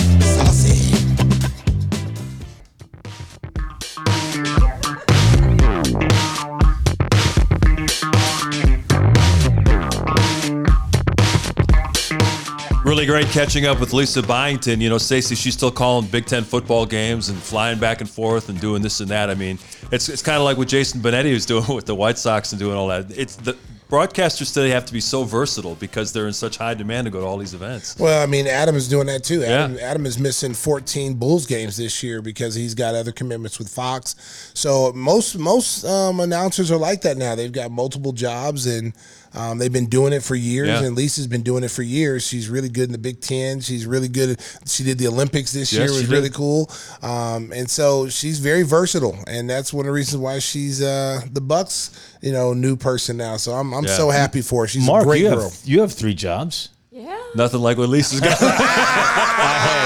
Really 12.85 13.07
great 13.07 13.25
catching 13.29 13.65
up 13.65 13.79
with 13.79 13.93
Lisa 13.93 14.21
Byington. 14.21 14.79
You 14.79 14.89
know, 14.89 14.99
Stacey, 14.99 15.33
she's 15.33 15.55
still 15.55 15.71
calling 15.71 16.05
Big 16.05 16.27
Ten 16.27 16.43
football 16.43 16.85
games 16.85 17.29
and 17.29 17.37
flying 17.39 17.79
back 17.79 17.99
and 17.99 18.07
forth 18.07 18.47
and 18.47 18.61
doing 18.61 18.83
this 18.83 18.99
and 18.99 19.09
that. 19.09 19.31
I 19.31 19.33
mean, 19.33 19.57
it's 19.91 20.07
it's 20.07 20.21
kind 20.21 20.37
of 20.37 20.43
like 20.43 20.57
what 20.57 20.67
Jason 20.67 21.01
Benetti 21.01 21.33
was 21.33 21.45
doing 21.47 21.65
with 21.73 21.87
the 21.87 21.95
White 21.95 22.19
Sox 22.19 22.51
and 22.51 22.59
doing 22.59 22.77
all 22.77 22.87
that. 22.89 23.07
It's 23.09 23.37
the 23.37 23.57
broadcasters 23.89 24.53
today 24.53 24.69
have 24.69 24.85
to 24.85 24.93
be 24.93 24.99
so 24.99 25.23
versatile 25.23 25.73
because 25.75 26.13
they're 26.13 26.27
in 26.27 26.33
such 26.33 26.57
high 26.57 26.75
demand 26.75 27.05
to 27.05 27.11
go 27.11 27.21
to 27.21 27.25
all 27.25 27.37
these 27.37 27.55
events. 27.55 27.97
Well, 27.97 28.21
I 28.21 28.27
mean, 28.27 28.45
Adam 28.45 28.75
is 28.75 28.87
doing 28.87 29.07
that 29.07 29.23
too. 29.23 29.43
Adam, 29.43 29.75
Yeah. 29.77 29.81
Adam 29.81 30.05
is 30.05 30.19
missing 30.19 30.53
14 30.53 31.15
Bulls 31.15 31.47
games 31.47 31.77
this 31.77 32.03
year 32.03 32.21
because 32.21 32.53
he's 32.53 32.75
got 32.75 32.93
other 32.93 33.11
commitments 33.11 33.57
with 33.57 33.67
Fox. 33.69 34.51
So 34.53 34.91
most 34.93 35.39
most 35.39 35.85
um, 35.85 36.19
announcers 36.19 36.69
are 36.69 36.77
like 36.77 37.01
that 37.01 37.17
now. 37.17 37.33
They've 37.33 37.51
got 37.51 37.71
multiple 37.71 38.11
jobs 38.11 38.67
and 38.67 38.93
um, 39.35 39.57
they've 39.57 39.71
been 39.71 39.85
doing 39.87 40.13
it 40.13 40.23
for 40.23 40.33
years. 40.35 40.67
Yeah. 40.69 40.83
And 40.83 40.95
Lisa's 40.95 41.27
been 41.27 41.43
doing 41.43 41.63
it 41.63 41.69
for 41.71 41.81
years. 41.83 42.25
She's 42.25 42.49
really 42.49 42.69
good 42.69 42.85
in 42.85 42.91
the 42.93 42.97
Big 42.97 43.19
Ten. 43.21 43.59
She's 43.61 43.85
really 43.85 44.07
good. 44.07 44.29
At, 44.31 44.67
she 44.69 44.83
did 44.83 44.97
the 44.97 45.07
Olympics 45.07 45.51
this 45.51 45.71
Yes, 45.71 45.77
year. 45.79 45.83
It 45.83 45.87
she 45.89 45.93
was 45.93 46.01
did. 46.09 46.11
really 46.11 46.29
cool. 46.29 46.71
Um, 47.01 47.51
and 47.53 47.69
so 47.69 48.07
she's 48.09 48.39
very 48.39 48.63
versatile, 48.63 49.17
and 49.27 49.49
that's 49.49 49.73
one 49.73 49.85
of 49.85 49.87
the 49.87 49.93
reasons 49.93 50.21
why 50.21 50.39
she's 50.39 50.81
uh, 50.81 51.21
the 51.31 51.41
Bucks, 51.41 51.91
you 52.21 52.31
know, 52.31 52.53
new 52.53 52.75
person 52.75 53.17
now. 53.17 53.37
So 53.37 53.51
I'm 53.53 53.73
I'm 53.73 53.83
Yeah. 53.85 53.97
so 53.97 54.09
happy 54.09 54.41
for 54.41 54.63
her. 54.63 54.67
She's 54.67 54.85
Mark, 54.85 55.03
a 55.03 55.05
great 55.05 55.21
you 55.21 55.29
girl. 55.29 55.49
have 55.49 55.59
you 55.65 55.81
have 55.81 55.91
three 55.93 56.13
jobs. 56.15 56.69
yeah. 56.91 57.17
Nothing 57.35 57.59
like 57.61 57.77
what 57.77 57.89
Lisa's 57.89 58.21
got. 58.21 58.37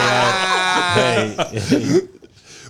Hey, 0.90 1.36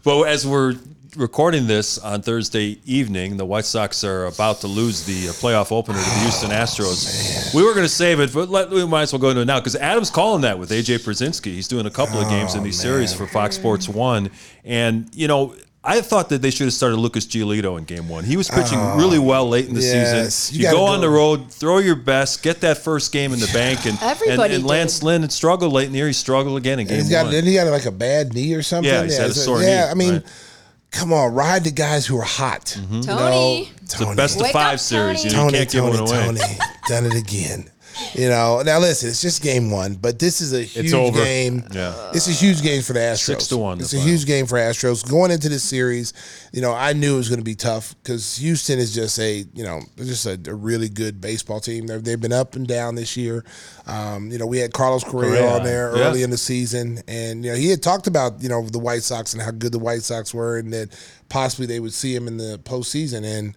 Well, 0.06 0.26
as 0.26 0.46
we're 0.46 0.76
recording 1.16 1.68
this 1.68 1.98
on 1.98 2.22
Thursday 2.22 2.80
evening, 2.86 3.38
the 3.38 3.46
White 3.46 3.66
Sox 3.66 4.04
are 4.04 4.26
about 4.26 4.62
to 4.62 4.68
lose 4.68 5.06
the 5.06 5.30
uh, 5.30 5.32
playoff 5.34 5.72
opener 5.72 5.98
to 5.98 6.04
the 6.04 6.20
Houston 6.22 6.52
Astros. 6.52 7.54
we 7.54 7.64
were 7.64 7.74
going 7.74 7.86
to 7.86 7.90
save 7.92 8.20
it, 8.20 8.34
but 8.34 8.50
let, 8.50 8.70
we 8.70 8.86
might 8.86 9.04
as 9.04 9.14
well 9.14 9.20
go 9.20 9.30
into 9.30 9.42
it 9.42 9.46
now 9.46 9.60
because 9.60 9.76
Adam's 9.76 10.10
calling 10.10 10.42
that 10.42 10.58
with 10.60 10.70
AJ 10.72 11.00
Pierzynski. 11.00 11.46
He's 11.48 11.68
doing 11.68 11.86
a 11.86 11.92
couple 11.92 12.20
of 12.20 12.30
games 12.30 12.56
in 12.56 12.64
these 12.64 12.80
series 12.80 13.14
for 13.14 13.28
Fox 13.28 13.56
Sports 13.56 13.88
One, 13.90 14.30
and 14.64 15.10
you 15.14 15.28
know. 15.28 15.56
I 15.82 16.02
thought 16.02 16.28
that 16.30 16.42
they 16.42 16.52
should 16.52 16.66
have 16.66 16.74
started 16.74 16.98
Lucas 16.98 17.26
Giolito 17.26 17.78
in 17.78 17.86
game 17.86 18.10
one. 18.10 18.26
He 18.26 18.36
was 18.36 18.50
pitching 18.50 18.78
really 18.98 19.18
well 19.18 19.48
late 19.48 19.70
in 19.70 19.74
the 19.76 19.80
yes. 19.82 20.36
season. 20.36 20.60
You 20.62 20.68
You, 20.68 20.74
go 20.74 20.80
go- 20.80 20.92
on 20.92 21.00
the 21.00 21.10
road, 21.10 21.50
throw 21.50 21.78
your 21.78 21.96
best, 21.96 22.44
get 22.44 22.60
that 22.62 22.80
first 22.80 23.14
game 23.14 23.32
in 23.32 23.40
the 23.40 23.50
bank, 23.54 23.86
and 23.86 23.98
and, 24.02 24.02
Everybody 24.02 24.56
and 24.56 24.66
Lance 24.66 25.00
did. 25.00 25.06
Lynn 25.06 25.22
had 25.22 25.32
struggled 25.32 25.72
late 25.72 25.86
in 25.86 25.94
the 25.94 26.00
year. 26.00 26.08
He 26.08 26.14
struggled 26.14 26.58
again 26.58 26.82
in 26.82 26.88
game 26.88 26.98
He's 26.98 27.10
got, 27.10 27.24
one. 27.24 27.32
didn't 27.34 27.48
he 27.48 27.54
got 27.54 27.66
like 27.68 27.86
a 27.86 27.92
bad 27.92 28.34
knee 28.34 28.54
or 28.56 28.62
something? 28.62 28.92
Yeah, 28.94 29.04
he's 29.04 29.18
had 29.18 29.30
a 29.30 29.34
so- 29.34 29.40
sore 29.42 29.62
yeah, 29.62 29.86
knee, 29.86 29.90
I 29.90 29.94
mean, 29.94 30.14
right. 30.16 30.24
Come 30.92 31.14
on, 31.14 31.34
ride 31.34 31.64
the 31.64 31.72
guys 31.72 32.06
who 32.06 32.18
are 32.18 32.24
hot. 32.24 32.76
You 32.92 33.02
Tony. 33.04 33.72
It's 33.82 33.96
the 33.98 34.14
best 34.16 34.36
of 34.38 34.44
Wake 34.44 34.54
five 34.54 34.74
up, 34.76 34.80
series. 34.80 35.24
You, 35.26 35.32
Tony. 35.32 35.54
know, 35.54 35.60
you 35.60 35.66
Tony, 35.66 35.66
can't 35.66 35.72
give 35.72 35.84
Tony, 35.84 36.12
one 36.12 36.38
away. 36.38 36.46
Tony, 36.46 36.60
done 36.88 37.06
it 37.06 37.16
again. 37.16 37.70
You 38.14 38.30
know, 38.30 38.62
now 38.66 38.80
listen, 38.80 39.10
it's 39.10 39.22
just 39.22 39.42
game 39.42 39.72
one, 39.72 39.96
but 39.96 40.20
this 40.20 40.42
is 40.42 40.54
a 40.54 40.62
huge 40.64 40.94
over. 40.94 41.24
game. 41.24 41.64
Yeah. 41.72 42.12
It's 42.14 42.28
a 42.28 42.32
huge 42.32 42.62
game 42.62 42.82
for 42.82 42.94
the 42.94 43.00
Astros. 43.00 43.26
Six 43.26 43.48
to 43.48 43.58
one, 43.58 43.80
It's 43.80 43.94
a 43.94 43.98
final. 43.98 44.12
huge 44.12 44.26
game 44.26 44.46
for 44.46 44.58
Astros. 44.58 45.08
Going 45.08 45.32
into 45.32 45.50
this 45.50 45.64
series, 45.64 46.14
you 46.52 46.62
know, 46.62 46.74
I 46.74 46.94
knew 46.94 47.16
it 47.16 47.18
was 47.18 47.30
going 47.30 47.40
to 47.40 47.46
be 47.46 47.56
tough 47.56 47.96
because 48.02 48.38
Houston 48.38 48.80
is 48.80 48.94
just 48.94 49.20
a, 49.20 49.46
you 49.54 49.64
know, 49.64 49.82
just 49.98 50.26
a, 50.26 50.40
a 50.48 50.54
really 50.54 50.90
good 50.90 51.22
baseball 51.22 51.60
team. 51.60 51.88
They've, 51.88 52.04
they've 52.04 52.20
been 52.20 52.34
up 52.34 52.56
and 52.56 52.68
down 52.68 52.96
this 52.96 53.16
year. 53.16 53.46
Um, 53.86 54.32
you 54.32 54.38
know, 54.38 54.46
we 54.46 54.60
had 54.60 54.74
Carlos 54.74 55.04
Correa, 55.04 55.40
Correa, 55.42 55.56
on 55.56 55.64
there 55.64 55.96
yeah. 55.96 56.04
early 56.04 56.24
in 56.24 56.30
the 56.30 56.38
season, 56.38 57.00
and 57.08 57.44
you 57.44 57.52
know, 57.52 57.58
he 57.58 57.70
had 57.70 57.82
talked 57.82 58.08
about 58.08 58.42
you 58.42 58.50
know 58.50 58.68
the 58.68 58.80
White 58.80 59.04
Sox 59.04 59.34
and 59.34 59.42
how 59.42 59.52
good 59.52 59.72
the 59.72 59.80
White 59.80 60.04
Sox 60.04 60.34
were, 60.34 60.58
and 60.58 60.72
that 60.74 60.90
possibly 61.30 61.66
they 61.66 61.80
would 61.80 61.94
see 61.94 62.16
him 62.16 62.28
in 62.28 62.38
the 62.38 62.60
postseason. 62.64 63.24
And 63.24 63.56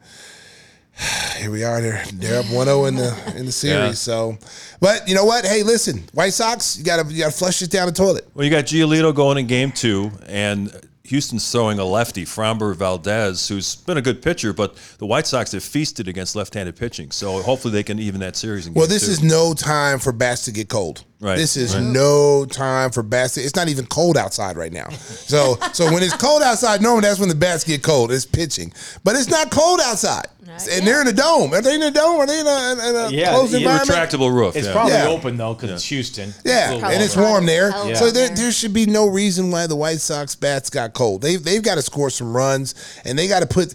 here 1.38 1.50
we 1.50 1.64
are. 1.64 1.80
They're 1.80 2.04
they're 2.14 2.40
up 2.40 2.46
1-0 2.46 2.88
in 2.88 2.94
the 2.96 3.34
in 3.36 3.46
the 3.46 3.52
series. 3.52 3.76
Yeah. 3.76 3.92
So, 3.92 4.38
but 4.80 5.08
you 5.08 5.14
know 5.14 5.24
what? 5.24 5.44
Hey, 5.44 5.62
listen, 5.62 6.04
White 6.12 6.32
Sox, 6.34 6.76
you 6.78 6.84
gotta 6.84 7.10
you 7.12 7.22
gotta 7.22 7.34
flush 7.36 7.60
this 7.60 7.68
down 7.68 7.86
the 7.86 7.92
toilet. 7.92 8.28
Well, 8.34 8.44
you 8.44 8.50
got 8.50 8.64
Giolito 8.64 9.14
going 9.14 9.38
in 9.38 9.46
game 9.46 9.72
two, 9.72 10.10
and 10.26 10.70
Houston's 11.04 11.50
throwing 11.50 11.78
a 11.78 11.84
lefty, 11.84 12.24
Framber 12.24 12.74
Valdez, 12.76 13.48
who's 13.48 13.74
been 13.76 13.96
a 13.98 14.02
good 14.02 14.22
pitcher, 14.22 14.52
but 14.52 14.76
the 14.98 15.06
White 15.06 15.26
Sox 15.26 15.52
have 15.52 15.64
feasted 15.64 16.06
against 16.08 16.36
left-handed 16.36 16.76
pitching. 16.76 17.10
So 17.10 17.42
hopefully 17.42 17.72
they 17.72 17.82
can 17.82 17.98
even 17.98 18.20
that 18.20 18.36
series. 18.36 18.66
In 18.66 18.74
Well, 18.74 18.86
this 18.86 19.06
two. 19.06 19.10
is 19.12 19.22
no 19.22 19.52
time 19.52 19.98
for 19.98 20.12
bats 20.12 20.44
to 20.44 20.52
get 20.52 20.68
cold. 20.68 21.04
Right, 21.20 21.36
This 21.36 21.56
is 21.56 21.74
right. 21.74 21.84
no 21.84 22.44
time 22.46 22.90
for 22.90 23.02
bats. 23.02 23.36
It's 23.36 23.54
not 23.54 23.68
even 23.68 23.86
cold 23.86 24.16
outside 24.16 24.56
right 24.56 24.72
now. 24.72 24.88
So, 24.90 25.56
so 25.72 25.92
when 25.92 26.02
it's 26.02 26.16
cold 26.16 26.42
outside, 26.42 26.80
normally 26.82 27.02
that's 27.02 27.20
when 27.20 27.28
the 27.28 27.34
bats 27.36 27.62
get 27.64 27.82
cold. 27.82 28.10
It's 28.10 28.24
pitching, 28.26 28.72
but 29.04 29.14
it's 29.14 29.28
not 29.28 29.50
cold 29.50 29.80
outside, 29.80 30.26
and 30.70 30.86
they're 30.86 31.00
in 31.00 31.08
a 31.08 31.12
dome. 31.12 31.52
Are 31.54 31.62
they 31.62 31.74
in 31.74 31.82
a 31.82 31.90
dome? 31.90 32.20
Are 32.20 32.26
they 32.26 32.40
in 32.40 32.46
a, 32.46 32.72
in 32.88 32.96
a 32.96 33.10
Yeah, 33.10 33.30
closed 33.32 33.54
environment? 33.54 33.90
retractable 33.90 34.32
roof. 34.32 34.56
it's 34.56 34.66
yeah. 34.66 34.72
probably 34.72 34.92
Yeah. 34.92 35.08
open 35.08 35.36
though 35.36 35.54
because 35.54 35.70
it's 35.70 35.84
Houston. 35.84 36.32
Yeah, 36.44 36.72
It's 36.72 36.84
and 36.84 37.02
it's 37.02 37.16
warmer. 37.16 37.30
warm 37.30 37.46
there, 37.46 37.70
Hell 37.70 37.94
so 37.96 38.10
there, 38.10 38.28
there 38.28 38.52
should 38.52 38.72
be 38.72 38.86
no 38.86 39.06
reason 39.06 39.50
why 39.50 39.66
the 39.66 39.76
White 39.76 40.00
Sox 40.00 40.34
bats 40.34 40.70
got 40.70 40.92
cold. 40.94 41.22
They've 41.22 41.42
they've 41.42 41.62
got 41.62 41.76
to 41.76 41.82
score 41.82 42.10
some 42.10 42.36
runs, 42.36 42.74
and 43.04 43.18
they 43.18 43.28
got 43.28 43.40
to 43.40 43.46
put. 43.46 43.74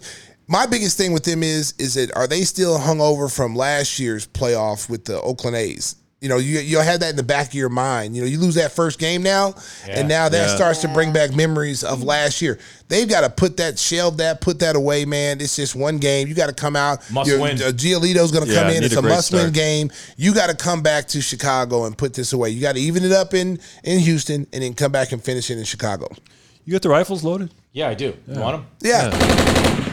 My 0.50 0.64
biggest 0.64 0.96
thing 0.96 1.12
with 1.12 1.24
them 1.24 1.42
is 1.42 1.74
is 1.78 1.94
that 1.94 2.14
are 2.16 2.26
they 2.26 2.42
still 2.42 2.78
hung 2.78 3.00
over 3.02 3.28
from 3.28 3.54
last 3.54 3.98
year's 3.98 4.26
playoff 4.26 4.88
with 4.88 5.04
the 5.04 5.20
Oakland 5.20 5.56
A's? 5.56 5.94
You 6.20 6.28
know, 6.28 6.38
you 6.38 6.58
you'll 6.58 6.82
have 6.82 6.98
that 7.00 7.10
in 7.10 7.16
the 7.16 7.22
back 7.22 7.46
of 7.48 7.54
your 7.54 7.68
mind. 7.68 8.16
You 8.16 8.22
know, 8.22 8.26
you 8.28 8.40
lose 8.40 8.56
that 8.56 8.72
first 8.72 8.98
game 8.98 9.22
now, 9.22 9.54
and 9.88 10.08
now 10.08 10.28
that 10.28 10.48
Yeah. 10.48 10.54
starts 10.56 10.80
to 10.80 10.88
bring 10.88 11.12
back 11.12 11.32
memories 11.32 11.84
of 11.84 12.02
last 12.02 12.42
year. 12.42 12.58
They've 12.88 13.08
got 13.08 13.20
to 13.20 13.30
put 13.30 13.56
that, 13.58 13.78
shelve 13.78 14.16
that, 14.16 14.40
put 14.40 14.58
that 14.58 14.74
away, 14.74 15.04
man. 15.04 15.40
It's 15.40 15.54
just 15.54 15.76
one 15.76 15.98
game. 15.98 16.26
You 16.26 16.34
got 16.34 16.48
to 16.48 16.52
come 16.54 16.74
out. 16.74 17.08
Must 17.12 17.30
Your- 17.30 17.38
win. 17.38 17.62
uh, 17.62 17.66
Giolito's 17.70 18.32
going 18.32 18.46
to 18.46 18.52
Yeah, 18.52 18.62
come 18.62 18.70
in. 18.72 18.82
It's 18.82 18.96
a 18.96 18.98
a 18.98 19.02
great 19.02 19.10
must-win 19.14 19.52
game. 19.52 19.92
You 20.16 20.34
got 20.34 20.48
to 20.48 20.56
come 20.56 20.82
back 20.82 21.06
to 21.08 21.20
Chicago 21.20 21.84
and 21.84 21.96
put 21.96 22.14
this 22.14 22.32
away. 22.32 22.50
You 22.50 22.60
got 22.62 22.74
to 22.74 22.80
even 22.80 23.04
it 23.04 23.12
up 23.12 23.32
in 23.32 23.60
in 23.84 24.00
Houston 24.00 24.46
and 24.52 24.62
then 24.64 24.74
come 24.74 24.90
back 24.90 25.12
and 25.12 25.22
finish 25.22 25.50
it 25.50 25.58
in 25.58 25.64
Chicago. 25.64 26.08
You 26.64 26.72
got 26.72 26.82
the 26.82 26.88
rifles 26.88 27.22
loaded? 27.22 27.50
Yeah, 27.72 27.88
I 27.90 27.94
do. 27.94 28.16
You 28.26 28.40
want 28.40 28.56
them? 28.56 28.66
Yeah. 28.82 29.84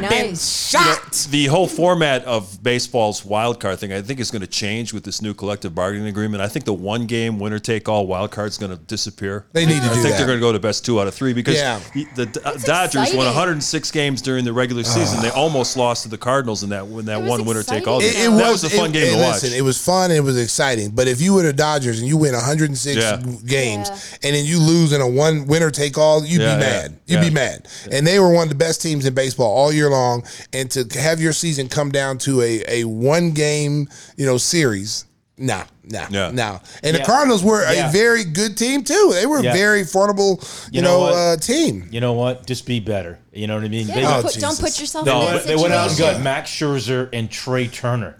Very 0.00 0.28
nice. 0.28 0.68
Shot. 0.70 1.12
The 1.30 1.46
whole 1.46 1.66
format 1.66 2.24
of 2.24 2.62
baseball's 2.62 3.24
wild 3.24 3.60
card 3.60 3.78
thing, 3.78 3.92
I 3.92 4.00
think, 4.02 4.20
is 4.20 4.30
going 4.30 4.40
to 4.42 4.46
change 4.48 4.92
with 4.92 5.04
this 5.04 5.20
new 5.22 5.34
collective 5.34 5.74
bargaining 5.74 6.08
agreement. 6.08 6.42
I 6.42 6.48
think 6.48 6.64
the 6.64 6.72
one 6.72 7.06
game 7.06 7.38
winner 7.38 7.58
take 7.58 7.88
all 7.88 8.06
wild 8.06 8.30
card 8.30 8.48
is 8.48 8.58
going 8.58 8.72
to 8.76 8.78
disappear. 8.84 9.46
They 9.52 9.66
need 9.66 9.80
to 9.82 9.86
I 9.86 9.88
do 9.88 9.94
think 9.94 10.02
that. 10.02 10.16
they're 10.18 10.26
going 10.26 10.38
to 10.38 10.40
go 10.42 10.52
to 10.52 10.58
best 10.58 10.84
two 10.84 11.00
out 11.00 11.06
of 11.06 11.14
three 11.14 11.32
because 11.32 11.56
Yeah. 11.56 11.80
the, 11.94 12.06
the 12.14 12.26
D- 12.26 12.40
uh, 12.44 12.56
Dodgers 12.64 13.14
won 13.14 13.26
106 13.26 13.90
games 13.90 14.22
during 14.22 14.44
the 14.44 14.52
regular 14.52 14.84
season. 14.84 15.20
they 15.22 15.30
almost 15.30 15.76
lost 15.76 16.04
to 16.04 16.08
the 16.08 16.18
Cardinals 16.18 16.62
in 16.62 16.70
that 16.70 16.86
when 16.86 17.04
that 17.06 17.18
It 17.18 17.22
was 17.22 17.30
one 17.30 17.44
winner 17.44 17.62
take 17.62 17.86
all. 17.86 17.98
exciting. 18.00 18.20
game. 18.20 18.32
It, 18.32 18.34
it 18.34 18.38
that 18.44 18.50
was, 18.52 18.62
was, 18.62 18.72
a 18.72 18.76
fun 18.76 18.90
it- 18.90 18.92
game 18.94 19.06
hey, 19.12 19.14
to 19.16 19.22
watch. 19.22 19.44
It 19.44 19.62
was 19.62 19.84
fun 19.84 20.10
and 20.10 20.18
it 20.18 20.22
was 20.22 20.40
exciting. 20.40 20.90
But 20.90 21.08
if 21.08 21.20
you 21.20 21.34
were 21.34 21.42
the 21.42 21.52
Dodgers 21.52 21.98
and 21.98 22.08
you 22.08 22.16
win 22.16 22.34
106 22.34 22.96
Yeah. 22.96 23.16
games 23.46 23.88
Yeah. 23.90 23.96
and 24.22 24.34
then 24.36 24.44
you 24.44 24.58
lose 24.58 24.92
in 24.92 25.00
a 25.00 25.08
one 25.08 25.46
winner 25.46 25.70
take 25.70 25.98
all, 25.98 26.24
you'd 26.24 26.40
Yeah, 26.40 26.56
be 26.56 26.62
yeah, 26.64 26.70
mad. 26.70 26.98
You'd 27.06 27.16
yeah. 27.16 27.28
be 27.28 27.34
mad. 27.34 27.68
And 27.90 28.06
they 28.06 28.18
were 28.18 28.30
one 28.32 28.44
of 28.44 28.48
the 28.48 28.54
best 28.54 28.80
teams 28.82 29.04
in 29.06 29.14
baseball 29.14 29.50
all 29.52 29.72
year 29.72 29.81
long. 29.90 30.24
And 30.52 30.70
to 30.72 30.84
have 31.00 31.20
your 31.20 31.32
season 31.32 31.68
come 31.68 31.90
down 31.90 32.18
to 32.18 32.40
a, 32.42 32.62
a 32.68 32.84
one 32.84 33.30
game, 33.32 33.88
you 34.16 34.26
know, 34.26 34.38
series. 34.38 35.04
Nah, 35.38 35.64
nah, 35.82 36.06
Yeah. 36.10 36.30
nah. 36.30 36.58
And 36.82 36.94
the 36.94 37.00
Cardinals 37.00 37.42
were 37.42 37.62
Yeah. 37.72 37.88
a 37.88 37.92
very 37.92 38.22
good 38.22 38.56
team 38.56 38.84
too. 38.84 39.10
They 39.14 39.26
were 39.26 39.38
a 39.38 39.42
Yeah. 39.42 39.52
very 39.54 39.82
formidable, 39.84 40.40
you, 40.70 40.76
You 40.76 40.82
know 40.82 41.06
know, 41.06 41.14
uh, 41.14 41.36
team. 41.36 41.88
You 41.90 42.00
know 42.00 42.12
what? 42.12 42.46
Just 42.46 42.66
be 42.66 42.80
better. 42.80 43.18
You 43.32 43.46
know 43.46 43.54
what 43.56 43.64
I 43.64 43.68
mean? 43.68 43.88
Yeah, 43.88 43.94
They- 43.94 44.00
don't, 44.02 44.12
Oh, 44.12 44.22
put, 44.22 44.34
don't 44.34 44.58
put 44.60 44.78
yourself 44.78 45.06
No, 45.06 45.20
in 45.22 45.26
they, 45.26 45.32
that 45.38 45.46
they 45.46 45.56
went 45.56 45.72
out 45.72 45.88
and 45.88 45.98
got 45.98 46.20
Max 46.20 46.50
Scherzer 46.50 47.08
and 47.12 47.30
Trey 47.30 47.66
Turner. 47.66 48.16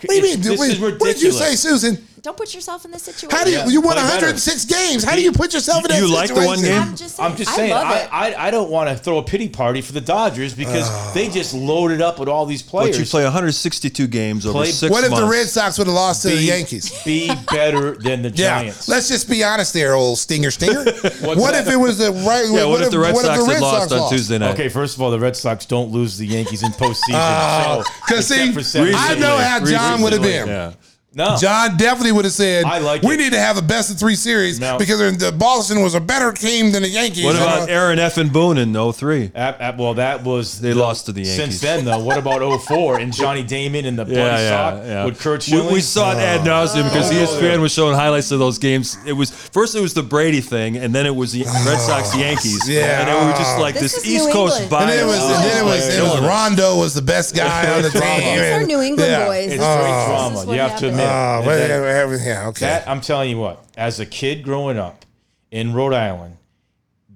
What 0.00 0.08
do 0.10 0.16
you 0.16 0.22
mean? 0.22 0.40
This 0.40 0.58
Wait, 0.58 0.72
is 0.72 0.80
what 0.80 0.98
did 0.98 1.22
you 1.22 1.32
say, 1.32 1.54
Susan? 1.54 2.04
Don't 2.24 2.38
put 2.38 2.54
yourself 2.54 2.86
in 2.86 2.90
this 2.90 3.02
situation. 3.02 3.36
How 3.36 3.44
do 3.44 3.50
you? 3.50 3.58
Yeah, 3.58 3.66
You 3.66 3.82
won 3.82 3.96
play 3.96 4.04
better. 4.04 4.32
106 4.32 4.64
games. 4.64 5.04
How 5.04 5.14
do 5.14 5.22
you 5.22 5.30
put 5.30 5.52
yourself 5.52 5.84
in 5.84 5.90
that 5.90 6.00
situation? 6.00 6.08
You 6.08 6.14
like 6.14 6.28
the 6.34 6.46
one 6.46 6.62
game? 6.62 6.80
I'm 6.80 6.96
just 6.96 7.16
saying. 7.16 7.30
I'm 7.30 7.36
just 7.36 7.54
saying, 7.54 7.70
love 7.70 7.86
I. 7.86 8.08
I, 8.10 8.46
I 8.46 8.50
don't 8.50 8.70
want 8.70 8.88
to 8.88 8.96
throw 8.96 9.18
a 9.18 9.22
pity 9.22 9.50
party 9.50 9.82
for 9.82 9.92
the 9.92 10.00
Dodgers 10.00 10.54
because 10.54 10.88
oh. 10.88 11.12
they 11.12 11.28
just 11.28 11.52
loaded 11.52 12.00
up 12.00 12.18
with 12.18 12.30
all 12.30 12.46
these 12.46 12.62
players. 12.62 12.96
But 12.96 13.04
you 13.04 13.10
play 13.10 13.24
162 13.24 14.06
games 14.06 14.46
over 14.46 14.54
Play- 14.54 14.70
six 14.70 14.90
What 14.90 15.04
if 15.04 15.10
months. 15.10 15.22
the 15.22 15.30
Red 15.30 15.48
Sox 15.48 15.76
would 15.76 15.86
have 15.86 15.94
lost 15.94 16.22
to 16.22 16.28
the 16.28 16.36
Yankees? 16.36 17.04
Be 17.04 17.30
better 17.52 17.94
than 17.94 18.22
the 18.22 18.30
Yeah, 18.34 18.60
Giants. 18.60 18.88
let's 18.88 19.08
just 19.08 19.28
be 19.28 19.44
honest 19.44 19.74
there, 19.74 19.92
old 19.92 20.16
stinger 20.16 20.50
stinger. 20.50 20.82
what 21.20 21.36
that? 21.36 21.66
if 21.66 21.74
it 21.74 21.76
was 21.76 21.98
the 21.98 22.10
right? 22.10 22.46
yeah, 22.50 22.64
what, 22.64 22.80
if 22.80 22.90
the 22.90 22.98
Red 22.98 23.18
Sox 23.18 23.46
had 23.46 23.60
lost 23.60 23.92
on 23.92 23.98
lost? 23.98 24.12
Tuesday 24.14 24.38
night? 24.38 24.54
Okay, 24.54 24.70
first 24.70 24.96
of 24.96 25.02
all, 25.02 25.10
the 25.10 25.20
Red 25.20 25.36
Sox 25.36 25.66
don't 25.66 25.90
lose 25.90 26.16
the 26.16 26.26
Yankees 26.26 26.62
in 26.62 26.72
postseason. 26.72 27.12
Oh, 27.12 27.82
so, 27.84 27.92
because 28.06 28.30
except 28.30 28.64
see, 28.64 28.94
I 28.96 29.14
know 29.16 29.36
how 29.36 29.62
John 29.62 30.00
would 30.00 30.14
have 30.14 30.22
been. 30.22 30.74
Yeah. 31.16 31.24
No, 31.24 31.36
John 31.36 31.76
definitely 31.76 32.12
would 32.12 32.24
have 32.24 32.34
said, 32.34 32.64
I 32.64 32.78
like 32.78 33.02
"We 33.02 33.14
it. 33.14 33.18
need 33.18 33.32
to 33.32 33.38
have 33.38 33.56
a 33.56 33.62
best 33.62 33.90
of 33.90 33.98
three 33.98 34.16
series 34.16 34.58
No. 34.58 34.78
because 34.78 34.98
the 35.18 35.30
Boston 35.32 35.80
was 35.82 35.94
a 35.94 36.00
better 36.00 36.32
team 36.32 36.72
than 36.72 36.82
the 36.82 36.88
Yankees." 36.88 37.24
What 37.24 37.36
about 37.36 37.68
uh, 37.68 37.72
Aaron 37.72 37.98
F. 37.98 38.16
and 38.18 38.32
Boone 38.32 38.58
in 38.58 38.72
03? 38.74 39.30
At- 39.34 39.60
at- 39.60 39.76
well, 39.78 39.94
that 39.94 40.24
was 40.24 40.60
They 40.60 40.74
lost 40.74 41.06
to 41.06 41.12
the 41.12 41.20
Yankees. 41.22 41.36
Since 41.36 41.60
then, 41.60 41.84
though, 41.84 41.98
what 42.00 42.18
about 42.18 42.42
04 42.66 42.98
and 42.98 43.12
Johnny 43.12 43.42
Damon 43.42 43.84
and 43.84 43.98
the 43.98 44.04
bloody 44.04 44.20
Yeah, 44.20 44.48
sock 44.50 44.82
yeah, 44.84 44.86
yeah. 44.92 45.04
with 45.04 45.20
Kurt 45.20 45.40
We, 45.46 45.52
Schilling? 45.52 45.72
we 45.74 45.80
saw 45.80 46.12
it 46.12 46.18
ad 46.18 46.40
nauseum 46.40 46.84
because 46.84 47.10
Oh. 47.10 47.14
ESPN 47.14 47.60
was 47.60 47.72
showing 47.72 47.94
highlights 47.94 48.30
of 48.32 48.38
those 48.38 48.58
games. 48.58 48.96
It 49.06 49.12
was 49.12 49.30
first 49.30 49.74
it 49.76 49.80
was 49.80 49.94
the 49.94 50.02
Brady 50.02 50.40
thing, 50.40 50.76
and 50.76 50.94
then 50.94 51.06
it 51.06 51.14
was 51.14 51.32
the 51.32 51.44
Red 51.66 51.78
Sox 51.80 52.16
Yankees. 52.16 52.68
Yeah. 52.68 53.00
and 53.00 53.10
it 53.10 53.14
was 53.14 53.38
just 53.38 53.58
like 53.58 53.74
This 53.74 53.92
this, 53.94 53.98
is 53.98 54.06
East 54.10 54.26
New 54.26 54.32
Coast 54.32 54.60
England. 54.62 54.70
bias. 54.70 54.82
and 54.82 54.90
then 54.90 55.04
it 55.04 55.06
was, 55.06 55.18
Oh, 55.20 55.34
and 55.34 55.44
then 55.44 55.62
it 55.62 55.64
was, 55.64 55.96
it 55.98 56.02
was 56.02 56.20
Rondo 56.28 56.78
was 56.78 56.94
the 56.94 57.02
best 57.02 57.36
guy 57.36 57.72
on 57.76 57.82
the 57.82 57.90
team. 57.90 58.00
drama. 58.00 58.20
These 58.20 58.38
are 58.40 58.42
and- 58.58 58.66
New 58.66 58.80
England 58.80 59.10
yeah. 59.10 59.26
boys. 59.26 59.46
It's 59.52 59.56
This 59.62 59.76
great 59.76 60.00
is- 60.00 60.06
drama. 60.06 60.34
this 60.34 60.46
You 60.54 60.60
have 60.60 60.70
to 60.70 60.74
happens. 60.74 60.90
admit. 60.90 61.03
Oh, 61.10 61.36
And 61.38 61.44
but 61.46 61.56
then- 61.56 61.70
yeah, 61.82 62.04
ah, 62.06 62.24
yeah, 62.42 62.48
okay. 62.48 62.66
That 62.66 62.88
I'm 62.88 63.00
telling 63.00 63.30
you 63.30 63.38
what, 63.38 63.64
as 63.76 64.00
a 64.00 64.06
kid 64.06 64.42
growing 64.42 64.78
up 64.78 65.04
in 65.50 65.72
Rhode 65.74 65.94
Island, 65.94 66.36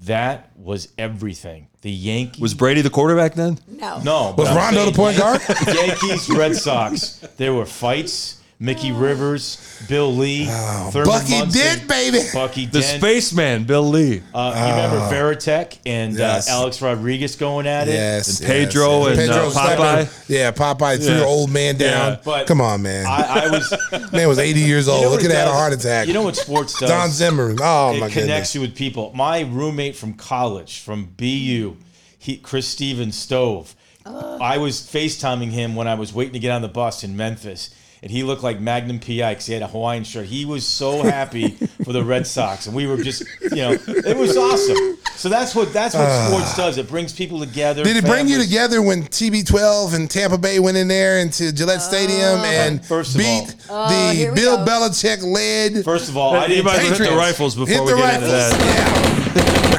that 0.03 0.51
was 0.57 0.89
everything. 0.99 1.69
The 1.83 1.91
Yankees 1.91 2.41
Was 2.41 2.55
Brady 2.55 2.81
the 2.81 2.91
quarterback 2.91 3.35
then? 3.35 3.59
No. 3.69 4.01
no 4.03 4.23
was 4.27 4.35
but 4.37 4.47
I'm 4.49 4.57
Rondo 4.57 4.85
the 4.87 4.93
point 4.93 5.17
guard? 5.17 5.41
Yankees, 5.67 6.29
Red 6.29 6.57
Sox. 6.57 7.19
There 7.37 7.55
were 7.55 7.67
fights. 7.67 8.38
Mickey 8.61 8.91
Rivers, 8.91 9.57
Bill 9.89 10.13
Lee, 10.13 10.47
Thurman 10.47 11.05
Bucky 11.05 11.39
Munson, 11.39 11.51
Dent, 11.63 11.87
baby. 11.89 12.19
Bucky 12.35 12.67
The 12.67 12.81
Dent. 12.81 13.01
spaceman, 13.01 13.63
Bill 13.65 13.89
Lee. 13.89 14.21
Uh, 14.35 14.53
you 14.57 14.63
remember 14.63 14.99
Varitek 15.15 15.79
and 15.87 16.15
Yes. 16.19 16.49
uh, 16.51 16.55
Alex 16.55 16.83
Rodriguez 16.83 17.37
going 17.37 17.69
at 17.69 17.87
it? 17.87 17.93
Yes, 17.93 18.41
And 18.41 18.49
Pedro 18.49 19.07
and, 19.07 19.21
uh, 19.31 19.51
slapping- 19.51 19.85
Popeye. 20.09 20.29
Yeah, 20.29 20.51
Popeye 20.51 20.97
threw 20.97 21.07
Yeah. 21.13 21.19
the 21.21 21.25
old 21.25 21.51
man 21.51 21.77
down. 21.77 22.13
Yeah, 22.15 22.19
but 22.25 22.49
Come 22.49 22.61
on, 22.61 22.83
man. 22.83 23.07
I, 23.07 23.45
I 23.45 23.49
was. 23.49 23.73
man 24.13 24.27
was 24.27 24.41
80 24.41 24.59
years 24.61 24.89
old. 24.89 25.03
You 25.03 25.07
know 25.07 25.13
Look 25.13 25.23
at 25.23 25.29
that 25.31 25.45
does? 25.45 25.55
heart 25.55 25.73
attack. 25.73 26.09
You 26.09 26.15
know 26.15 26.23
what 26.23 26.35
sports 26.35 26.77
does? 26.81 26.91
Don 26.91 27.11
Zimmer. 27.11 27.55
Oh, 27.61 27.95
it 27.95 28.01
my 28.01 28.09
connects 28.09 28.15
goodness. 28.17 28.55
you 28.57 28.61
with 28.63 28.75
people. 28.75 29.13
My 29.15 29.43
roommate 29.43 29.95
from 29.95 30.15
college, 30.15 30.81
from 30.81 31.11
BU, 31.17 31.77
he, 32.19 32.37
Chris 32.39 32.67
Stevens 32.67 33.17
Stove. 33.17 33.77
I 34.05 34.57
was 34.59 34.81
FaceTiming 34.81 35.51
him 35.53 35.77
when 35.77 35.87
I 35.87 35.95
was 35.95 36.13
waiting 36.13 36.33
to 36.33 36.39
get 36.41 36.51
on 36.51 36.63
the 36.63 36.69
bus 36.69 37.05
in 37.05 37.15
Memphis. 37.17 37.71
And 38.03 38.11
he 38.13 38.23
looked 38.23 38.45
like 38.45 38.61
Magnum 38.61 39.01
PI 39.01 39.31
because 39.33 39.47
he 39.47 39.53
had 39.55 39.63
a 39.63 39.67
Hawaiian 39.67 40.05
shirt. 40.05 40.27
He 40.27 40.45
was 40.45 40.65
so 40.67 41.03
happy 41.03 41.49
for 41.85 41.93
the 41.93 42.05
Red 42.05 42.27
Sox, 42.29 42.67
and 42.67 42.77
we 42.77 42.87
were 42.87 42.97
just, 42.97 43.25
you 43.43 43.57
know, 43.57 43.73
it 43.73 44.17
was 44.17 44.37
awesome. 44.37 44.97
So 45.17 45.29
that's 45.29 45.53
what 45.55 45.73
that's 45.73 45.97
what 45.97 46.29
sports 46.29 46.57
does. 46.57 46.79
It 46.79 46.89
brings 46.89 47.13
people 47.13 47.41
together. 47.41 47.81
Ah. 47.81 47.85
Did 47.85 47.97
it 47.97 48.05
bring 48.05 48.29
you 48.29 48.41
together 48.41 48.81
when 48.83 49.03
TB12 49.03 49.95
and 49.95 50.09
Tampa 50.09 50.39
Bay 50.39 50.61
went 50.61 50.77
in 50.77 50.87
there 50.87 51.19
into 51.19 51.53
Gillette 51.53 51.83
Stadium 51.83 52.39
and 52.45 52.85
First 52.87 53.17
beat 53.17 53.53
Oh, 53.69 53.89
the 54.09 54.15
here 54.15 54.33
Bill 54.35 54.59
go. 54.59 54.65
Belichick 54.65 55.23
led 55.25 55.85
First 55.85 56.09
of 56.09 56.17
all, 56.17 56.35
I 56.35 56.43
you 56.43 56.49
didn't, 56.63 56.65
might 56.67 56.81
hit 56.83 56.99
the 56.99 57.17
rifles 57.17 57.57
before 57.57 57.67
Hit 57.75 57.83
we 57.85 57.91
the 57.91 57.97
get 57.97 58.05
rifles. 58.23 58.53
into 58.53 58.65
that. 58.65 59.25
Yeah. 59.25 59.28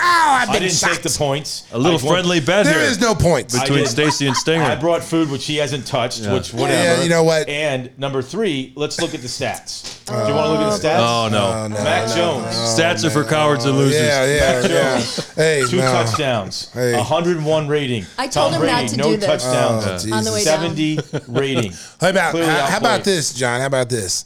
Ow, 0.01 0.27
oh, 0.29 0.33
I've 0.41 0.49
I 0.49 0.53
been 0.53 0.61
didn't 0.63 0.75
shot. 0.75 0.91
take 0.91 1.01
the 1.01 1.09
points. 1.17 1.63
A 1.71 1.77
little 1.77 1.99
I 1.99 2.01
won't- 2.03 2.07
friendly 2.15 2.39
bet 2.39 2.65
There 2.65 2.75
here 2.79 2.83
is 2.89 2.99
no 2.99 3.13
points. 3.15 3.55
I 3.55 3.61
between 3.61 3.79
did. 3.83 3.89
Stacey 3.89 4.27
and 4.27 4.35
Stinger. 4.35 4.63
I 4.63 4.75
brought 4.75 5.03
food 5.03 5.29
which 5.29 5.45
he 5.45 5.57
hasn't 5.57 5.85
touched, 5.85 6.25
which 6.27 6.53
whatever. 6.53 6.71
Yeah, 6.97 7.03
you 7.03 7.09
know 7.09 7.23
what? 7.23 7.47
And 7.49 7.89
number 7.97 8.21
three, 8.21 8.73
let's 8.75 9.01
look 9.01 9.13
at 9.13 9.21
the 9.21 9.27
stats. 9.27 10.03
Do 10.05 10.13
you 10.13 10.33
want 10.33 10.45
to 10.47 10.51
look 10.53 10.61
at 10.73 10.81
the 10.81 10.89
uh, 10.89 10.99
stats? 10.99 11.29
oh 11.31 11.67
no, 11.69 11.69
Mac 11.83 12.07
Jones, 12.15 12.45
stats 12.55 13.03
are 13.05 13.09
for 13.11 13.23
cowards 13.23 13.65
and 13.65 13.77
losers. 13.77 14.01
Yeah, 14.01 14.25
yeah, 14.25 14.39
Mac 14.61 14.69
yeah. 14.71 14.93
Jones, 14.97 15.33
Hey, 15.35 15.63
two 15.69 15.77
no. 15.77 15.83
touchdowns, 15.91 16.71
Hey. 16.73 16.95
101 16.95 17.67
rating. 17.67 18.05
I 18.17 18.27
told 18.27 18.53
Tom 18.53 18.61
him 18.61 18.67
not 18.67 18.79
Brady, 18.79 18.89
to 18.89 18.97
no 18.97 19.11
do 19.11 19.17
this. 19.17 19.25
touchdowns, 19.43 19.85
Oh, 19.85 19.91
Jesus. 19.93 20.11
On 20.13 20.23
the 20.23 20.31
way 20.31 20.43
down. 20.43 20.61
70 20.75 20.99
rating. 21.27 21.73
How 22.01 22.09
about 22.09 22.31
Clearly 22.31 22.49
how, 22.49 22.65
how 22.65 22.77
about 22.77 22.99
outplayed. 22.99 23.03
this, 23.17 23.33
John? 23.33 23.59
How 23.59 23.67
about 23.67 23.89
this? 23.89 24.25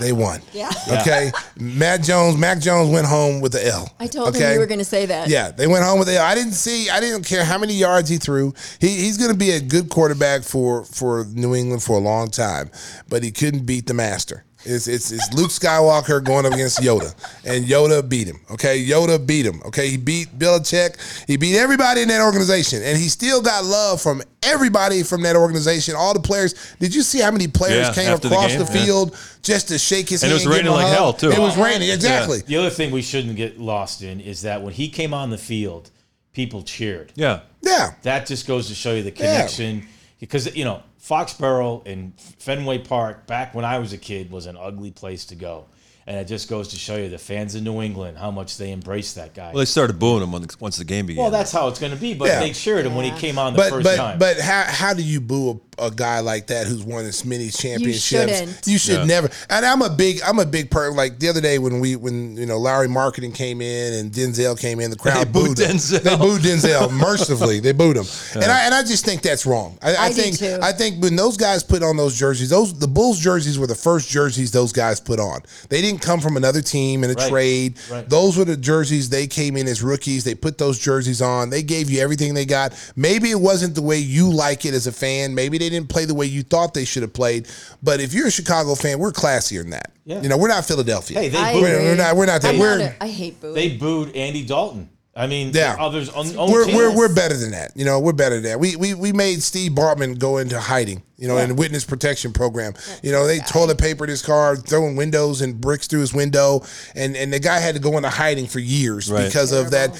They 0.00 0.12
won. 0.12 0.40
Yeah. 0.52 0.70
Okay. 1.00 1.32
Matt 1.58 2.02
Jones. 2.02 2.36
Mac 2.36 2.60
Jones 2.60 2.90
went 2.90 3.06
home 3.06 3.40
with 3.40 3.52
the 3.52 3.66
L. 3.66 3.92
I 3.98 4.06
told 4.06 4.28
okay? 4.28 4.48
him 4.48 4.54
you 4.54 4.58
were 4.60 4.66
going 4.66 4.78
to 4.78 4.84
say 4.84 5.06
that. 5.06 5.28
Yeah, 5.28 5.50
they 5.50 5.66
went 5.66 5.84
home 5.84 5.98
with 5.98 6.08
the 6.08 6.16
L. 6.16 6.24
I 6.24 6.34
didn't 6.34 6.52
see. 6.52 6.90
I 6.90 7.00
didn't 7.00 7.24
care 7.24 7.44
how 7.44 7.58
many 7.58 7.74
yards 7.74 8.08
he 8.08 8.18
threw. 8.18 8.54
He, 8.80 8.88
he's 8.88 9.18
going 9.18 9.30
to 9.30 9.36
be 9.36 9.50
a 9.50 9.60
good 9.60 9.88
quarterback 9.88 10.42
for 10.42 10.84
for 10.84 11.24
New 11.32 11.54
England 11.54 11.82
for 11.82 11.96
a 11.96 12.00
long 12.00 12.30
time, 12.30 12.70
but 13.08 13.22
he 13.22 13.30
couldn't 13.30 13.66
beat 13.66 13.86
the 13.86 13.94
master. 13.94 14.44
It's, 14.66 14.88
it's, 14.88 15.12
it's 15.12 15.32
Luke 15.32 15.50
Skywalker 15.50 16.22
going 16.22 16.44
up 16.46 16.52
against 16.52 16.80
Yoda, 16.80 17.14
and 17.44 17.64
Yoda 17.64 18.06
beat 18.06 18.26
him. 18.26 18.40
Okay, 18.50 18.84
Yoda 18.84 19.24
beat 19.24 19.46
him. 19.46 19.62
Okay, 19.66 19.88
he 19.88 19.96
beat 19.96 20.36
Belichick. 20.38 20.96
He 21.26 21.36
beat 21.36 21.56
everybody 21.56 22.02
in 22.02 22.08
that 22.08 22.20
organization, 22.20 22.82
and 22.82 22.98
he 22.98 23.08
still 23.08 23.40
got 23.40 23.64
love 23.64 24.02
from 24.02 24.22
everybody 24.42 25.02
from 25.02 25.22
that 25.22 25.36
organization. 25.36 25.94
All 25.96 26.12
the 26.14 26.20
players. 26.20 26.54
Did 26.80 26.94
you 26.94 27.02
see 27.02 27.20
how 27.20 27.30
many 27.30 27.48
players 27.48 27.86
Yeah, 27.88 27.92
came 27.94 28.12
after 28.12 28.28
the 28.28 28.34
across 28.34 28.50
game, 28.50 28.64
the, 28.64 28.72
yeah. 28.78 28.84
field 28.84 29.16
just 29.42 29.68
to 29.68 29.78
shake 29.78 30.08
his 30.08 30.22
And 30.22 30.32
it 30.32 30.36
hand? 30.38 30.48
was 30.50 30.56
give 30.58 30.66
him 30.66 30.72
raining 30.72 30.72
like 30.72 30.86
hug? 30.88 30.96
hell, 30.96 31.12
too. 31.12 31.30
It 31.30 31.38
was 31.38 31.56
raining 31.56 31.88
exactly. 31.90 32.40
The 32.40 32.56
other 32.56 32.70
thing 32.70 32.90
we 32.90 33.02
shouldn't 33.02 33.36
get 33.36 33.58
lost 33.60 34.02
in 34.02 34.20
is 34.20 34.42
that 34.42 34.62
when 34.62 34.72
he 34.74 34.88
came 34.88 35.14
on 35.14 35.30
the 35.30 35.38
field, 35.38 35.90
people 36.32 36.62
cheered. 36.62 37.12
Yeah. 37.14 37.40
Yeah. 37.62 37.94
That 38.02 38.26
just 38.26 38.46
goes 38.46 38.68
to 38.68 38.74
show 38.74 38.94
you 38.94 39.02
the 39.02 39.10
connection. 39.12 39.86
Because, 40.20 40.54
you 40.56 40.64
know, 40.64 40.82
Foxborough 41.08 41.86
and 41.86 42.12
Fenway 42.38 42.78
Park, 42.78 43.26
back 43.26 43.54
when 43.54 43.64
I 43.64 43.78
was 43.78 43.92
a 43.92 43.98
kid, 43.98 44.30
was 44.30 44.46
an 44.46 44.56
ugly 44.56 44.90
place 44.90 45.24
to 45.26 45.34
go. 45.34 45.66
And 46.08 46.16
it 46.16 46.26
just 46.28 46.48
goes 46.48 46.68
to 46.68 46.76
show 46.76 46.94
you 46.96 47.08
the 47.08 47.18
fans 47.18 47.56
in 47.56 47.64
New 47.64 47.82
England, 47.82 48.16
how 48.16 48.30
much 48.30 48.58
they 48.58 48.70
embrace 48.70 49.14
that 49.14 49.34
guy. 49.34 49.48
Well, 49.52 49.58
they 49.58 49.64
started 49.64 49.98
booing 49.98 50.22
him 50.22 50.30
the, 50.40 50.56
once 50.60 50.76
the 50.76 50.84
game 50.84 51.06
began. 51.06 51.22
Well, 51.22 51.32
that's 51.32 51.50
how 51.50 51.66
it's 51.66 51.80
going 51.80 51.92
to 51.92 51.98
be. 51.98 52.14
But 52.14 52.28
Yeah. 52.28 52.40
they 52.40 52.52
cheered 52.52 52.86
him 52.86 52.94
when 52.94 53.12
he 53.12 53.18
came 53.18 53.38
on 53.38 53.54
the 53.54 53.56
But 53.58 53.70
first 53.70 53.84
but 53.84 53.96
time. 53.96 54.18
but 54.18 54.38
how 54.38 54.62
how 54.62 54.94
do 54.94 55.02
you 55.02 55.20
boo 55.20 55.50
a, 55.78 55.86
a 55.86 55.90
guy 55.90 56.20
like 56.20 56.48
that 56.48 56.66
who's 56.66 56.82
won 56.82 57.04
as 57.04 57.24
many 57.24 57.48
championships? 57.48 58.02
shouldn't. 58.02 58.66
You 58.66 58.78
should 58.78 58.98
Yeah. 58.98 59.04
never. 59.04 59.30
And 59.50 59.64
I'm 59.66 59.82
a 59.82 59.90
big 59.90 60.20
I'm 60.24 60.38
a 60.38 60.46
big 60.46 60.70
person. 60.70 60.96
Like 60.96 61.18
the 61.18 61.28
other 61.28 61.40
day 61.40 61.58
when 61.58 61.80
we 61.80 61.96
when 61.96 62.36
you 62.36 62.46
know 62.46 62.58
Lauri 62.58 62.88
Markkanen 62.88 63.34
came 63.34 63.60
in 63.60 63.94
and 63.94 64.12
Denzel 64.12 64.58
came 64.58 64.80
in, 64.80 64.90
the 64.90 64.96
crowd 64.96 65.26
They 65.26 65.32
booed 65.32 65.58
him. 65.58 65.76
Denzel. 65.76 66.00
They 66.02 66.16
booed 66.16 66.40
Denzel 66.42 66.90
mercifully. 67.00 67.60
They 67.60 67.72
booed 67.72 67.96
him, 67.96 68.06
and 68.34 68.44
I 68.44 68.64
and 68.66 68.74
I 68.74 68.82
just 68.82 69.04
think 69.04 69.22
that's 69.22 69.46
wrong. 69.46 69.78
I, 69.82 69.94
I, 69.94 70.04
I 70.04 70.08
do 70.08 70.14
think 70.14 70.38
too. 70.38 70.58
I 70.62 70.72
think 70.72 71.02
when 71.02 71.16
those 71.16 71.36
guys 71.36 71.62
put 71.62 71.82
on 71.82 71.96
those 71.96 72.18
jerseys, 72.18 72.50
those 72.50 72.78
the 72.78 72.88
Bulls 72.88 73.18
jerseys 73.18 73.58
were 73.58 73.66
the 73.66 73.74
first 73.74 74.08
jerseys 74.08 74.50
those 74.50 74.72
guys 74.72 75.00
put 75.00 75.20
on. 75.20 75.40
They 75.68 75.80
didn't 75.82 76.00
come 76.02 76.20
from 76.20 76.36
another 76.36 76.62
team 76.62 77.04
in 77.04 77.10
a 77.10 77.14
Right. 77.14 77.28
trade. 77.30 77.74
Right. 77.90 78.08
Those 78.08 78.36
were 78.36 78.44
the 78.44 78.56
jerseys 78.56 79.08
they 79.08 79.26
came 79.26 79.56
in 79.56 79.66
as 79.68 79.82
rookies. 79.82 80.24
They 80.24 80.34
put 80.34 80.58
those 80.58 80.78
jerseys 80.78 81.22
on. 81.22 81.50
They 81.50 81.62
gave 81.62 81.90
you 81.90 82.00
everything 82.00 82.34
they 82.34 82.44
got. 82.46 82.72
Maybe 82.96 83.30
it 83.30 83.40
wasn't 83.40 83.74
the 83.74 83.82
way 83.82 83.98
you 83.98 84.30
like 84.30 84.64
it 84.64 84.74
as 84.74 84.86
a 84.86 84.92
fan. 84.92 85.34
Maybe 85.34 85.58
they 85.58 85.65
didn't 85.70 85.88
play 85.88 86.04
the 86.04 86.14
way 86.14 86.26
you 86.26 86.42
thought 86.42 86.74
they 86.74 86.84
should 86.84 87.02
have 87.02 87.12
played. 87.12 87.48
But 87.82 88.00
if 88.00 88.12
you're 88.14 88.26
a 88.28 88.30
Chicago 88.30 88.74
fan, 88.74 88.98
we're 88.98 89.12
classier 89.12 89.62
than 89.62 89.70
that. 89.70 89.92
Yeah. 90.04 90.22
You 90.22 90.28
know, 90.28 90.36
we're 90.38 90.48
not 90.48 90.64
Philadelphia. 90.64 91.18
Hey, 91.20 91.28
they 91.28 91.52
booed- 91.52 91.62
we're, 91.62 91.78
we're 91.82 91.96
not. 91.96 92.16
We're 92.16 92.26
not 92.26 92.42
that. 92.42 92.54
I'm 92.54 92.60
we're 92.60 92.78
not 92.78 92.90
a, 92.92 93.04
I 93.04 93.08
hate 93.08 93.40
booing. 93.40 93.54
they 93.54 93.76
booed 93.76 94.14
Andy 94.16 94.44
Dalton. 94.44 94.88
I 95.14 95.26
mean, 95.26 95.50
Yeah. 95.54 95.76
others 95.80 96.10
on, 96.10 96.26
on 96.36 96.52
we're, 96.52 96.64
teams. 96.66 96.76
we're, 96.76 96.94
we're 96.94 97.14
better 97.14 97.36
than 97.36 97.52
that. 97.52 97.72
You 97.74 97.86
know, 97.86 97.98
we're 97.98 98.12
better 98.12 98.34
than 98.34 98.44
that. 98.44 98.60
We, 98.60 98.76
we, 98.76 98.92
we 98.92 99.12
made 99.14 99.42
Steve 99.42 99.72
Bartman 99.72 100.18
go 100.18 100.36
into 100.36 100.60
hiding, 100.60 101.02
you 101.18 101.26
know, 101.28 101.38
in 101.38 101.48
the 101.48 101.54
witness 101.54 101.84
protection 101.84 102.32
program. 102.32 102.74
You 103.02 103.10
know, 103.12 103.26
they 103.26 103.38
toilet 103.38 103.78
papered 103.78 104.08
his 104.08 104.20
car, 104.22 104.54
throwing 104.56 104.96
windows 104.96 105.40
and 105.40 105.58
bricks 105.60 105.86
through 105.86 106.00
his 106.00 106.12
window. 106.12 106.62
And, 106.94 107.16
and 107.16 107.32
the 107.32 107.38
guy 107.40 107.58
had 107.58 107.74
to 107.74 107.80
go 107.80 107.96
into 107.96 108.10
hiding 108.10 108.46
for 108.46 108.58
years 108.58 109.10
Right. 109.10 109.24
because 109.26 109.52
of 109.52 109.70
that, 109.70 109.94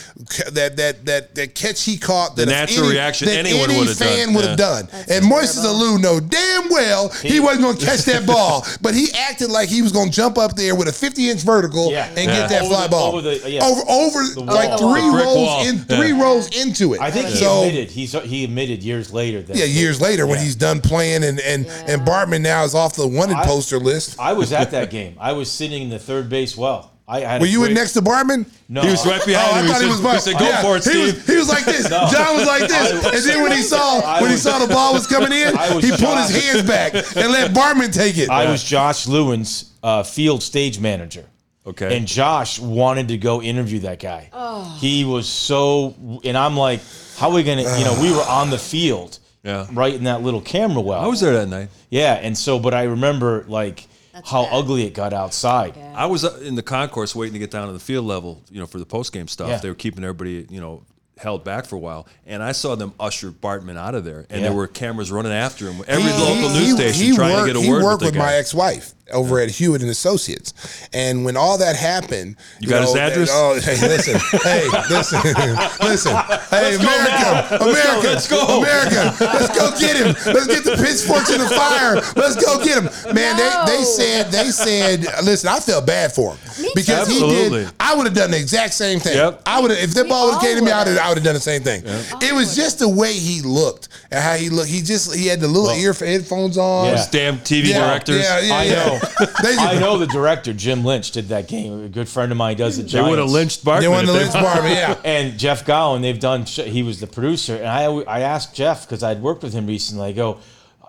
that, 0.52 0.76
that, 0.76 1.06
that, 1.06 1.34
that 1.34 1.55
catch 1.55 1.84
he 1.84 1.97
caught. 1.97 2.36
The 2.36 2.44
that 2.47 2.68
if 2.70 2.70
natural 2.76 2.90
reaction 2.90 3.28
that 3.28 3.38
anyone 3.47 3.70
any 3.70 3.78
would 3.78 3.88
have 3.88 3.98
done. 3.98 4.09
fan 4.09 4.34
would 4.34 4.44
have 4.44 4.59
Yeah. 4.59 4.82
done. 4.82 4.88
And 5.09 5.24
Moises 5.24 5.64
Alou 5.64 6.01
know 6.01 6.20
damn 6.20 6.68
well 6.68 7.09
he, 7.22 7.40
wasn't 7.40 7.62
going 7.62 7.76
to 7.78 7.84
catch 7.86 8.01
that 8.05 8.26
ball, 8.34 8.66
but 8.82 8.94
he 8.94 9.09
acted 9.14 9.51
like 9.51 9.68
he 9.70 9.80
was 9.82 9.93
going 9.93 10.10
to 10.10 10.14
jump 10.14 10.36
up 10.36 10.55
there 10.55 10.74
with 10.74 10.88
a 10.88 10.93
50 10.93 11.30
inch 11.30 11.40
vertical 11.43 11.90
Yeah. 11.90 12.09
and 12.09 12.18
Yeah. 12.18 12.24
get 12.40 12.48
that 12.51 12.62
Over 12.62 12.74
fly 12.74 12.82
the- 12.84 12.88
ball. 12.90 13.09
over 13.16 13.22
the- 13.22 13.51
yeah. 13.51 13.64
over, 13.64 13.80
over 13.88 14.18
like 14.44 14.78
three 14.78 15.01
The 15.01 15.10
brick 15.12 15.24
rows 15.24 15.36
wall. 15.36 15.66
in, 15.66 15.76
Yeah. 15.88 15.97
three 15.98 16.12
rows 16.12 16.48
into 16.62 16.93
it. 16.94 17.01
I 17.01 17.10
think 17.10 17.28
he 17.28 17.36
so. 17.36 17.62
admitted 17.62 17.90
he's 17.90 18.12
he 18.12 18.44
admitted 18.44 18.82
years 18.82 19.12
later 19.12 19.40
that 19.43 19.56
Yeah, 19.56 19.64
years 19.64 19.98
later 20.01 20.26
when 20.26 20.38
he's 20.40 20.56
done 20.56 20.80
playing 20.82 21.06
and 21.24 21.41
and 21.41 21.66
and 21.66 22.03
Bartman 22.03 22.43
now 22.43 22.65
is 22.65 22.74
off 22.74 22.95
the 22.97 23.07
wanted 23.07 23.37
I- 23.37 23.45
poster 23.47 23.78
list. 23.78 24.19
I 24.19 24.33
was 24.33 24.53
at 24.53 24.70
that 24.73 24.91
game. 24.91 25.16
I 25.20 25.33
was 25.33 25.51
sitting 25.51 25.83
in 25.83 25.89
the 25.91 25.99
third 25.99 26.28
base 26.28 26.57
well. 26.57 26.93
I 27.09 27.20
had. 27.20 27.41
Were 27.41 27.47
a 27.47 27.51
you 27.51 27.61
in 27.62 27.69
great- 27.69 27.74
next 27.74 27.93
to 27.93 28.03
Bartman? 28.03 28.47
No, 28.69 28.81
He 28.83 28.89
was 28.91 29.07
right 29.07 29.20
Oh, 29.23 29.27
behind 29.27 29.66
I 29.69 29.73
thought 29.73 29.81
he 29.83 29.87
was 29.89 30.01
said, 30.01 30.12
he 30.12 30.19
said, 30.19 30.39
"Go 30.41 30.45
yeah, 30.49 30.62
for 30.62 30.77
it, 30.77 30.85
he 30.85 30.91
Steve." 30.91 31.15
was, 31.15 31.27
he 31.27 31.37
was 31.37 31.49
like 31.49 31.65
this. 31.65 31.89
No. 31.91 32.09
John 32.11 32.35
was 32.37 32.47
like 32.49 32.69
this, 32.69 32.93
was- 32.93 33.05
and 33.15 33.24
then 33.24 33.43
when 33.43 33.53
he 33.53 33.62
saw 33.62 34.01
I 34.01 34.20
when 34.20 34.31
he 34.33 34.37
saw 34.37 34.59
the 34.59 34.66
ball 34.73 34.93
was 34.93 35.07
coming 35.07 35.31
in, 35.33 35.55
was 35.55 35.85
he 35.85 35.91
pulled 35.91 36.19
his 36.19 36.45
hands 36.45 36.62
back 36.66 36.95
and 36.95 37.31
let 37.33 37.53
Bartman 37.53 37.93
take 37.95 38.19
it. 38.19 38.28
I 38.28 38.51
was 38.51 38.65
Josh 38.65 39.07
Lewin's 39.07 39.73
uh, 39.85 40.03
field 40.03 40.43
stage 40.43 40.81
manager. 40.81 41.24
Okay. 41.65 41.97
And 41.97 42.07
Josh 42.07 42.59
wanted 42.61 43.09
to 43.09 43.16
go 43.19 43.43
interview 43.43 43.81
that 43.81 43.99
guy. 44.01 44.31
Oh. 44.33 44.77
He 44.81 45.05
was 45.05 45.28
so, 45.28 45.97
and 46.24 46.37
I'm 46.39 46.57
like, 46.57 46.81
how 47.16 47.28
are 47.28 47.35
we 47.35 47.43
gonna? 47.45 47.62
You 47.78 47.85
know, 47.85 47.97
we 48.01 48.11
were 48.12 48.23
on 48.23 48.51
the 48.51 48.59
field, 48.59 49.19
Yeah. 49.47 49.66
right 49.73 49.94
in 49.94 50.05
that 50.05 50.23
little 50.23 50.40
camera 50.43 50.81
well. 50.82 51.01
I 51.01 51.06
was 51.06 51.20
there 51.20 51.32
that 51.35 51.48
night. 51.48 51.68
Yeah, 51.89 52.14
and 52.14 52.36
so, 52.36 52.59
but 52.59 52.74
I 52.74 52.82
remember 52.85 53.44
like 53.48 53.86
how 54.24 54.43
bad. 54.44 54.52
ugly 54.52 54.82
it 54.86 54.93
got 54.94 55.12
outside. 55.12 55.78
I 55.94 56.06
was 56.06 56.24
uh, 56.24 56.39
in 56.43 56.55
the 56.56 56.62
concourse 56.62 57.14
waiting 57.14 57.35
to 57.35 57.39
get 57.39 57.51
down 57.51 57.66
to 57.68 57.73
the 57.73 57.78
field 57.78 58.05
level, 58.06 58.43
you 58.51 58.59
know, 58.60 58.66
for 58.66 58.78
the 58.78 58.86
post 58.86 59.12
game 59.12 59.28
stuff. 59.28 59.48
Yeah. 59.48 59.59
They 59.59 59.68
were 59.68 59.74
keeping 59.74 60.02
everybody, 60.05 60.47
you 60.51 60.60
know, 60.60 60.82
held 61.18 61.44
back 61.44 61.64
for 61.64 61.77
a 61.77 61.78
while, 61.78 62.06
and 62.27 62.43
I 62.43 62.52
saw 62.52 62.74
them 62.74 62.93
usher 63.01 63.31
Bartman 63.31 63.78
out 63.78 63.94
of 63.94 64.05
there, 64.05 64.27
and 64.28 64.43
Yeah. 64.43 64.48
there 64.48 64.52
were 64.52 64.66
cameras 64.66 65.10
running 65.10 65.32
after 65.32 65.70
him. 65.70 65.82
Every 65.89 66.10
He- 66.12 66.18
local 66.18 66.48
he- 66.51 66.59
news 66.59 66.74
station 66.74 67.05
he 67.06 67.14
trying 67.14 67.32
worked, 67.32 67.47
to 67.48 67.52
get 67.55 67.56
a 67.59 67.62
he 67.64 67.70
word 67.70 67.82
worked 67.85 68.02
with, 68.02 68.10
with 68.14 68.18
my 68.18 68.35
ex-wife 68.35 68.93
over 69.12 69.39
at 69.41 69.51
Hewitt 69.51 69.83
and 69.83 69.91
Associates, 69.91 70.53
and 70.93 71.24
when 71.24 71.37
all 71.37 71.59
that 71.59 71.77
happened, 71.77 72.37
You 72.61 72.69
got 72.69 72.83
his 72.83 72.95
address? 72.97 73.31
Oh, 73.33 73.55
hey, 73.61 73.77
listen, 73.87 74.19
hey, 74.43 74.66
listen, 74.91 75.20
listen, 75.81 76.16
hey, 76.51 76.74
America, 76.74 77.57
America, 77.62 78.09
Let's 78.09 78.28
go. 78.28 78.59
America, 78.61 79.15
let's 79.20 79.57
go 79.59 79.70
get 79.78 79.97
him. 79.97 80.15
Let's 80.35 80.47
get 80.47 80.65
the 80.65 80.77
pitchforks 80.77 81.31
in 81.31 81.39
the 81.41 81.49
fire. 81.49 81.97
Let's 82.16 82.37
go 82.43 82.62
get 82.65 82.78
him, 82.83 83.15
man. 83.15 83.37
They 83.37 83.77
they 83.77 83.85
said 83.85 84.31
they 84.33 84.51
said, 84.51 85.01
listen, 85.24 85.49
I 85.49 85.61
felt 85.61 85.87
bad 85.87 86.12
for 86.12 86.35
him 86.35 86.62
Me 86.62 86.70
because 86.74 87.07
too. 87.09 87.15
he 87.15 87.23
Absolutely. 87.24 87.65
did. 87.65 87.73
I 87.78 87.95
would 87.95 88.07
have 88.07 88.15
done 88.15 88.31
the 88.31 88.39
exact 88.39 88.74
same 88.74 88.99
thing. 89.01 89.16
Yep. 89.16 89.43
I 89.47 89.61
would 89.61 89.70
have 89.70 89.81
if 89.81 89.95
that 89.95 90.05
We 90.05 90.09
ball 90.11 90.27
would 90.27 90.35
have 90.35 90.43
came 90.43 90.57
to 90.59 90.65
me, 90.65 90.70
I 90.73 90.78
would 90.81 90.89
would've. 90.89 90.99
have 90.99 91.07
I 91.07 91.09
would 91.11 91.19
have 91.19 91.24
done 91.24 91.35
the 91.35 91.41
same 91.41 91.62
thing. 91.62 91.83
It 92.23 92.35
was 92.35 92.57
just 92.57 92.78
the 92.81 92.89
way 92.89 93.12
he 93.12 93.43
looked 93.43 93.89
and 94.11 94.23
how 94.23 94.35
he 94.35 94.49
looked. 94.49 94.69
He 94.69 94.83
just 94.83 95.15
he 95.15 95.27
had 95.27 95.41
the 95.41 95.49
little 95.49 95.70
ear 95.70 95.93
headphones 95.93 96.59
on. 96.59 96.87
Yeah. 96.87 96.91
Those 96.97 97.07
damn 97.09 97.39
TV 97.39 97.69
Yeah, 97.69 97.87
directors. 97.87 98.23
Yeah, 98.23 98.41
yeah, 98.41 98.55
I 98.55 98.62
yeah. 98.65 98.95
Know. 98.98 99.27
they 99.43 99.56
I 99.56 99.78
know 99.78 99.98
the 99.98 100.06
director 100.06 100.52
Jim 100.52 100.85
Lynch 100.85 101.10
did 101.10 101.28
that 101.28 101.48
game. 101.48 101.85
A 101.85 101.89
good 101.89 102.09
friend 102.09 102.31
of 102.32 102.39
mine 102.39 102.56
does 102.56 102.77
the 102.77 102.82
They 102.82 102.90
Giants. 102.90 103.10
would 103.10 103.18
have 103.18 103.31
lynched 103.31 103.64
Bartman. 103.64 103.81
They 103.81 103.89
won 103.89 104.06
the 104.06 104.14
if 104.14 104.20
Lynch 104.20 104.32
Barber, 104.32 104.68
yeah. 104.68 105.01
And 105.05 105.39
Jeff 105.39 105.64
Gowan, 105.64 106.02
they've 106.02 106.18
done. 106.18 106.43
He 106.44 106.82
was 106.82 107.01
the 107.01 107.06
producer, 107.06 107.56
and 107.56 107.66
I 107.68 107.85
I 107.85 108.20
asked 108.20 108.55
Jeff 108.55 108.86
because 108.86 109.02
I'd 109.02 109.20
worked 109.23 109.43
with 109.43 109.52
him 109.52 109.66
recently. 109.66 110.09
I 110.09 110.12
go, 110.12 110.39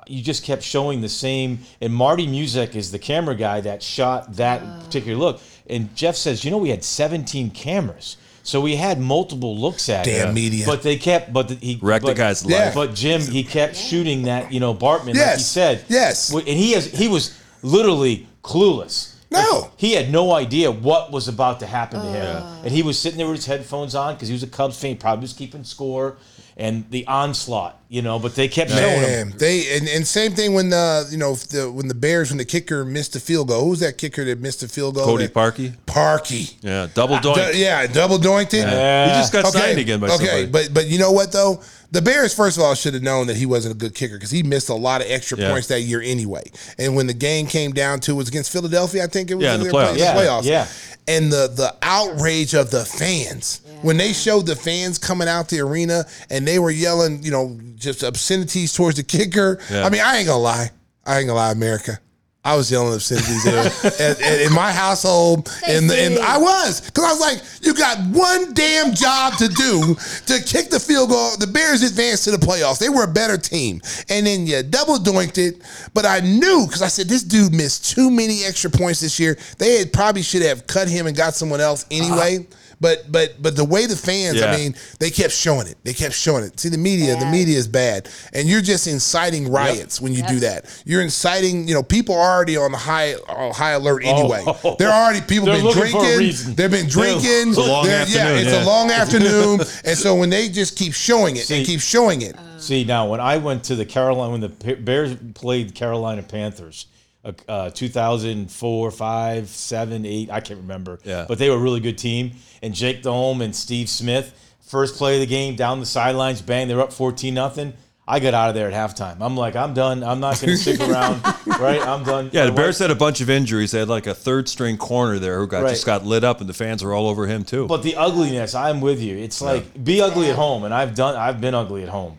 you 0.09 0.23
just 0.23 0.43
kept 0.43 0.63
showing 0.63 1.01
the 1.01 1.09
same. 1.09 1.59
And 1.81 1.93
Marty 1.93 2.27
Music 2.27 2.75
is 2.75 2.91
the 2.91 2.99
camera 2.99 3.35
guy 3.35 3.61
that 3.61 3.83
shot 3.83 4.33
that 4.35 4.61
oh. 4.63 4.83
particular 4.85 5.17
look. 5.17 5.41
And 5.69 5.93
Jeff 5.95 6.15
says, 6.15 6.45
you 6.45 6.51
know, 6.51 6.57
we 6.57 6.69
had 6.69 6.83
17 6.83 7.51
cameras. 7.51 8.17
So 8.43 8.61
we 8.61 8.77
had 8.77 8.97
multiple 9.01 9.57
looks 9.57 9.89
at 9.89 10.05
Damn 10.05 10.29
it, 10.29 10.33
media. 10.33 10.65
but 10.65 10.81
they 10.81 10.95
kept, 10.95 11.33
but 11.33 11.49
the, 11.49 11.55
he 11.55 11.77
Wrecked 11.81 12.05
the 12.05 12.11
but- 12.11 12.17
guy's 12.17 12.45
Yeah. 12.45 12.65
life. 12.65 12.75
But 12.75 12.95
Jim, 12.95 13.21
he 13.21 13.43
kept 13.43 13.75
shooting 13.75 14.23
that, 14.23 14.53
you 14.53 14.61
know, 14.61 14.73
Bartman, 14.73 15.15
like 15.15 15.35
he 15.37 15.43
said. 15.43 15.83
Yes. 15.89 16.33
and 16.33 16.47
he 16.47 16.71
has, 16.71 16.85
he 16.85 17.09
was 17.09 17.37
literally 17.67 18.27
clueless. 18.43 19.13
No. 19.29 19.71
He 19.77 19.91
had 19.93 20.09
no 20.11 20.31
idea 20.33 20.71
what 20.71 21.11
was 21.11 21.27
about 21.27 21.59
to 21.59 21.65
happen 21.67 21.99
to 21.99 22.07
him. 22.07 22.37
Uh. 22.37 22.61
And 22.63 22.71
he 22.71 22.81
was 22.81 22.97
sitting 22.97 23.17
there 23.17 23.27
with 23.27 23.35
his 23.37 23.45
headphones 23.45 23.93
on 23.93 24.15
because 24.15 24.29
he 24.29 24.33
was 24.33 24.43
a 24.43 24.47
Cubs 24.47 24.79
fan, 24.79 24.97
probably 24.97 25.23
was 25.23 25.33
keeping 25.33 25.63
score 25.65 26.15
and 26.59 26.89
the 26.89 27.05
onslaught, 27.05 27.79
you 27.87 28.01
know, 28.01 28.17
but 28.17 28.33
they 28.33 28.47
kept 28.47 28.71
showing 28.71 29.01
him. 29.01 29.31
They 29.37 29.77
and, 29.77 29.87
and 29.87 30.07
same 30.07 30.31
thing 30.31 30.55
when 30.55 30.69
the 30.69 31.07
you 31.11 31.17
know 31.17 31.35
the 31.35 31.69
when 31.71 31.87
the 31.87 31.93
Bears 31.93 32.31
when 32.31 32.39
the 32.39 32.45
kicker 32.45 32.83
missed 32.83 33.13
the 33.13 33.19
field 33.19 33.49
goal. 33.49 33.63
Who's 33.65 33.81
that 33.81 33.99
kicker 33.99 34.25
that 34.25 34.39
missed 34.39 34.61
the 34.61 34.67
field 34.67 34.95
goal? 34.95 35.05
Cody 35.05 35.27
That- 35.27 35.33
Parkey. 35.35 35.75
Parkey. 35.85 36.55
Yeah, 36.61 36.87
double 36.91 37.17
doink. 37.17 37.51
Du- 37.51 37.57
yeah, 37.59 37.85
double 37.85 38.17
doinked 38.17 38.55
it. 38.55 38.63
he 38.65 39.19
just 39.19 39.31
got 39.31 39.45
Okay, 39.45 39.59
signed 39.59 39.77
again 39.79 39.99
by 39.99 40.07
okay, 40.07 40.15
somebody. 40.15 40.47
but 40.47 40.73
but 40.73 40.87
you 40.87 40.97
know 40.97 41.11
what 41.11 41.31
though, 41.31 41.61
the 41.91 42.01
Bears 42.01 42.33
first 42.33 42.57
of 42.57 42.63
all 42.63 42.75
should 42.75 42.93
have 42.93 43.03
known 43.03 43.27
that 43.27 43.37
he 43.37 43.45
wasn't 43.45 43.73
a 43.73 43.77
good 43.77 43.95
kicker 43.95 44.15
because 44.15 44.31
he 44.31 44.43
missed 44.43 44.69
a 44.69 44.73
lot 44.73 45.01
of 45.01 45.07
extra 45.09 45.37
Yeah. 45.37 45.51
points 45.51 45.67
that 45.67 45.81
year 45.81 46.01
anyway. 46.01 46.43
And 46.77 46.95
when 46.95 47.07
the 47.07 47.13
game 47.13 47.47
came 47.47 47.71
down 47.71 47.99
to 48.01 48.11
it 48.11 48.15
was 48.15 48.27
against 48.27 48.51
Philadelphia, 48.51 49.03
I 49.03 49.07
think 49.07 49.31
it 49.31 49.35
was 49.35 49.43
Yeah, 49.45 49.53
in 49.55 49.59
the 49.61 49.65
they 49.67 49.71
were 49.71 49.79
playoffs. 49.79 49.93
the 49.93 49.99
Yeah, 49.99 50.15
playoffs. 50.15 50.43
yeah. 50.43 50.67
And 51.07 51.31
the 51.31 51.47
the 51.47 51.73
outrage 51.81 52.53
of 52.53 52.71
the 52.71 52.83
fans 52.83 53.61
when 53.81 53.97
they 53.97 54.11
showed 54.11 54.45
the 54.47 54.55
fans 54.55 54.97
coming 54.97 55.27
out 55.29 55.47
the 55.49 55.59
arena 55.61 56.05
and 56.29 56.45
they 56.47 56.59
were 56.59 56.71
yelling, 56.71 57.23
you 57.23 57.31
know, 57.31 57.57
just 57.75 58.03
obscenities 58.03 58.73
towards 58.73 58.97
the 58.97 59.03
kicker. 59.03 59.59
Yeah. 59.71 59.85
I 59.85 59.89
mean, 59.89 60.01
I 60.01 60.17
ain't 60.17 60.27
gonna 60.27 60.39
lie, 60.43 60.71
I 61.05 61.19
ain't 61.19 61.27
gonna 61.27 61.39
lie, 61.39 61.51
America. 61.51 61.99
I 62.47 62.55
was 62.55 62.71
yelling 62.71 62.93
obscenities 62.93 63.43
there 63.43 63.59
at, 63.99 64.21
at- 64.21 64.41
in 64.41 64.53
my 64.53 64.71
household, 64.71 65.51
and 65.67 65.91
and 65.91 66.17
I 66.17 66.37
was 66.37 66.79
because 66.79 67.03
I 67.03 67.11
was 67.11 67.19
like, 67.19 67.41
"You 67.61 67.73
got 67.73 67.97
one 68.07 68.53
damn 68.53 68.93
job 68.93 69.33
to 69.39 69.49
do 69.49 69.95
to 70.27 70.41
kick 70.43 70.69
the 70.69 70.79
field 70.79 71.09
goal." 71.09 71.35
The 71.37 71.47
Bears 71.47 71.83
advanced 71.83 72.23
to 72.23 72.31
the 72.31 72.37
playoffs; 72.37 72.79
they 72.79 72.87
were 72.87 73.03
a 73.03 73.11
better 73.11 73.37
team, 73.37 73.81
and 74.07 74.25
then 74.25 74.47
you 74.47 74.63
double 74.63 74.97
doinked 74.97 75.37
it. 75.37 75.61
But 75.93 76.05
I 76.05 76.21
knew 76.21 76.65
because 76.65 76.81
I 76.81 76.87
said 76.87 77.09
this 77.09 77.21
dude 77.23 77.53
missed 77.53 77.93
too 77.93 78.09
many 78.09 78.45
extra 78.45 78.69
points 78.69 79.01
this 79.01 79.19
year. 79.19 79.37
They 79.57 79.79
had 79.79 79.91
probably 79.91 80.21
should 80.21 80.43
have 80.43 80.67
cut 80.67 80.87
him 80.87 81.05
and 81.05 81.17
got 81.17 81.33
someone 81.35 81.59
else 81.59 81.85
anyway. 81.91 82.39
Uh, 82.39 82.66
But 82.79 83.11
but 83.11 83.41
but 83.41 83.55
the 83.55 83.65
way 83.65 83.87
the 83.87 83.95
fans, 83.95 84.35
Yeah. 84.39 84.51
I 84.51 84.57
mean, 84.57 84.75
they 84.99 85.09
kept 85.09 85.33
showing 85.33 85.65
it. 85.67 85.77
They 85.83 85.93
kept 85.93 86.13
showing 86.13 86.43
it. 86.43 86.59
See, 86.59 86.69
the 86.69 86.77
media, 86.77 87.15
the 87.15 87.25
media 87.25 87.57
is 87.57 87.67
bad, 87.67 88.07
and 88.33 88.47
you're 88.47 88.61
just 88.61 88.85
inciting 88.85 89.49
riots 89.51 89.99
when 89.99 90.13
you 90.13 90.21
do 90.27 90.39
that. 90.41 90.65
You're 90.85 91.01
inciting. 91.01 91.67
You 91.67 91.73
know, 91.73 91.81
people 91.83 92.13
are 92.15 92.35
already 92.35 92.55
on 92.55 92.71
the 92.71 92.77
high 92.77 93.13
uh, 93.15 93.51
high 93.51 93.71
alert 93.71 94.03
anyway. 94.05 94.43
Oh. 94.45 94.75
They're 94.77 94.91
already 94.91 95.21
people 95.21 95.47
They're 95.47 95.55
been 95.55 95.65
looking 95.65 95.87
for 95.91 96.05
a 96.05 96.15
drinking. 96.17 96.53
They've 96.55 96.69
been 96.71 96.87
drinking. 96.87 97.49
It's 97.49 97.57
a 97.57 97.61
long 97.61 97.85
They're- 97.85 98.05
yeah, 98.09 98.29
it's 98.35 98.51
yeah. 98.51 98.63
a 98.63 98.65
long 98.65 98.91
afternoon, 98.91 99.61
and 99.85 99.97
so 99.97 100.13
when 100.15 100.29
they 100.29 100.47
just 100.47 100.77
keep 100.77 100.93
showing 100.93 101.35
it 101.37 101.49
and 101.49 101.65
See- 101.65 101.65
keep 101.65 101.81
showing 101.81 102.21
it, 102.21 102.35
See, 102.59 102.83
now 102.83 103.07
when 103.07 103.19
I 103.19 103.37
went 103.37 103.63
to 103.65 103.75
the 103.75 103.85
Carolina, 103.85 104.31
when 104.31 104.41
the 104.41 104.75
Bears 104.75 105.15
played 105.35 105.73
Carolina 105.75 106.21
Panthers, 106.23 106.85
uh, 107.27 107.51
uh, 107.51 107.69
2004, 107.71 108.91
5, 108.91 109.47
7, 109.47 110.05
8, 110.05 110.29
I 110.31 110.39
can't 110.39 110.59
remember. 110.61 110.99
Yeah. 111.03 111.25
But 111.27 111.37
they 111.39 111.49
were 111.49 111.55
a 111.57 111.59
really 111.59 111.79
good 111.79 111.97
team. 111.97 112.31
And 112.61 112.73
Jake 112.73 113.03
Delhomme 113.03 113.41
and 113.41 113.55
Steve 113.55 113.89
Smith, 113.89 114.33
first 114.61 114.95
play 114.97 115.15
of 115.15 115.19
the 115.21 115.25
game, 115.27 115.55
down 115.55 115.79
the 115.79 115.85
sidelines, 115.85 116.41
bang, 116.41 116.67
they're 116.67 116.81
up 116.81 116.93
14 116.93 117.33
nothing. 117.33 117.73
I 118.09 118.21
got 118.21 118.33
out 118.33 118.47
of 118.47 118.55
there 118.55 118.71
at 118.71 118.73
halftime. 118.73 119.17
I'm 119.19 119.35
like, 119.35 119.57
I'm 119.57 119.73
done. 119.73 120.01
I'm 120.01 120.21
not 120.21 120.39
going 120.39 120.51
to 120.51 120.57
stick 120.57 120.79
around. 120.89 121.21
Right? 121.45 121.81
I'm 121.85 122.05
done. 122.05 122.29
Yeah, 122.31 122.45
the 122.45 122.53
Bears 122.53 122.79
had 122.79 122.89
a 122.89 122.95
bunch 122.95 123.19
of 123.19 123.29
injuries. 123.29 123.71
They 123.71 123.79
had 123.79 123.89
like 123.89 124.07
a 124.07 124.13
third 124.15 124.47
string 124.47 124.77
corner 124.77 125.19
there 125.19 125.39
who 125.39 125.45
got 125.47 125.63
Right. 125.63 125.71
just 125.71 125.85
got 125.85 126.05
lit 126.05 126.23
up, 126.23 126.39
and 126.39 126.47
the 126.49 126.53
fans 126.53 126.81
were 126.85 126.93
all 126.93 127.07
over 127.09 127.27
him 127.27 127.43
too. 127.43 127.67
But 127.67 127.83
the 127.83 127.97
ugliness, 127.97 128.55
I'm 128.55 128.79
with 128.79 129.01
you. 129.01 129.17
It's 129.17 129.41
like 129.41 129.83
be 129.83 129.99
ugly 129.99 130.29
at 130.29 130.37
home, 130.37 130.63
and 130.63 130.73
I've 130.73 130.95
done. 130.95 131.17
I've 131.17 131.41
been 131.41 131.53
ugly 131.53 131.83
at 131.83 131.89
home, 131.89 132.17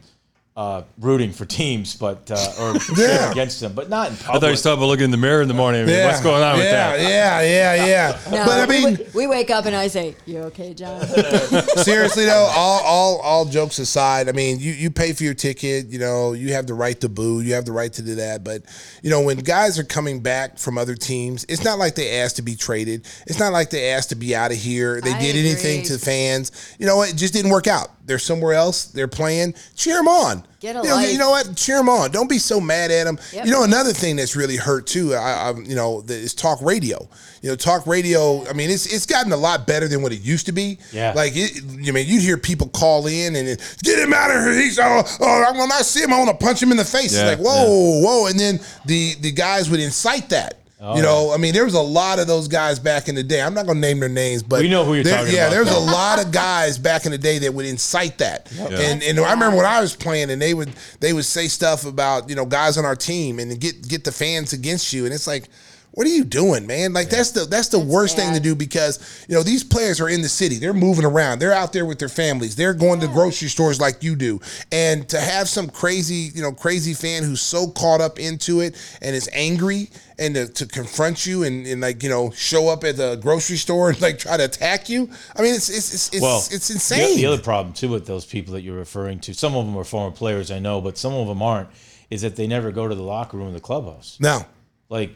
uh, 0.59 0.82
rooting 0.98 1.30
for 1.30 1.44
teams, 1.44 1.94
but 1.94 2.28
uh, 2.32 2.52
or 2.59 2.78
cheering 2.97 3.30
against 3.30 3.60
them, 3.60 3.74
but 3.74 3.89
not 3.89 4.09
in 4.09 4.14
I 4.14 4.16
thought 4.16 4.43
you 4.43 4.51
was 4.51 4.60
talking 4.60 4.78
about 4.78 4.89
looking 4.89 5.05
in 5.05 5.12
the 5.12 5.16
mirror 5.16 5.40
in 5.40 5.47
the 5.47 5.55
morning. 5.55 5.82
I 5.82 5.85
mean, 5.85 5.94
yeah, 5.94 6.06
what's 6.06 6.20
going 6.20 6.43
on 6.43 6.56
with 6.56 6.68
that? 6.68 7.01
Yeah, 7.01 7.40
yeah, 7.43 7.86
yeah. 7.86 8.20
No, 8.28 8.44
but 8.44 8.59
I 8.59 8.66
we 8.66 8.85
mean, 8.85 8.98
wa- 8.98 9.05
we, 9.14 9.26
wake 9.28 9.51
up 9.51 9.66
and 9.66 9.76
I 9.76 9.86
say, 9.86 10.16
"You 10.26 10.39
okay, 10.47 10.74
John?" 10.74 11.01
seriously 11.76 12.24
though, 12.24 12.51
all 12.56 12.80
all 12.82 13.20
all 13.20 13.44
jokes 13.44 13.78
aside, 13.78 14.28
I 14.28 14.32
mean, 14.32 14.59
you 14.59 14.72
you 14.72 14.90
pay 14.90 15.12
for 15.12 15.22
your 15.22 15.35
ticket, 15.35 15.86
you 15.90 16.01
know, 16.01 16.32
you 16.32 16.55
have 16.55 16.66
the 16.66 16.74
right 16.74 17.01
to 17.02 17.09
boo, 17.09 17.40
you 17.40 17.55
have 17.55 17.64
the 17.64 17.70
right 17.72 17.93
to 17.93 18.02
do 18.02 18.16
that, 18.16 18.43
but 18.43 18.62
you 19.01 19.10
know, 19.10 19.22
when 19.22 19.39
guys 19.39 19.78
are 19.78 19.85
coming 19.85 20.18
back 20.18 20.59
from 20.59 20.76
other 20.76 20.97
teams, 20.97 21.47
it's 21.48 21.62
not 21.62 21.78
like 21.78 21.94
they 21.94 22.18
asked 22.18 22.35
to 22.35 22.43
be 22.43 22.56
traded. 22.56 23.06
It's 23.28 23.39
not 23.39 23.52
like 23.52 23.70
they 23.70 23.93
asked 23.93 24.09
to 24.09 24.16
be 24.16 24.35
out 24.35 24.51
of 24.51 24.56
here. 24.56 25.01
They 25.01 25.12
I 25.12 25.20
did 25.20 25.36
anything 25.36 25.85
to 25.85 25.98
fans. 25.98 26.74
You 26.80 26.86
know 26.86 26.97
what? 26.97 27.10
It 27.10 27.16
just 27.16 27.32
didn't 27.32 27.52
work 27.52 27.68
out. 27.68 27.90
They're 28.09 28.18
somewhere 28.18 28.55
else. 28.55 28.86
They're 28.86 29.06
playing. 29.06 29.55
Cheer 29.76 29.98
them 29.98 30.09
on. 30.09 30.43
Get 30.60 30.76
a 30.76 30.78
you 30.78 30.85
know, 30.85 30.94
life. 30.94 31.12
you 31.12 31.18
know 31.18 31.30
what? 31.30 31.55
Cheer 31.55 31.76
them 31.76 31.90
on. 31.90 32.10
Don't 32.10 32.28
be 32.28 32.39
so 32.39 32.59
mad 32.59 32.90
at 32.90 33.05
them. 33.05 33.18
Yep. 33.35 33.44
You 33.44 33.52
know, 33.52 33.64
another 33.64 33.93
thing 33.93 34.16
that's 34.16 34.35
really 34.35 34.56
hurt 34.56 34.86
too. 34.86 35.14
I, 35.14 35.51
I 35.51 35.55
you 35.59 35.76
know, 35.76 36.01
the, 36.01 36.14
is 36.14 36.32
talk 36.32 36.59
radio. 36.62 37.06
You 37.43 37.51
know, 37.51 37.56
talk 37.56 37.86
radio. 37.86 38.48
I 38.48 38.55
mean, 38.55 38.70
it's 38.70 38.86
it's 38.93 39.05
gotten 39.05 39.30
a 39.30 39.36
lot 39.36 39.66
better 39.66 39.86
than 39.89 40.01
what 40.01 40.12
it 40.12 40.22
used 40.22 40.47
to 40.47 40.52
be. 40.52 40.78
Yeah. 40.90 41.12
Like, 41.12 41.32
it, 41.36 41.62
you 41.62 41.93
mean, 41.93 42.09
you'd 42.09 42.22
hear 42.22 42.39
people 42.39 42.68
call 42.70 43.06
in 43.06 43.36
and 43.36 43.47
it, 43.47 43.78
get 43.82 43.98
him 43.98 44.14
out 44.14 44.30
of 44.30 44.43
here. 44.43 44.55
He's 44.55 44.78
oh, 44.78 45.02
oh, 45.20 45.52
when 45.52 45.70
I 45.70 45.82
see 45.82 46.02
him, 46.02 46.12
I 46.14 46.18
want 46.18 46.30
to 46.30 46.44
punch 46.44 46.62
him 46.62 46.70
in 46.70 46.78
the 46.78 46.85
face. 46.85 47.14
Yeah, 47.14 47.30
it's 47.30 47.39
like 47.39 47.47
whoa, 47.47 48.01
whoa, 48.01 48.26
and 48.26 48.40
then 48.40 48.59
the 48.86 49.16
the 49.20 49.32
guys 49.32 49.68
would 49.68 49.80
incite 49.80 50.30
that. 50.30 50.59
Oh, 50.81 50.95
you 50.97 51.03
know, 51.03 51.33
I 51.33 51.39
mean, 51.39 51.55
there 51.55 51.65
was 51.65 51.75
a 51.75 51.81
lot 51.81 52.21
of 52.21 52.29
those 52.29 52.47
guys 52.47 52.79
back 52.79 53.09
in 53.09 53.17
the 53.17 53.23
day. 53.25 53.43
I'm 53.43 53.53
not 53.53 53.67
going 53.67 53.79
to 53.79 53.81
name 53.81 53.99
their 53.99 54.09
names, 54.09 54.45
but 54.45 54.61
We 54.61 54.69
know 54.69 54.85
who 54.85 54.95
you're 54.95 55.03
there- 55.03 55.19
talking 55.19 55.35
yeah, 55.35 55.47
about, 55.47 55.51
there 55.51 55.65
was 55.65 55.73
a 55.75 55.79
lot 55.81 56.25
of 56.25 56.31
guys 56.31 56.79
back 56.79 57.05
in 57.05 57.11
the 57.11 57.19
day 57.19 57.39
that 57.39 57.53
would 57.53 57.67
incite 57.67 58.19
that. 58.19 58.49
And 58.57 59.03
and 59.03 59.19
I 59.19 59.33
remember 59.33 59.57
when 59.57 59.67
I 59.67 59.81
was 59.81 59.97
playing, 59.97 60.31
and 60.31 60.41
they 60.41 60.55
would 60.55 60.71
they 61.01 61.13
would 61.13 61.25
say 61.25 61.49
stuff 61.49 61.85
about 61.85 62.29
you 62.29 62.37
know 62.37 62.47
guys 62.47 62.79
on 62.79 62.85
our 62.85 62.95
team 62.97 63.41
and 63.41 63.59
get 63.61 63.89
get 63.89 64.05
the 64.05 64.13
fans 64.13 64.53
against 64.53 64.93
you, 64.93 65.05
and 65.05 65.13
it's 65.15 65.27
like. 65.27 65.49
What 65.99 66.07
are 66.07 66.11
you 66.11 66.23
doing, 66.23 66.65
man? 66.65 66.93
Like 66.93 67.09
that's 67.11 67.33
the 67.33 67.45
that's 67.45 67.66
the 67.66 67.79
worst 67.81 68.15
thing 68.15 68.33
to 68.33 68.39
do 68.39 68.55
because 68.55 69.27
you 69.29 69.35
know 69.35 69.43
these 69.43 69.65
players 69.65 70.01
are 70.01 70.09
in 70.09 70.23
the 70.23 70.29
city. 70.29 70.55
They're 70.55 70.73
moving 70.73 71.05
around. 71.05 71.41
They're 71.41 71.53
out 71.53 71.73
there 71.73 71.85
with 71.85 71.99
their 71.99 72.09
families. 72.09 72.55
They're 72.55 72.73
going 72.73 73.01
to 73.01 73.09
grocery 73.09 73.49
stores 73.49 73.81
like 73.81 74.05
you 74.05 74.15
do. 74.15 74.39
And 74.70 75.09
to 75.09 75.19
have 75.19 75.49
some 75.49 75.69
crazy, 75.69 76.31
you 76.33 76.41
know, 76.41 76.53
crazy 76.53 76.95
fan 76.95 77.25
who's 77.25 77.43
so 77.43 77.66
caught 77.66 78.01
up 78.01 78.20
into 78.20 78.61
it 78.61 78.81
and 79.03 79.16
is 79.16 79.29
angry 79.33 79.91
and 80.20 80.37
to, 80.37 80.47
to 80.47 80.66
confront 80.69 81.27
you 81.27 81.43
and, 81.43 81.66
and 81.66 81.81
like, 81.81 82.01
you 82.05 82.09
know, 82.09 82.31
show 82.31 82.69
up 82.69 82.85
at 82.85 82.97
the 82.97 83.16
grocery 83.16 83.57
store 83.57 83.89
and 83.89 84.01
like 84.01 84.20
try 84.20 84.37
to 84.37 84.45
attack 84.45 84.89
you. 84.89 85.11
I 85.35 85.43
mean, 85.43 85.53
it's 85.53 85.69
it's 85.69 85.93
it's 85.93 86.15
it's, 86.15 86.23
well, 86.23 86.39
it's 86.39 86.69
the- 86.69 86.75
insane. 86.75 87.16
The, 87.16 87.27
other 87.27 87.43
problem 87.43 87.75
too 87.75 87.89
with 87.89 88.07
those 88.07 88.25
people 88.25 88.55
that 88.55 88.61
you're 88.61 88.79
referring 88.79 89.19
to, 89.19 89.35
some 89.35 89.57
of 89.57 89.66
them 89.66 89.77
are 89.77 89.83
former 89.83 90.15
players, 90.15 90.53
I 90.53 90.61
know, 90.61 90.81
but 90.81 90.97
some 90.97 91.12
of 91.12 91.27
them 91.27 91.43
aren't. 91.43 91.70
Is 92.09 92.23
that 92.23 92.37
they 92.37 92.47
never 92.47 92.70
go 92.70 92.87
to 92.87 92.95
the 92.95 93.03
locker 93.03 93.37
room 93.37 93.49
in 93.49 93.55
the 93.55 93.61
clubhouse? 93.61 94.16
no. 94.20 94.47
Like, 94.91 95.11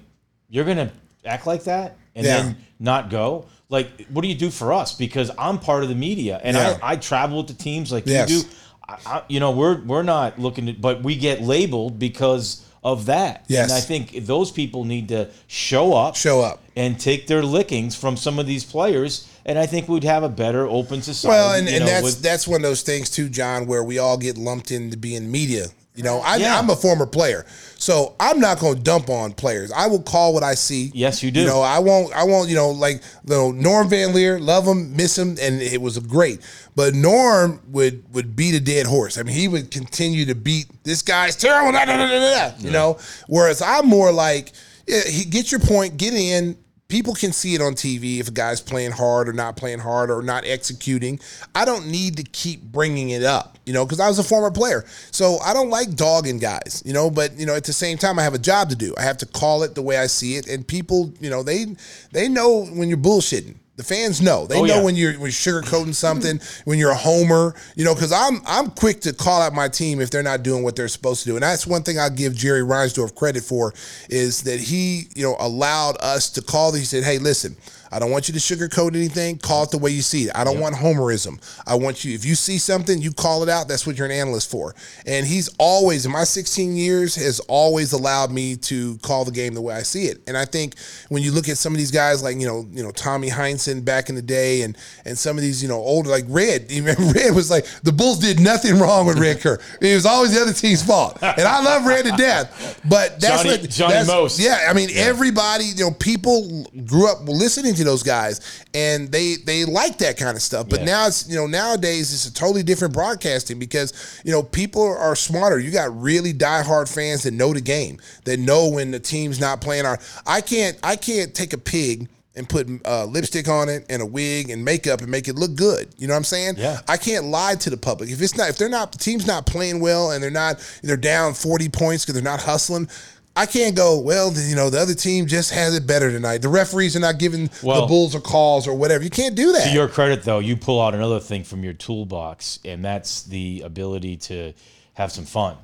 you're 0.53 0.65
gonna 0.65 0.93
act 1.25 1.47
like 1.47 1.65
that 1.65 1.97
and 2.15 2.25
Yeah. 2.27 2.43
then 2.43 2.57
not 2.79 3.11
go. 3.11 3.47
Like, 3.71 4.07
what 4.11 4.23
do 4.23 4.29
you 4.29 4.35
do 4.35 4.51
for 4.51 4.73
us? 4.73 4.93
Because 4.93 5.31
I'm 5.39 5.59
part 5.59 5.83
of 5.83 5.89
the 5.89 5.95
media, 5.95 6.39
and 6.45 6.57
Yeah. 6.57 6.79
I, 6.83 6.93
I 6.93 6.97
travel 6.97 7.39
with 7.39 7.47
the 7.49 7.55
teams 7.55 7.91
like 7.91 8.05
Yes. 8.07 8.31
you 8.31 8.43
do. 8.43 8.49
I, 8.89 8.97
I, 9.07 9.23
you 9.29 9.41
know, 9.41 9.51
we're 9.53 9.81
we're 9.83 10.03
not 10.03 10.39
looking 10.39 10.67
to, 10.67 10.73
but 10.75 11.03
we 11.03 11.17
get 11.17 11.43
labeled 11.43 11.99
because 11.99 12.63
of 12.85 13.07
that. 13.07 13.45
Yes. 13.49 13.63
And 13.71 13.73
I 13.73 13.81
think 13.81 14.27
those 14.27 14.51
people 14.51 14.85
need 14.85 15.09
to 15.09 15.29
show 15.47 15.95
up, 15.95 16.17
Show 16.17 16.41
up. 16.43 16.61
and 16.77 16.99
take 17.01 17.29
their 17.29 17.43
lickings 17.43 17.95
from 17.95 18.17
some 18.17 18.39
of 18.41 18.47
these 18.47 18.65
players. 18.65 19.27
And 19.47 19.59
I 19.59 19.67
think 19.67 19.89
we'd 19.89 20.05
have 20.05 20.23
a 20.25 20.29
better 20.29 20.67
open 20.69 21.01
society. 21.03 21.29
Well, 21.37 21.55
and, 21.55 21.69
and 21.69 21.81
know, 21.81 21.87
that's 21.87 22.03
with- 22.05 22.23
that's 22.23 22.47
one 22.47 22.57
of 22.57 22.63
those 22.63 22.83
things 22.83 23.09
too, 23.09 23.29
John, 23.29 23.67
where 23.67 23.83
we 23.85 23.99
all 23.99 24.17
get 24.19 24.37
lumped 24.37 24.71
into 24.71 24.97
being 24.97 25.31
media. 25.31 25.67
You 25.95 26.03
know, 26.03 26.21
I, 26.21 26.37
Yeah. 26.37 26.59
I'm 26.59 26.71
a 26.71 26.77
former 26.77 27.05
player, 27.05 27.45
so 27.77 28.17
I'm 28.19 28.41
not 28.41 28.59
going 28.59 28.77
to 28.77 28.83
dump 28.83 29.11
on 29.11 29.35
players. 29.35 29.71
I 29.71 29.89
will 29.89 30.01
call 30.01 30.33
what 30.33 30.43
I 30.43 30.55
see. 30.55 30.91
Yes, 30.95 31.23
you 31.23 31.31
do. 31.31 31.41
You 31.41 31.47
know, 31.47 31.61
I 31.61 31.81
won't. 31.81 32.15
I 32.15 32.25
won't. 32.25 32.49
You 32.49 32.55
know, 32.55 32.71
like 32.71 33.03
you 33.27 33.35
know, 33.35 33.51
Norm 33.53 33.91
Van 33.91 34.15
Lier, 34.15 34.39
love 34.39 34.67
him, 34.67 34.97
miss 34.97 35.19
him, 35.19 35.37
and 35.41 35.61
it 35.61 35.83
was 35.83 35.99
great. 35.99 36.41
But 36.75 36.95
Norm 36.95 37.61
would 37.69 38.05
would 38.15 38.35
beat 38.35 38.55
a 38.55 38.61
dead 38.61 38.87
horse. 38.87 39.19
I 39.19 39.23
mean, 39.23 39.35
he 39.37 39.49
would 39.49 39.71
continue 39.71 40.25
to 40.25 40.35
beat 40.35 40.67
this 40.83 41.03
guy's 41.03 41.37
terrible. 41.37 41.73
Da, 41.73 41.85
da, 41.85 41.97
da, 41.99 42.07
da, 42.07 42.49
da, 42.49 42.57
you 42.59 42.71
know, 42.71 42.99
whereas 43.29 43.61
I'm 43.61 43.87
more 43.87 44.13
like, 44.13 44.53
yeah, 44.87 45.03
he 45.07 45.27
get 45.27 45.51
your 45.53 45.61
point, 45.61 45.99
get 45.99 46.15
in. 46.15 46.57
People 46.93 47.15
can 47.15 47.33
see 47.33 47.55
it 47.55 47.63
on 47.63 47.73
TV 47.73 48.21
if 48.21 48.29
a 48.29 48.33
guy's 48.33 48.61
playing 48.61 48.91
hard 48.91 49.27
or 49.27 49.33
not 49.33 49.57
playing 49.57 49.79
hard 49.79 50.11
or 50.11 50.21
not 50.21 50.45
executing. 50.45 51.19
I 51.55 51.65
don't 51.65 51.87
need 51.87 52.19
to 52.19 52.23
keep 52.23 52.61
bringing 52.61 53.09
it 53.09 53.23
up, 53.23 53.57
you 53.65 53.73
know, 53.73 53.87
because 53.87 53.99
I 53.99 54.09
was 54.09 54.19
a 54.19 54.23
former 54.23 54.51
player. 54.51 54.85
So 55.11 55.39
I 55.39 55.55
don't 55.55 55.71
like 55.71 55.97
dogging 55.97 56.39
guys, 56.39 56.83
you 56.85 56.93
know, 56.93 57.09
but, 57.09 57.35
you 57.39 57.47
know, 57.47 57.55
at 57.55 57.65
the 57.65 57.73
same 57.73 57.97
time, 57.97 58.19
I 58.19 58.23
have 58.23 58.35
a 58.35 58.39
job 58.39 58.69
to 58.69 58.77
do. 58.77 58.95
I 58.99 59.05
have 59.05 59.17
to 59.17 59.27
call 59.27 59.63
it 59.63 59.75
the 59.75 59.81
way 59.81 59.97
I 59.97 60.07
see 60.07 60.37
it. 60.37 60.47
And 60.47 60.69
people, 60.69 61.15
you 61.19 61.31
know, 61.31 61.43
they 61.43 61.65
they 62.11 62.29
know 62.29 62.67
when 62.67 62.91
you're 62.91 62.99
bullshitting. 62.99 63.55
The 63.77 63.85
fans 63.85 64.21
know. 64.21 64.47
They 64.47 64.59
Oh, 64.59 64.65
know 64.65 64.77
yeah. 64.77 64.83
when 64.83 64.97
you're 64.97 65.13
when 65.15 65.23
you're 65.23 65.31
sugarcoating 65.31 65.95
something, 65.95 66.41
when 66.67 66.79
you're 66.79 66.91
a 66.91 66.97
homer, 66.97 67.55
you 67.75 67.85
know, 67.87 67.95
because 67.95 68.13
I'm 68.13 68.43
I'm 68.47 68.71
quick 68.71 69.01
to 69.03 69.15
call 69.15 69.41
out 69.41 69.55
my 69.55 69.69
team 69.69 70.01
if 70.01 70.11
they're 70.11 70.23
not 70.23 70.43
doing 70.43 70.63
what 70.63 70.77
they're 70.77 70.89
supposed 70.89 71.23
to 71.23 71.31
do. 71.31 71.37
And 71.37 71.43
that's 71.43 71.67
one 71.67 71.83
thing 71.83 71.99
I'll 71.99 72.11
give 72.11 72.35
Jerry 72.35 72.61
Reinsdorf 72.61 73.15
credit 73.15 73.43
for 73.43 73.73
is 74.11 74.43
that 74.43 74.61
he, 74.61 75.09
you 75.15 75.23
know, 75.23 75.37
allowed 75.41 75.97
us 76.01 76.29
to 76.33 76.43
call. 76.43 76.73
He 76.75 76.85
said, 76.85 77.03
"Hey, 77.03 77.19
listen, 77.19 77.57
I 77.93 77.99
don't 77.99 78.11
want 78.11 78.27
you 78.29 78.35
to 78.35 78.41
sugarcoat 78.41 78.97
anything. 78.97 79.39
Call 79.39 79.65
it 79.65 79.71
the 79.71 79.79
way 79.79 79.91
you 79.91 80.03
see 80.03 80.25
it. 80.25 80.33
I 80.35 80.45
don't 80.45 80.59
want 80.59 80.75
homerism. 80.75 81.39
I 81.67 81.75
want 81.75 82.05
you 82.05 82.15
if 82.15 82.25
you 82.25 82.35
see 82.35 82.59
something, 82.59 83.01
you 83.01 83.13
call 83.13 83.43
it 83.43 83.49
out. 83.49 83.69
That's 83.69 83.87
what 83.87 83.97
you're 83.97 84.07
an 84.07 84.13
analyst 84.13 84.51
for." 84.51 84.75
And 85.07 85.27
he's 85.27 85.49
always 85.59 86.07
in 86.07 86.13
my 86.13 86.25
16 86.25 86.75
years 86.77 87.15
has 87.17 87.39
always 87.41 87.93
allowed 87.93 88.31
me 88.31 88.57
to 88.57 88.97
call 88.99 89.25
the 89.25 89.31
game 89.31 89.55
the 89.55 89.61
way 89.61 89.75
I 89.75 89.83
see 89.83 90.07
it. 90.07 90.23
And 90.27 90.37
I 90.37 90.45
think 90.47 90.75
when 91.11 91.23
you 91.23 91.33
look 91.33 91.49
at 91.49 91.59
some 91.59 91.73
of 91.75 91.79
these 91.79 91.91
guys 91.91 92.23
like, 92.23 92.39
you 92.41 92.47
know, 92.47 92.67
you 92.73 92.83
know, 92.83 92.91
Tommy 92.93 93.29
Heinsohn 93.29 93.85
back 93.85 94.09
in 94.09 94.15
the 94.15 94.23
day 94.23 94.63
and 94.63 94.77
and 95.05 95.19
some 95.19 95.37
of 95.37 95.43
these, 95.43 95.63
you 95.63 95.69
know, 95.69 95.79
older 95.79 96.09
like 96.09 96.25
Red, 96.29 96.67
even 96.71 96.95
Red 97.13 97.35
was 97.35 97.51
like 97.51 97.67
the 97.83 97.93
Bulls 97.93 98.19
did 98.19 98.41
nothing 98.41 98.79
wrong 98.79 99.07
with 99.07 99.19
Red 99.19 99.41
Kerr. 99.41 99.59
It 99.83 99.95
was 99.95 100.07
always 100.07 100.33
the 100.35 100.41
other 100.41 100.53
team's 100.53 100.83
fault. 100.83 101.19
And 101.23 101.43
I 101.43 101.61
love 101.63 101.85
Red 101.85 102.05
to 102.07 102.13
death. 102.13 102.81
But 102.89 103.21
that's 103.21 103.43
Johnny- 103.43 103.59
what 103.61 103.71
Johnny 103.71 103.93
that's- 103.93 104.07
Most. 104.07 104.39
Yeah, 104.39 104.67
I 104.69 104.73
mean 104.73 104.89
everybody, 104.95 105.65
you 105.67 105.85
know, 105.85 105.91
people 105.91 106.65
grew 106.87 107.11
up 107.11 107.29
listening 107.29 107.75
to 107.75 107.82
those 107.85 108.03
guys 108.03 108.41
and 108.75 109.11
they 109.11 109.37
they 109.45 109.65
like 109.65 109.99
that 109.99 110.17
kind 110.17 110.37
of 110.37 110.43
stuff. 110.43 110.69
But 110.69 110.81
Yeah. 110.81 110.87
now 110.87 111.07
it's 111.07 111.29
you 111.29 111.37
know, 111.37 111.47
nowadays 111.47 112.13
it's 112.13 112.27
a 112.27 112.33
totally 112.33 112.63
different 112.63 112.95
broadcasting 112.95 113.59
because, 113.59 113.93
you 114.25 114.33
know, 114.33 114.43
people 114.43 114.83
are 114.83 115.17
smarter. 115.17 115.59
You 115.59 115.71
got 115.71 115.97
really 116.01 116.33
diehard 116.33 116.93
fans 116.93 117.23
that 117.25 117.33
know 117.33 117.53
the 117.53 117.61
game, 117.61 118.01
that 118.25 118.39
know 118.39 118.69
when 118.69 118.91
the 118.91 119.01
team's 119.01 119.41
not 119.41 119.61
playing 119.61 119.87
our 119.87 119.99
I 120.27 120.41
can't 120.41 120.79
I 120.83 120.97
can't 120.97 121.35
take 121.35 121.53
a 121.53 121.59
pig 121.59 122.09
and 122.35 122.49
put 122.49 122.67
uh, 122.87 123.05
lipstick 123.05 123.47
on 123.47 123.69
it 123.69 123.85
and 123.91 124.01
a 124.01 124.07
wig 124.07 124.49
and 124.49 124.65
makeup 124.65 125.03
and 125.03 125.11
make 125.11 125.29
it 125.29 125.35
look 125.35 125.55
good. 125.55 125.89
You 125.99 126.07
know 126.07 126.15
what 126.15 126.19
I'm 126.19 126.25
saying? 126.25 126.55
Yeah. 126.57 126.81
I 126.89 126.97
can't 126.97 127.27
lie 127.27 127.57
to 127.57 127.69
the 127.69 127.77
public. 127.77 128.09
If 128.09 128.23
it's 128.23 128.35
not, 128.39 128.49
if 128.49 128.57
they're 128.57 128.71
not, 128.71 128.91
the 128.91 128.97
team's 128.97 129.27
not 129.27 129.45
playing 129.45 129.81
well 129.81 130.13
and 130.13 130.23
they're 130.23 130.31
not, 130.31 130.57
they're 130.83 130.97
down 130.97 131.35
40 131.35 131.69
points 131.69 132.05
because 132.07 132.15
they're 132.15 132.23
not 132.33 132.41
hustling. 132.41 132.89
I 133.35 133.47
can't 133.47 133.75
go, 133.75 133.99
well, 133.99 134.33
you 134.35 134.55
know, 134.55 134.69
the 134.69 134.79
other 134.79 134.95
team 134.95 135.27
just 135.27 135.53
has 135.53 135.75
it 135.75 135.87
better 135.87 136.11
tonight. 136.11 136.43
The 136.43 136.49
referees 136.49 136.95
are 136.97 137.01
not 137.01 137.19
giving 137.19 137.47
the 137.47 137.87
Bulls 137.89 138.15
or 138.15 138.21
calls 138.21 138.69
or 138.69 138.75
whatever. 138.75 139.03
You 139.03 139.11
can't 139.11 139.35
do 139.35 139.53
that. 139.53 139.69
To 139.69 139.73
your 139.73 139.89
credit, 139.89 140.23
though, 140.23 140.39
you 140.39 140.57
pull 140.57 140.81
out 140.83 140.95
another 140.95 141.19
thing 141.19 141.43
from 141.43 141.65
your 141.65 141.73
toolbox, 141.73 142.59
and 142.65 142.85
that's 142.85 143.23
the 143.23 143.63
ability 143.65 144.19
to 144.19 144.53
have 144.95 145.13
some 145.13 145.25
fun. 145.25 145.57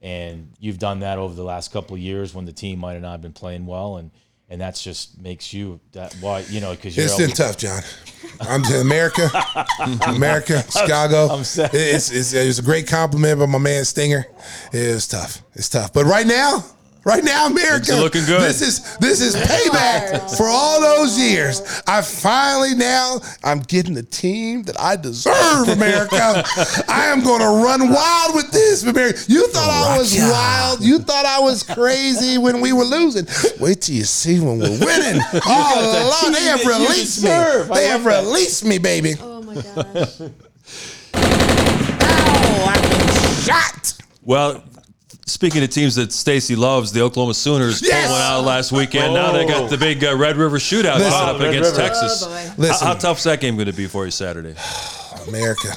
And 0.00 0.52
you've 0.60 0.78
done 0.78 1.00
that 1.00 1.18
over 1.18 1.34
the 1.34 1.42
last 1.42 1.72
couple 1.72 1.96
of 1.96 2.00
years 2.00 2.34
when 2.34 2.44
the 2.44 2.52
team 2.52 2.78
might 2.78 2.92
have 2.92 3.02
not 3.02 3.20
been 3.20 3.32
playing 3.32 3.66
well, 3.66 3.96
and 3.96 4.12
and 4.50 4.60
that's 4.60 4.82
just 4.82 5.20
makes 5.20 5.52
you 5.52 5.80
that 5.92 6.14
why 6.20 6.40
you 6.48 6.60
know 6.60 6.70
because 6.70 6.96
you're 6.96 7.04
It's 7.04 7.16
been 7.16 7.30
tough, 7.30 7.58
John. 7.58 7.82
I'm 8.40 8.62
to 8.62 8.80
America, 8.80 9.28
America, 10.06 10.62
Chicago. 10.70 11.26
I'm 11.28 11.42
sad. 11.44 11.70
It's, 11.74 12.12
it's, 12.12 12.32
it 12.32 12.46
was 12.46 12.60
a 12.60 12.62
great 12.62 12.86
compliment 12.86 13.40
by 13.40 13.46
my 13.46 13.58
man 13.58 13.84
Stinger. 13.84 14.26
It 14.72 14.94
was 14.94 15.08
tough. 15.08 15.42
It's 15.54 15.68
tough. 15.68 15.92
But 15.92 16.04
right 16.04 16.26
now, 16.26 16.64
right 17.08 17.24
now, 17.24 17.46
America, 17.46 17.86
Things 17.86 17.98
are 17.98 18.02
looking 18.02 18.24
good. 18.26 18.42
This 18.42 18.60
is 18.60 18.96
this 18.98 19.20
is 19.22 19.34
payback 19.34 20.36
for 20.36 20.44
all 20.46 20.80
those 20.80 21.18
years. 21.18 21.82
I 21.86 22.02
finally 22.02 22.74
now 22.74 23.20
I'm 23.42 23.60
getting 23.60 23.94
the 23.94 24.02
team 24.02 24.62
that 24.64 24.78
I 24.78 24.96
deserve, 24.96 25.68
America. 25.68 26.44
I 26.88 27.06
am 27.06 27.24
going 27.24 27.40
to 27.40 27.64
run 27.64 27.90
wild 27.90 28.34
with 28.34 28.50
this, 28.50 28.84
America. 28.84 29.18
You 29.26 29.48
thought 29.48 29.70
I 29.70 29.96
was 29.98 30.14
wild. 30.16 30.82
You 30.82 30.98
thought 30.98 31.24
I 31.24 31.40
was 31.40 31.62
crazy 31.62 32.36
when 32.36 32.60
we 32.60 32.72
were 32.72 32.84
losing. 32.84 33.26
Wait 33.58 33.80
till 33.80 33.94
you 33.94 34.04
see 34.04 34.38
when 34.38 34.58
we're 34.58 34.78
winning. 34.78 35.20
Oh 35.50 36.20
Lord, 36.22 36.34
they 36.34 36.42
have 36.42 36.60
team 36.60 36.68
that 36.68 36.80
you 36.80 36.88
released 36.88 37.22
me. 37.22 37.28
They 37.74 37.86
have 37.86 38.04
that. 38.04 38.24
released 38.24 38.64
me, 38.64 38.78
baby. 38.78 39.14
Oh 39.20 39.42
my 39.42 39.54
gosh. 39.54 40.20
Oh, 41.14 42.64
I've 42.68 42.82
been 42.82 43.44
shot. 43.44 43.94
Well, 44.22 44.62
speaking 45.28 45.62
of 45.62 45.70
teams 45.70 45.94
that 45.96 46.12
Stacey 46.12 46.56
loves, 46.56 46.92
the 46.92 47.02
Oklahoma 47.02 47.34
Sooners 47.34 47.80
Yes! 47.82 48.06
pulled 48.06 48.12
one 48.12 48.20
out 48.22 48.44
last 48.44 48.72
weekend. 48.72 49.14
Now 49.14 49.32
they 49.32 49.46
got 49.46 49.70
the 49.70 49.76
big 49.78 50.02
uh, 50.02 50.16
Red 50.16 50.36
River 50.36 50.58
shootout 50.58 50.96
Listen. 50.98 51.10
coming 51.12 51.34
up 51.36 51.40
Red 51.40 51.48
against 51.50 51.70
River. 51.76 51.82
Texas. 51.88 52.22
Oh, 52.24 52.28
boy. 52.28 52.34
How, 52.48 52.54
Listen. 52.56 52.86
how 52.88 52.94
tough's 52.94 53.22
that 53.24 53.40
game 53.40 53.54
going 53.56 53.66
to 53.66 53.72
be 53.72 53.86
for 53.86 54.04
you 54.04 54.10
Saturday? 54.10 54.54
America. 55.28 55.68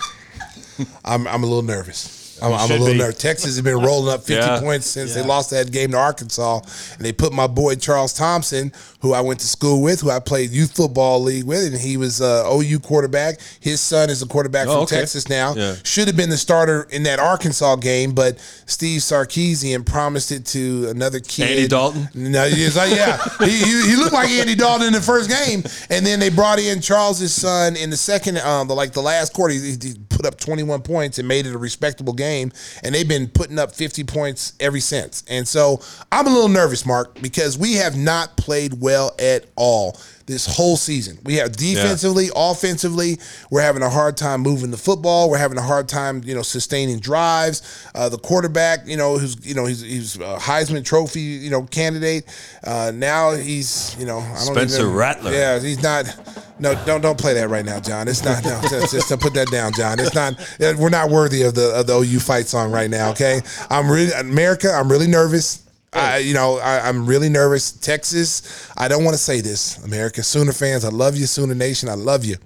I'm 1.05 1.27
I'm 1.27 1.43
a 1.43 1.45
little 1.45 1.61
nervous. 1.63 2.20
I'm, 2.41 2.53
I'm 2.53 2.71
a 2.71 2.73
little 2.73 2.87
be. 2.93 2.97
nervous. 2.97 3.17
Texas 3.17 3.55
has 3.55 3.61
been 3.61 3.79
rolling 3.81 4.13
up 4.13 4.21
50 4.25 4.33
Yeah. 4.33 4.59
points 4.59 4.87
since 4.87 5.13
they 5.13 5.23
lost 5.23 5.49
that 5.51 5.71
game 5.71 5.91
to 5.91 5.97
Arkansas, 5.97 6.61
and 6.95 7.05
they 7.05 7.11
put 7.13 7.33
my 7.33 7.47
boy 7.47 7.75
Charles 7.75 8.13
Thompson, 8.13 8.71
who 9.01 9.13
I 9.13 9.21
went 9.21 9.39
to 9.41 9.47
school 9.47 9.81
with, 9.81 10.01
who 10.01 10.09
I 10.09 10.19
played 10.19 10.51
youth 10.51 10.75
football 10.75 11.21
league 11.21 11.45
with, 11.45 11.65
and 11.73 11.75
he 11.81 11.97
was 11.97 12.21
uh, 12.21 12.49
OU 12.51 12.79
quarterback. 12.79 13.39
His 13.59 13.79
son 13.81 14.09
is 14.09 14.21
a 14.21 14.27
quarterback 14.27 14.67
Oh, 14.67 14.73
from 14.73 14.81
okay. 14.83 14.97
Texas 14.97 15.29
now. 15.29 15.53
Yeah. 15.55 15.75
Should 15.83 16.07
have 16.07 16.17
been 16.17 16.29
the 16.29 16.37
starter 16.37 16.87
in 16.91 17.03
that 17.03 17.19
Arkansas 17.19 17.75
game, 17.77 18.13
but 18.13 18.37
Steve 18.65 19.01
Sarkisian 19.01 19.85
promised 19.85 20.31
it 20.31 20.45
to 20.47 20.87
another 20.89 21.19
kid. 21.19 21.49
Andy 21.49 21.67
Dalton? 21.67 22.07
No, 22.13 22.47
he 22.47 22.69
like, 22.69 22.91
yeah, 22.91 23.17
he, 23.39 23.49
he, 23.51 23.89
he 23.91 23.95
looked 23.95 24.13
like 24.13 24.29
Andy 24.29 24.55
Dalton 24.55 24.87
in 24.87 24.93
the 24.93 25.01
first 25.01 25.29
game, 25.29 25.63
and 25.89 26.05
then 26.05 26.19
they 26.19 26.29
brought 26.29 26.59
in 26.59 26.81
Charles's 26.81 27.33
son 27.33 27.75
in 27.75 27.89
the 27.89 27.97
second, 27.97 28.37
um, 28.39 28.67
the, 28.67 28.73
like 28.73 28.93
the 28.93 29.01
last 29.01 29.33
quarter. 29.33 29.53
He, 29.53 29.71
he 29.81 29.93
put 30.09 30.25
up 30.25 30.37
21 30.39 30.81
points 30.81 31.19
and 31.19 31.27
made 31.27 31.45
it 31.45 31.53
a 31.53 31.57
respectable 31.57 32.13
game, 32.13 32.30
and 32.31 32.95
they've 32.95 33.07
been 33.07 33.27
putting 33.27 33.59
up 33.59 33.73
50 33.73 34.03
points 34.05 34.53
ever 34.59 34.79
since. 34.79 35.23
And 35.29 35.47
so 35.47 35.81
I'm 36.11 36.27
a 36.27 36.29
little 36.29 36.49
nervous, 36.49 36.85
Mark, 36.85 37.21
because 37.21 37.57
we 37.57 37.73
have 37.73 37.97
not 37.97 38.37
played 38.37 38.79
well 38.79 39.15
at 39.19 39.45
all 39.55 39.97
this 40.31 40.45
whole 40.45 40.77
season. 40.77 41.17
We 41.23 41.35
have 41.35 41.55
defensively, 41.55 42.29
offensively, 42.35 43.19
we're 43.49 43.61
having 43.61 43.83
a 43.83 43.89
hard 43.89 44.17
time 44.17 44.41
moving 44.41 44.71
the 44.71 44.77
football. 44.77 45.29
We're 45.29 45.37
having 45.37 45.57
a 45.57 45.61
hard 45.61 45.87
time, 45.87 46.21
you 46.25 46.33
know, 46.33 46.41
sustaining 46.41 46.99
drives. 46.99 47.89
Uh, 47.93 48.09
the 48.09 48.17
quarterback, 48.17 48.87
you 48.87 48.97
know, 48.97 49.17
who's 49.17 49.45
you 49.45 49.53
know 49.53 49.65
he's 49.65 49.81
he's 49.81 50.15
a 50.15 50.37
Heisman 50.37 50.83
Trophy, 50.83 51.21
you 51.21 51.49
know, 51.49 51.63
candidate. 51.63 52.23
Uh, 52.63 52.91
now 52.93 53.31
he's 53.31 53.95
you 53.99 54.05
know 54.05 54.19
I 54.19 54.45
don't 54.45 54.55
Spencer 54.55 54.81
even, 54.81 54.93
Rattler. 54.93 55.31
Yeah, 55.31 55.59
he's 55.59 55.83
not. 55.83 56.05
No, 56.59 56.73
don't 56.85 57.01
don't 57.01 57.19
play 57.19 57.33
that 57.33 57.49
right 57.49 57.65
now, 57.65 57.79
John. 57.79 58.07
It's 58.07 58.23
not. 58.23 58.43
No, 58.43 58.59
just, 58.69 58.91
just 58.93 59.09
put 59.19 59.33
that 59.33 59.49
down, 59.51 59.73
John. 59.73 59.99
It's 59.99 60.15
not. 60.15 60.35
We're 60.59 60.89
not 60.89 61.09
worthy 61.09 61.41
of 61.43 61.55
the 61.55 61.71
of 61.75 61.87
the 61.87 61.93
OU 61.97 62.19
fight 62.19 62.47
song 62.47 62.71
right 62.71 62.89
now. 62.89 63.11
Okay, 63.11 63.41
I'm 63.69 63.89
really 63.91 64.11
America. 64.13 64.71
I'm 64.71 64.89
really 64.89 65.07
nervous. 65.07 65.67
I, 65.93 66.19
you 66.19 66.33
know, 66.33 66.57
I, 66.57 66.87
I'm 66.87 67.05
really 67.05 67.29
nervous. 67.29 67.71
Texas, 67.71 68.69
I 68.77 68.87
don't 68.87 69.03
want 69.03 69.15
to 69.15 69.21
say 69.21 69.41
this, 69.41 69.77
America 69.83 70.23
Sooner 70.23 70.53
fans. 70.53 70.85
I 70.85 70.89
love 70.89 71.17
you, 71.17 71.25
Sooner 71.25 71.55
Nation. 71.55 71.89
I 71.89 71.95
love 71.95 72.23
you. 72.23 72.37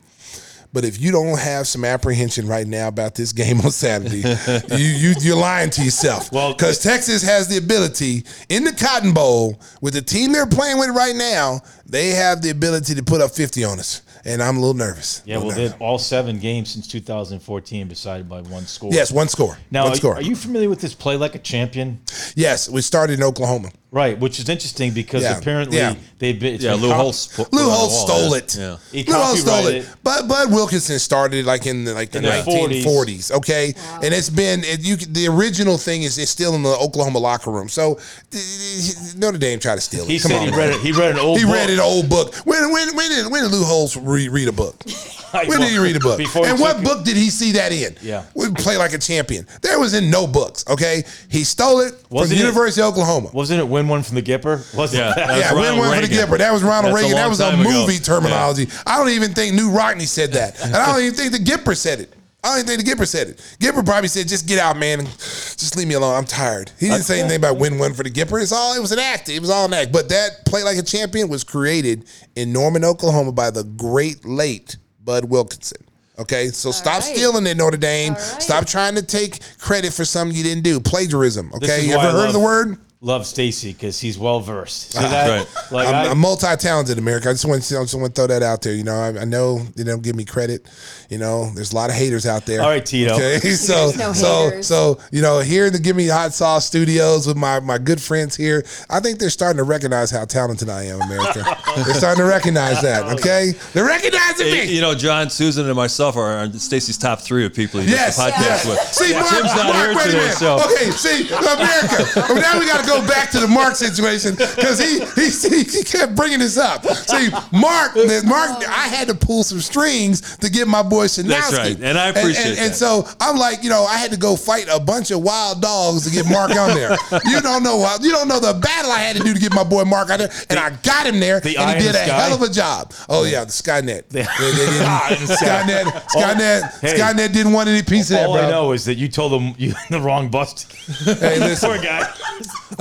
But 0.75 0.83
if 0.83 0.99
you 0.99 1.11
don't 1.13 1.39
have 1.39 1.67
some 1.67 1.85
apprehension 1.85 2.47
right 2.47 2.67
now 2.67 2.89
about 2.89 3.15
this 3.15 3.31
game 3.31 3.61
on 3.63 3.71
Saturday, 3.71 4.17
you, 4.75 4.85
you 4.85 5.13
you're 5.21 5.37
lying 5.37 5.69
to 5.69 5.83
yourself. 5.83 6.31
Well, 6.33 6.53
because 6.53 6.79
Texas 6.79 7.23
has 7.23 7.47
the 7.47 7.57
ability 7.57 8.25
in 8.49 8.65
the 8.65 8.73
Cotton 8.73 9.13
Bowl 9.13 9.57
with 9.79 9.93
the 9.93 10.01
team 10.01 10.33
they're 10.33 10.45
playing 10.45 10.77
with 10.77 10.89
right 10.89 11.15
now, 11.15 11.61
they 11.85 12.09
have 12.09 12.41
the 12.41 12.49
ability 12.49 12.93
to 12.95 13.03
put 13.03 13.21
up 13.21 13.31
50 13.31 13.63
on 13.63 13.79
us, 13.79 14.01
and 14.25 14.41
I'm 14.41 14.57
a 14.57 14.59
little 14.59 14.73
nervous. 14.73 15.21
Yeah, 15.25 15.37
well, 15.37 15.51
they've 15.51 15.73
all 15.79 15.99
seven 15.99 16.39
games 16.39 16.71
since 16.71 16.87
2014 16.87 17.87
decided 17.87 18.27
by 18.27 18.41
one 18.41 18.65
score. 18.65 18.91
yes, 18.91 19.11
one 19.11 19.27
score. 19.27 19.57
Now, 19.71 19.83
one 19.83 19.93
are, 19.93 19.95
score. 19.95 20.15
are 20.15 20.21
you 20.21 20.35
familiar 20.35 20.69
with 20.69 20.81
this 20.81 20.93
play 20.93 21.15
like 21.15 21.35
a 21.35 21.39
champion? 21.39 22.01
yes, 22.35 22.67
we 22.67 22.81
started 22.81 23.19
in 23.19 23.23
Oklahoma. 23.23 23.69
Right, 23.95 24.19
which 24.19 24.39
is 24.39 24.49
interesting 24.49 24.91
because 24.91 25.23
Yeah, 25.23 25.37
apparently 25.37 25.77
yeah. 25.77 25.95
they've 26.19 26.37
been. 26.37 26.59
Yeah, 26.59 26.73
Lou 26.73 26.91
Holtz. 26.91 27.27
put- 27.27 27.53
Lou 27.53 27.59
put 27.59 27.61
it 27.61 27.63
on 27.63 27.69
the 27.69 27.75
Holtz 27.77 27.93
wall, 27.93 28.07
stole 28.07 28.31
yeah. 28.31 28.37
it. 28.37 28.55
Yeah. 28.57 28.77
He 28.91 29.03
Lou 29.09 29.13
Holtz 29.17 29.39
stole 29.41 29.53
copyrighted 29.55 29.83
it. 29.83 29.87
it. 29.87 29.95
But 30.03 30.27
Bud 30.27 30.51
Wilkinson 30.51 30.99
started 30.99 31.45
like 31.45 31.65
in 31.65 31.85
the 31.85 31.93
like 31.93 32.11
the 32.11 32.17
In 32.17 32.25
the 32.25 32.29
1940s. 32.31 33.31
Okay, 33.31 33.73
and 34.03 34.13
it's 34.13 34.29
been 34.29 34.65
it, 34.65 34.81
you. 34.81 34.97
can- 34.97 35.13
The 35.13 35.27
original 35.29 35.77
thing 35.77 36.03
is 36.03 36.17
it's 36.17 36.29
still 36.29 36.55
in 36.55 36.63
the 36.63 36.75
Oklahoma 36.75 37.19
locker 37.19 37.51
room. 37.51 37.69
So 37.69 37.97
th- 38.31 39.15
Notre 39.15 39.37
Dame 39.37 39.59
tried 39.59 39.75
to 39.75 39.81
steal 39.81 40.03
it. 40.03 40.09
He 40.09 40.19
Come 40.19 40.31
said 40.31 40.41
on, 40.41 40.49
he 40.53 40.59
read 40.59 40.69
it. 40.73 40.81
He 40.81 40.91
read 40.91 41.11
an 41.11 41.19
old. 41.19 41.37
He 41.39 41.45
book. 41.45 41.53
read 41.53 41.69
an 41.69 41.79
old 41.79 42.09
book. 42.09 42.35
When 42.43 42.71
when 42.73 42.95
when 42.97 43.09
did 43.09 43.31
when 43.31 43.43
did 43.43 43.51
Lou 43.53 43.63
Holtz 43.63 43.95
re- 43.95 44.27
read 44.27 44.49
a 44.49 44.51
book? 44.51 44.75
When 45.35 45.59
did 45.59 45.69
he 45.69 45.77
read 45.79 45.97
a 45.97 45.99
book? 45.99 46.17
Before 46.17 46.45
he 46.45 46.51
and 46.51 46.59
what 46.61 46.75
took- 46.77 46.85
book 46.85 47.03
did 47.03 47.17
he 47.17 47.29
see 47.29 47.51
that 47.53 47.73
in? 47.73 47.93
Yeah. 48.01 48.23
we 48.35 48.49
play 48.51 48.77
like 48.77 48.93
a 48.93 48.97
champion. 48.97 49.45
There 49.61 49.77
was 49.81 49.93
in 49.93 50.09
no 50.09 50.27
books. 50.27 50.63
Okay, 50.65 51.03
he 51.27 51.43
stole 51.43 51.81
it 51.81 51.89
from 51.93 52.07
Wasn't 52.09 52.29
the 52.29 52.35
it- 52.37 52.47
University 52.47 52.81
of 52.81 52.93
Oklahoma. 52.93 53.31
Wasn't 53.33 53.59
it 53.59 53.67
win 53.85 53.89
one 53.89 54.03
from 54.03 54.15
the 54.15 54.21
Gipper? 54.23 54.75
Wasn't 54.75 54.99
Yeah. 54.99 55.13
That 55.15 55.27
was 55.29 55.39
yeah, 55.39 55.53
win 55.53 55.63
Ronald 55.63 55.79
one 55.79 55.89
for 55.89 55.95
the 55.95 56.01
Reagan. 56.07 56.17
Gipper. 56.29 56.37
That 56.39 56.53
was 56.53 56.63
Ronald 56.63 56.93
That's 56.93 57.01
a 57.01 57.05
Reagan. 57.05 57.15
That 57.17 57.29
was 57.29 57.39
a 57.39 57.51
time 57.51 57.61
ago. 57.61 57.69
movie 57.69 57.99
terminology. 57.99 58.67
I 58.85 58.97
don't 58.97 59.09
even 59.09 59.33
think 59.33 59.55
Knute 59.55 59.75
Rockne 59.75 60.07
said 60.07 60.33
that, 60.33 60.59
and 60.63 60.75
I 60.75 60.91
don't 60.91 61.01
even 61.01 61.13
think 61.15 61.31
the 61.31 61.39
Gipper 61.39 61.75
said 61.77 61.99
it. 62.01 62.13
I 62.43 62.49
don't 62.49 62.57
even 62.59 62.67
think 62.77 62.85
the 62.85 63.03
Gipper 63.03 63.07
said 63.07 63.27
it. 63.29 63.37
Gipper 63.59 63.83
probably 63.83 64.07
said, 64.07 64.27
"Just 64.27 64.45
get 64.47 64.59
out, 64.59 64.77
man. 64.77 64.99
and 64.99 65.07
Just 65.09 65.75
leave 65.75 65.87
me 65.87 65.95
alone. 65.95 66.15
I'm 66.15 66.25
tired." 66.25 66.71
He 66.79 66.87
didn't 66.89 67.01
say 67.03 67.19
anything 67.19 67.37
about 67.37 67.57
win 67.57 67.79
one 67.79 67.93
for 67.95 68.03
the 68.03 68.11
Gipper. 68.11 68.39
It's 68.41 68.51
all. 68.51 68.75
It 68.75 68.79
was 68.81 68.91
an 68.91 68.99
act. 68.99 69.29
It 69.29 69.39
was 69.39 69.49
all 69.49 69.65
an 69.65 69.73
act. 69.73 69.91
But 69.91 70.09
that 70.09 70.45
play 70.45 70.61
like 70.63 70.77
a 70.77 70.83
champion 70.83 71.27
was 71.27 71.43
created 71.43 72.05
in 72.35 72.53
Norman, 72.53 72.85
Oklahoma, 72.85 73.31
by 73.31 73.49
the 73.49 73.63
great 73.63 74.25
late 74.25 74.77
Bud 75.03 75.25
Wilkinson. 75.25 75.79
Okay, 76.19 76.47
so 76.49 76.71
stop 76.71 77.01
right. 77.01 77.03
stealing 77.03 77.45
it, 77.47 77.57
Notre 77.57 77.77
Dame. 77.77 78.13
All 78.13 78.19
right. 78.19 78.41
Stop 78.41 78.65
trying 78.67 78.95
to 78.95 79.01
take 79.01 79.39
credit 79.57 79.91
for 79.91 80.05
something 80.05 80.37
you 80.37 80.43
didn't 80.43 80.63
do. 80.63 80.79
Plagiarism. 80.79 81.51
Okay, 81.55 81.85
you 81.87 81.93
ever 81.93 82.03
heard 82.03 82.13
love- 82.13 82.27
of 82.27 82.33
the 82.33 82.39
word? 82.39 82.77
Love 83.05 83.27
Stacey 83.27 83.71
because 83.71 83.99
he's 83.99 84.17
well 84.17 84.39
versed. 84.39 84.93
See 84.93 84.97
Ah, 84.97 85.07
that? 85.09 85.29
right. 85.29 85.71
Like 85.71 85.87
I'm, 85.87 85.93
I, 85.93 86.07
I'm 86.09 86.17
multi-talented, 86.17 86.97
America. 86.97 87.29
I 87.29 87.33
just 87.33 87.45
want 87.45 87.61
to, 87.61 87.77
I 87.77 87.83
just 87.83 88.15
throw 88.15 88.25
that 88.25 88.41
out 88.41 88.63
there. 88.63 88.73
You 88.73 88.83
know, 88.83 88.95
I, 88.95 89.21
I 89.21 89.25
know 89.25 89.59
they 89.75 89.83
don't 89.83 90.01
give 90.01 90.15
me 90.15 90.25
credit. 90.25 90.67
You 91.11 91.19
know, 91.19 91.51
there's 91.53 91.71
a 91.71 91.75
lot 91.75 91.91
of 91.91 91.95
haters 91.95 92.25
out 92.25 92.47
there. 92.47 92.61
All 92.63 92.67
right, 92.69 92.83
Tito. 92.83 93.13
Okay, 93.13 93.39
so 93.51 93.91
There's 93.91 93.97
no 93.99 94.13
so 94.13 94.49
haters. 94.49 94.65
so 94.67 94.99
you 95.11 95.21
know, 95.21 95.39
here 95.39 95.67
in 95.67 95.73
the 95.73 95.77
Give 95.77 95.95
Me 95.95 96.07
Hot 96.07 96.33
Sauce 96.33 96.65
Studios 96.65 97.27
with 97.27 97.37
my 97.37 97.59
my 97.59 97.77
good 97.77 98.01
friends 98.01 98.35
here, 98.35 98.65
I 98.89 98.99
think 99.01 99.19
they're 99.19 99.29
starting 99.29 99.57
to 99.57 99.63
recognize 99.63 100.09
how 100.09 100.25
talented 100.25 100.67
I 100.69 100.85
am, 100.85 100.99
America. 101.01 101.43
they're 101.85 101.93
starting 101.93 102.23
to 102.23 102.27
recognize 102.27 102.81
that. 102.81 103.03
Okay, 103.19 103.51
they're 103.73 103.85
recognizing 103.85 104.47
Hey, 104.47 104.65
me. 104.65 104.73
You 104.73 104.81
know, 104.81 104.95
John, 104.95 105.29
Susan, 105.29 105.67
and 105.67 105.75
myself 105.75 106.15
are, 106.15 106.37
are 106.37 106.51
Stacey's 106.53 106.97
top 106.97 107.21
three 107.21 107.45
of 107.45 107.53
people 107.53 107.81
he 107.81 107.91
Yes, 107.91 108.17
does 108.17 108.25
the 108.25 108.31
podcast 108.31 108.41
yes. 108.41 108.65
with. 108.67 108.79
See, 108.93 109.13
Mark, 109.13 109.27
Tim's 109.29 109.55
not 109.55 109.67
Mark, 109.67 109.91
here 109.93 110.11
today, 110.11 110.29
so 110.31 110.55
Okay, 110.65 110.89
see, 110.89 111.27
America. 111.29 112.05
Well, 112.33 112.41
now 112.41 112.57
we 112.59 112.65
got 112.65 112.81
to 112.83 112.87
go 112.87 112.94
back 113.01 113.31
to 113.31 113.39
the 113.39 113.47
Mark 113.47 113.75
situation 113.75 114.35
because 114.35 114.79
he, 114.79 114.99
he 115.15 115.65
he 115.65 115.83
kept 115.83 116.15
bringing 116.15 116.39
this 116.39 116.57
up. 116.57 116.85
See, 116.85 117.29
Mark, 117.51 117.95
Mark, 118.25 118.67
I 118.67 118.87
had 118.87 119.07
to 119.07 119.15
pull 119.15 119.43
some 119.43 119.59
strings 119.59 120.37
to 120.37 120.49
get 120.49 120.67
my 120.67 120.83
boy 120.83 121.05
Schanowski. 121.05 121.27
That's 121.27 121.57
right, 121.57 121.77
and 121.81 121.97
I 121.97 122.09
appreciate 122.09 122.45
and, 122.51 122.59
and, 122.59 122.71
that. 122.71 122.75
so 122.75 123.07
I'm 123.19 123.37
like, 123.37 123.63
you 123.63 123.69
know, 123.69 123.83
I 123.83 123.97
had 123.97 124.11
to 124.11 124.17
go 124.17 124.35
fight 124.35 124.67
a 124.71 124.79
bunch 124.79 125.11
of 125.11 125.21
wild 125.21 125.61
dogs 125.61 126.05
to 126.05 126.11
get 126.11 126.29
Mark 126.29 126.51
on 126.51 126.73
there. 126.75 126.95
You 127.25 127.41
don't 127.41 127.63
know 127.63 127.75
you 128.01 128.11
don't 128.11 128.27
know 128.27 128.39
the 128.39 128.53
battle 128.53 128.91
I 128.91 128.99
had 128.99 129.15
to 129.15 129.23
do 129.23 129.33
to 129.33 129.39
get 129.39 129.53
my 129.53 129.63
boy 129.63 129.83
Mark 129.83 130.09
on 130.09 130.19
there, 130.19 130.31
and 130.49 130.59
I 130.59 130.69
got 130.83 131.07
him 131.07 131.19
there, 131.19 131.39
the 131.39 131.57
and 131.57 131.71
he 131.79 131.85
did 131.85 131.95
a 131.95 132.05
sky? 132.05 132.21
hell 132.21 132.33
of 132.35 132.41
a 132.41 132.49
job. 132.51 132.93
Oh 133.09 133.23
yeah, 133.23 133.43
the 133.45 133.51
Skynet. 133.51 134.07
The- 134.09 134.19
They- 134.19 134.21
they 134.23 134.55
didn't- 134.55 134.77
the 135.27 135.35
sky. 135.35 135.45
Skynet, 135.45 135.83
oh, 135.95 136.19
Skynet, 136.19 136.79
hey. 136.81 136.93
Skynet 136.99 137.33
didn't 137.33 137.53
want 137.53 137.69
any 137.69 137.83
piece 137.83 138.09
of 138.11 138.17
that, 138.17 138.27
all 138.27 138.35
bro. 138.35 138.43
I 138.47 138.49
know 138.51 138.71
is 138.73 138.85
that 138.85 138.95
you 138.95 139.07
told 139.07 139.33
him 139.41 139.55
you 139.57 139.73
the 139.89 139.99
wrong 139.99 140.29
bus. 140.29 140.65
Hey, 141.03 141.39
listen. 141.39 141.69
Poor 141.69 141.79
guy. 141.81 142.11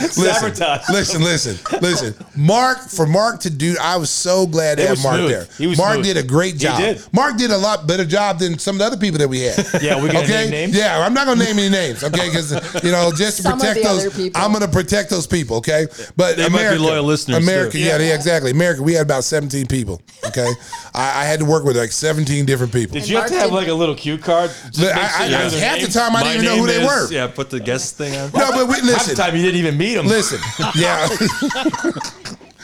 listen, 0.00 0.54
Sabotage. 0.54 0.88
listen, 0.90 1.22
listen, 1.22 1.78
listen. 1.80 2.14
Mark, 2.36 2.78
for 2.88 3.06
Mark 3.06 3.40
to 3.40 3.50
do, 3.50 3.76
I 3.80 3.96
was 3.96 4.10
so 4.10 4.46
glad 4.46 4.76
to 4.78 4.82
It 4.84 4.88
have 4.88 4.96
was 4.98 5.04
Mark 5.04 5.16
smooth. 5.18 5.30
there. 5.30 5.46
He 5.58 5.66
was 5.66 5.78
Mark 5.78 5.94
smooth. 5.94 6.04
did 6.06 6.16
a 6.16 6.22
great 6.22 6.54
He 6.54 6.58
job. 6.60 6.78
did. 6.78 7.02
Mark 7.12 7.36
did 7.36 7.50
a 7.50 7.56
lot 7.58 7.86
better 7.86 8.04
job 8.04 8.38
than 8.38 8.58
some 8.58 8.76
of 8.76 8.78
the 8.80 8.84
other 8.86 8.96
people 8.96 9.18
that 9.18 9.28
we 9.28 9.40
had. 9.40 9.58
Yeah, 9.82 10.00
we 10.02 10.08
gonna 10.08 10.20
okay? 10.20 10.44
name 10.44 10.50
names? 10.50 10.76
Yeah, 10.76 10.98
I'm 11.04 11.14
not 11.14 11.26
gonna 11.26 11.44
name 11.44 11.58
any 11.58 11.68
names, 11.68 12.02
okay? 12.04 12.28
Because 12.28 12.52
you 12.84 12.90
know, 12.90 13.10
just 13.14 13.38
to 13.38 13.42
Some 13.44 13.52
of 13.54 13.58
protect 13.60 13.82
the 13.82 13.88
those, 13.88 14.14
people. 14.16 14.40
I'm 14.40 14.52
gonna 14.52 14.68
protect 14.68 15.10
those 15.10 15.26
people, 15.26 15.56
okay? 15.58 15.86
But 16.16 16.36
They 16.36 16.42
might 16.48 16.58
be 16.58 16.64
America, 16.64 16.82
loyal 16.82 17.04
listeners, 17.04 17.42
America, 17.42 17.72
too. 17.72 17.78
yeah, 17.78 17.98
yeah, 17.98 18.14
exactly. 18.14 18.50
America, 18.50 18.82
we 18.82 18.94
had 18.94 19.02
about 19.02 19.24
17 19.24 19.66
people, 19.66 20.00
okay? 20.26 20.48
I, 20.94 21.22
I 21.22 21.24
had 21.24 21.38
to 21.40 21.44
work 21.44 21.64
with 21.64 21.76
like 21.76 21.92
17 21.92 22.44
different 22.44 22.72
people. 22.72 22.94
Did 22.94 23.08
you 23.08 23.16
have 23.16 23.28
to 23.28 23.38
have 23.38 23.52
like 23.52 23.68
a 23.68 23.74
little 23.74 23.94
cue 23.94 24.18
card? 24.18 24.50
Just 24.72 24.80
I- 24.94 25.24
I- 25.24 25.24
I- 25.26 25.50
half 25.50 25.80
the 25.80 25.86
time 25.92 26.16
I 26.16 26.22
didn't 26.24 26.44
even 26.44 26.56
know 26.56 26.62
who 26.64 26.66
they 26.66 26.84
were. 26.84 27.10
Yeah, 27.10 27.26
put 27.28 27.50
the 27.50 27.60
guest 27.60 27.96
thing 27.96 28.16
on. 28.16 28.30
No, 28.32 28.50
but 28.52 28.66
we, 28.68 28.74
Half 28.74 28.82
the 28.84 28.86
listen. 28.92 29.16
time 29.16 29.36
you 29.36 29.42
didn't 29.42 29.58
even 29.58 29.76
meet 29.78 29.87
him. 29.96 30.06
Listen, 30.06 30.40
yeah. 30.74 31.08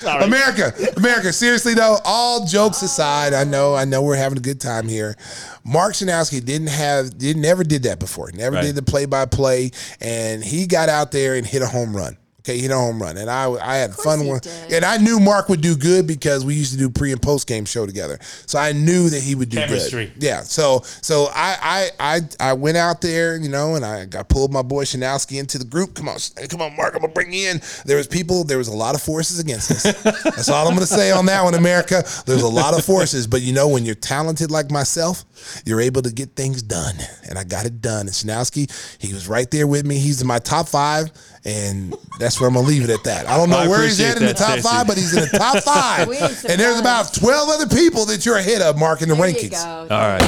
America, 0.04 0.72
America. 0.96 1.32
Seriously 1.32 1.74
though, 1.74 1.98
all 2.04 2.44
jokes 2.46 2.82
aside, 2.82 3.32
I 3.32 3.44
know, 3.44 3.74
I 3.74 3.84
know, 3.84 4.02
we're 4.02 4.16
having 4.16 4.38
a 4.38 4.40
good 4.42 4.60
time 4.60 4.86
here. 4.88 5.16
Mark 5.64 5.94
Schanowski 5.94 6.44
didn't 6.44 6.68
have, 6.68 7.16
did 7.16 7.36
never 7.36 7.64
did 7.64 7.84
that 7.84 7.98
before. 7.98 8.30
Never 8.32 8.56
Right. 8.56 8.64
did 8.64 8.74
the 8.74 8.82
play 8.82 9.06
by 9.06 9.24
play, 9.26 9.70
and 10.00 10.44
he 10.44 10.66
got 10.66 10.88
out 10.88 11.10
there 11.10 11.34
and 11.36 11.46
hit 11.46 11.62
a 11.62 11.66
home 11.66 11.96
run. 11.96 12.16
Okay, 12.44 12.56
he 12.56 12.62
hit 12.64 12.72
a 12.72 12.76
home 12.76 13.00
run, 13.00 13.16
and 13.16 13.30
I 13.30 13.50
I 13.52 13.76
had 13.76 13.94
fun 13.94 14.20
he 14.20 14.28
one, 14.28 14.40
and 14.70 14.84
I 14.84 14.98
knew 14.98 15.18
Mark 15.18 15.48
would 15.48 15.62
do 15.62 15.74
good 15.74 16.06
because 16.06 16.44
we 16.44 16.52
used 16.54 16.72
to 16.72 16.78
do 16.78 16.90
pre 16.90 17.10
and 17.10 17.22
post 17.22 17.46
game 17.46 17.64
show 17.64 17.86
together. 17.86 18.18
So 18.44 18.58
I 18.58 18.72
knew 18.72 19.08
that 19.08 19.22
he 19.22 19.34
would 19.34 19.48
do 19.48 19.56
Chemistry. 19.56 20.06
good. 20.12 20.22
Yeah. 20.22 20.42
So 20.42 20.82
so 21.00 21.28
I 21.34 21.88
I 21.98 22.18
I 22.18 22.20
I 22.50 22.52
went 22.52 22.76
out 22.76 23.00
there, 23.00 23.38
you 23.38 23.48
know, 23.48 23.76
and 23.76 23.84
I 23.84 24.04
got 24.04 24.28
pulled 24.28 24.52
my 24.52 24.60
boy 24.60 24.84
Schanowski 24.84 25.40
into 25.40 25.56
the 25.56 25.64
group. 25.64 25.94
Come 25.94 26.06
on, 26.06 26.18
come 26.50 26.60
on, 26.60 26.76
Mark, 26.76 26.94
I'm 26.94 27.00
gonna 27.00 27.14
bring 27.14 27.32
you 27.32 27.48
in. 27.48 27.62
There 27.86 27.96
was 27.96 28.06
people, 28.06 28.44
there 28.44 28.58
was 28.58 28.68
a 28.68 28.76
lot 28.76 28.94
of 28.94 29.00
forces 29.00 29.38
against 29.38 29.70
us. 29.70 29.82
That's 30.24 30.50
all 30.50 30.68
I'm 30.68 30.74
gonna 30.74 30.84
say 30.84 31.12
on 31.12 31.24
that 31.24 31.44
one, 31.44 31.54
America. 31.54 32.04
There's 32.26 32.42
a 32.42 32.46
lot 32.46 32.76
of 32.78 32.84
forces, 32.84 33.26
but 33.26 33.40
you 33.40 33.54
know, 33.54 33.68
when 33.68 33.86
you're 33.86 33.94
talented 33.94 34.50
like 34.50 34.70
myself, 34.70 35.24
you're 35.64 35.80
able 35.80 36.02
to 36.02 36.12
get 36.12 36.36
things 36.36 36.62
done. 36.62 36.96
And 37.26 37.38
I 37.38 37.44
got 37.44 37.64
it 37.64 37.80
done. 37.80 38.02
And 38.02 38.10
Schanowski, 38.10 38.70
he 39.00 39.14
was 39.14 39.28
right 39.28 39.50
there 39.50 39.66
with 39.66 39.86
me. 39.86 39.96
He's 39.96 40.20
in 40.20 40.26
my 40.26 40.38
top 40.40 40.68
five. 40.68 41.10
And 41.46 41.94
that's 42.18 42.40
where 42.40 42.48
I'm 42.48 42.54
gonna 42.54 42.66
leave 42.66 42.84
it 42.84 42.90
at 42.90 43.04
that. 43.04 43.28
I 43.28 43.36
don't 43.36 43.50
know 43.50 43.58
I 43.58 43.68
where 43.68 43.82
he's 43.82 44.00
at 44.00 44.16
in 44.16 44.24
the 44.24 44.32
top 44.32 44.52
Stacey. 44.52 44.62
five, 44.68 44.86
but 44.86 44.96
he's 44.96 45.14
in 45.14 45.24
the 45.30 45.38
top 45.38 45.62
five. 45.64 46.08
And 46.48 46.58
there's 46.58 46.80
about 46.80 47.12
12 47.12 47.48
other 47.50 47.66
people 47.74 48.06
that 48.06 48.24
you're 48.24 48.38
ahead 48.38 48.62
of, 48.62 48.78
Mark, 48.78 49.02
in 49.02 49.08
the 49.10 49.14
There 49.14 49.28
you 49.28 49.34
rankings. 49.36 49.50
go. 49.88 49.94
All 49.94 50.00
right. 50.00 50.22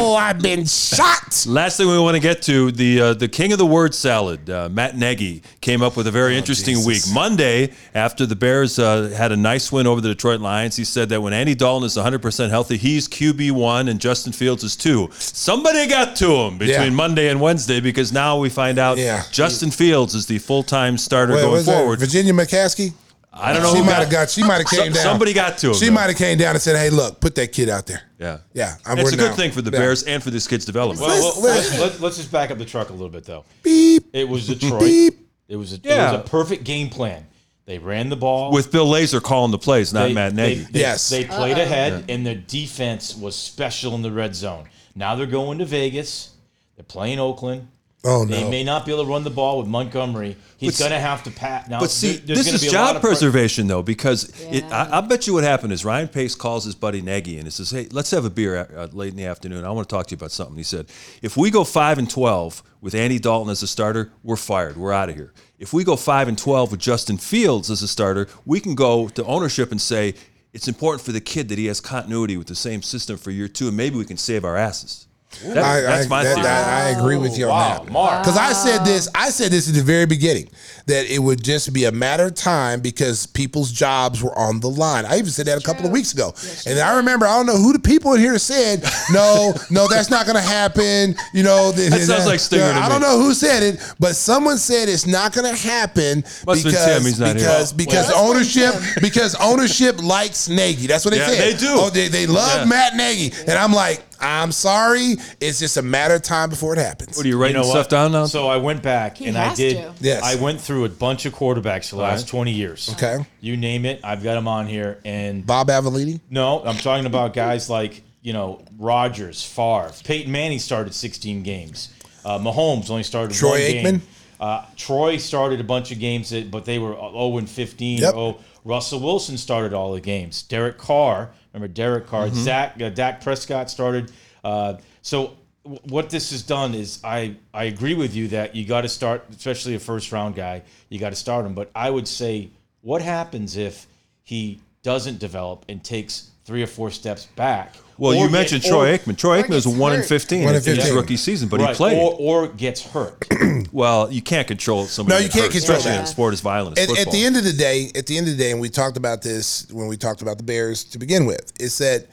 Oh, 0.00 0.14
I've 0.14 0.40
been 0.40 0.64
shot. 0.64 1.44
Last 1.46 1.76
thing 1.76 1.88
we 1.88 1.98
want 1.98 2.14
to 2.16 2.20
get 2.20 2.42
to 2.42 2.70
the 2.70 3.00
uh, 3.00 3.14
the 3.14 3.28
king 3.28 3.52
of 3.52 3.58
the 3.58 3.66
word 3.66 3.94
salad, 3.94 4.48
uh, 4.48 4.68
Matt 4.70 4.96
Nagy, 4.96 5.42
came 5.60 5.82
up 5.82 5.96
with 5.96 6.06
a 6.06 6.10
very 6.10 6.36
interesting 6.36 6.76
Jesus. 6.76 7.06
week. 7.06 7.14
Monday, 7.14 7.72
after 7.94 8.24
the 8.26 8.36
Bears 8.36 8.78
uh, 8.78 9.12
had 9.16 9.32
a 9.32 9.36
nice 9.36 9.72
win 9.72 9.86
over 9.86 10.00
the 10.00 10.08
Detroit 10.08 10.40
Lions, 10.40 10.76
he 10.76 10.84
said 10.84 11.08
that 11.08 11.20
when 11.20 11.32
Andy 11.32 11.54
Dalton 11.54 11.86
is 11.86 11.96
100% 11.96 12.50
healthy, 12.50 12.76
he's 12.76 13.08
QB 13.08 13.52
one 13.52 13.88
and 13.88 14.00
Justin 14.00 14.32
Fields 14.32 14.62
is 14.62 14.76
two. 14.76 15.08
Somebody 15.12 15.86
got 15.88 16.14
to 16.16 16.32
him 16.32 16.58
between 16.58 16.80
Yeah. 16.80 16.90
Monday 16.90 17.28
and 17.28 17.40
Wednesday 17.40 17.80
because 17.80 18.12
now 18.12 18.38
we 18.38 18.48
find 18.50 18.78
out 18.78 18.98
Yeah. 18.98 19.24
Justin 19.32 19.70
Fields 19.78 20.14
is 20.14 20.26
the 20.26 20.38
full 20.38 20.62
time 20.62 20.98
starter 20.98 21.34
Wait, 21.34 21.40
going 21.42 21.52
was 21.52 21.66
that 21.66 21.78
forward. 21.78 22.00
Virginia 22.00 22.32
McCaskey? 22.32 22.92
I 23.32 23.52
don't 23.52 23.62
know. 23.62 23.72
She 23.74 23.82
might 23.82 23.94
have 24.00 24.10
got. 24.10 24.28
She 24.30 24.42
might 24.42 24.56
have 24.58 24.66
came 24.82 24.92
down. 24.92 25.02
somebody 25.04 25.32
got 25.32 25.58
to 25.58 25.68
him, 25.68 25.74
She 25.74 25.90
might 25.90 26.08
have 26.08 26.16
came 26.16 26.36
down 26.38 26.56
and 26.56 26.62
said, 26.62 26.76
"Hey, 26.76 26.90
look, 26.90 27.20
put 27.20 27.34
that 27.36 27.52
kid 27.52 27.68
out 27.68 27.86
there." 27.86 28.02
Yeah, 28.18 28.38
Yeah, 28.52 28.74
I'm 28.84 28.98
It's 28.98 29.12
a 29.12 29.16
good 29.16 29.30
now- 29.30 29.36
thing 29.36 29.52
for 29.52 29.62
the 29.62 29.70
yeah. 29.70 29.78
Bears 29.78 30.02
and 30.02 30.20
for 30.22 30.30
this 30.30 30.48
kid's 30.48 30.64
development. 30.64 31.00
Well, 31.06 31.32
well, 31.40 31.42
Listen. 31.42 31.80
let, 31.80 32.00
let, 32.00 32.10
us 32.10 32.16
just 32.16 32.32
back 32.32 32.50
up 32.50 32.58
the 32.58 32.64
truck 32.64 32.88
a 32.88 32.92
little 32.92 33.08
bit, 33.10 33.24
though. 33.24 33.44
Beep. 33.62 34.06
It 34.12 34.28
was 34.28 34.48
Detroit. 34.48 34.80
Beep. 34.80 35.28
It 35.46 35.54
was 35.56 35.72
a, 35.72 35.76
Yeah. 35.84 36.08
it 36.08 36.12
was 36.16 36.20
a 36.26 36.28
perfect 36.28 36.64
game 36.64 36.88
plan. 36.90 37.26
They 37.66 37.78
ran 37.78 38.08
the 38.08 38.16
ball 38.16 38.50
With 38.50 38.72
Bill 38.72 38.86
Lazor 38.88 39.22
calling 39.22 39.50
the 39.52 39.58
plays, 39.58 39.92
not 39.92 40.08
They- 40.08 40.14
Matt 40.14 40.34
Nagy. 40.34 40.62
They, 40.64 40.72
they- 40.72 40.80
Yes. 40.80 41.08
they 41.08 41.24
played 41.24 41.58
ahead, 41.58 42.06
and 42.08 42.26
their 42.26 42.34
defense 42.34 43.14
was 43.14 43.36
special 43.36 43.94
in 43.94 44.02
the 44.02 44.10
red 44.10 44.34
zone. 44.34 44.64
Now 44.96 45.14
they're 45.14 45.26
going 45.26 45.58
to 45.58 45.64
Vegas. 45.64 46.30
They're 46.76 46.82
playing 46.84 47.20
Oakland. 47.20 47.68
Oh, 48.04 48.24
They 48.24 48.44
no. 48.44 48.50
may 48.50 48.62
not 48.62 48.86
be 48.86 48.92
able 48.92 49.04
to 49.04 49.10
run 49.10 49.24
the 49.24 49.30
ball 49.30 49.58
with 49.58 49.66
Montgomery. 49.66 50.36
He's 50.56 50.78
going 50.78 50.92
to 50.92 51.00
have 51.00 51.24
to 51.24 51.32
pat. 51.32 51.68
Now, 51.68 51.80
But 51.80 51.90
see, 51.90 52.12
there- 52.16 52.36
this 52.36 52.52
is 52.52 52.62
be 52.62 52.68
job 52.68 52.94
of 52.96 53.02
pre- 53.02 53.10
preservation, 53.10 53.66
though, 53.66 53.82
because 53.82 54.32
it, 54.52 54.64
I, 54.70 54.98
I 54.98 55.00
bet 55.00 55.26
you 55.26 55.34
what 55.34 55.42
happened 55.42 55.72
is 55.72 55.84
Ryan 55.84 56.06
Pace 56.06 56.36
calls 56.36 56.64
his 56.64 56.76
buddy 56.76 57.02
Nagy 57.02 57.38
and 57.38 57.44
he 57.46 57.50
says, 57.50 57.70
"Hey, 57.72 57.88
let's 57.90 58.12
have 58.12 58.24
a 58.24 58.30
beer 58.30 58.56
uh, 58.76 58.86
late 58.92 59.10
in 59.10 59.16
the 59.16 59.24
afternoon. 59.26 59.64
I 59.64 59.70
want 59.70 59.88
to 59.88 59.92
talk 59.94 60.06
to 60.06 60.12
you 60.12 60.16
about 60.16 60.30
something." 60.30 60.56
He 60.56 60.62
said, 60.62 60.86
"If 61.22 61.36
we 61.36 61.50
go 61.50 61.64
five 61.64 61.98
and 61.98 62.08
twelve 62.08 62.62
with 62.80 62.94
Andy 62.94 63.18
Dalton 63.18 63.50
as 63.50 63.64
a 63.64 63.66
starter, 63.66 64.12
we're 64.22 64.36
fired. 64.36 64.76
We're 64.76 64.92
out 64.92 65.08
of 65.08 65.16
here. 65.16 65.32
If 65.58 65.72
we 65.72 65.82
go 65.82 65.96
five 65.96 66.28
and 66.28 66.38
twelve 66.38 66.70
with 66.70 66.80
Justin 66.80 67.18
Fields 67.18 67.68
as 67.68 67.82
a 67.82 67.88
starter, 67.88 68.28
we 68.46 68.60
can 68.60 68.76
go 68.76 69.08
to 69.08 69.24
ownership 69.24 69.72
and 69.72 69.80
say." 69.80 70.14
It's 70.54 70.66
important 70.66 71.02
for 71.04 71.12
the 71.12 71.20
kid 71.20 71.50
that 71.50 71.58
he 71.58 71.66
has 71.66 71.78
continuity 71.80 72.38
with 72.38 72.46
the 72.46 72.54
same 72.54 72.80
system 72.80 73.18
for 73.18 73.30
year 73.30 73.48
two, 73.48 73.68
and 73.68 73.76
maybe 73.76 73.96
we 73.96 74.06
can 74.06 74.16
save 74.16 74.46
our 74.46 74.56
asses. 74.56 75.06
That- 75.44 75.58
I, 75.58 75.80
that's 75.82 76.06
I, 76.06 76.08
my 76.08 76.24
that- 76.24 76.34
theory. 76.34 76.42
that- 76.44 76.68
I 76.68 76.88
agree 76.98 77.16
with 77.16 77.36
you 77.38 77.44
on 77.44 77.50
Wow, 77.50 77.78
that. 77.84 77.92
Mark. 77.92 78.22
Because 78.24 78.36
I 78.38 78.52
said 78.54 78.84
this, 78.84 79.08
I 79.14 79.30
said 79.30 79.52
this 79.52 79.68
at 79.68 79.74
the 79.74 79.82
very 79.82 80.06
beginning 80.06 80.48
that 80.86 81.04
it 81.06 81.18
would 81.18 81.44
just 81.44 81.72
be 81.74 81.84
a 81.84 81.92
matter 81.92 82.24
of 82.24 82.34
time 82.34 82.80
because 82.80 83.26
people's 83.26 83.70
jobs 83.70 84.22
were 84.22 84.36
on 84.38 84.60
the 84.60 84.70
line. 84.70 85.04
I 85.04 85.18
even 85.18 85.30
said 85.30 85.46
that 85.46 85.58
a 85.58 85.60
couple 85.60 85.84
of 85.84 85.92
weeks 85.92 86.14
ago, 86.14 86.34
and 86.66 86.78
I 86.80 86.96
remember 86.96 87.26
I 87.26 87.36
don't 87.36 87.44
know 87.46 87.58
who 87.58 87.74
the 87.74 87.78
people 87.78 88.14
in 88.14 88.20
here 88.20 88.38
said, 88.38 88.82
"No, 89.12 89.52
no, 89.70 89.86
that's 89.86 90.08
not 90.10 90.24
going 90.24 90.36
to 90.36 90.42
happen." 90.42 91.14
You 91.34 91.42
know, 91.42 91.72
th- 91.76 91.90
That 91.90 92.00
sounds 92.00 92.26
like 92.26 92.40
Stinger 92.40 92.72
to 92.72 92.78
I 92.78 92.88
don't 92.88 93.02
know 93.02 93.20
who 93.20 93.34
said 93.34 93.62
it, 93.62 93.80
but 94.00 94.16
someone 94.16 94.56
said 94.56 94.88
it's 94.88 95.06
not 95.06 95.34
going 95.34 95.54
to 95.54 95.60
happen 95.62 96.24
Must 96.46 96.64
have 96.64 96.72
because 96.72 96.84
Tim, 96.86 97.02
he's 97.02 97.20
not 97.20 97.26
here. 97.28 97.36
because 97.36 97.74
Well, 97.74 97.76
because 97.76 98.08
let's 98.08 98.18
blame 98.18 98.30
ownership 98.30 98.74
because 99.02 99.34
ownership 99.36 100.02
likes 100.02 100.48
Nagy. 100.48 100.86
That's 100.86 101.04
what 101.04 101.12
they 101.12 101.18
Yeah, 101.20 101.28
said. 101.28 101.52
they 101.54 101.58
do. 101.58 101.66
Oh, 101.76 101.90
they, 101.90 102.08
they 102.08 102.26
love 102.26 102.60
Yeah. 102.60 102.64
Matt 102.64 102.96
Nagy, 102.96 103.30
and 103.46 103.58
I'm 103.58 103.72
like, 103.74 104.02
I'm 104.20 104.52
sorry, 104.52 105.14
it's 105.40 105.58
just 105.58 105.76
a 105.76 105.82
matter 105.82 106.14
of 106.14 106.22
time 106.22 106.50
before 106.50 106.72
it 106.74 106.78
happens. 106.78 107.16
What 107.16 107.24
are 107.24 107.28
you 107.28 107.38
writing 107.40 107.56
You 107.56 107.62
know 107.62 107.68
stuff 107.68 107.84
what? 107.86 107.90
down 107.90 108.12
now? 108.12 108.26
So 108.26 108.48
I 108.48 108.56
went 108.56 108.82
back 108.82 109.18
He 109.18 109.26
and 109.26 109.36
I 109.38 109.44
has 109.48 109.56
did. 109.58 109.76
to. 109.76 109.94
Yes. 110.00 110.22
I 110.22 110.34
went 110.42 110.60
through 110.60 110.84
a 110.84 110.88
bunch 110.88 111.24
of 111.26 111.34
quarterbacks 111.34 111.90
the 111.90 111.96
last 111.96 112.22
right. 112.22 112.28
20 112.30 112.52
years. 112.52 112.90
Okay. 112.94 113.24
You 113.40 113.56
name 113.56 113.84
it, 113.84 114.00
I've 114.02 114.22
got 114.22 114.34
them 114.34 114.48
on 114.48 114.66
here. 114.66 114.98
And 115.04 115.46
Bob 115.46 115.68
Avellini. 115.68 116.20
no, 116.30 116.62
I'm 116.64 116.76
talking 116.76 117.06
about 117.06 117.32
guys 117.34 117.70
like, 117.70 118.02
you 118.22 118.32
know, 118.32 118.62
Rodgers, 118.78 119.44
Favre. 119.44 119.92
Peyton 120.04 120.30
Manning 120.32 120.58
started 120.58 120.94
16 120.94 121.42
games. 121.42 121.90
Uh, 122.24 122.38
Mahomes 122.38 122.90
only 122.90 123.04
started 123.04 123.34
Troy 123.34 123.50
one 123.50 123.60
Aikman? 123.60 123.82
game. 123.82 124.02
Uh, 124.40 124.64
Troy 124.76 125.16
started 125.16 125.60
a 125.60 125.64
bunch 125.64 125.90
of 125.92 125.98
games, 125.98 126.30
that, 126.30 126.50
but 126.50 126.64
they 126.64 126.78
were 126.78 126.94
0 126.94 127.38
and 127.38 127.48
15. 127.48 127.98
Yep. 128.02 128.14
Oh, 128.14 128.38
Russell 128.64 129.00
Wilson 129.00 129.36
started 129.38 129.72
all 129.72 129.92
the 129.92 130.00
games. 130.00 130.42
Derek 130.42 130.78
Carr, 130.78 131.30
remember 131.52 131.72
Derek 131.72 132.06
Carr? 132.06 132.26
Mm-hmm. 132.26 132.36
Zach, 132.36 132.80
uh, 132.80 132.90
Dak 132.90 133.22
Prescott 133.22 133.70
started. 133.70 134.12
Uh, 134.44 134.74
so 135.02 135.36
w- 135.64 135.80
what 135.88 136.10
this 136.10 136.30
has 136.30 136.42
done 136.42 136.74
is 136.74 137.00
I, 137.04 137.36
I 137.52 137.64
agree 137.64 137.94
with 137.94 138.14
you 138.14 138.28
that 138.28 138.54
you 138.54 138.64
got 138.64 138.82
to 138.82 138.88
start, 138.88 139.24
especially 139.30 139.74
a 139.74 139.78
first 139.78 140.12
round 140.12 140.34
guy, 140.34 140.62
you 140.88 140.98
got 140.98 141.10
to 141.10 141.16
start 141.16 141.46
him. 141.46 141.54
But 141.54 141.70
I 141.74 141.90
would 141.90 142.08
say, 142.08 142.50
what 142.82 143.02
happens 143.02 143.56
if 143.56 143.86
he 144.22 144.60
doesn't 144.82 145.18
develop 145.18 145.64
and 145.68 145.82
takes 145.82 146.30
three 146.44 146.62
or 146.62 146.66
four 146.66 146.90
steps 146.90 147.26
back? 147.26 147.74
Well, 147.98 148.12
Or 148.12 148.14
you 148.14 148.22
get- 148.22 148.32
mentioned 148.32 148.64
or- 148.64 148.68
Troy 148.68 148.96
Aikman. 148.96 149.18
Troy 149.18 149.42
Aikman 149.42 149.48
was 149.50 149.66
gets 149.66 149.76
one 149.76 149.92
in 149.92 149.98
hurt. 150.00 150.08
fifteen 150.08 150.44
One 150.44 150.54
in 150.54 150.66
in 150.68 150.76
his 150.76 150.90
rookie 150.92 151.16
season, 151.18 151.48
but 151.48 151.60
he 151.60 151.66
played. 151.74 151.98
or, 151.98 152.12
or 152.18 152.48
gets 152.48 152.80
hurt. 152.82 153.26
Well, 153.72 154.10
you 154.10 154.22
can't 154.22 154.46
control 154.46 154.86
somebody. 154.86 155.16
No, 155.18 155.24
you 155.24 155.28
can't 155.28 155.44
hurts, 155.46 155.58
control 155.58 155.76
especially 155.78 155.96
that. 155.98 156.00
in 156.02 156.06
sport 156.06 156.32
as 156.32 156.40
violent 156.40 156.78
At, 156.78 156.88
at 156.96 157.10
the 157.10 157.22
end 157.24 157.36
of 157.36 157.44
the 157.44 157.52
day, 157.52 157.90
at 157.94 158.06
the 158.06 158.16
end 158.16 158.28
of 158.28 158.36
the 158.36 158.42
day, 158.42 158.52
and 158.52 158.60
we 158.60 158.68
talked 158.70 158.96
about 158.96 159.20
this 159.22 159.66
when 159.72 159.88
we 159.88 159.96
talked 159.96 160.22
about 160.22 160.38
the 160.38 160.44
Bears 160.44 160.84
to 160.84 160.98
begin 160.98 161.26
with, 161.26 161.52
is 161.60 161.76
that 161.78 162.06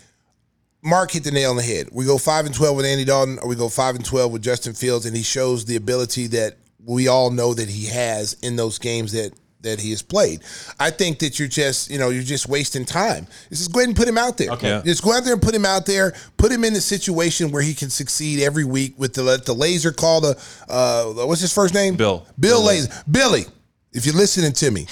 Mark 0.84 1.12
hit 1.12 1.24
the 1.24 1.32
nail 1.32 1.52
on 1.52 1.56
the 1.56 1.64
head. 1.64 1.90
We 1.92 2.06
go 2.06 2.18
five 2.18 2.46
and 2.46 2.54
twelve 2.54 2.76
with 2.76 2.86
Andy 2.86 3.06
Dalton, 3.06 3.40
or 3.40 3.48
we 3.48 3.56
go 3.56 3.70
five 3.70 3.96
and 3.96 4.04
twelve 4.04 4.32
with 4.32 4.42
Justin 4.42 4.74
Fields, 4.74 5.06
and 5.06 5.16
he 5.16 5.24
shows 5.24 5.66
the 5.66 5.76
ability 5.76 6.28
that 6.28 6.58
we 6.84 7.08
all 7.08 7.30
know 7.32 7.54
that 7.54 7.70
he 7.70 7.86
has 7.88 8.34
in 8.42 8.56
those 8.56 8.78
games 8.80 9.12
that 9.14 9.32
that 9.66 9.80
he 9.80 9.90
has 9.92 10.02
played. 10.02 10.40
I 10.80 10.90
think 10.90 11.20
that 11.20 11.38
you're 11.38 11.48
just, 11.48 11.92
you 11.92 12.00
know, 12.00 12.10
you're 12.10 12.24
just 12.24 12.48
wasting 12.48 12.86
time. 12.86 13.28
Just 13.50 13.72
go 13.72 13.80
ahead 13.82 13.90
and 13.90 13.98
put 13.98 14.08
him 14.08 14.18
out 14.18 14.38
there. 14.38 14.52
Okay. 14.52 14.82
Just 14.86 15.04
go 15.04 15.14
out 15.14 15.24
there 15.24 15.34
and 15.34 15.42
put 15.42 15.54
him 15.54 15.66
out 15.66 15.86
there. 15.86 16.14
Put 16.38 16.52
him 16.52 16.64
in 16.64 16.74
a 16.74 16.82
situation 16.82 17.52
where 17.52 17.62
he 17.62 17.74
can 17.74 17.90
succeed 17.90 18.42
every 18.42 18.64
week 18.64 18.94
with 18.98 19.14
the 19.14 19.24
let 19.24 19.46
the 19.46 19.54
Lazor 19.54 19.96
call 19.96 20.22
the 20.22 20.40
uh, 20.70 21.26
what's 21.26 21.42
his 21.42 21.54
first 21.54 21.74
name? 21.74 21.96
Bill. 21.96 22.26
Bill 22.40 22.62
Bill 22.62 22.72
Lazor. 22.72 23.04
Billy, 23.12 23.46
if 23.92 24.06
you're 24.06 24.16
listening 24.16 24.54
to 24.54 24.72
me, 24.72 24.88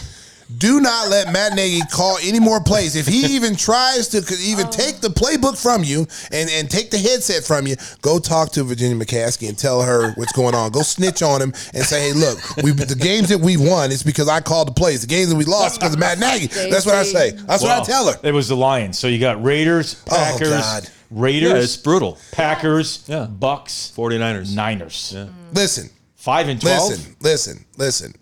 do 0.57 0.79
not 0.79 1.09
let 1.09 1.31
Matt 1.31 1.53
Nagy 1.55 1.81
call 1.91 2.17
any 2.21 2.39
more 2.39 2.61
plays. 2.61 2.95
If 2.95 3.07
he 3.07 3.35
even 3.35 3.55
tries 3.55 4.07
to 4.09 4.17
even 4.41 4.67
oh. 4.67 4.69
take 4.69 4.99
the 4.99 5.09
playbook 5.09 5.61
from 5.61 5.83
you 5.83 6.07
and, 6.31 6.49
and 6.49 6.69
take 6.69 6.91
the 6.91 6.97
headset 6.97 7.43
from 7.43 7.67
you, 7.67 7.75
go 8.01 8.19
talk 8.19 8.51
to 8.53 8.63
Virginia 8.63 8.97
McCaskey 8.97 9.49
and 9.49 9.57
tell 9.57 9.81
her 9.81 10.11
what's 10.13 10.33
going 10.33 10.55
on. 10.55 10.71
Go 10.71 10.81
snitch 10.81 11.21
on 11.21 11.41
him 11.41 11.53
and 11.73 11.83
say, 11.83 12.09
hey, 12.09 12.13
look, 12.13 12.39
we 12.57 12.71
the 12.71 12.95
games 12.95 13.29
that 13.29 13.39
we 13.39 13.57
won 13.57 13.91
is 13.91 14.03
because 14.03 14.27
I 14.27 14.41
called 14.41 14.67
the 14.67 14.73
plays. 14.73 15.01
The 15.01 15.07
games 15.07 15.29
that 15.29 15.35
we 15.35 15.45
lost 15.45 15.79
because 15.79 15.93
of 15.93 15.99
Matt 15.99 16.19
Nagy. 16.19 16.47
That's 16.47 16.85
what 16.85 16.95
I 16.95 17.03
say. 17.03 17.31
That's 17.31 17.63
what 17.63 17.71
I 17.71 17.83
tell 17.83 18.11
her. 18.11 18.19
It 18.23 18.33
was 18.33 18.47
the 18.49 18.55
Lions. 18.57 18.97
So 18.99 19.07
you 19.07 19.19
got 19.19 19.43
Raiders, 19.43 20.01
Oh, 20.11 20.15
Packers, 20.15 20.49
God. 20.49 20.89
Raiders, 21.11 21.51
yeah, 21.51 21.57
it's 21.57 21.77
brutal. 21.77 22.17
Packers, 22.31 23.03
Yeah. 23.07 23.25
Bucks, 23.25 23.91
49ers. 23.95 24.55
Niners. 24.55 25.15
Listen, 25.53 25.89
Five 26.15 26.47
and 26.47 26.59
twelve. 26.61 26.89
listen, 26.89 27.15
listen, 27.19 27.65
listen. 27.77 28.13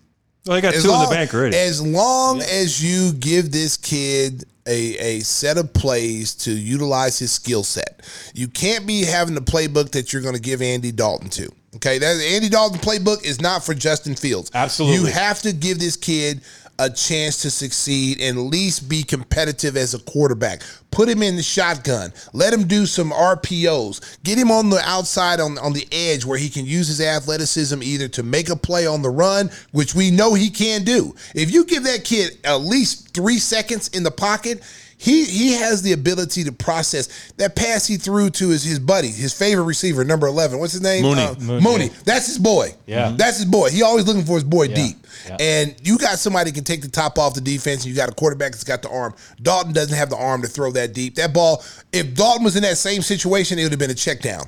Well, 0.46 0.56
they 0.56 0.62
got 0.62 0.74
As 0.74 0.84
two 0.84 0.90
long, 0.90 1.04
in 1.04 1.10
the 1.10 1.16
bank 1.16 1.34
already. 1.34 1.58
As 1.58 1.82
long 1.82 2.42
as 2.42 2.84
you 2.84 3.14
give 3.14 3.52
this 3.52 3.78
kid 3.78 4.46
a, 4.66 4.98
a 4.98 5.20
set 5.22 5.58
of 5.58 5.74
plays 5.74 6.34
to 6.36 6.52
utilize 6.52 7.20
his 7.20 7.32
skill 7.32 7.64
set, 7.64 8.02
you 8.34 8.48
can't 8.48 8.88
be 8.88 9.04
having 9.04 9.36
the 9.36 9.42
playbook 9.42 9.92
that 9.92 10.12
you're 10.14 10.22
going 10.22 10.36
to 10.36 10.42
give 10.42 10.62
Andy 10.62 10.92
Dalton 10.92 11.30
to. 11.32 11.52
Okay, 11.76 12.00
that 12.00 12.22
Andy 12.22 12.50
Dalton 12.50 12.80
playbook 12.80 13.24
is 13.24 13.40
not 13.40 13.64
for 13.64 13.74
Justin 13.74 14.16
Fields. 14.16 14.52
Absolutely. 14.54 14.98
you 14.98 15.06
have 15.06 15.42
to 15.44 15.54
give 15.54 15.80
this 15.80 15.96
kid 15.96 16.42
a 16.82 16.90
chance 16.90 17.44
to 17.44 17.52
succeed 17.52 18.20
and 18.20 18.38
at 18.38 18.42
least 18.42 18.90
be 18.90 19.04
competitive 19.04 19.78
as 19.78 19.94
a 19.94 20.00
quarterback. 20.00 20.64
Put 20.90 21.08
him 21.08 21.22
in 21.22 21.36
the 21.36 21.44
shotgun. 21.44 22.12
Let 22.34 22.54
him 22.54 22.68
do 22.68 22.88
some 22.88 23.12
RPOs. 23.12 24.18
Get 24.24 24.40
him 24.40 24.50
on 24.50 24.72
the 24.72 24.82
outside 24.84 25.40
on, 25.40 25.60
on 25.60 25.74
the 25.74 25.88
edge 25.92 26.26
where 26.26 26.40
he 26.40 26.50
can 26.50 26.66
use 26.66 26.88
his 26.88 27.00
athleticism 27.00 27.84
either 27.84 28.08
to 28.10 28.24
make 28.24 28.50
a 28.50 28.56
play 28.56 28.88
on 28.88 29.04
the 29.04 29.12
run, 29.12 29.52
which 29.72 29.94
we 29.94 30.10
know 30.10 30.34
he 30.34 30.50
can 30.50 30.84
do. 30.84 31.16
If 31.36 31.52
you 31.52 31.66
give 31.66 31.84
that 31.84 32.04
kid 32.04 32.40
at 32.44 32.62
least 32.62 33.14
three 33.14 33.38
seconds 33.38 33.90
in 33.90 34.02
the 34.02 34.12
pocket, 34.12 34.62
he 35.04 35.26
he 35.26 35.54
has 35.54 35.82
the 35.82 35.94
ability 35.94 36.44
to 36.44 36.52
process 36.52 37.32
that 37.38 37.56
pass 37.56 37.88
he 37.88 37.98
threw 37.98 38.30
to 38.30 38.50
his, 38.50 38.64
his 38.64 38.78
buddy, 38.78 39.08
his 39.08 39.34
favorite 39.34 39.64
receiver, 39.64 40.04
number 40.04 40.28
11. 40.28 40.60
What's 40.60 40.74
his 40.74 40.82
name? 40.84 41.02
Mooney. 41.02 41.22
Uh, 41.24 41.34
Mooney. 41.40 41.64
Mooney. 41.64 41.90
That's 42.06 42.28
his 42.28 42.38
boy. 42.38 42.76
Yeah. 42.86 43.12
That's 43.18 43.38
his 43.38 43.46
boy. 43.48 43.72
He 43.72 43.82
always 43.82 44.06
looking 44.06 44.24
for 44.26 44.36
his 44.36 44.44
boy 44.44 44.68
deep. 44.68 44.98
Yeah. 45.28 45.38
And 45.40 45.76
you 45.84 45.98
got 45.98 46.20
somebody 46.20 46.52
that 46.52 46.56
can 46.56 46.64
take 46.64 46.84
the 46.84 46.88
top 46.88 47.18
off 47.18 47.34
the 47.34 47.42
defense, 47.42 47.82
and 47.84 47.90
you 47.90 47.96
got 47.96 48.10
a 48.10 48.14
quarterback 48.14 48.52
that's 48.52 48.64
got 48.64 48.84
the 48.84 48.90
arm. 48.90 49.16
Dalton 49.42 49.74
doesn't 49.74 49.96
have 49.98 50.12
the 50.12 50.18
arm 50.18 50.44
to 50.44 50.48
throw 50.48 50.72
that 50.74 50.94
deep. 50.94 51.16
That 51.16 51.34
ball, 51.34 51.64
if 51.92 52.14
Dalton 52.14 52.44
was 52.44 52.56
in 52.56 52.62
that 52.62 52.78
same 52.78 53.02
situation, 53.02 53.58
it 53.58 53.64
would 53.64 53.72
have 53.72 53.80
been 53.80 53.90
a 53.92 53.96
check 53.96 54.22
down. 54.22 54.46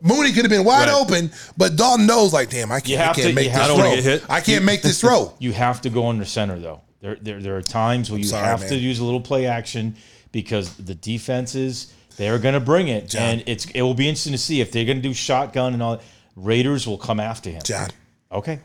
Mooney 0.00 0.32
could 0.32 0.44
have 0.44 0.50
been 0.50 0.64
wide 0.64 0.88
Right. 0.88 0.94
open, 1.00 1.30
but 1.56 1.76
Dalton 1.76 2.06
knows, 2.06 2.32
like, 2.32 2.50
damn, 2.50 2.72
I 2.72 2.80
can't, 2.80 3.00
I 3.00 3.12
can't 3.12 3.28
to- 3.28 3.32
make 3.34 3.52
this 3.52 3.54
throw. 3.54 3.58
to- 3.58 3.64
I 3.64 3.68
don't 3.68 3.78
wanna 3.78 3.94
get 3.96 4.04
hit. 4.04 4.22
I 4.28 4.40
can't 4.40 4.64
make 4.64 4.82
this 4.82 5.00
throw. 5.00 5.32
You 5.38 5.52
have 5.52 5.80
to 5.82 5.90
go 5.90 6.08
under 6.08 6.24
center 6.24 6.58
though. 6.58 6.80
There, 7.02 7.16
there, 7.20 7.40
there 7.40 7.56
are 7.56 7.62
times 7.62 8.10
where 8.10 8.18
you 8.18 8.24
sorry, 8.24 8.46
have 8.46 8.60
man. 8.60 8.68
to 8.70 8.76
use 8.76 8.98
a 9.00 9.04
little 9.04 9.20
play 9.20 9.44
action 9.46 9.96
because 10.30 10.74
the 10.76 10.94
defenses 10.94 11.92
they're 12.16 12.38
going 12.38 12.54
to 12.54 12.60
bring 12.60 12.88
it, 12.88 13.14
and 13.14 13.42
it's 13.46 13.66
it 13.74 13.82
will 13.82 13.94
be 13.94 14.08
interesting 14.08 14.32
to 14.32 14.38
see 14.38 14.60
if 14.62 14.70
they're 14.72 14.84
going 14.86 14.98
to 14.98 15.02
do 15.02 15.12
shotgun 15.12 15.74
and 15.74 15.82
all. 15.82 15.96
that. 15.96 16.04
Raiders 16.36 16.86
will 16.86 16.96
come 16.98 17.20
after 17.20 17.50
him. 17.50 17.60
John, 17.62 17.88
Okay. 18.30 18.60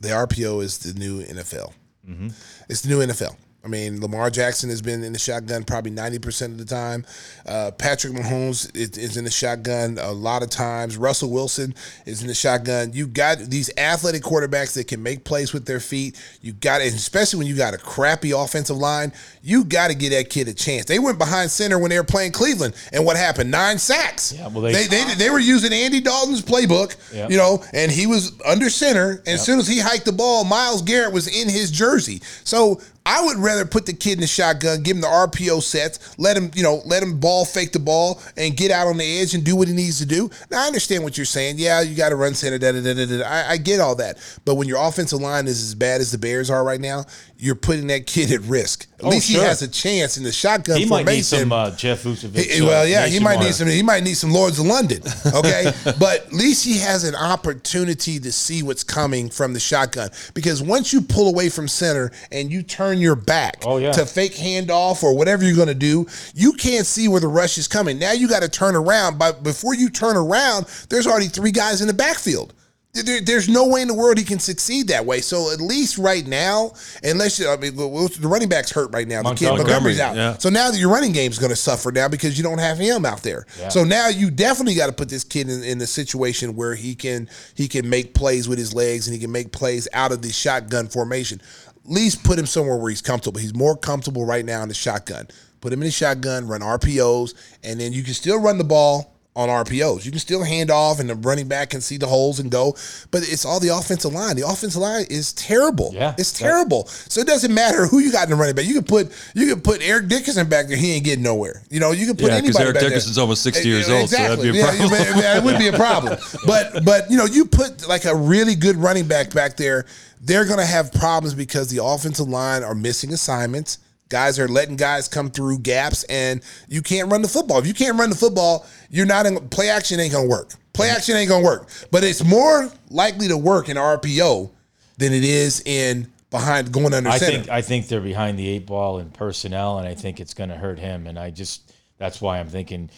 the 0.00 0.08
RPO 0.08 0.62
is 0.62 0.78
the 0.78 0.98
new 0.98 1.22
NFL. 1.22 1.72
Mm-hmm. 2.08 2.28
It's 2.70 2.80
the 2.80 2.88
new 2.88 3.00
NFL. 3.00 3.36
I 3.62 3.68
mean, 3.68 4.00
Lamar 4.00 4.30
Jackson 4.30 4.70
has 4.70 4.80
been 4.80 5.04
in 5.04 5.12
the 5.12 5.18
shotgun 5.18 5.64
probably 5.64 5.90
90% 5.90 6.46
of 6.46 6.56
the 6.58 6.64
time. 6.64 7.04
Uh, 7.44 7.70
Patrick 7.72 8.14
Mahomes 8.14 8.74
is, 8.74 8.96
is 8.96 9.18
in 9.18 9.24
the 9.24 9.30
shotgun 9.30 9.98
a 10.00 10.12
lot 10.12 10.42
of 10.42 10.48
times. 10.48 10.96
Russell 10.96 11.30
Wilson 11.30 11.74
is 12.06 12.22
in 12.22 12.28
the 12.28 12.34
shotgun. 12.34 12.92
You 12.94 13.06
got 13.06 13.36
these 13.38 13.70
athletic 13.76 14.22
quarterbacks 14.22 14.72
that 14.74 14.88
can 14.88 15.02
make 15.02 15.24
plays 15.24 15.52
with 15.52 15.66
their 15.66 15.78
feet. 15.80 16.18
You 16.40 16.54
got 16.54 16.80
and 16.80 16.94
especially 16.94 17.38
when 17.40 17.48
you 17.48 17.54
got 17.56 17.74
a 17.74 17.78
crappy 17.78 18.30
offensive 18.30 18.78
line, 18.78 19.12
you 19.42 19.62
got 19.64 19.88
to 19.88 19.94
give 19.94 20.12
that 20.12 20.30
kid 20.30 20.48
a 20.48 20.54
chance. 20.54 20.86
They 20.86 20.98
went 20.98 21.18
behind 21.18 21.50
center 21.50 21.78
when 21.78 21.90
they 21.90 21.98
were 21.98 22.04
playing 22.04 22.32
Cleveland, 22.32 22.74
and 22.94 23.04
what 23.04 23.18
happened? 23.18 23.50
Nine 23.50 23.76
sacks. 23.76 24.32
Yeah, 24.32 24.48
well, 24.48 24.62
they- 24.62 24.72
they, 24.72 24.86
they, 24.86 25.14
they 25.16 25.30
were 25.30 25.38
using 25.38 25.72
Andy 25.74 26.00
Dalton's 26.00 26.40
playbook, 26.40 26.96
Yeah. 27.14 27.28
you 27.28 27.36
know, 27.36 27.62
and 27.74 27.92
he 27.92 28.06
was 28.06 28.32
under 28.42 28.70
center. 28.70 29.18
And 29.26 29.28
as 29.34 29.44
soon 29.44 29.58
as 29.58 29.68
he 29.68 29.80
hiked 29.80 30.06
the 30.06 30.12
ball, 30.12 30.44
Myles 30.44 30.80
Garrett 30.80 31.12
was 31.12 31.28
in 31.28 31.48
his 31.50 31.70
jersey. 31.70 32.22
So 32.44 32.80
I 33.06 33.24
would 33.24 33.38
rather 33.38 33.64
put 33.64 33.86
the 33.86 33.92
kid 33.92 34.14
in 34.14 34.20
the 34.20 34.26
shotgun, 34.26 34.82
give 34.82 34.96
him 34.96 35.00
the 35.00 35.08
RPO 35.08 35.62
sets, 35.62 36.18
let 36.18 36.36
him, 36.36 36.50
you 36.54 36.62
know, 36.62 36.82
let 36.84 37.02
him 37.02 37.18
ball 37.18 37.44
fake 37.44 37.72
the 37.72 37.78
ball 37.78 38.20
and 38.36 38.56
get 38.56 38.70
out 38.70 38.86
on 38.86 38.98
the 38.98 39.20
edge 39.20 39.34
and 39.34 39.42
do 39.44 39.56
what 39.56 39.68
he 39.68 39.74
needs 39.74 39.98
to 39.98 40.06
do. 40.06 40.30
Now 40.50 40.62
I 40.64 40.66
understand 40.66 41.02
what 41.02 41.16
you're 41.16 41.24
saying. 41.24 41.56
Yeah, 41.58 41.80
you 41.80 41.96
got 41.96 42.10
to 42.10 42.16
run 42.16 42.34
center. 42.34 42.58
Da, 42.58 42.72
da, 42.72 42.80
da, 42.82 42.94
da, 42.94 43.06
da. 43.06 43.24
I, 43.24 43.52
I 43.52 43.56
get 43.56 43.80
all 43.80 43.94
that, 43.96 44.18
but 44.44 44.56
when 44.56 44.68
your 44.68 44.86
offensive 44.86 45.20
line 45.20 45.46
is 45.46 45.62
as 45.62 45.74
bad 45.74 46.00
as 46.00 46.12
the 46.12 46.18
Bears 46.18 46.50
are 46.50 46.62
right 46.62 46.80
now, 46.80 47.04
you're 47.40 47.54
putting 47.54 47.86
that 47.88 48.06
kid 48.06 48.30
at 48.32 48.40
risk. 48.42 48.86
At 48.98 49.04
Oh, 49.06 49.08
least 49.08 49.30
sure. 49.30 49.40
he 49.40 49.46
has 49.46 49.62
a 49.62 49.68
chance 49.68 50.18
in 50.18 50.24
the 50.24 50.30
shotgun 50.32 50.78
He 50.78 50.84
might 50.84 50.98
need 51.06 51.24
formation. 51.24 51.38
some 51.38 51.52
uh, 51.52 51.70
Jeff 51.70 52.02
Vukovic. 52.04 52.36
He- 52.50 52.60
uh, 52.60 52.66
well, 52.66 52.86
yeah, 52.86 53.06
he 53.06 53.18
might 53.18 53.38
need 53.40 53.54
some. 53.54 53.66
He 53.68 53.82
might 53.82 54.02
need 54.02 54.14
some 54.14 54.30
Lloyd's 54.30 54.58
of 54.58 54.66
London. 54.66 55.02
Okay, 55.34 55.72
but 55.98 56.26
at 56.26 56.32
least 56.34 56.64
he 56.64 56.78
has 56.78 57.04
an 57.04 57.14
opportunity 57.14 58.18
to 58.20 58.30
see 58.30 58.62
what's 58.62 58.84
coming 58.84 59.30
from 59.30 59.54
the 59.54 59.60
shotgun. 59.60 60.10
Because 60.34 60.62
once 60.62 60.92
you 60.92 61.00
pull 61.00 61.28
away 61.28 61.48
from 61.48 61.66
center 61.66 62.10
and 62.30 62.50
you 62.52 62.62
turn 62.62 62.98
your 62.98 63.16
back 63.16 63.62
Oh, 63.64 63.78
yeah. 63.78 63.92
to 63.92 64.04
fake 64.06 64.34
handoff 64.34 65.02
or 65.02 65.16
whatever 65.16 65.44
you're 65.44 65.56
going 65.56 65.68
to 65.68 65.74
do, 65.74 66.06
you 66.34 66.52
can't 66.52 66.86
see 66.86 67.08
where 67.08 67.20
the 67.20 67.28
rush 67.28 67.56
is 67.58 67.66
coming. 67.68 67.98
Now 67.98 68.12
you 68.12 68.28
got 68.28 68.42
to 68.42 68.48
turn 68.48 68.76
around. 68.76 69.18
But 69.18 69.42
before 69.42 69.74
you 69.74 69.88
turn 69.88 70.16
around, 70.16 70.66
there's 70.90 71.06
already 71.06 71.28
three 71.28 71.52
guys 71.52 71.80
in 71.80 71.86
the 71.86 71.94
backfield. 71.94 72.52
There- 72.92 73.20
there's 73.20 73.48
no 73.48 73.68
way 73.68 73.82
in 73.82 73.88
the 73.88 73.94
world 73.94 74.18
he 74.18 74.24
can 74.24 74.40
succeed 74.40 74.88
that 74.88 75.06
way. 75.06 75.20
So 75.20 75.52
at 75.52 75.60
least 75.60 75.96
right 75.96 76.26
now, 76.26 76.72
unless 77.04 77.38
you, 77.38 77.48
I 77.48 77.56
mean, 77.56 77.76
the 77.76 78.18
running 78.22 78.48
back's 78.48 78.72
hurt 78.72 78.92
right 78.92 79.06
now. 79.06 79.22
The 79.22 79.28
kid 79.36 79.44
Montgomery's 79.58 80.00
out. 80.00 80.16
yeah. 80.16 80.36
So 80.38 80.48
now 80.48 80.70
your 80.72 80.88
running 80.90 81.12
game's 81.12 81.38
going 81.38 81.50
to 81.50 81.56
suffer 81.56 81.92
now 81.92 82.08
because 82.08 82.36
you 82.36 82.42
don't 82.42 82.58
have 82.58 82.78
him 82.78 83.06
out 83.06 83.22
there. 83.22 83.46
So 83.68 83.84
now 83.84 84.08
you 84.08 84.28
definitely 84.28 84.74
got 84.74 84.86
to 84.86 84.92
put 84.92 85.08
this 85.08 85.22
kid 85.22 85.48
in, 85.48 85.62
in 85.62 85.80
a 85.80 85.86
situation 85.86 86.56
where 86.56 86.74
he 86.74 86.96
can 86.96 87.28
he 87.54 87.68
can 87.68 87.88
make 87.88 88.12
plays 88.12 88.48
with 88.48 88.58
his 88.58 88.74
legs 88.74 89.06
and 89.06 89.14
he 89.14 89.20
can 89.20 89.30
make 89.30 89.52
plays 89.52 89.86
out 89.92 90.10
of 90.10 90.22
the 90.22 90.32
shotgun 90.32 90.88
formation. 90.88 91.40
At 91.86 91.92
least 91.92 92.24
put 92.24 92.38
him 92.40 92.46
somewhere 92.46 92.76
where 92.76 92.90
he's 92.90 93.02
comfortable. 93.02 93.40
He's 93.40 93.54
more 93.54 93.76
comfortable 93.76 94.24
right 94.24 94.44
now 94.44 94.62
in 94.62 94.68
the 94.68 94.74
shotgun. 94.74 95.28
Put 95.60 95.72
him 95.72 95.80
in 95.80 95.86
the 95.86 95.92
shotgun, 95.92 96.48
run 96.48 96.60
RPOs, 96.60 97.34
and 97.62 97.78
then 97.78 97.92
you 97.92 98.02
can 98.02 98.14
still 98.14 98.40
run 98.40 98.58
the 98.58 98.64
ball 98.64 99.14
on 99.36 99.48
RPOs. 99.48 100.04
You 100.04 100.10
can 100.10 100.18
still 100.20 100.42
hand 100.42 100.70
off 100.72 100.98
and 100.98 101.08
the 101.08 101.14
running 101.14 101.46
back 101.46 101.70
can 101.70 101.80
see 101.80 101.96
the 101.96 102.06
holes 102.06 102.40
and 102.40 102.50
go. 102.50 102.72
But 103.12 103.22
it's 103.22 103.44
all 103.44 103.60
the 103.60 103.68
offensive 103.68 104.12
line. 104.12 104.34
The 104.36 104.46
offensive 104.46 104.82
line 104.82 105.06
is 105.08 105.32
terrible. 105.34 105.92
Yeah. 105.94 106.14
It's 106.18 106.32
terrible. 106.32 106.86
So 106.86 107.20
it 107.20 107.28
doesn't 107.28 107.54
matter 107.54 107.86
who 107.86 108.00
you 108.00 108.10
got 108.10 108.24
in 108.24 108.30
the 108.30 108.36
running 108.36 108.56
back. 108.56 108.64
You 108.66 108.74
can 108.74 108.84
put 108.84 109.12
you 109.34 109.46
can 109.46 109.62
put 109.62 109.82
Eric 109.82 110.08
Dickerson 110.08 110.48
back 110.48 110.66
there. 110.66 110.76
He 110.76 110.92
ain't 110.94 111.04
getting 111.04 111.22
nowhere. 111.22 111.62
You 111.70 111.78
know, 111.78 111.92
you 111.92 112.06
can 112.06 112.16
put 112.16 112.26
Yeah, 112.26 112.38
anybody 112.38 112.64
Eric 112.64 112.74
back 112.74 112.80
there. 112.80 112.90
Dickerson's 112.90 113.18
almost 113.18 113.42
60 113.42 113.62
Eh, 113.62 113.72
years 113.72 113.88
old, 113.88 114.10
so 114.10 114.16
that'd 114.16 114.44
Exactly. 114.44 114.52
be 114.52 114.58
a 114.60 114.64
problem. 114.64 115.18
Yeah, 115.22 115.36
it 115.38 115.44
would 115.44 115.58
be 115.58 115.68
a 115.68 115.72
problem. 115.72 116.18
But 116.46 116.84
but 116.84 117.10
you 117.10 117.16
know, 117.16 117.24
you 117.26 117.44
put 117.44 117.86
like 117.88 118.04
a 118.06 118.14
really 118.14 118.56
good 118.56 118.76
running 118.76 119.06
back 119.06 119.32
back 119.32 119.56
there, 119.56 119.86
they're 120.20 120.44
gonna 120.44 120.66
have 120.66 120.92
problems 120.92 121.34
because 121.34 121.68
the 121.70 121.82
offensive 121.84 122.28
line 122.28 122.64
are 122.64 122.74
missing 122.74 123.12
assignments. 123.12 123.78
Guys 124.10 124.38
are 124.38 124.48
letting 124.48 124.76
guys 124.76 125.08
come 125.08 125.30
through 125.30 125.60
gaps, 125.60 126.02
and 126.04 126.42
you 126.68 126.82
can't 126.82 127.10
run 127.10 127.22
the 127.22 127.28
football. 127.28 127.58
If 127.58 127.66
you 127.66 127.74
can't 127.74 127.98
run 127.98 128.10
the 128.10 128.16
football, 128.16 128.66
you're 128.90 129.06
not 129.06 129.24
in 129.24 129.48
play 129.48 129.70
action. 129.70 129.98
Ain't 129.98 130.12
gonna 130.12 130.28
work. 130.28 130.52
Play 130.72 130.90
action 130.90 131.16
ain't 131.16 131.28
gonna 131.28 131.44
work. 131.44 131.68
But 131.90 132.04
it's 132.04 132.22
more 132.22 132.70
likely 132.90 133.28
to 133.28 133.36
work 133.36 133.68
in 133.68 133.76
RPO 133.76 134.50
than 134.98 135.12
it 135.12 135.24
is 135.24 135.62
in 135.64 136.12
behind 136.30 136.72
going 136.72 136.92
under 136.92 137.08
I 137.08 137.18
center. 137.18 137.38
think 137.38 137.48
I 137.50 137.62
think 137.62 137.88
they're 137.88 138.00
behind 138.00 138.38
the 138.38 138.48
eight 138.48 138.66
ball 138.66 138.98
in 138.98 139.10
personnel, 139.10 139.78
and 139.78 139.86
I 139.88 139.94
think 139.94 140.20
it's 140.20 140.34
going 140.34 140.50
to 140.50 140.56
hurt 140.56 140.78
him. 140.78 141.06
And 141.06 141.18
I 141.18 141.30
just 141.30 141.72
that's 141.98 142.20
why 142.20 142.40
I'm 142.40 142.48
thinking 142.48 142.90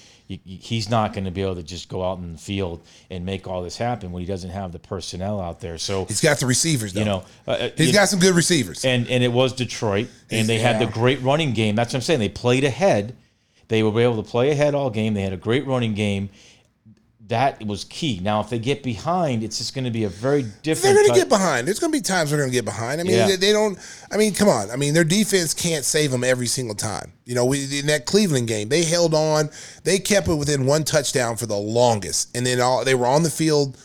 he- 0.45 0.57
he's 0.57 0.89
not 0.91 1.13
going 1.13 1.25
to 1.25 1.31
be 1.31 1.43
able 1.43 1.55
to 1.57 1.63
just 1.63 1.89
go 1.89 2.05
out 2.05 2.19
in 2.19 2.33
the 2.33 2.39
field 2.39 2.81
and 3.11 3.25
make 3.27 3.47
all 3.47 3.63
this 3.63 3.77
happen 3.77 4.13
when 4.13 4.21
he 4.21 4.27
doesn't 4.27 4.51
have 4.51 4.73
the 4.73 4.79
personnel 4.79 5.41
out 5.41 5.61
there. 5.61 5.79
So 5.79 6.05
He's 6.07 6.21
got 6.21 6.39
the 6.39 6.47
receivers, 6.47 6.93
though. 6.93 7.01
you 7.01 7.07
know, 7.07 7.25
uh, 7.47 7.69
He's 7.77 7.89
you- 7.89 7.93
got 7.93 8.09
some 8.09 8.19
good 8.21 8.35
receivers. 8.35 8.85
and 8.85 9.09
and 9.09 9.23
it 9.25 9.33
was 9.33 9.53
Detroit, 9.53 10.09
and 10.31 10.49
they 10.49 10.59
had 10.59 10.79
the 10.79 10.87
great 10.87 11.21
running 11.23 11.53
game. 11.53 11.75
That's 11.77 11.93
what 11.93 11.99
I'm 11.99 12.03
saying. 12.03 12.21
They 12.21 12.29
played 12.29 12.65
ahead. 12.65 13.17
They 13.69 13.83
were 13.83 13.99
able 14.01 14.23
to 14.23 14.29
play 14.29 14.51
ahead 14.51 14.75
all 14.75 14.91
game. 14.91 15.15
They 15.15 15.23
had 15.23 15.33
a 15.33 15.37
great 15.39 15.67
running 15.67 15.95
game. 15.95 16.29
That 17.29 17.65
was 17.65 17.85
key. 17.85 18.21
Now, 18.21 18.41
if 18.41 18.51
they 18.51 18.59
get 18.59 18.83
behind, 18.83 19.43
it's 19.45 19.57
just 19.59 19.75
going 19.75 19.85
to 19.85 19.91
be 19.91 20.05
a 20.05 20.09
very 20.09 20.43
different. 20.63 20.95
They're 20.97 21.05
going 21.05 21.15
to 21.15 21.21
get 21.21 21.29
behind. 21.29 21.67
There's 21.67 21.79
going 21.79 21.93
to 21.93 21.97
be 21.99 22.03
times 22.03 22.31
they're 22.31 22.39
going 22.39 22.51
to 22.51 22.55
get 22.55 22.65
behind. 22.65 23.01
I 23.01 23.05
mean, 23.05 23.15
Yeah. 23.17 23.29
they, 23.29 23.37
they 23.37 23.53
don't. 23.53 23.79
I 24.11 24.17
mean, 24.17 24.35
come 24.35 24.49
on. 24.49 24.71
I 24.71 24.77
mean, 24.77 24.93
their 24.93 25.05
defense 25.05 25.55
can't 25.55 25.85
save 25.85 26.11
them 26.11 26.25
every 26.25 26.47
single 26.49 26.75
time. 26.75 27.13
You 27.25 27.35
know, 27.35 27.47
we, 27.47 27.79
in 27.79 27.87
that 27.87 28.07
Cleveland 28.07 28.49
game, 28.49 28.69
they 28.69 28.83
held 28.85 29.15
on. 29.15 29.51
They 29.85 29.99
kept 29.99 30.29
it 30.29 30.35
within 30.35 30.67
one 30.67 30.85
touchdown 30.85 31.37
for 31.37 31.47
the 31.47 31.57
longest, 31.57 32.37
and 32.37 32.45
then 32.45 32.61
all 32.61 32.85
they 32.85 32.95
were 32.95 33.07
on 33.07 33.23
the 33.23 33.31
field 33.31 33.79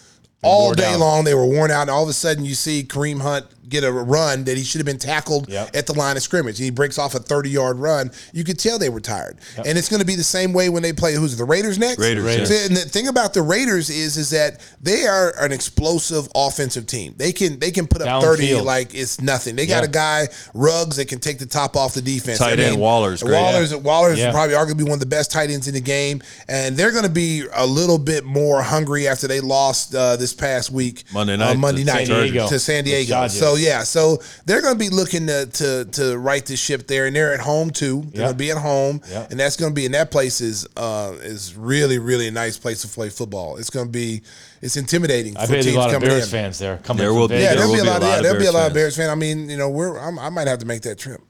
all 0.43 0.73
day 0.73 0.95
long. 0.95 1.23
They 1.23 1.35
were 1.35 1.45
worn 1.45 1.71
out, 1.71 1.81
and 1.81 1.89
all 1.91 2.03
of 2.03 2.09
a 2.09 2.13
sudden, 2.13 2.43
you 2.43 2.55
see 2.55 2.83
Kareem 2.83 3.21
Hunt 3.21 3.45
get 3.69 3.83
a 3.83 3.91
run 3.91 4.43
that 4.45 4.57
he 4.57 4.63
should 4.63 4.79
have 4.79 4.85
been 4.85 4.97
tackled 4.97 5.49
Yep. 5.49 5.75
at 5.75 5.85
the 5.87 5.93
line 5.93 6.17
of 6.17 6.23
scrimmage. 6.23 6.57
He 6.57 6.69
breaks 6.69 6.97
off 6.97 7.15
a 7.15 7.19
30 7.19 7.49
yard 7.49 7.79
run. 7.79 8.11
You 8.33 8.43
could 8.43 8.57
tell 8.59 8.79
they 8.79 8.89
were 8.89 8.99
tired, 8.99 9.37
and 9.57 9.77
it's 9.77 9.89
going 9.89 9.99
to 9.99 10.05
be 10.05 10.15
the 10.15 10.23
same 10.23 10.53
way 10.53 10.69
when 10.69 10.83
they 10.83 10.93
play. 10.93 11.13
Who's 11.15 11.35
the 11.37 11.45
Raiders 11.45 11.77
next? 11.77 11.99
Raiders, 11.99 12.23
Raiders. 12.23 12.49
And 12.67 12.75
the 12.75 12.81
thing 12.81 13.07
about 13.07 13.33
the 13.33 13.41
Raiders 13.41 13.89
is, 13.89 14.17
is 14.17 14.29
that 14.31 14.61
they 14.81 15.05
are 15.05 15.33
an 15.39 15.51
explosive 15.51 16.27
offensive 16.35 16.87
team. 16.87 17.13
They 17.17 17.31
can 17.31 17.59
they 17.59 17.71
can 17.71 17.87
put 17.87 18.01
up 18.01 18.21
thirty 18.21 18.49
Downfield. 18.49 18.63
like 18.65 18.93
it's 18.95 19.21
nothing. 19.21 19.55
They 19.55 19.65
got 19.65 19.83
Yeah. 19.83 19.89
a 19.89 19.91
guy 19.91 20.27
Ruggs 20.53 20.95
that 20.97 21.07
can 21.07 21.19
take 21.19 21.39
the 21.39 21.45
top 21.45 21.75
off 21.75 21.93
the 21.93 22.01
defense. 22.01 22.39
Tight 22.39 22.59
end 22.59 22.79
Waller's 22.79 23.21
great. 23.23 23.33
Waller's 23.41 23.75
Waller's 23.75 24.19
Yeah. 24.19 24.31
probably 24.31 24.55
arguably 24.55 24.83
one 24.83 24.93
of 24.93 24.99
the 24.99 25.05
best 25.05 25.31
tight 25.31 25.49
ends 25.49 25.67
in 25.67 25.73
the 25.73 25.81
game, 25.81 26.21
and 26.47 26.75
they're 26.77 26.91
going 26.91 27.03
to 27.03 27.09
be 27.09 27.43
a 27.55 27.65
little 27.65 27.97
bit 27.97 28.23
more 28.23 28.61
hungry 28.61 29.07
after 29.07 29.27
they 29.27 29.39
lost 29.39 29.93
uh, 29.93 30.15
this 30.15 30.33
past 30.33 30.71
week 30.71 31.03
Monday 31.13 31.33
uh, 31.33 31.37
night 31.37 31.57
Monday 31.57 31.83
to 31.83 31.91
night 31.93 32.07
San 32.07 32.21
Diego. 32.23 32.47
to 32.47 32.59
San 32.59 32.83
Diego. 32.83 33.27
So 33.27 33.55
yeah, 33.57 33.83
so 33.83 34.17
they're 34.45 34.61
going 34.61 34.73
to 34.73 34.79
be 34.79 34.89
looking 34.89 35.27
to, 35.27 35.45
to 35.45 35.85
to 35.85 36.17
right 36.17 36.45
this 36.45 36.59
ship 36.59 36.87
there, 36.87 37.05
and 37.05 37.15
they're 37.15 37.33
at 37.33 37.39
home 37.39 37.69
too. 37.71 38.01
They're 38.01 38.11
Yeah. 38.13 38.17
going 38.27 38.31
to 38.33 38.37
be 38.37 38.51
at 38.51 38.57
home, 38.57 39.01
Yeah. 39.09 39.27
and 39.29 39.39
that's 39.39 39.55
going 39.57 39.71
to 39.71 39.75
be 39.75 39.85
and 39.85 39.93
that 39.95 40.09
place 40.11 40.39
is 40.41 40.67
uh, 40.77 41.13
is 41.21 41.55
really 41.55 41.99
really 41.99 42.27
a 42.27 42.31
nice 42.31 42.57
place 42.57 42.81
to 42.81 42.87
play 42.87 43.09
football. 43.09 43.57
It's 43.57 43.69
going 43.69 43.87
to 43.87 43.91
be 43.91 44.21
it's 44.61 44.77
intimidating. 44.77 45.35
I 45.37 45.45
for 45.45 45.53
bet 45.53 45.63
there's 45.63 45.65
teams 45.65 45.75
a 45.75 45.79
lot 45.79 45.93
of 45.95 46.01
Bears 46.01 46.23
in. 46.25 46.29
fans 46.29 46.59
there 46.59 46.77
coming. 46.77 46.99
There 46.99 47.09
from 47.09 47.17
will 47.17 47.27
be- 47.27 47.35
Yeah, 47.35 47.49
Vegas. 47.53 47.57
there'll 47.57 47.73
be 47.73 47.79
a 47.79 47.83
be 47.83 47.87
a 47.87 47.91
lot. 47.91 48.01
lot 48.01 48.09
Of, 48.09 48.15
yeah, 48.15 48.21
there'll 48.23 48.37
be 48.39 48.45
a 48.45 48.51
Bears 48.51 48.53
lot 48.53 48.59
of 48.59 48.65
fans. 48.67 48.73
Bears 48.73 48.95
fans. 48.97 49.09
I 49.09 49.15
mean, 49.15 49.49
you 49.49 49.57
know, 49.57 49.69
we're 49.69 49.97
I'm, 49.99 50.17
I 50.19 50.29
might 50.29 50.47
have 50.47 50.59
to 50.59 50.65
make 50.65 50.81
that 50.83 50.97
trip. 50.97 51.21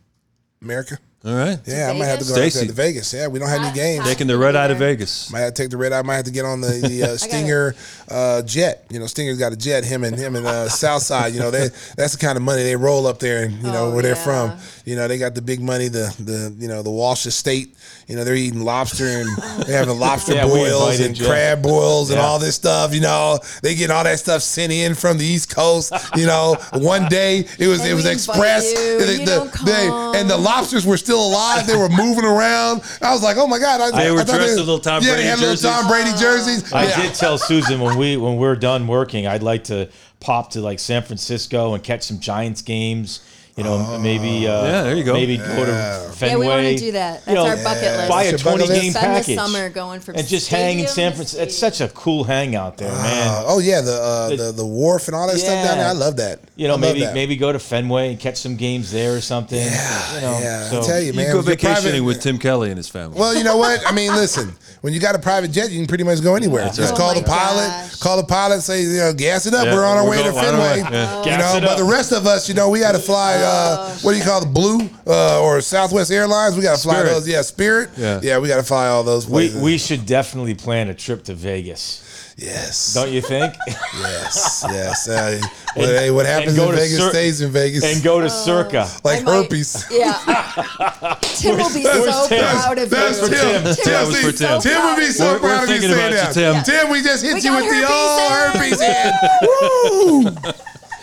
America. 0.61 0.97
All 1.27 1.35
right. 1.35 1.59
Yeah, 1.65 1.89
I 1.89 1.93
might 1.99 2.05
have 2.05 2.19
to 2.19 2.25
go 2.25 2.35
Vegas? 2.35 2.61
out 2.61 2.67
to 2.67 2.71
Vegas. 2.71 3.13
Yeah, 3.13 3.27
we 3.27 3.37
don't 3.37 3.49
have 3.49 3.61
any 3.61 3.75
games. 3.75 4.05
Taking 4.05 4.27
the 4.27 4.37
red 4.37 4.55
eye 4.55 4.69
to 4.69 4.75
Vegas. 4.75 5.29
Might 5.29 5.41
have 5.41 5.53
to 5.55 5.61
take 5.61 5.69
the 5.71 5.75
red. 5.75 5.91
eye. 5.91 6.01
might 6.01 6.15
have 6.15 6.23
to 6.25 6.31
get 6.31 6.45
on 6.45 6.61
the, 6.61 6.69
the 6.69 7.03
uh, 7.11 7.17
Stinger 7.17 7.75
uh, 8.09 8.43
jet. 8.43 8.85
You 8.89 8.99
know, 8.99 9.07
Stinger's 9.07 9.37
got 9.37 9.51
a 9.51 9.57
jet. 9.57 9.83
Him 9.83 10.05
and 10.05 10.15
him 10.15 10.37
and 10.37 10.47
uh, 10.47 10.69
Southside. 10.69 11.33
You 11.33 11.41
know, 11.41 11.51
they 11.51 11.67
that's 11.97 12.13
the 12.13 12.17
kind 12.25 12.37
of 12.37 12.43
money 12.43 12.63
they 12.63 12.77
roll 12.77 13.07
up 13.07 13.19
there, 13.19 13.43
and 13.43 13.55
you 13.57 13.63
know 13.63 13.87
Oh, 13.87 13.93
where 13.93 14.03
they're 14.03 14.15
from. 14.15 14.57
You 14.85 14.95
know, 14.95 15.09
they 15.09 15.17
got 15.17 15.35
the 15.35 15.41
big 15.41 15.59
money. 15.59 15.89
The 15.89 16.15
the 16.17 16.55
you 16.57 16.69
know 16.69 16.81
the 16.81 16.91
Walsh 16.91 17.25
Estate. 17.25 17.75
You 18.07 18.15
know, 18.15 18.23
they're 18.23 18.35
eating 18.35 18.61
lobster 18.61 19.05
and 19.05 19.27
they're 19.65 19.79
having 19.79 19.99
lobster 19.99 20.33
Yeah, 20.33 20.45
boils 20.45 20.99
and 21.01 21.13
Jeff. 21.13 21.27
crab 21.27 21.61
boils 21.61 22.09
and 22.09 22.17
Yeah. 22.19 22.25
all 22.25 22.39
this 22.39 22.55
stuff. 22.55 22.93
You 22.93 23.01
know, 23.01 23.37
they 23.61 23.75
get 23.75 23.91
all 23.91 24.05
that 24.05 24.17
stuff 24.19 24.41
sent 24.41 24.71
in 24.71 24.95
from 24.95 25.17
the 25.17 25.25
East 25.25 25.53
Coast. 25.53 25.91
You 26.15 26.25
know, 26.25 26.55
one 26.73 27.09
day 27.09 27.45
it 27.59 27.67
was 27.67 27.81
And 27.81 27.89
it 27.89 27.93
was 27.95 28.05
express. 28.05 28.71
you, 28.71 28.97
The- 29.05 29.13
you 29.19 29.25
the- 29.25 29.61
they- 29.65 30.19
and 30.19 30.29
the 30.29 30.37
lobsters 30.37 30.85
were 30.85 30.95
still 30.95 31.21
alive. 31.27 31.67
They 31.67 31.75
were 31.75 31.89
moving 31.89 32.23
around. 32.23 32.81
I 33.01 33.11
was 33.11 33.21
like, 33.23 33.35
oh 33.37 33.45
my 33.47 33.59
god! 33.59 33.81
I, 33.81 34.03
They 34.03 34.11
were 34.11 34.21
I 34.21 34.23
thought 34.23 34.37
dressed 34.37 34.53
in 34.53 34.59
little 34.59 34.79
Tom 34.79 35.03
yeah, 35.03 35.09
Brady 35.09 35.23
they 35.23 35.29
had 35.29 35.39
little 35.39 35.55
jerseys. 35.55 35.69
Tom 35.69 35.87
Brady 35.87 36.11
jerseys. 36.17 36.73
I 36.73 36.83
yeah. 36.85 37.01
did 37.01 37.13
tell 37.13 37.37
Susan 37.37 37.81
when 37.81 37.97
we 37.97 38.15
when 38.15 38.37
we're 38.37 38.55
done 38.55 38.87
working, 38.87 39.27
I'd 39.27 39.43
like 39.43 39.65
to 39.65 39.89
pop 40.21 40.51
to 40.51 40.61
like 40.61 40.79
San 40.79 41.03
Francisco 41.03 41.73
and 41.73 41.83
catch 41.83 42.03
some 42.03 42.19
Giants 42.19 42.61
games. 42.61 43.19
You 43.57 43.63
know, 43.63 43.97
maybe 43.97 44.47
uh, 44.47 44.63
Yeah, 44.65 44.83
there 44.83 44.95
you 44.95 45.03
go. 45.03 45.13
Maybe 45.13 45.37
go 45.37 45.65
to 45.65 46.11
Fenway. 46.15 46.29
Yeah, 46.31 46.37
we 46.37 46.47
want 46.47 46.61
to 46.67 46.75
do 46.77 46.91
that. 46.91 47.25
That's 47.25 47.27
You 47.27 47.33
know, 47.33 47.47
our 47.47 47.55
bucket 47.57 47.97
list. 47.97 48.09
Buy 48.09 48.23
a 48.23 48.31
That's 48.31 48.43
your 48.43 48.51
bucket 48.53 48.67
twenty 48.67 48.79
game 48.81 48.93
list? 48.93 48.97
Spend 48.99 49.15
the 49.15 49.19
package. 49.19 49.35
summer 49.35 49.69
going 49.69 49.99
from 49.99 50.15
and 50.15 50.27
just 50.27 50.49
hang 50.49 50.79
in 50.79 50.87
San 50.87 51.13
Francisco. 51.13 51.41
It's 51.43 51.57
such 51.57 51.81
a 51.81 51.87
cool 51.89 52.23
hangout 52.23 52.77
there, 52.77 52.91
Uh, 52.91 53.01
man. 53.01 53.43
oh 53.47 53.57
yeah, 53.57 53.81
the, 53.81 53.93
uh, 53.93 54.29
the 54.35 54.51
the 54.51 54.65
wharf 54.65 55.07
and 55.07 55.15
all 55.15 55.25
that 55.27 55.39
stuff 55.39 55.49
down 55.65 55.77
there. 55.77 55.87
Yeah. 55.87 55.89
I 55.89 55.93
love 55.93 56.17
that. 56.17 56.39
You 56.55 56.67
know, 56.67 56.77
maybe 56.77 56.99
that. 56.99 57.15
maybe 57.15 57.35
go 57.35 57.51
to 57.51 57.57
Fenway 57.57 58.11
and 58.11 58.19
catch 58.19 58.37
some 58.37 58.57
games 58.57 58.91
there 58.91 59.15
or 59.15 59.21
something. 59.21 59.57
Yeah, 59.59 60.15
you 60.15 60.21
know, 60.21 60.39
yeah. 60.39 60.69
so 60.69 60.81
I 60.81 60.85
tell 60.85 60.99
you, 60.99 61.07
You 61.07 61.13
man. 61.13 61.31
go 61.31 61.37
with 61.37 61.47
your 61.47 61.55
vacationing 61.55 61.81
private- 61.93 62.03
with 62.03 62.21
Tim 62.21 62.37
Kelly 62.37 62.69
and 62.69 62.77
his 62.77 62.89
family. 62.89 63.19
Well, 63.19 63.35
you 63.35 63.43
know 63.43 63.57
what? 63.57 63.81
I 63.87 63.91
mean, 63.91 64.11
listen. 64.13 64.53
When 64.87 64.93
you 64.93 65.01
got 65.01 65.15
a 65.15 65.19
private 65.19 65.51
jet, 65.51 65.69
you 65.69 65.79
can 65.79 65.85
pretty 65.85 66.05
much 66.05 66.23
go 66.23 66.35
anywhere. 66.35 66.63
Just 66.67 66.79
right. 66.79 66.97
call 66.97 67.11
Oh 67.11 67.19
the 67.19 67.25
pilot. 67.25 67.67
gosh. 67.67 67.95
Call 67.99 68.15
the 68.15 68.23
pilot. 68.23 68.61
Say, 68.61 68.83
you 68.83 68.97
know, 68.99 69.11
gas 69.13 69.45
it 69.45 69.53
up. 69.53 69.65
Yeah, 69.65 69.73
we're 69.75 69.83
on 69.85 69.97
our 69.97 70.05
we're 70.05 70.11
way 70.11 70.23
to 70.23 70.31
going- 70.31 70.37
on. 70.37 70.43
Fenway. 70.45 70.79
Yeah. 70.95 71.23
You 71.25 71.37
know, 71.37 71.67
but 71.67 71.75
the 71.77 71.83
rest 71.83 72.13
of 72.13 72.25
us, 72.25 72.47
you 72.47 72.55
know, 72.55 72.69
we 72.69 72.79
got 72.79 72.93
to 72.93 72.99
fly. 72.99 73.33
Uh, 73.35 73.91
what 73.97 74.13
do 74.13 74.17
you 74.17 74.23
call 74.23 74.39
the 74.39 74.45
Blue 74.45 74.89
uh, 75.05 75.41
or 75.43 75.59
Southwest 75.59 76.09
Airlines? 76.09 76.55
We 76.55 76.61
got 76.61 76.77
to 76.77 76.81
fly 76.81 76.93
Spirit. 77.01 77.09
those. 77.09 77.27
Yeah, 77.27 77.41
Spirit. 77.41 77.89
Yeah. 77.97 78.21
yeah. 78.23 78.39
We 78.39 78.47
got 78.47 78.55
to 78.57 78.63
fly 78.63 78.87
all 78.87 79.03
those 79.03 79.27
we 79.27 79.53
we 79.59 79.77
should 79.77 80.05
definitely 80.05 80.55
plan 80.55 80.87
a 80.87 80.93
trip 80.93 81.25
to 81.25 81.33
Vegas. 81.33 82.01
Yes. 82.37 82.93
Don't 82.93 83.11
you 83.11 83.21
think? 83.21 83.53
Yes. 83.67 84.63
Yes. 84.71 85.07
Uh, 85.09 85.39
well, 85.75 85.87
hey, 85.87 86.09
what 86.11 86.25
happens 86.25 86.57
in 86.57 86.71
Vegas 86.71 86.97
Cir- 86.97 87.09
stays 87.09 87.41
in 87.41 87.51
Vegas. 87.51 87.83
and 87.83 88.03
go 88.03 88.19
to 88.21 88.29
Circa. 88.29 88.89
like 89.03 89.19
I 89.19 89.23
might- 89.23 89.43
herpes. 89.43 89.85
Yeah. 89.91 90.13
Tim 91.21 91.57
will 91.57 91.73
be 91.73 91.83
Where's 91.83 92.05
so 92.15 92.27
Tim? 92.27 92.39
proud 92.45 92.77
of 92.79 92.89
That's 92.89 93.21
you. 93.21 93.27
Tim. 93.29 93.63
Tim, 93.63 93.63
That 93.63 94.07
was 94.07 94.15
see, 94.17 94.23
for 94.31 94.37
Tim. 94.37 94.61
Tim 94.61 94.83
would 94.85 94.97
be 94.97 95.05
so 95.11 95.25
We're- 95.25 95.33
we're 95.35 95.49
proud 95.49 95.63
of 95.63 95.69
you 95.69 95.81
saying 95.81 96.13
that. 96.13 96.35
you, 96.35 96.41
Tim. 96.41 96.63
Tim, 96.63 96.91
we 96.91 97.01
just 97.03 97.23
hit 97.23 97.33
We 97.35 97.41
you 97.41 97.49
got 97.51 97.63
with 97.63 97.71
the 97.71 97.87
old 97.93 98.31
herpes 98.31 98.79
herpes 98.79 98.81
head. 98.81 99.13
Woo! 99.41 100.21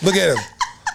Look 0.02 0.16
at 0.16 0.28
him. 0.36 0.38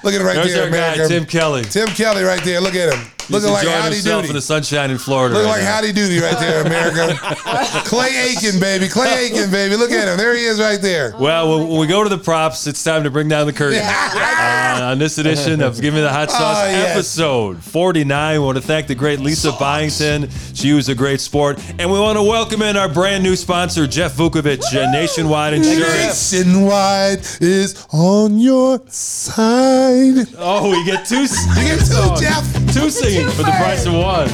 Look 0.03 0.13
at 0.13 0.21
him 0.21 0.27
right 0.27 0.35
There's 0.35 0.53
there, 0.53 0.63
our 0.65 0.69
guy, 0.97 1.07
Tim 1.07 1.25
Kelly. 1.25 1.63
Tim 1.63 1.87
Kelly 1.89 2.23
right 2.23 2.43
there. 2.43 2.59
Look 2.61 2.75
at 2.75 2.93
him. 2.93 3.11
He's 3.29 3.43
Looking 3.43 3.51
like 3.53 3.67
howdy 3.67 3.95
himself 3.95 4.21
doody. 4.23 4.29
in 4.29 4.35
the 4.35 4.41
sunshine 4.41 4.89
in 4.89 4.97
Florida. 4.97 5.35
Looking 5.35 5.49
right 5.51 5.57
like 5.57 5.63
now. 5.63 5.73
howdy 5.75 5.91
doody 5.93 6.19
right 6.19 6.39
there, 6.39 6.65
America. 6.65 7.15
Clay 7.85 8.09
Aiken, 8.33 8.59
baby. 8.59 8.87
Clay 8.87 9.25
Aiken, 9.27 9.51
baby. 9.51 9.75
Look 9.75 9.91
at 9.91 10.07
him. 10.07 10.17
There 10.17 10.35
he 10.35 10.45
is 10.45 10.59
right 10.59 10.81
there. 10.81 11.13
Well, 11.15 11.59
when, 11.59 11.67
when 11.69 11.79
we 11.79 11.85
go 11.85 12.01
to 12.01 12.09
the 12.09 12.17
props, 12.17 12.65
it's 12.65 12.83
time 12.83 13.03
to 13.03 13.11
bring 13.11 13.27
down 13.27 13.45
the 13.45 13.53
curtain. 13.53 13.81
Uh, 13.83 14.79
on 14.91 14.97
this 14.97 15.19
edition 15.19 15.61
of 15.61 15.79
Give 15.79 15.93
Me 15.93 16.01
the 16.01 16.09
Hot 16.11 16.31
Sauce, 16.31 16.57
Oh, 16.63 16.69
yes. 16.71 16.95
episode 16.95 17.63
49, 17.63 18.39
we 18.39 18.45
want 18.45 18.57
to 18.57 18.63
thank 18.63 18.87
the 18.87 18.95
great 18.95 19.19
Lisa 19.19 19.51
Byington. 19.59 20.29
She 20.55 20.73
was 20.73 20.89
a 20.89 20.95
great 20.95 21.21
sport. 21.21 21.59
And 21.77 21.91
we 21.91 21.99
want 21.99 22.17
to 22.17 22.23
welcome 22.23 22.63
in 22.63 22.77
our 22.77 22.89
brand 22.89 23.23
new 23.23 23.35
sponsor, 23.35 23.85
Jeff 23.85 24.15
Vukovic, 24.15 24.61
uh, 24.75 24.89
Nationwide 24.91 25.53
Insurance. 25.53 26.33
Nationwide 26.33 27.19
is 27.41 27.85
on 27.91 28.39
your 28.39 28.81
side. 28.87 30.27
Oh, 30.37 30.71
we 30.71 30.83
get 30.85 31.05
two. 31.05 31.21
You 31.21 31.27
get 31.63 31.79
two, 31.85 32.15
Jeff. 32.19 32.73
Two 32.73 32.89
for 33.27 33.43
the 33.43 33.51
price 33.57 33.85
of 33.85 33.93
one. 33.93 34.27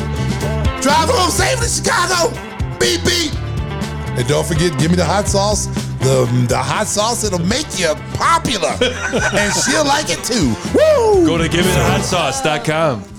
Drive 0.82 1.10
home 1.10 1.32
safely, 1.32 1.68
Chicago. 1.68 2.30
Beep 2.80 3.04
beep. 3.04 3.34
And 4.18 4.28
don't 4.28 4.46
forget, 4.46 4.78
give 4.80 4.92
me 4.92 4.98
the 4.98 5.06
hot 5.06 5.28
sauce. 5.28 5.68
The 6.00 6.26
the 6.48 6.58
hot 6.58 6.88
sauce 6.88 7.24
that'll 7.24 7.40
make 7.40 7.80
you 7.80 7.94
popular, 8.14 8.70
and 8.82 9.54
she'll 9.54 9.86
like 9.86 10.10
it 10.10 10.24
too. 10.24 10.54
Woo! 10.74 11.26
Go 11.26 11.38
to 11.38 11.50
GiveMeTheHotSauce.com. 11.50 13.15